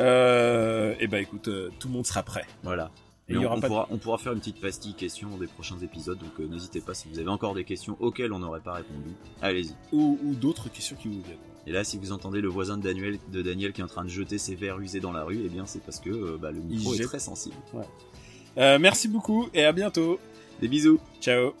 euh, 0.00 0.94
et 1.00 1.06
bah 1.06 1.20
écoute, 1.20 1.48
euh, 1.48 1.70
tout 1.78 1.88
le 1.88 1.94
monde 1.94 2.06
sera 2.06 2.22
prêt. 2.22 2.44
voilà. 2.62 2.90
Et 3.28 3.36
on, 3.36 3.44
aura 3.44 3.54
on 3.54 3.60
de- 3.60 3.66
pourra, 3.68 3.86
on 3.90 3.96
pourra 3.98 4.18
faire 4.18 4.32
une 4.32 4.40
petite 4.40 4.60
pastille 4.60 4.94
questions 4.94 5.36
des 5.38 5.46
prochains 5.46 5.78
épisodes, 5.78 6.18
donc 6.18 6.32
euh, 6.40 6.48
n'hésitez 6.48 6.80
pas 6.80 6.94
si 6.94 7.06
vous 7.08 7.18
avez 7.20 7.28
encore 7.28 7.54
des 7.54 7.62
questions 7.62 7.96
auxquelles 8.00 8.32
on 8.32 8.40
n'aurait 8.40 8.60
pas 8.60 8.72
répondu, 8.72 9.10
allez-y. 9.40 9.72
Ou, 9.92 10.18
ou 10.24 10.34
d'autres 10.34 10.68
questions 10.68 10.96
qui 11.00 11.06
vous 11.08 11.22
viennent. 11.22 11.36
Et 11.66 11.70
là, 11.72 11.84
si 11.84 11.96
vous 11.96 12.10
entendez 12.10 12.40
le 12.40 12.48
voisin 12.48 12.76
de 12.76 12.82
Daniel, 12.82 13.18
de 13.30 13.42
Daniel 13.42 13.72
qui 13.72 13.82
est 13.82 13.84
en 13.84 13.88
train 13.88 14.02
de 14.04 14.08
jeter 14.08 14.36
ses 14.38 14.56
verres 14.56 14.80
usés 14.80 14.98
dans 14.98 15.12
la 15.12 15.22
rue, 15.22 15.42
eh 15.44 15.48
bien 15.48 15.64
c'est 15.66 15.82
parce 15.82 16.00
que 16.00 16.10
euh, 16.10 16.38
bah, 16.40 16.50
le 16.50 16.58
micro 16.60 16.92
Il 16.92 16.94
est 16.94 16.98
jette. 17.02 17.06
très 17.08 17.18
sensible. 17.20 17.54
Euh, 18.58 18.78
merci 18.80 19.06
beaucoup 19.06 19.48
et 19.54 19.64
à 19.64 19.70
bientôt. 19.72 20.18
Des 20.60 20.66
bisous 20.66 20.98
Ciao. 21.20 21.52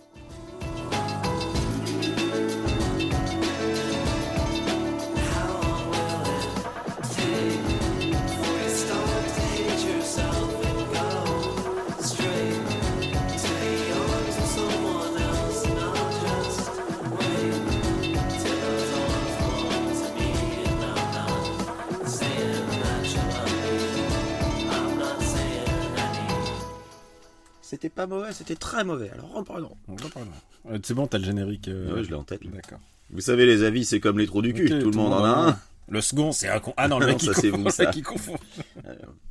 C'était 27.80 27.94
pas 27.94 28.06
mauvais, 28.06 28.30
c'était 28.34 28.56
très 28.56 28.84
mauvais, 28.84 29.08
alors 29.08 29.32
reprenons. 29.32 29.74
Parler. 30.12 30.28
Euh, 30.70 30.78
c'est 30.82 30.92
bon, 30.92 31.06
t'as 31.06 31.16
le 31.16 31.24
générique. 31.24 31.68
euh, 31.68 31.94
Ouais, 31.94 32.04
je 32.04 32.10
l'ai 32.10 32.14
en 32.14 32.24
tête. 32.24 32.42
D'accord. 32.44 32.78
Vous 33.08 33.22
savez, 33.22 33.46
les 33.46 33.62
avis, 33.62 33.86
c'est 33.86 34.00
comme 34.00 34.18
les 34.18 34.26
trous 34.26 34.42
du 34.42 34.52
cul, 34.52 34.68
tout 34.68 34.90
le 34.90 34.96
monde 34.98 35.14
en 35.14 35.24
a 35.24 35.28
un. 35.50 35.58
Le 35.88 36.02
second, 36.02 36.30
c'est 36.30 36.48
un 36.48 36.60
con. 36.60 36.74
Ah 36.76 36.88
non, 36.88 36.98
le 36.98 37.06
Non, 37.06 37.12
mec 37.12 37.20
qui 37.20 37.26
ça, 37.26 37.32
c'est 37.32 37.48
confond. 37.50 37.62
vous, 37.64 37.70
ça. 37.70 37.86
qui 37.86 38.02
confond. 38.02 38.36